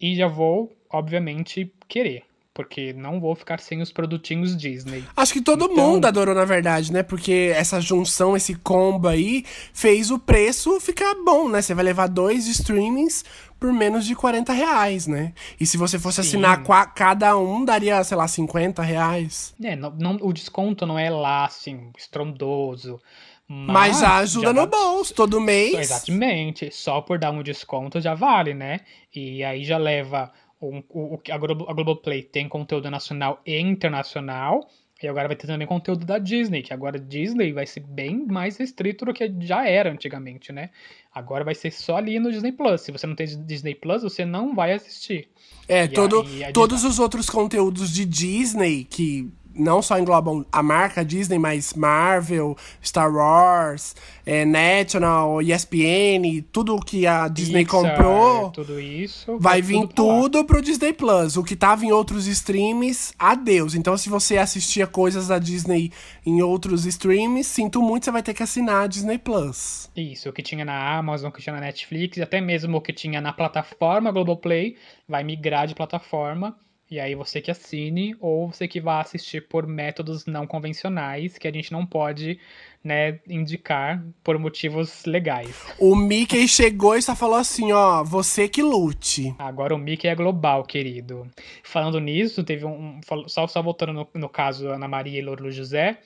e 0.00 0.14
já 0.14 0.26
vou, 0.26 0.76
obviamente, 0.90 1.72
querer. 1.88 2.27
Porque 2.58 2.92
não 2.92 3.20
vou 3.20 3.36
ficar 3.36 3.60
sem 3.60 3.80
os 3.80 3.92
produtinhos 3.92 4.56
Disney. 4.56 5.04
Acho 5.16 5.32
que 5.32 5.40
todo 5.40 5.66
Então- 5.66 5.76
mundo 5.76 6.06
adorou, 6.06 6.34
na 6.34 6.44
verdade, 6.44 6.92
né? 6.92 7.04
Porque 7.04 7.52
essa 7.54 7.80
junção, 7.80 8.36
esse 8.36 8.56
combo 8.56 9.06
aí, 9.06 9.44
fez 9.72 10.10
o 10.10 10.18
preço 10.18 10.80
ficar 10.80 11.14
bom, 11.24 11.48
né? 11.48 11.62
Você 11.62 11.72
vai 11.72 11.84
levar 11.84 12.08
dois 12.08 12.48
streamings 12.48 13.24
por 13.60 13.72
menos 13.72 14.04
de 14.04 14.16
40 14.16 14.52
reais, 14.52 15.06
né? 15.06 15.32
E 15.60 15.64
se 15.64 15.76
você 15.76 16.00
fosse 16.00 16.20
Sim. 16.20 16.28
assinar 16.28 16.64
cada 16.96 17.38
um, 17.38 17.64
daria, 17.64 18.02
sei 18.02 18.16
lá, 18.16 18.26
50 18.26 18.82
reais. 18.82 19.54
É, 19.62 19.76
não, 19.76 19.90
não- 19.96 20.18
o 20.20 20.32
desconto 20.32 20.84
não 20.84 20.98
é 20.98 21.08
lá, 21.10 21.44
assim, 21.44 21.92
estrondoso. 21.96 23.00
Mas, 23.46 24.00
já 24.00 24.16
ajuda 24.16 24.52
no 24.52 24.66
dá- 24.66 24.76
bolso, 24.76 25.14
todo 25.14 25.40
mês. 25.40 25.74
Exatamente. 25.74 26.70
Só 26.74 27.00
por 27.00 27.20
dar 27.20 27.30
um 27.30 27.40
desconto 27.42 28.00
já 28.00 28.14
vale, 28.14 28.52
né? 28.52 28.80
E 29.14 29.44
aí 29.44 29.64
já 29.64 29.78
leva. 29.78 30.30
O, 30.60 30.82
o- 30.90 31.20
a, 31.30 31.38
Globo, 31.38 31.66
a 31.68 31.72
Globoplay 31.72 32.22
tem 32.22 32.48
conteúdo 32.48 32.90
nacional 32.90 33.40
e 33.46 33.58
internacional. 33.58 34.68
E 35.00 35.06
agora 35.06 35.28
vai 35.28 35.36
ter 35.36 35.46
também 35.46 35.64
conteúdo 35.64 36.04
da 36.04 36.18
Disney, 36.18 36.60
que 36.60 36.74
agora 36.74 36.98
Disney 36.98 37.52
vai 37.52 37.64
ser 37.66 37.78
bem 37.86 38.26
mais 38.26 38.56
restrito 38.56 39.04
do 39.04 39.14
que 39.14 39.32
já 39.42 39.64
era 39.64 39.92
antigamente, 39.92 40.50
né? 40.52 40.70
Agora 41.14 41.44
vai 41.44 41.54
ser 41.54 41.70
só 41.70 41.98
ali 41.98 42.18
no 42.18 42.32
Disney 42.32 42.50
Plus. 42.50 42.80
Se 42.80 42.90
você 42.90 43.06
não 43.06 43.14
tem 43.14 43.24
Disney 43.46 43.76
Plus, 43.76 44.02
você 44.02 44.24
não 44.24 44.56
vai 44.56 44.72
assistir. 44.72 45.28
É, 45.68 45.84
E 45.84 45.88
todo, 45.88 46.22
aí 46.22 46.42
a 46.44 46.52
todos 46.52 46.82
os 46.82 46.98
outros 46.98 47.30
conteúdos 47.30 47.92
de 47.92 48.04
Disney, 48.04 48.82
que 48.90 49.30
não 49.54 49.82
só 49.82 49.98
englobam 49.98 50.44
a 50.52 50.62
marca 50.62 51.04
Disney, 51.04 51.38
mas 51.38 51.74
Marvel, 51.74 52.56
Star 52.84 53.12
Wars, 53.12 53.96
é, 54.24 54.44
National, 54.44 55.42
ESPN, 55.42 56.42
tudo 56.52 56.78
que 56.80 57.06
a 57.06 57.26
Disney 57.28 57.64
comprou, 57.64 58.50
Tudo 58.50 58.78
isso. 58.80 59.36
vai 59.38 59.60
vir 59.60 59.86
pra 59.88 60.04
lá. 60.04 60.12
tudo 60.20 60.44
pro 60.44 60.62
Disney 60.62 60.92
Plus. 60.92 61.36
O 61.36 61.42
que 61.42 61.56
tava 61.56 61.84
em 61.84 61.90
outros 61.92 62.26
streams, 62.26 63.12
adeus. 63.18 63.74
Então, 63.74 63.96
se 63.96 64.08
você 64.08 64.38
assistia 64.38 64.86
coisas 64.86 65.28
da 65.28 65.38
Disney 65.38 65.90
em 66.24 66.40
outros 66.42 66.86
streams, 66.86 67.44
sinto 67.48 67.82
muito, 67.82 68.04
você 68.04 68.10
vai 68.10 68.22
ter 68.22 68.34
que 68.34 68.42
assinar 68.42 68.84
a 68.84 68.86
Disney 68.86 69.18
Plus. 69.18 69.90
Isso, 69.96 70.28
o 70.28 70.32
que 70.32 70.42
tinha 70.42 70.64
na 70.64 70.96
Amazon, 70.98 71.30
o 71.30 71.32
que 71.32 71.42
tinha 71.42 71.54
na 71.54 71.60
Netflix, 71.60 72.16
e 72.16 72.22
até 72.22 72.40
mesmo 72.40 72.76
o 72.78 72.80
que 72.80 72.92
tinha 72.92 73.20
na 73.20 73.32
plataforma 73.32 74.12
Globoplay, 74.12 74.76
vai 75.08 75.24
migrar 75.24 75.66
de 75.66 75.74
plataforma. 75.74 76.56
E 76.90 76.98
aí 76.98 77.14
você 77.14 77.40
que 77.40 77.50
assine, 77.50 78.16
ou 78.18 78.50
você 78.50 78.66
que 78.66 78.80
vá 78.80 79.00
assistir 79.00 79.46
por 79.46 79.66
métodos 79.66 80.24
não 80.24 80.46
convencionais, 80.46 81.36
que 81.36 81.46
a 81.46 81.52
gente 81.52 81.70
não 81.70 81.84
pode, 81.84 82.40
né, 82.82 83.20
indicar 83.28 84.02
por 84.24 84.38
motivos 84.38 85.04
legais. 85.04 85.66
O 85.78 85.94
Mickey 85.94 86.48
chegou 86.48 86.96
e 86.96 87.02
só 87.02 87.14
falou 87.14 87.36
assim, 87.36 87.72
ó, 87.72 88.02
você 88.02 88.48
que 88.48 88.62
lute. 88.62 89.34
Agora 89.38 89.74
o 89.74 89.78
Mickey 89.78 90.08
é 90.08 90.14
global, 90.14 90.64
querido. 90.64 91.30
Falando 91.62 92.00
nisso, 92.00 92.42
teve 92.42 92.64
um. 92.64 93.00
Só, 93.26 93.46
só 93.46 93.62
voltando 93.62 93.92
no, 93.92 94.08
no 94.14 94.28
caso 94.28 94.68
Ana 94.68 94.88
Maria 94.88 95.18
e 95.18 95.22
Louro 95.22 95.50
José. 95.50 95.98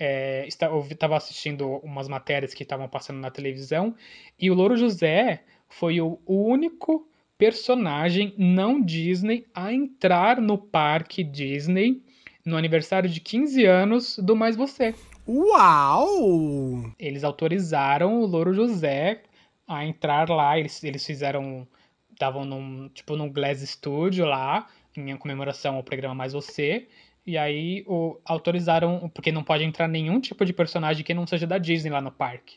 É, 0.00 0.46
eu 0.62 0.86
estava 0.88 1.16
assistindo 1.16 1.68
umas 1.82 2.06
matérias 2.06 2.54
que 2.54 2.62
estavam 2.62 2.88
passando 2.88 3.18
na 3.18 3.32
televisão. 3.32 3.92
E 4.38 4.48
o 4.48 4.54
Louro 4.54 4.76
José 4.76 5.42
foi 5.68 6.00
o 6.00 6.20
único 6.26 7.08
personagem 7.38 8.34
não 8.36 8.82
Disney 8.82 9.46
a 9.54 9.72
entrar 9.72 10.40
no 10.40 10.58
parque 10.58 11.22
Disney 11.22 12.02
no 12.44 12.56
aniversário 12.56 13.08
de 13.08 13.20
15 13.20 13.64
anos 13.64 14.18
do 14.18 14.34
Mais 14.34 14.56
Você. 14.56 14.94
Uau! 15.26 16.92
Eles 16.98 17.22
autorizaram 17.22 18.20
o 18.20 18.26
Louro 18.26 18.52
José 18.52 19.22
a 19.66 19.84
entrar 19.84 20.28
lá. 20.28 20.58
Eles, 20.58 20.82
eles 20.82 21.06
fizeram. 21.06 21.68
Estavam 22.12 22.44
num. 22.44 22.88
Tipo 22.88 23.14
num 23.14 23.30
Glass 23.30 23.60
Studio 23.60 24.24
lá, 24.24 24.66
em 24.96 25.16
comemoração 25.16 25.76
ao 25.76 25.84
programa 25.84 26.14
Mais 26.14 26.32
Você. 26.32 26.88
E 27.26 27.36
aí 27.36 27.84
o, 27.86 28.18
autorizaram. 28.24 29.10
Porque 29.14 29.30
não 29.30 29.44
pode 29.44 29.62
entrar 29.62 29.86
nenhum 29.86 30.18
tipo 30.18 30.44
de 30.44 30.52
personagem 30.52 31.04
que 31.04 31.14
não 31.14 31.26
seja 31.26 31.46
da 31.46 31.58
Disney 31.58 31.90
lá 31.90 32.00
no 32.00 32.10
parque. 32.10 32.56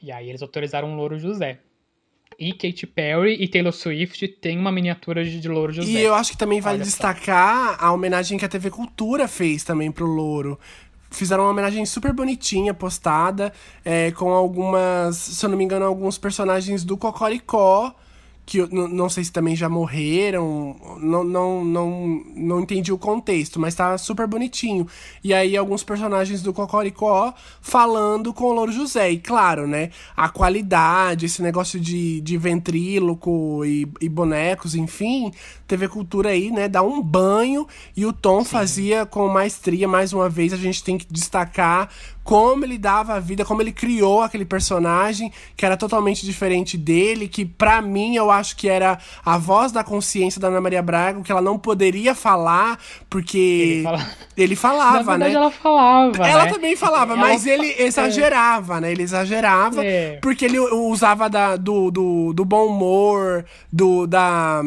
E 0.00 0.12
aí 0.12 0.28
eles 0.28 0.42
autorizaram 0.42 0.92
o 0.92 0.96
Louro 0.96 1.18
José. 1.18 1.58
E 2.38 2.52
Katy 2.52 2.86
Perry 2.86 3.36
e 3.40 3.48
Taylor 3.48 3.72
Swift 3.72 4.28
tem 4.28 4.58
uma 4.58 4.70
miniatura 4.70 5.24
de, 5.24 5.40
de 5.40 5.48
Louro 5.48 5.72
José. 5.72 5.88
E 5.88 6.00
eu 6.00 6.14
acho 6.14 6.32
que 6.32 6.36
também 6.36 6.60
vale 6.60 6.76
Olha 6.76 6.84
só. 6.84 6.90
destacar 6.90 7.76
a 7.82 7.92
homenagem 7.92 8.38
que 8.38 8.44
a 8.44 8.48
TV 8.48 8.70
Cultura 8.70 9.26
fez 9.26 9.64
também 9.64 9.90
pro 9.90 10.06
Louro. 10.06 10.58
Fizeram 11.10 11.44
uma 11.44 11.50
homenagem 11.50 11.86
super 11.86 12.12
bonitinha, 12.12 12.74
postada, 12.74 13.52
é, 13.84 14.10
com 14.10 14.30
algumas, 14.30 15.16
se 15.16 15.44
eu 15.44 15.48
não 15.48 15.56
me 15.56 15.64
engano, 15.64 15.86
alguns 15.86 16.18
personagens 16.18 16.84
do 16.84 16.96
Cocoricó, 16.96 17.94
que 18.46 18.64
não 18.72 19.08
sei 19.08 19.24
se 19.24 19.32
também 19.32 19.56
já 19.56 19.68
morreram, 19.68 20.76
não, 21.00 21.24
não, 21.24 21.64
não, 21.64 22.24
não 22.36 22.60
entendi 22.60 22.92
o 22.92 22.98
contexto, 22.98 23.58
mas 23.58 23.74
tá 23.74 23.98
super 23.98 24.28
bonitinho. 24.28 24.86
E 25.22 25.34
aí 25.34 25.56
alguns 25.56 25.82
personagens 25.82 26.42
do 26.42 26.52
Cocoricó 26.52 27.34
falando 27.60 28.32
com 28.32 28.44
o 28.44 28.52
Louro 28.52 28.70
José. 28.70 29.10
E 29.10 29.18
claro, 29.18 29.66
né, 29.66 29.90
a 30.16 30.28
qualidade, 30.28 31.26
esse 31.26 31.42
negócio 31.42 31.80
de, 31.80 32.20
de 32.20 32.38
ventríloco 32.38 33.64
e, 33.64 33.88
e 34.00 34.08
bonecos, 34.08 34.76
enfim, 34.76 35.32
TV 35.66 35.88
Cultura 35.88 36.30
aí, 36.30 36.52
né, 36.52 36.68
dá 36.68 36.82
um 36.82 37.02
banho 37.02 37.66
e 37.96 38.06
o 38.06 38.12
Tom 38.12 38.44
fazia 38.44 39.04
com 39.04 39.26
maestria, 39.26 39.88
mais 39.88 40.12
uma 40.12 40.28
vez, 40.28 40.52
a 40.52 40.56
gente 40.56 40.84
tem 40.84 40.96
que 40.96 41.06
destacar 41.10 41.88
como 42.26 42.64
ele 42.64 42.76
dava 42.76 43.14
a 43.14 43.20
vida, 43.20 43.44
como 43.44 43.62
ele 43.62 43.70
criou 43.70 44.20
aquele 44.20 44.44
personagem 44.44 45.32
que 45.56 45.64
era 45.64 45.76
totalmente 45.76 46.26
diferente 46.26 46.76
dele, 46.76 47.28
que 47.28 47.46
pra 47.46 47.80
mim 47.80 48.16
eu 48.16 48.32
acho 48.38 48.56
que 48.56 48.68
era 48.68 48.98
a 49.24 49.38
voz 49.38 49.72
da 49.72 49.82
consciência 49.84 50.40
da 50.40 50.48
Ana 50.48 50.60
Maria 50.60 50.82
Braga, 50.82 51.20
que 51.22 51.30
ela 51.32 51.40
não 51.42 51.58
poderia 51.58 52.14
falar, 52.14 52.78
porque 53.10 53.36
Ele 53.38 53.82
fala- 53.82 54.06
ele 54.36 54.56
falava, 54.56 54.96
Na 54.98 55.02
verdade, 55.02 55.34
né? 55.34 55.40
ela 55.40 55.50
falava. 55.50 56.26
Ela 56.26 56.44
né? 56.44 56.52
também 56.52 56.76
falava, 56.76 57.12
Ela 57.14 57.20
mas 57.20 57.44
fa- 57.44 57.50
ele 57.50 57.74
exagerava, 57.78 58.80
né? 58.80 58.92
Ele 58.92 59.02
exagerava 59.02 59.84
É. 59.84 60.18
porque 60.22 60.44
ele 60.44 60.58
usava 60.58 61.28
da- 61.28 61.56
do, 61.56 61.90
do, 61.90 62.32
do 62.32 62.44
bom 62.44 62.66
humor, 62.66 63.44
do, 63.72 64.06
da, 64.06 64.60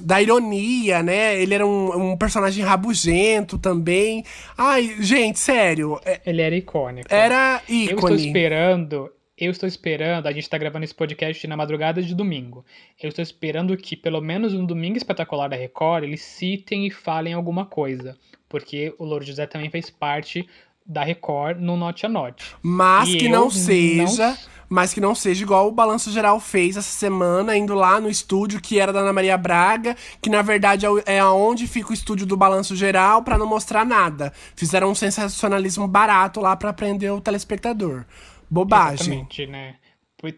da 0.00 0.20
ironia, 0.22 1.02
né? 1.02 1.40
Ele 1.40 1.54
era 1.54 1.66
um, 1.66 2.12
um 2.12 2.16
personagem 2.16 2.64
rabugento 2.64 3.58
também. 3.58 4.24
Ai, 4.56 4.96
gente, 5.00 5.38
sério, 5.38 6.00
é- 6.04 6.20
Ele 6.26 6.42
era 6.42 6.56
icônico. 6.56 7.06
era 7.10 7.60
Eu 7.68 7.74
estou 7.96 8.10
ícone. 8.10 8.26
esperando, 8.26 9.10
eu 9.38 9.50
estou 9.50 9.66
esperando, 9.68 10.26
a 10.26 10.32
gente 10.32 10.48
tá 10.48 10.56
gravando 10.56 10.84
esse 10.84 10.94
podcast 10.94 11.46
na 11.46 11.56
madrugada 11.56 12.02
de 12.02 12.14
domingo. 12.14 12.64
Eu 13.02 13.08
estou 13.10 13.22
esperando 13.22 13.76
que, 13.76 13.94
pelo 13.96 14.20
menos 14.20 14.52
no 14.54 14.66
Domingo 14.66 14.96
Espetacular 14.96 15.48
da 15.48 15.56
Record, 15.56 16.04
eles 16.04 16.22
citem 16.22 16.86
e 16.86 16.90
falem 16.90 17.34
alguma 17.34 17.66
coisa. 17.66 18.16
Porque 18.48 18.94
o 18.98 19.04
Louro 19.04 19.24
José 19.24 19.46
também 19.46 19.68
fez 19.70 19.90
parte 19.90 20.48
da 20.86 21.02
Record 21.02 21.58
no 21.60 21.76
Note 21.76 22.06
a 22.06 22.08
Note. 22.08 22.54
Mas 22.62 23.08
E 23.10 23.18
que 23.18 23.28
não 23.28 23.42
não- 23.44 23.50
seja, 23.50 24.38
mas 24.68 24.94
que 24.94 25.00
não 25.00 25.14
seja 25.16 25.42
igual 25.42 25.66
o 25.68 25.72
Balanço 25.72 26.10
Geral 26.12 26.38
fez 26.40 26.76
essa 26.76 26.88
semana, 26.96 27.56
indo 27.56 27.74
lá 27.74 28.00
no 28.00 28.08
estúdio 28.08 28.60
que 28.60 28.78
era 28.78 28.92
da 28.92 29.00
Ana 29.00 29.12
Maria 29.12 29.36
Braga, 29.36 29.96
que 30.22 30.30
na 30.30 30.42
verdade 30.42 30.86
é 30.86 31.16
é 31.16 31.18
aonde 31.18 31.66
fica 31.66 31.90
o 31.90 31.92
estúdio 31.94 32.24
do 32.24 32.36
Balanço 32.36 32.74
Geral 32.76 33.22
pra 33.22 33.36
não 33.36 33.46
mostrar 33.46 33.84
nada. 33.84 34.32
Fizeram 34.54 34.88
um 34.90 34.94
sensacionalismo 34.94 35.86
barato 35.88 36.40
lá 36.40 36.54
pra 36.56 36.72
prender 36.72 37.12
o 37.12 37.20
telespectador. 37.20 38.04
Bobagem. 38.50 39.06
Exatamente, 39.06 39.46
né? 39.46 39.76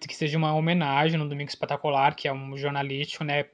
Que 0.06 0.14
seja 0.14 0.36
uma 0.36 0.54
homenagem 0.54 1.18
no 1.18 1.28
Domingo 1.28 1.48
Espetacular, 1.48 2.14
que 2.14 2.26
é 2.26 2.32
um 2.32 2.56
jornalístico, 2.56 3.24
né? 3.24 3.46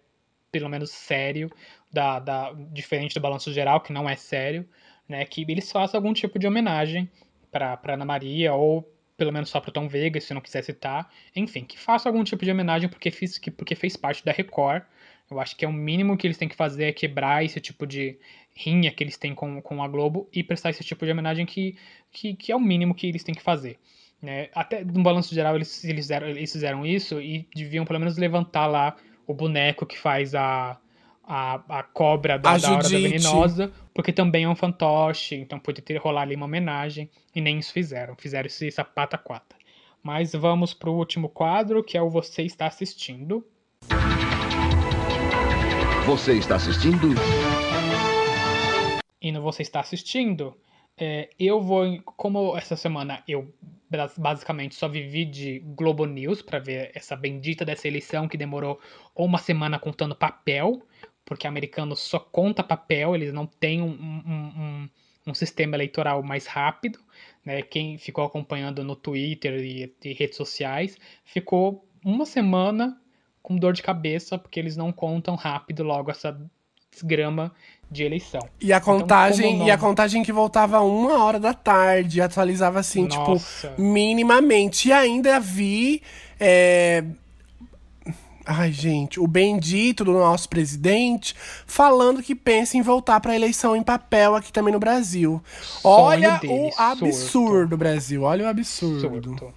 Pelo 0.50 0.68
menos 0.68 0.90
sério, 0.90 1.50
da, 1.92 2.18
da, 2.18 2.52
diferente 2.72 3.14
do 3.14 3.20
Balanço 3.20 3.52
Geral, 3.52 3.80
que 3.80 3.92
não 3.92 4.08
é 4.08 4.16
sério, 4.16 4.66
né? 5.08 5.24
Que 5.24 5.44
eles 5.48 5.70
façam 5.70 5.98
algum 5.98 6.12
tipo 6.12 6.38
de 6.38 6.46
homenagem 6.46 7.10
pra 7.50 7.78
Ana 7.88 8.04
Maria, 8.04 8.54
ou 8.54 8.88
pelo 9.16 9.32
menos 9.32 9.48
só 9.48 9.60
pro 9.60 9.70
Tom 9.70 9.88
Vega, 9.88 10.20
se 10.20 10.34
não 10.34 10.40
quiser 10.40 10.62
citar. 10.62 11.08
Enfim, 11.34 11.64
que 11.64 11.78
faça 11.78 12.08
algum 12.08 12.24
tipo 12.24 12.44
de 12.44 12.50
homenagem 12.50 12.88
porque, 12.88 13.10
fiz, 13.10 13.38
que, 13.38 13.50
porque 13.50 13.74
fez 13.74 13.96
parte 13.96 14.24
da 14.24 14.32
Record. 14.32 14.82
Eu 15.30 15.40
acho 15.40 15.56
que 15.56 15.64
é 15.64 15.68
o 15.68 15.72
mínimo 15.72 16.16
que 16.16 16.26
eles 16.26 16.36
têm 16.36 16.48
que 16.48 16.56
fazer 16.56 16.84
é 16.84 16.92
quebrar 16.92 17.44
esse 17.44 17.60
tipo 17.60 17.86
de 17.86 18.18
rinha 18.54 18.90
que 18.90 19.02
eles 19.02 19.16
têm 19.16 19.34
com, 19.34 19.60
com 19.62 19.82
a 19.82 19.88
Globo 19.88 20.28
e 20.32 20.42
prestar 20.42 20.70
esse 20.70 20.84
tipo 20.84 21.04
de 21.04 21.12
homenagem 21.12 21.46
que, 21.46 21.76
que, 22.12 22.34
que 22.34 22.52
é 22.52 22.56
o 22.56 22.60
mínimo 22.60 22.94
que 22.94 23.06
eles 23.06 23.24
têm 23.24 23.34
que 23.34 23.42
fazer. 23.42 23.78
Né? 24.20 24.48
Até 24.54 24.84
no 24.84 25.02
balanço 25.02 25.34
geral 25.34 25.54
eles, 25.56 25.84
eles, 25.84 26.06
fizeram, 26.06 26.26
eles 26.28 26.52
fizeram 26.52 26.86
isso 26.86 27.20
e 27.20 27.46
deviam 27.54 27.84
pelo 27.84 27.98
menos 27.98 28.16
levantar 28.16 28.66
lá 28.66 28.96
o 29.26 29.34
boneco 29.34 29.84
que 29.84 29.98
faz 29.98 30.34
a, 30.34 30.78
a, 31.22 31.60
a 31.68 31.82
cobra 31.82 32.38
da, 32.38 32.52
A 32.52 32.58
da 32.58 32.72
Hora 32.72 32.82
da. 32.82 32.88
Venenosa, 32.88 33.72
porque 33.92 34.12
também 34.12 34.44
é 34.44 34.48
um 34.48 34.56
fantoche, 34.56 35.34
então 35.36 35.58
podia 35.58 35.82
ter 35.82 35.98
rolar 35.98 36.22
ali 36.22 36.34
uma 36.34 36.46
homenagem, 36.46 37.10
e 37.34 37.40
nem 37.40 37.58
isso 37.58 37.72
fizeram, 37.72 38.14
fizeram 38.16 38.46
esse 38.46 38.70
sapata 38.70 39.18
quata. 39.18 39.56
Mas 40.02 40.32
vamos 40.32 40.74
pro 40.74 40.92
último 40.92 41.28
quadro, 41.28 41.82
que 41.82 41.96
é 41.96 42.02
o 42.02 42.10
Você 42.10 42.42
Está 42.42 42.66
Assistindo. 42.66 43.44
Você 46.06 46.34
está 46.34 46.56
assistindo? 46.56 47.14
e 49.24 49.32
no 49.32 49.40
Você 49.40 49.62
Está 49.62 49.80
Assistindo, 49.80 50.54
é, 50.96 51.30
eu 51.38 51.60
vou. 51.60 52.00
Como 52.16 52.56
essa 52.56 52.76
semana 52.76 53.22
eu 53.26 53.52
bas- 53.90 54.16
basicamente 54.18 54.74
só 54.74 54.88
vivi 54.88 55.24
de 55.24 55.60
Globo 55.60 56.04
News 56.06 56.42
para 56.42 56.58
ver 56.58 56.90
essa 56.94 57.16
bendita 57.16 57.64
dessa 57.64 57.88
eleição 57.88 58.28
que 58.28 58.36
demorou 58.36 58.80
uma 59.14 59.38
semana 59.38 59.78
contando 59.78 60.14
papel, 60.14 60.82
porque 61.24 61.46
americano 61.46 61.96
só 61.96 62.18
conta 62.18 62.62
papel, 62.62 63.14
eles 63.14 63.32
não 63.32 63.46
têm 63.46 63.82
um, 63.82 63.90
um, 63.90 64.32
um, 64.62 64.90
um 65.28 65.34
sistema 65.34 65.76
eleitoral 65.76 66.22
mais 66.22 66.46
rápido. 66.46 66.98
Né? 67.44 67.62
Quem 67.62 67.98
ficou 67.98 68.24
acompanhando 68.24 68.84
no 68.84 68.96
Twitter 68.96 69.60
e, 69.60 69.94
e 70.04 70.12
redes 70.12 70.36
sociais 70.36 70.96
ficou 71.24 71.86
uma 72.04 72.26
semana 72.26 73.00
com 73.42 73.56
dor 73.56 73.72
de 73.74 73.82
cabeça, 73.82 74.38
porque 74.38 74.58
eles 74.58 74.76
não 74.76 74.92
contam 74.92 75.34
rápido 75.34 75.82
logo 75.82 76.10
essa 76.10 76.32
desgrama 76.90 77.52
de 77.90 78.02
eleição. 78.02 78.40
E 78.60 78.72
a 78.72 78.78
Então, 78.78 78.98
contagem, 79.00 79.46
como 79.46 79.58
não- 79.60 79.66
e 79.66 79.70
a 79.70 79.78
contagem 79.78 80.22
que 80.22 80.32
voltava 80.32 80.80
uma 80.80 81.22
hora 81.24 81.38
da 81.38 81.54
tarde, 81.54 82.20
atualizava 82.20 82.80
assim, 82.80 83.06
Nossa. 83.06 83.68
tipo, 83.68 83.80
minimamente. 83.82 84.88
E 84.88 84.92
ainda 84.92 85.38
vi. 85.40 86.02
é, 86.40 87.04
Ai, 88.46 88.70
gente, 88.72 89.18
o 89.18 89.26
bendito 89.26 90.04
do 90.04 90.12
nosso 90.12 90.50
presidente 90.50 91.34
falando 91.66 92.22
que 92.22 92.34
pensa 92.34 92.76
em 92.76 92.82
voltar 92.82 93.18
pra 93.18 93.34
eleição 93.34 93.74
em 93.74 93.82
papel 93.82 94.34
aqui 94.34 94.52
também 94.52 94.70
no 94.70 94.78
Brasil. 94.78 95.42
Olha 95.82 96.32
dele, 96.36 96.52
o 96.52 96.70
surto. 96.70 96.82
absurdo, 96.82 97.76
Brasil. 97.78 98.22
Olha 98.22 98.44
o 98.44 98.48
absurdo. 98.48 99.00
surto. 99.00 99.54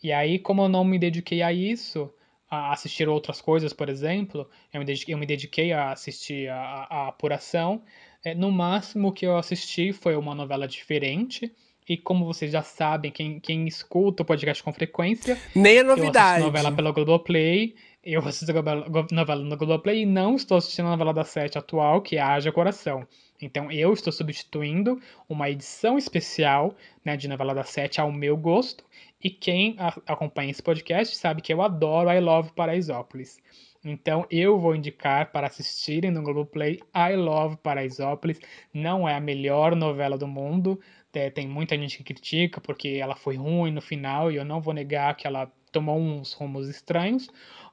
E 0.00 0.12
aí, 0.12 0.38
como 0.38 0.62
eu 0.62 0.68
não 0.68 0.84
me 0.84 1.00
dediquei 1.00 1.42
a 1.42 1.52
isso, 1.52 2.08
a 2.50 2.72
assistir 2.72 3.08
outras 3.08 3.40
coisas, 3.40 3.72
por 3.72 3.88
exemplo, 3.88 4.48
eu 4.72 4.80
me 4.80 4.86
dediquei, 4.86 5.14
eu 5.14 5.18
me 5.18 5.26
dediquei 5.26 5.72
a 5.72 5.92
assistir 5.92 6.48
a, 6.48 6.86
a 6.88 7.08
apuração. 7.08 7.82
É, 8.24 8.34
no 8.34 8.50
máximo 8.50 9.12
que 9.12 9.26
eu 9.26 9.36
assisti 9.36 9.92
foi 9.92 10.16
uma 10.16 10.34
novela 10.34 10.66
diferente. 10.66 11.52
E 11.88 11.96
como 11.96 12.26
vocês 12.26 12.52
já 12.52 12.62
sabem, 12.62 13.10
quem, 13.10 13.40
quem 13.40 13.66
escuta 13.66 14.22
o 14.22 14.26
podcast 14.26 14.62
com 14.62 14.72
frequência, 14.72 15.38
Nem 15.54 15.76
eu 15.76 15.84
novidade. 15.84 16.42
assisto 16.42 16.46
novela 16.46 16.70
pela 16.70 16.92
Globoplay. 16.92 17.74
Eu 18.04 18.20
assisto 18.26 18.52
novela 18.52 18.86
novela 19.10 19.42
no 19.42 19.56
Globoplay 19.56 20.02
e 20.02 20.06
não 20.06 20.36
estou 20.36 20.58
assistindo 20.58 20.86
a 20.86 20.90
novela 20.90 21.14
da 21.14 21.24
Sete 21.24 21.56
atual, 21.56 22.02
que 22.02 22.16
é 22.16 22.20
Haja 22.20 22.52
Coração. 22.52 23.06
Então 23.40 23.70
eu 23.70 23.92
estou 23.92 24.12
substituindo 24.12 25.00
uma 25.28 25.48
edição 25.48 25.96
especial 25.96 26.74
né, 27.04 27.16
de 27.16 27.28
novela 27.28 27.54
da 27.54 27.64
Sete 27.64 28.00
ao 28.00 28.10
meu 28.10 28.36
gosto. 28.36 28.84
E 29.22 29.30
quem 29.30 29.76
acompanha 30.06 30.50
esse 30.50 30.62
podcast 30.62 31.16
sabe 31.16 31.42
que 31.42 31.52
eu 31.52 31.62
adoro 31.62 32.10
I 32.10 32.20
Love 32.20 32.52
Paraisópolis. 32.52 33.40
Então 33.84 34.26
eu 34.30 34.58
vou 34.58 34.74
indicar 34.74 35.30
para 35.30 35.46
assistirem 35.46 36.10
no 36.10 36.22
Globoplay 36.22 36.80
I 36.94 37.16
Love 37.16 37.56
Paraisópolis. 37.56 38.40
Não 38.72 39.08
é 39.08 39.14
a 39.14 39.20
melhor 39.20 39.74
novela 39.76 40.18
do 40.18 40.26
mundo. 40.26 40.80
É, 41.12 41.30
Tem 41.30 41.48
muita 41.48 41.76
gente 41.76 41.98
que 41.98 42.04
critica 42.04 42.60
porque 42.60 42.98
ela 43.00 43.16
foi 43.16 43.36
ruim 43.36 43.72
no 43.72 43.80
final 43.80 44.30
e 44.30 44.36
eu 44.36 44.44
não 44.44 44.60
vou 44.60 44.72
negar 44.72 45.16
que 45.16 45.26
ela 45.26 45.50
tomou 45.72 45.98
uns 45.98 46.32
rumos 46.32 46.68
estranhos. 46.68 47.28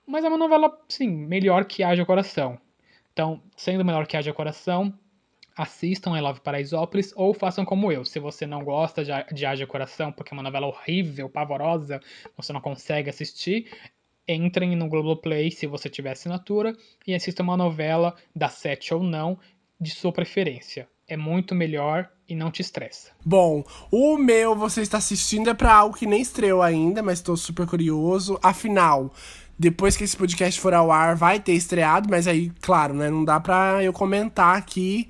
Mas 0.06 0.24
é 0.24 0.28
uma 0.28 0.38
novela, 0.38 0.76
sim, 0.88 1.10
melhor 1.10 1.66
que 1.66 1.84
Haja 1.84 2.06
Coração. 2.06 2.60
Então, 3.14 3.42
sendo 3.56 3.86
melhor 3.86 4.06
que 4.06 4.18
Haja 4.18 4.34
Coração, 4.34 4.94
assistam 5.56 6.18
I 6.18 6.22
Love 6.22 6.42
Paraisópolis 6.42 7.14
ou 7.16 7.34
façam 7.34 7.64
como 7.64 7.92
eu. 7.92 8.04
Se 8.04 8.20
você 8.20 8.46
não 8.46 8.64
gosta 8.64 9.04
de, 9.04 9.12
de 9.34 9.46
Haja 9.46 9.66
Coração, 9.66 10.12
porque 10.12 10.34
é 10.34 10.36
uma 10.36 10.44
novela 10.44 10.68
horrível, 10.68 11.30
pavorosa, 11.30 12.02
você 12.36 12.52
não 12.52 12.60
consegue 12.60 13.10
assistir, 13.10 13.72
entrem 14.28 14.76
no 14.76 14.90
Globoplay 14.90 15.52
se 15.52 15.66
você 15.66 15.90
tiver 15.90 16.12
assinatura 16.12 16.76
e 17.08 17.14
assistam 17.14 17.44
uma 17.44 17.58
novela 17.58 18.16
da 18.36 18.50
sete 18.50 18.94
ou 18.94 19.02
não, 19.02 19.40
de 19.80 19.92
sua 19.92 20.12
preferência. 20.12 20.88
É 21.08 21.16
muito 21.16 21.54
melhor 21.54 22.10
e 22.28 22.34
não 22.34 22.50
te 22.50 22.62
estressa. 22.62 23.12
Bom, 23.24 23.64
o 23.92 24.18
meu 24.18 24.56
você 24.56 24.82
está 24.82 24.98
assistindo 24.98 25.50
é 25.50 25.54
pra 25.54 25.74
algo 25.74 25.96
que 25.96 26.08
nem 26.08 26.22
estreou 26.22 26.64
ainda, 26.64 27.04
mas 27.04 27.22
tô 27.22 27.38
super 27.38 27.68
curioso. 27.68 28.40
Afinal, 28.42 29.14
depois 29.58 29.96
que 29.96 30.04
esse 30.04 30.18
podcast 30.18 30.60
for 30.60 30.74
ao 30.74 30.92
ar, 30.92 31.16
vai 31.16 31.40
ter 31.40 31.54
estreado, 31.54 32.10
mas 32.10 32.28
aí, 32.28 32.52
claro, 32.62 32.96
né, 32.96 33.10
não 33.10 33.24
dá 33.24 33.40
pra 33.40 33.84
eu 33.84 33.94
comentar 33.94 34.58
aqui 34.58 35.10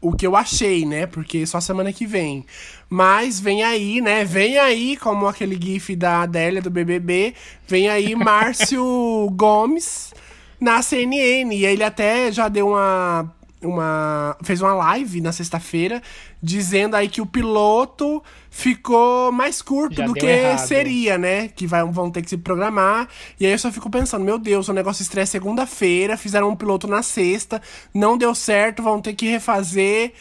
o 0.00 0.12
que 0.12 0.26
eu 0.26 0.36
achei, 0.36 0.84
né? 0.84 1.06
Porque 1.06 1.46
só 1.46 1.60
semana 1.60 1.92
que 1.92 2.06
vem. 2.06 2.44
Mas 2.88 3.40
vem 3.40 3.62
aí, 3.62 4.00
né? 4.00 4.24
Vem 4.24 4.58
aí, 4.58 4.96
como 4.96 5.26
aquele 5.26 5.58
gif 5.60 5.94
da 5.96 6.22
Adélia 6.22 6.62
do 6.62 6.70
BBB, 6.70 7.34
vem 7.66 7.88
aí 7.88 8.14
Márcio 8.14 9.28
Gomes 9.32 10.12
na 10.60 10.82
CNN. 10.82 11.54
E 11.54 11.66
ele 11.66 11.82
até 11.82 12.30
já 12.30 12.48
deu 12.48 12.68
uma 12.68 13.35
uma 13.62 14.36
fez 14.44 14.60
uma 14.60 14.74
live 14.74 15.20
na 15.20 15.32
sexta-feira 15.32 16.02
dizendo 16.42 16.94
aí 16.94 17.08
que 17.08 17.20
o 17.20 17.26
piloto 17.26 18.22
ficou 18.50 19.32
mais 19.32 19.62
curto 19.62 19.96
Já 19.96 20.06
do 20.06 20.12
que 20.14 20.26
errado. 20.26 20.58
seria, 20.58 21.16
né? 21.18 21.48
Que 21.48 21.66
vai, 21.66 21.82
vão 21.84 22.10
ter 22.10 22.22
que 22.22 22.30
se 22.30 22.36
programar. 22.36 23.08
E 23.40 23.46
aí 23.46 23.52
eu 23.52 23.58
só 23.58 23.72
fico 23.72 23.88
pensando, 23.90 24.24
meu 24.24 24.38
Deus, 24.38 24.68
o 24.68 24.72
negócio 24.72 25.02
estreia 25.02 25.26
segunda-feira, 25.26 26.16
fizeram 26.16 26.50
um 26.50 26.56
piloto 26.56 26.86
na 26.86 27.02
sexta, 27.02 27.60
não 27.92 28.16
deu 28.18 28.34
certo, 28.34 28.82
vão 28.82 29.00
ter 29.00 29.14
que 29.14 29.26
refazer. 29.26 30.12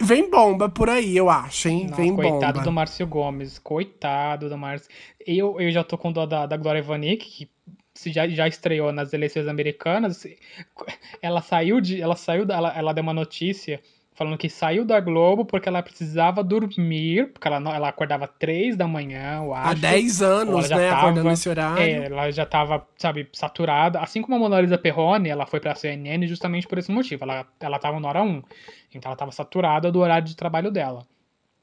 Vem 0.00 0.30
bomba 0.30 0.68
por 0.68 0.88
aí, 0.88 1.16
eu 1.16 1.28
acho, 1.28 1.68
hein? 1.68 1.88
Não, 1.90 1.96
Vem 1.96 2.14
coitado 2.14 2.54
bomba. 2.54 2.64
do 2.64 2.72
Márcio 2.72 3.06
Gomes, 3.06 3.58
coitado 3.58 4.48
do 4.48 4.56
Márcio. 4.56 4.88
Eu, 5.26 5.60
eu 5.60 5.70
já 5.72 5.82
tô 5.82 5.98
com 5.98 6.12
dó 6.12 6.24
da, 6.24 6.46
da 6.46 6.56
Glória 6.56 6.82
Vanik, 6.82 7.26
que 7.28 7.48
se 7.98 8.12
já, 8.12 8.28
já 8.28 8.46
estreou 8.46 8.92
nas 8.92 9.12
eleições 9.12 9.48
americanas. 9.48 10.26
Ela 11.20 11.42
saiu 11.42 11.80
de. 11.80 12.00
Ela 12.00 12.16
saiu 12.16 12.44
da. 12.46 12.56
Ela, 12.56 12.72
ela 12.76 12.92
deu 12.92 13.02
uma 13.02 13.12
notícia 13.12 13.80
falando 14.14 14.36
que 14.36 14.48
saiu 14.48 14.84
da 14.84 14.98
Globo 14.98 15.44
porque 15.44 15.68
ela 15.68 15.80
precisava 15.80 16.42
dormir, 16.42 17.32
porque 17.32 17.46
ela, 17.46 17.56
ela 17.74 17.88
acordava 17.88 18.26
três 18.26 18.76
da 18.76 18.86
manhã, 18.88 19.42
eu 19.44 19.54
acho. 19.54 19.70
Há 19.70 19.74
10 19.74 20.20
Ou 20.22 20.26
ela 20.26 20.40
anos, 20.42 20.68
já 20.68 20.76
né? 20.76 20.88
tava- 20.88 21.00
acordando 21.02 21.28
nesse 21.28 21.48
horário. 21.48 21.82
É, 21.82 22.06
ela 22.06 22.30
já 22.32 22.44
tava, 22.44 22.86
sabe, 22.96 23.28
saturada. 23.32 24.00
Assim 24.00 24.20
como 24.20 24.34
a 24.34 24.38
Mona 24.40 24.60
Lisa 24.60 24.76
Perrone, 24.78 25.28
ela 25.28 25.46
foi 25.46 25.60
pra 25.60 25.74
CNN 25.74 26.26
justamente 26.26 26.66
por 26.66 26.78
esse 26.78 26.90
motivo. 26.90 27.22
Ela, 27.24 27.46
ela 27.60 27.78
tava 27.78 28.00
na 28.00 28.08
hora 28.08 28.22
1. 28.22 28.42
Então 28.94 29.08
ela 29.10 29.16
tava 29.16 29.30
saturada 29.30 29.90
do 29.92 30.00
horário 30.00 30.26
de 30.26 30.34
trabalho 30.36 30.70
dela. 30.70 31.06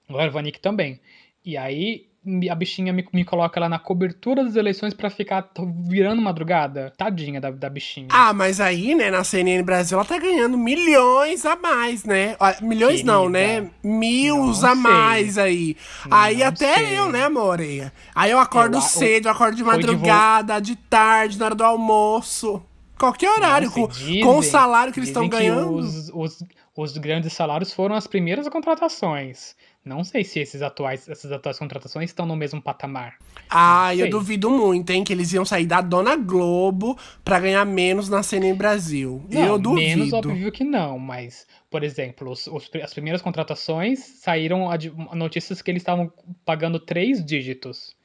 O 0.07 0.32
Vanik 0.32 0.60
também. 0.60 0.99
E 1.44 1.57
aí 1.57 2.07
a 2.49 2.56
bichinha 2.56 2.91
me, 2.91 3.06
me 3.14 3.23
coloca 3.23 3.60
lá 3.60 3.69
na 3.69 3.77
cobertura 3.80 4.43
das 4.43 4.56
eleições 4.56 4.93
pra 4.93 5.10
ficar 5.10 5.49
virando 5.88 6.22
madrugada. 6.22 6.91
Tadinha 6.97 7.39
da, 7.39 7.52
da 7.52 7.69
bichinha. 7.69 8.07
Ah, 8.11 8.34
mas 8.34 8.60
aí, 8.60 8.95
né, 8.95 9.11
na 9.11 9.23
CNN 9.23 9.61
Brasil, 9.64 9.97
ela 9.97 10.07
tá 10.07 10.18
ganhando 10.18 10.57
milhões 10.57 11.45
a 11.45 11.56
mais, 11.56 12.03
né? 12.03 12.35
Milhões 12.61 13.03
não, 13.03 13.31
Querida, 13.31 13.61
né? 13.64 13.69
Mils 13.84 14.61
não 14.61 14.69
a 14.69 14.76
mais 14.76 15.38
aí. 15.38 15.76
aí 16.10 16.38
Não 16.39 16.47
até 16.47 16.73
sei. 16.76 16.99
eu, 16.99 17.11
né, 17.11 17.23
amore? 17.26 17.91
Aí 18.14 18.31
eu 18.31 18.39
acordo 18.39 18.77
Eu- 18.77 18.81
cedo, 18.81 19.27
eu 19.27 19.31
acordo 19.31 19.56
de 19.56 19.64
madrugada, 19.64 20.60
de 20.60 20.76
tarde, 20.76 21.38
na 21.38 21.45
hora 21.45 21.56
do 21.56 21.64
almoço. 21.64 22.61
Qualquer 22.97 23.30
horário, 23.30 23.68
Nossa, 23.68 23.80
com, 23.81 23.88
dizem- 23.88 24.22
com 24.22 24.38
o 24.38 24.43
salário 24.43 24.93
que 24.93 24.99
eles 24.99 25.10
estão 25.10 25.27
ganhando. 25.27 25.73
Os, 25.76 26.10
os, 26.14 26.43
os 26.77 26.97
grandes 26.97 27.34
salários 27.34 27.73
foram 27.73 27.93
as 27.93 28.07
primeiras 28.07 28.47
contratações. 28.47 29.53
Não 29.86 30.03
sei 30.03 30.24
se 30.24 30.40
esses 30.40 30.64
atuais, 30.64 31.07
essas 31.07 31.32
atuais 31.32 31.60
contratações 31.60 32.10
estão 32.10 32.26
no 32.26 32.36
mesmo 32.36 32.60
patamar. 32.60 33.18
Ah, 33.48 33.94
eu 33.95 34.10
duvido 34.10 34.49
muito, 34.49 34.90
hein, 34.90 35.03
que 35.03 35.14
eles 35.14 35.32
iam 35.32 35.45
sair 35.45 35.68
da 35.68 35.80
Dona 35.80 36.16
Globo 36.16 36.98
pra 37.24 37.40
ganhar 37.40 37.64
menos 37.66 38.10
na 38.10 38.24
CNN 38.24 38.56
Brasil. 38.57 39.24
Não, 39.30 39.45
eu 39.45 39.57
duvido. 39.60 39.99
Menos 39.99 40.12
óbvio 40.14 40.52
que 40.52 40.64
não, 40.64 40.98
mas, 40.98 41.45
por 41.70 41.84
exemplo, 41.84 42.32
os- 42.32 42.48
os- 42.48 42.70
as 42.84 42.94
primeiras 42.94 43.22
contratações 43.22 43.99
saíram 44.22 44.72
a, 44.72 44.76
de- 44.76 44.91
notícias 45.14 45.62
que 45.62 45.70
eles 45.70 45.82
estavam 45.82 46.12
pagando 46.44 46.80
três 46.80 47.24
dígitos 47.24 47.95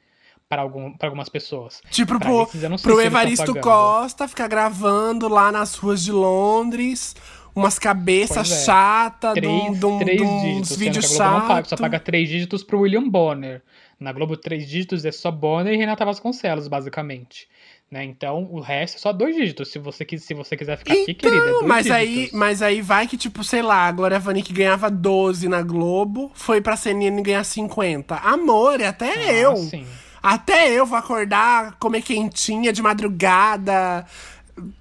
para 0.47 0.61
algum, 0.61 0.91
para 0.91 1.07
algumas 1.07 1.29
pessoas. 1.29 1.81
Tipo, 1.89 2.19
Pra 2.19 2.27
pro, 2.27 2.43
esses 2.43 2.81
pro 2.81 3.01
Evaristo. 3.01 3.55
Costa 3.55 4.27
ficar 4.27 4.47
gravando 4.49 5.27
lá 5.29 5.49
nas 5.51 5.75
ruas 5.75 6.03
de 6.03 6.11
Londres, 6.11 7.15
umas 7.55 7.77
cabeças 7.79 8.51
é. 8.51 8.65
chatas, 8.65 9.35
uns 9.37 10.69
que 10.69 10.75
vídeos 10.77 11.17
não 11.17 11.41
paga, 11.41 11.63
só 11.63 11.69
chatos. 11.69 11.81
paga 11.81 11.99
três 11.99 12.29
dígitos 12.29 12.63
pro 12.63 12.79
William 12.81 13.07
Bonner. 13.09 13.61
Na 13.99 14.11
Globo, 14.11 14.35
três 14.35 14.67
dígitos 14.67 15.05
é 15.05 15.11
só 15.11 15.29
Bonner 15.29 15.73
e 15.73 15.77
Renata 15.77 16.03
Vasconcelos, 16.03 16.67
basicamente. 16.67 17.47
Né? 17.89 18.03
Então, 18.05 18.47
o 18.49 18.59
resto 18.61 18.95
é 18.95 18.99
só 18.99 19.11
dois 19.13 19.35
dígitos. 19.35 19.69
Se 19.69 19.77
você, 19.77 20.05
quis- 20.05 20.23
se 20.23 20.33
você 20.33 20.55
quiser 20.55 20.77
ficar 20.77 20.93
aqui, 20.93 21.13
querida, 21.13 21.43
é 21.45 21.49
Então, 21.49 21.67
mas 21.67 21.91
aí, 21.91 22.29
mas 22.33 22.61
aí 22.61 22.81
vai 22.81 23.05
que, 23.05 23.17
tipo, 23.17 23.43
sei 23.43 23.61
lá, 23.61 23.85
a 23.87 23.91
Glória 23.91 24.17
Vanik 24.17 24.51
ganhava 24.53 24.89
12 24.89 25.47
na 25.49 25.61
Globo, 25.61 26.31
foi 26.33 26.61
pra 26.61 26.77
CNN 26.77 27.21
ganhar 27.21 27.43
50. 27.43 28.15
Amor, 28.15 28.81
até 28.81 29.13
Ah, 29.13 29.33
eu. 29.33 29.57
sim. 29.57 29.85
Até 30.23 30.69
eu 30.71 30.85
vou 30.85 30.97
acordar, 30.97 31.75
comer 31.79 32.01
quentinha 32.01 32.71
de 32.71 32.81
madrugada, 32.81 34.05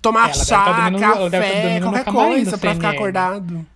tomar 0.00 0.24
Ela 0.24 0.32
deve 0.32 0.44
chá, 0.44 0.64
tá 0.64 0.72
dormindo 0.72 1.00
tá 1.00 1.30
café, 1.30 1.80
qualquer 1.80 2.04
coisa 2.04 2.58
pra 2.58 2.74
ficar 2.74 2.90
acordado. 2.90 3.66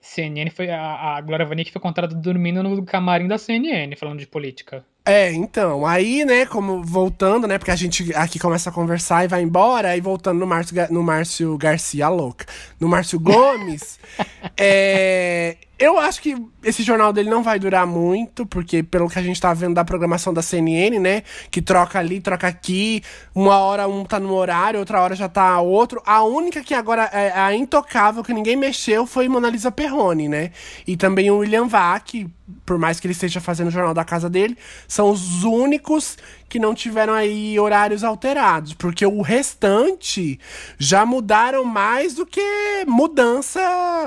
CNN 0.00 0.50
foi. 0.50 0.70
A, 0.70 1.16
a 1.16 1.20
Glória 1.20 1.46
Vanik 1.46 1.70
foi 1.70 1.80
contratada 1.80 2.14
dormindo 2.14 2.62
no 2.62 2.82
camarim 2.84 3.28
da 3.28 3.38
CNN, 3.38 3.94
falando 3.96 4.18
de 4.18 4.26
política. 4.26 4.84
É, 5.04 5.32
então, 5.32 5.86
aí, 5.86 6.24
né, 6.24 6.44
como 6.46 6.82
voltando, 6.82 7.46
né, 7.46 7.58
porque 7.58 7.70
a 7.70 7.76
gente 7.76 8.14
aqui 8.14 8.38
começa 8.38 8.68
a 8.68 8.72
conversar 8.72 9.24
e 9.24 9.28
vai 9.28 9.42
embora, 9.42 9.88
aí 9.88 10.00
voltando 10.00 10.38
no 10.38 10.46
Márcio, 10.46 10.76
no 10.90 11.02
Márcio 11.02 11.56
Garcia, 11.56 12.06
a 12.06 12.08
louca, 12.08 12.44
no 12.78 12.86
Márcio 12.86 13.18
Gomes, 13.18 13.98
é, 14.58 15.56
eu 15.80 15.98
acho 15.98 16.20
que 16.20 16.36
esse 16.62 16.82
jornal 16.82 17.10
dele 17.10 17.30
não 17.30 17.42
vai 17.42 17.58
durar 17.58 17.86
muito, 17.86 18.44
porque 18.44 18.82
pelo 18.82 19.08
que 19.08 19.18
a 19.18 19.22
gente 19.22 19.40
tá 19.40 19.54
vendo 19.54 19.74
da 19.74 19.82
programação 19.82 20.32
da 20.32 20.42
CNN, 20.42 20.98
né, 20.98 21.22
que 21.50 21.62
troca 21.62 21.98
ali, 21.98 22.20
troca 22.20 22.46
aqui, 22.46 23.02
uma 23.34 23.56
hora 23.56 23.88
um 23.88 24.04
tá 24.04 24.20
num 24.20 24.34
horário, 24.34 24.78
outra 24.78 25.00
hora 25.00 25.16
já 25.16 25.26
tá 25.26 25.58
outro, 25.58 26.02
a 26.04 26.22
única 26.22 26.62
que 26.62 26.74
agora 26.74 27.04
é 27.04 27.32
a 27.32 27.54
intocável, 27.54 28.22
que 28.22 28.34
ninguém 28.34 28.56
mexeu, 28.56 29.06
foi 29.06 29.26
Mona 29.26 29.48
Lisa 29.48 29.72
Perrone, 29.72 30.28
né, 30.28 30.50
e 30.86 30.98
também 30.98 31.30
o 31.30 31.38
William 31.38 31.66
Vac, 31.66 32.28
por 32.66 32.76
mais 32.76 33.00
que 33.00 33.06
ele 33.06 33.12
esteja 33.12 33.40
fazendo 33.40 33.68
o 33.68 33.70
jornal 33.70 33.94
da 33.94 34.04
casa 34.04 34.28
dele, 34.28 34.58
são 34.86 35.08
os 35.08 35.44
únicos 35.44 36.18
que 36.50 36.58
não 36.58 36.74
tiveram 36.74 37.14
aí 37.14 37.58
horários 37.58 38.04
alterados, 38.04 38.74
porque 38.74 39.06
o 39.06 39.22
restante 39.22 40.38
já 40.78 41.06
mudaram 41.06 41.64
mais 41.64 42.14
do 42.16 42.26
que 42.26 42.84
mudança, 42.86 43.60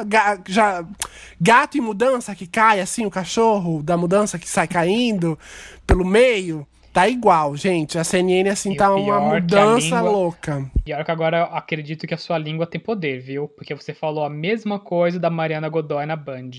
ga- 0.05 0.39
já 0.47 0.85
gato 1.39 1.77
em 1.77 1.81
mudança 1.81 2.35
que 2.35 2.45
cai 2.45 2.79
assim, 2.81 3.05
o 3.05 3.09
cachorro 3.09 3.81
da 3.81 3.97
mudança 3.97 4.37
que 4.37 4.47
sai 4.47 4.67
caindo 4.67 5.39
pelo 5.87 6.05
meio. 6.05 6.67
Tá 6.91 7.07
igual, 7.07 7.55
gente. 7.57 7.97
A 7.97 8.03
CNN, 8.03 8.47
assim, 8.49 8.73
E 8.73 8.77
tá 8.77 8.93
uma 8.93 9.03
pior 9.03 9.33
mudança 9.33 9.79
língua- 9.95 10.01
louca. 10.01 10.71
E 10.85 10.93
olha 10.93 11.03
que 11.03 11.09
agora 11.09 11.37
eu 11.49 11.57
acredito 11.57 12.05
que 12.05 12.13
a 12.13 12.17
sua 12.17 12.37
língua 12.37 12.67
tem 12.67 12.79
poder, 12.79 13.19
viu? 13.19 13.47
Porque 13.47 13.73
você 13.73 13.95
falou 13.95 14.23
a 14.23 14.29
mesma 14.29 14.77
coisa 14.77 15.17
da 15.19 15.29
Mariana 15.29 15.67
Godoy 15.69 16.05
na 16.05 16.15
Band. 16.15 16.51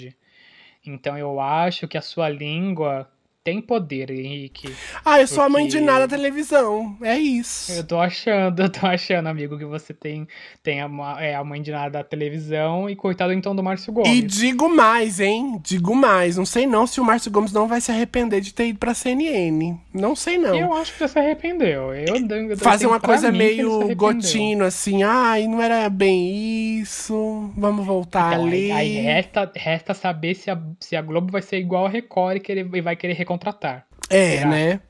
Então 0.85 1.17
eu 1.17 1.39
acho 1.41 1.87
que 1.87 1.97
a 1.97 2.03
sua 2.03 2.29
língua 2.29 3.09
tem 3.45 3.61
poder, 3.61 4.11
Henrique. 4.11 4.75
Ah, 5.05 5.21
eu 5.21 5.27
sou 5.27 5.45
a 5.45 5.51
mãe 5.51 5.67
de 5.67 5.73
Porque- 5.77 5.85
nada 5.85 6.07
da 6.09 6.17
televisão. 6.17 6.97
É 7.03 7.19
isso. 7.19 7.73
Eu 7.73 7.85
tô 7.87 8.01
achando, 8.01 8.59
eu 8.63 8.71
tô 8.71 8.87
achando, 8.87 9.27
amigo, 9.29 9.59
que 9.59 9.67
você 9.67 9.93
tem, 9.93 10.27
tem 10.63 10.81
a, 10.81 10.89
é, 11.21 11.35
a 11.35 11.45
mãe 11.45 11.61
de 11.61 11.71
nada 11.71 11.91
da 11.91 12.03
televisão 12.05 12.89
e 12.89 12.97
coitado 12.97 13.35
então 13.35 13.55
do 13.55 13.63
Márcio 13.63 13.93
Gomes. 13.93 14.11
E 14.11 14.23
digo 14.23 14.67
mais, 14.75 15.21
hein? 15.21 15.61
Digo 15.63 15.95
mais. 15.95 16.39
Não 16.39 16.47
sei 16.47 16.67
não 16.67 16.87
se 16.87 17.01
o 17.01 17.05
Márcio 17.05 17.31
Gomes 17.31 17.53
não 17.53 17.69
vai 17.69 17.83
se 17.83 17.93
arrepender 17.93 18.41
de 18.41 18.55
ter 18.55 18.69
ido 18.69 18.79
pra 18.79 18.95
CNN. 18.95 19.77
Não 19.93 20.17
sei 20.17 20.39
não. 20.39 20.55
Eu 20.57 20.73
acho 20.73 20.93
que 20.93 20.99
você 21.01 21.09
se 21.09 21.19
arrependeu. 21.19 21.95
Eu, 21.95 22.17
eu, 22.49 22.57
Fazer 22.57 22.87
uma 22.87 22.99
coisa 22.99 23.31
meio 23.31 23.95
gotino, 23.95 24.65
assim. 24.65 25.03
Ai, 25.03 25.47
não 25.47 25.61
era 25.61 25.91
bem 25.91 26.81
isso. 26.81 27.51
Vamos 27.57 27.85
voltar 27.85 28.33
Então, 28.33 28.47
ali. 28.47 28.73
aí, 28.73 28.97
aí 28.97 29.03
resta, 29.05 29.53
resta 29.55 29.93
saber 29.93 30.35
se 30.35 30.51
a, 30.51 30.59
se 30.81 30.97
a 30.97 31.03
Globo 31.03 31.31
vai 31.31 31.43
ser 31.43 31.59
igual 31.59 31.85
a 31.85 31.89
Record 31.91 32.39
e, 32.39 32.41
querer, 32.41 32.67
e 32.73 32.81
vai 32.81 32.97
querer 32.97 33.13
recontratar. 33.35 33.87
É, 34.11 34.39
Será? 34.39 34.49
né? 34.51 34.81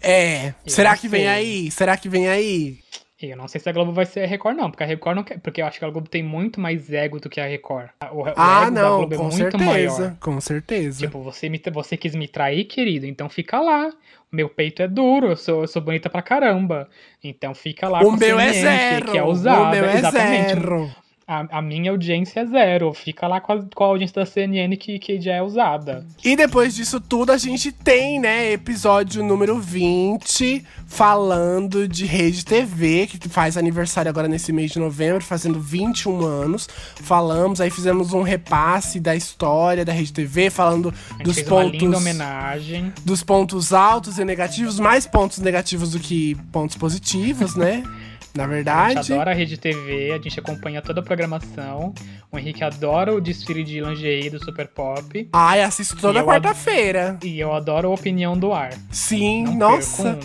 É. 0.00 0.48
Eu 0.48 0.54
Será 0.66 0.96
que 0.96 1.08
vem 1.08 1.22
sei. 1.22 1.28
aí? 1.28 1.70
Será 1.70 1.96
que 1.96 2.08
vem 2.08 2.28
aí? 2.28 2.78
Eu 3.22 3.36
não 3.36 3.46
sei 3.46 3.60
se 3.60 3.68
a 3.68 3.72
Globo 3.72 3.92
vai 3.92 4.06
ser 4.06 4.20
a 4.24 4.26
Record, 4.26 4.56
não, 4.56 4.70
porque 4.70 4.82
a 4.82 4.86
Record 4.86 5.14
não 5.16 5.22
quer. 5.22 5.38
Porque 5.40 5.60
eu 5.60 5.66
acho 5.66 5.78
que 5.78 5.84
a 5.84 5.90
Globo 5.90 6.08
tem 6.08 6.22
muito 6.22 6.58
mais 6.58 6.90
ego 6.90 7.20
do 7.20 7.28
que 7.28 7.38
a 7.38 7.44
Record. 7.46 7.90
O, 8.12 8.22
o 8.22 8.24
ah, 8.34 8.64
da 8.64 8.70
não, 8.70 9.02
é 9.02 9.06
com 9.14 9.24
muito 9.24 9.36
certeza. 9.36 9.64
maior. 9.66 10.16
Com 10.18 10.40
certeza. 10.40 11.00
Tipo, 11.00 11.22
você, 11.22 11.50
me, 11.50 11.60
você 11.70 11.98
quis 11.98 12.14
me 12.14 12.26
trair, 12.26 12.64
querido, 12.64 13.04
então 13.04 13.28
fica 13.28 13.60
lá. 13.60 13.90
Meu 14.32 14.48
peito 14.48 14.80
é 14.80 14.88
duro, 14.88 15.26
eu 15.32 15.36
sou, 15.36 15.62
eu 15.62 15.68
sou 15.68 15.82
bonita 15.82 16.08
pra 16.08 16.22
caramba. 16.22 16.88
Então 17.22 17.54
fica 17.54 17.88
lá 17.90 18.00
o 18.00 18.04
com 18.04 18.12
meu 18.12 18.40
é 18.40 18.46
que- 18.52 18.60
zero. 18.60 19.12
Que 19.12 19.18
é 19.18 19.24
usada. 19.24 19.60
o 19.64 19.70
meu 19.70 19.84
é 19.84 19.96
Exatamente. 19.98 20.48
zero. 20.54 20.90
A, 21.30 21.58
a 21.58 21.62
minha 21.62 21.92
audiência 21.92 22.40
é 22.40 22.44
zero. 22.44 22.92
Fica 22.92 23.28
lá 23.28 23.40
com 23.40 23.52
a, 23.52 23.64
com 23.72 23.84
a 23.84 23.86
audiência 23.86 24.16
da 24.16 24.26
CNN 24.26 24.76
que, 24.76 24.98
que 24.98 25.20
já 25.20 25.34
é 25.34 25.40
usada. 25.40 26.04
E 26.24 26.34
depois 26.34 26.74
disso 26.74 27.00
tudo, 27.00 27.30
a 27.30 27.38
gente 27.38 27.70
tem, 27.70 28.18
né, 28.18 28.50
episódio 28.50 29.22
número 29.22 29.60
20, 29.60 30.66
falando 30.88 31.86
de 31.86 32.04
Rede 32.04 32.44
TV, 32.44 33.06
que 33.06 33.28
faz 33.28 33.56
aniversário 33.56 34.08
agora 34.08 34.26
nesse 34.26 34.52
mês 34.52 34.72
de 34.72 34.80
novembro, 34.80 35.22
fazendo 35.22 35.60
21 35.60 36.20
anos. 36.24 36.68
Falamos, 36.96 37.60
aí 37.60 37.70
fizemos 37.70 38.12
um 38.12 38.22
repasse 38.22 38.98
da 38.98 39.14
história 39.14 39.84
da 39.84 39.92
Rede 39.92 40.12
TV, 40.12 40.50
falando 40.50 40.92
dos 41.22 41.40
pontos 41.42 41.96
homenagem. 41.96 42.92
dos 43.04 43.22
pontos 43.22 43.72
altos 43.72 44.18
e 44.18 44.24
negativos, 44.24 44.80
mais 44.80 45.06
pontos 45.06 45.38
negativos 45.38 45.92
do 45.92 46.00
que 46.00 46.34
pontos 46.50 46.76
positivos, 46.76 47.54
né? 47.54 47.84
Na 48.34 48.44
A 48.44 48.46
gente 48.46 48.54
verdade. 48.54 49.12
adora 49.12 49.30
a 49.32 49.34
Rede 49.34 49.56
TV, 49.56 50.12
a 50.12 50.22
gente 50.22 50.38
acompanha 50.38 50.80
toda 50.80 51.00
a 51.00 51.02
programação. 51.02 51.92
O 52.30 52.38
Henrique 52.38 52.62
adora 52.62 53.12
o 53.14 53.20
desfile 53.20 53.64
de 53.64 53.80
lingerie 53.80 54.30
do 54.30 54.38
Super 54.42 54.68
Pop. 54.68 55.28
Ai, 55.32 55.62
assisto 55.62 55.96
toda 55.96 56.22
quarta-feira. 56.22 57.18
E 57.24 57.40
eu 57.40 57.52
adoro 57.52 57.88
a 57.88 57.94
opinião 57.94 58.38
do 58.38 58.52
ar. 58.52 58.72
Sim, 58.90 59.42
Não 59.44 59.72
nossa. 59.72 60.18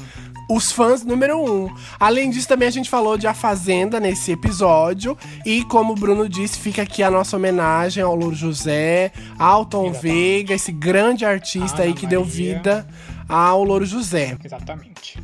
um. 0.49 0.55
os 0.55 0.71
fãs 0.71 1.03
número 1.03 1.35
um. 1.43 1.67
Além 1.99 2.29
disso, 2.29 2.47
também 2.47 2.67
a 2.67 2.71
gente 2.71 2.89
falou 2.91 3.17
de 3.17 3.25
A 3.25 3.33
Fazenda 3.33 3.99
nesse 3.99 4.31
episódio. 4.33 5.17
E 5.43 5.63
como 5.63 5.93
o 5.93 5.95
Bruno 5.95 6.29
disse, 6.29 6.59
fica 6.59 6.83
aqui 6.83 7.01
a 7.01 7.09
nossa 7.09 7.35
homenagem 7.35 8.03
ao 8.03 8.15
Louro 8.15 8.35
José, 8.35 9.11
ao 9.39 9.65
Tom 9.65 9.87
Exatamente. 9.87 10.01
Veiga, 10.15 10.53
esse 10.53 10.71
grande 10.71 11.25
artista 11.25 11.81
aí 11.81 11.89
Ana 11.89 11.97
que 11.97 12.05
deu 12.05 12.21
Maria. 12.23 12.35
vida 12.35 12.87
ao 13.27 13.63
Louro 13.63 13.85
José. 13.85 14.37
Exatamente. 14.43 15.17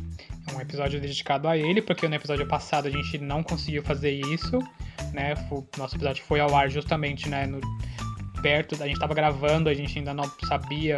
Um 0.54 0.60
episódio 0.60 1.00
dedicado 1.00 1.48
a 1.48 1.56
ele, 1.56 1.80
porque 1.80 2.06
no 2.08 2.14
episódio 2.14 2.46
passado 2.46 2.86
a 2.86 2.90
gente 2.90 3.18
não 3.18 3.42
conseguiu 3.42 3.82
fazer 3.82 4.10
isso, 4.12 4.58
né? 5.12 5.34
O 5.50 5.64
nosso 5.78 5.96
episódio 5.96 6.22
foi 6.24 6.40
ao 6.40 6.54
ar 6.54 6.70
justamente, 6.70 7.28
né, 7.28 7.46
no, 7.46 7.60
perto, 8.42 8.76
a 8.82 8.86
gente 8.86 8.98
tava 8.98 9.14
gravando, 9.14 9.68
a 9.68 9.74
gente 9.74 9.96
ainda 9.98 10.12
não 10.12 10.30
sabia 10.48 10.96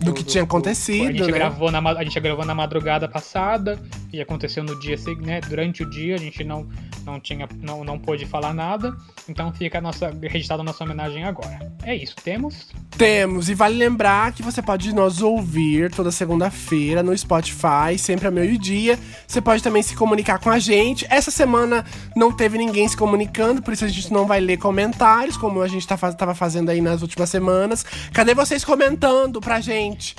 Do 0.00 0.14
que 0.14 0.22
tinha 0.22 0.44
acontecido, 0.44 1.08
a 1.08 1.12
gente 1.12 1.26
né? 1.26 1.32
gravou 1.32 1.70
na 1.70 1.78
a 1.80 2.04
gente 2.04 2.18
gravou 2.20 2.44
na 2.44 2.54
madrugada 2.54 3.08
passada 3.08 3.78
e 4.12 4.20
aconteceu 4.20 4.62
no 4.64 4.78
dia, 4.78 4.96
se- 4.96 5.14
né, 5.16 5.40
durante 5.40 5.82
o 5.82 5.90
dia, 5.90 6.14
a 6.14 6.18
gente 6.18 6.42
não, 6.44 6.66
não 7.04 7.18
tinha, 7.20 7.46
não, 7.60 7.84
não 7.84 7.98
pôde 7.98 8.24
falar 8.24 8.54
nada, 8.54 8.96
então 9.28 9.52
fica 9.52 9.78
a 9.78 9.80
nossa, 9.80 10.10
registrada 10.22 10.62
a 10.62 10.64
nossa 10.64 10.84
homenagem 10.84 11.24
agora. 11.24 11.70
É 11.82 11.94
isso, 11.94 12.14
temos? 12.24 12.68
Temos, 12.96 13.48
e 13.50 13.54
vale 13.54 13.76
lembrar 13.76 14.32
que 14.32 14.42
você 14.42 14.62
pode 14.62 14.94
nos 14.94 15.20
ouvir 15.20 15.90
toda 15.90 16.10
segunda-feira 16.10 17.02
no 17.02 17.16
Spotify, 17.16 17.98
sempre 17.98 18.26
ao 18.26 18.32
meio-dia. 18.32 18.98
Você 19.26 19.40
pode 19.40 19.62
também 19.62 19.82
se 19.82 19.94
comunicar 19.94 20.38
com 20.38 20.48
a 20.48 20.58
gente. 20.58 21.06
Essa 21.10 21.30
semana 21.30 21.84
não 22.16 22.32
teve 22.32 22.56
ninguém 22.56 22.88
se 22.88 22.96
comunicando, 22.96 23.60
por 23.62 23.74
isso 23.74 23.84
a 23.84 23.88
gente 23.88 24.10
não 24.12 24.26
vai 24.26 24.40
ler 24.40 24.56
comentários, 24.56 25.36
como 25.36 25.60
a 25.60 25.68
gente 25.68 25.86
tá, 25.86 25.96
tava 26.12 26.34
fazendo 26.34 26.70
aí 26.70 26.75
nas 26.80 27.02
últimas 27.02 27.30
semanas. 27.30 27.84
Cadê 28.12 28.34
vocês 28.34 28.64
comentando 28.64 29.40
pra 29.40 29.60
gente? 29.60 30.14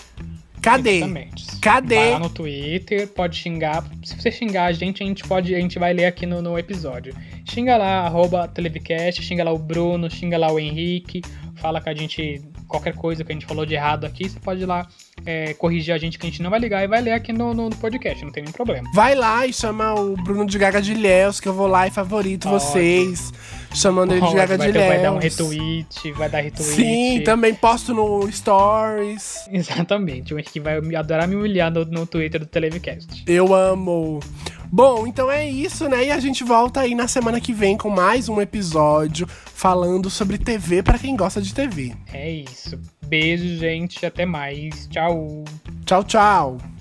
Cadê? 0.61 0.97
Exatamente. 0.97 1.59
Cadê? 1.59 1.95
Vai 1.95 2.11
lá 2.11 2.19
no 2.19 2.29
Twitter, 2.29 3.07
pode 3.07 3.37
xingar. 3.37 3.83
Se 4.03 4.15
você 4.15 4.31
xingar 4.31 4.65
a 4.65 4.71
gente, 4.71 5.03
a 5.03 5.05
gente 5.05 5.23
pode, 5.23 5.53
a 5.55 5.59
gente 5.59 5.79
vai 5.79 5.93
ler 5.93 6.05
aqui 6.05 6.25
no, 6.25 6.41
no 6.41 6.57
episódio. 6.57 7.15
Xinga 7.45 7.77
lá, 7.77 8.05
arroba 8.05 8.47
Televicast, 8.47 9.21
xinga 9.21 9.43
lá 9.43 9.51
o 9.51 9.57
Bruno, 9.57 10.09
xinga 10.09 10.37
lá 10.37 10.51
o 10.51 10.59
Henrique, 10.59 11.21
fala 11.55 11.79
que 11.79 11.89
a 11.89 11.93
gente. 11.93 12.41
Qualquer 12.67 12.93
coisa 12.95 13.23
que 13.23 13.31
a 13.31 13.35
gente 13.35 13.45
falou 13.45 13.65
de 13.65 13.73
errado 13.73 14.05
aqui, 14.05 14.29
você 14.29 14.39
pode 14.39 14.61
ir 14.61 14.65
lá 14.65 14.87
é, 15.25 15.53
corrigir 15.53 15.93
a 15.93 15.97
gente 15.97 16.17
que 16.19 16.27
a 16.27 16.29
gente 16.29 16.41
não 16.41 16.49
vai 16.49 16.59
ligar 16.59 16.83
e 16.83 16.87
vai 16.87 17.01
ler 17.01 17.11
aqui 17.11 17.31
no, 17.31 17.53
no, 17.53 17.69
podcast, 17.69 18.23
não 18.23 18.31
tem 18.31 18.43
nenhum 18.43 18.53
problema. 18.53 18.89
Vai 18.93 19.15
lá 19.15 19.45
e 19.45 19.53
chama 19.53 19.93
o 19.93 20.15
Bruno 20.15 20.45
de 20.45 20.57
Gaga 20.57 20.81
de 20.81 20.93
Léus, 20.93 21.39
que 21.39 21.47
eu 21.47 21.53
vou 21.53 21.67
lá 21.67 21.87
e 21.87 21.91
favorito 21.91 22.49
Pode. 22.49 22.63
vocês. 22.63 23.33
Chamando 23.73 24.13
ele 24.13 24.25
de 24.25 24.33
Gaga 24.33 24.57
vai, 24.57 24.67
de 24.67 24.77
Léus. 24.77 24.87
vai 24.87 25.01
dar 25.01 25.11
um 25.11 25.17
retweet, 25.17 26.11
vai 26.13 26.29
dar 26.29 26.39
retweet. 26.39 26.73
Sim, 26.73 27.21
também 27.23 27.53
posto 27.53 27.93
no 27.93 28.29
Stories. 28.31 29.47
Exatamente, 29.51 30.33
o 30.33 30.39
Henrique 30.39 30.59
vai 30.59 30.77
adorar 30.95 31.27
me 31.27 31.35
humilhar 31.35 31.71
no, 31.71 31.85
no 31.85 32.05
Twitter 32.05 32.39
do 32.39 32.47
Televicast. 32.47 33.23
Eu 33.27 33.53
amo. 33.53 34.19
Bom, 34.71 35.07
então 35.07 35.31
é 35.31 35.49
isso, 35.49 35.87
né? 35.87 36.05
E 36.05 36.11
a 36.11 36.19
gente 36.19 36.43
volta 36.43 36.81
aí 36.81 36.93
na 36.93 37.07
semana 37.07 37.39
que 37.39 37.53
vem 37.53 37.77
com 37.77 37.89
mais 37.89 38.29
um 38.29 38.41
episódio 38.41 39.27
falando 39.27 40.09
sobre 40.09 40.37
TV 40.37 40.83
pra 40.83 40.99
quem 40.99 41.15
gosta 41.15 41.41
de 41.41 41.53
TV. 41.53 41.95
É 42.11 42.29
isso. 42.29 42.79
Beijo, 43.05 43.57
gente. 43.57 44.05
Até 44.05 44.25
mais. 44.25 44.87
Tchau. 44.87 45.43
Tchau, 45.85 46.03
tchau. 46.03 46.76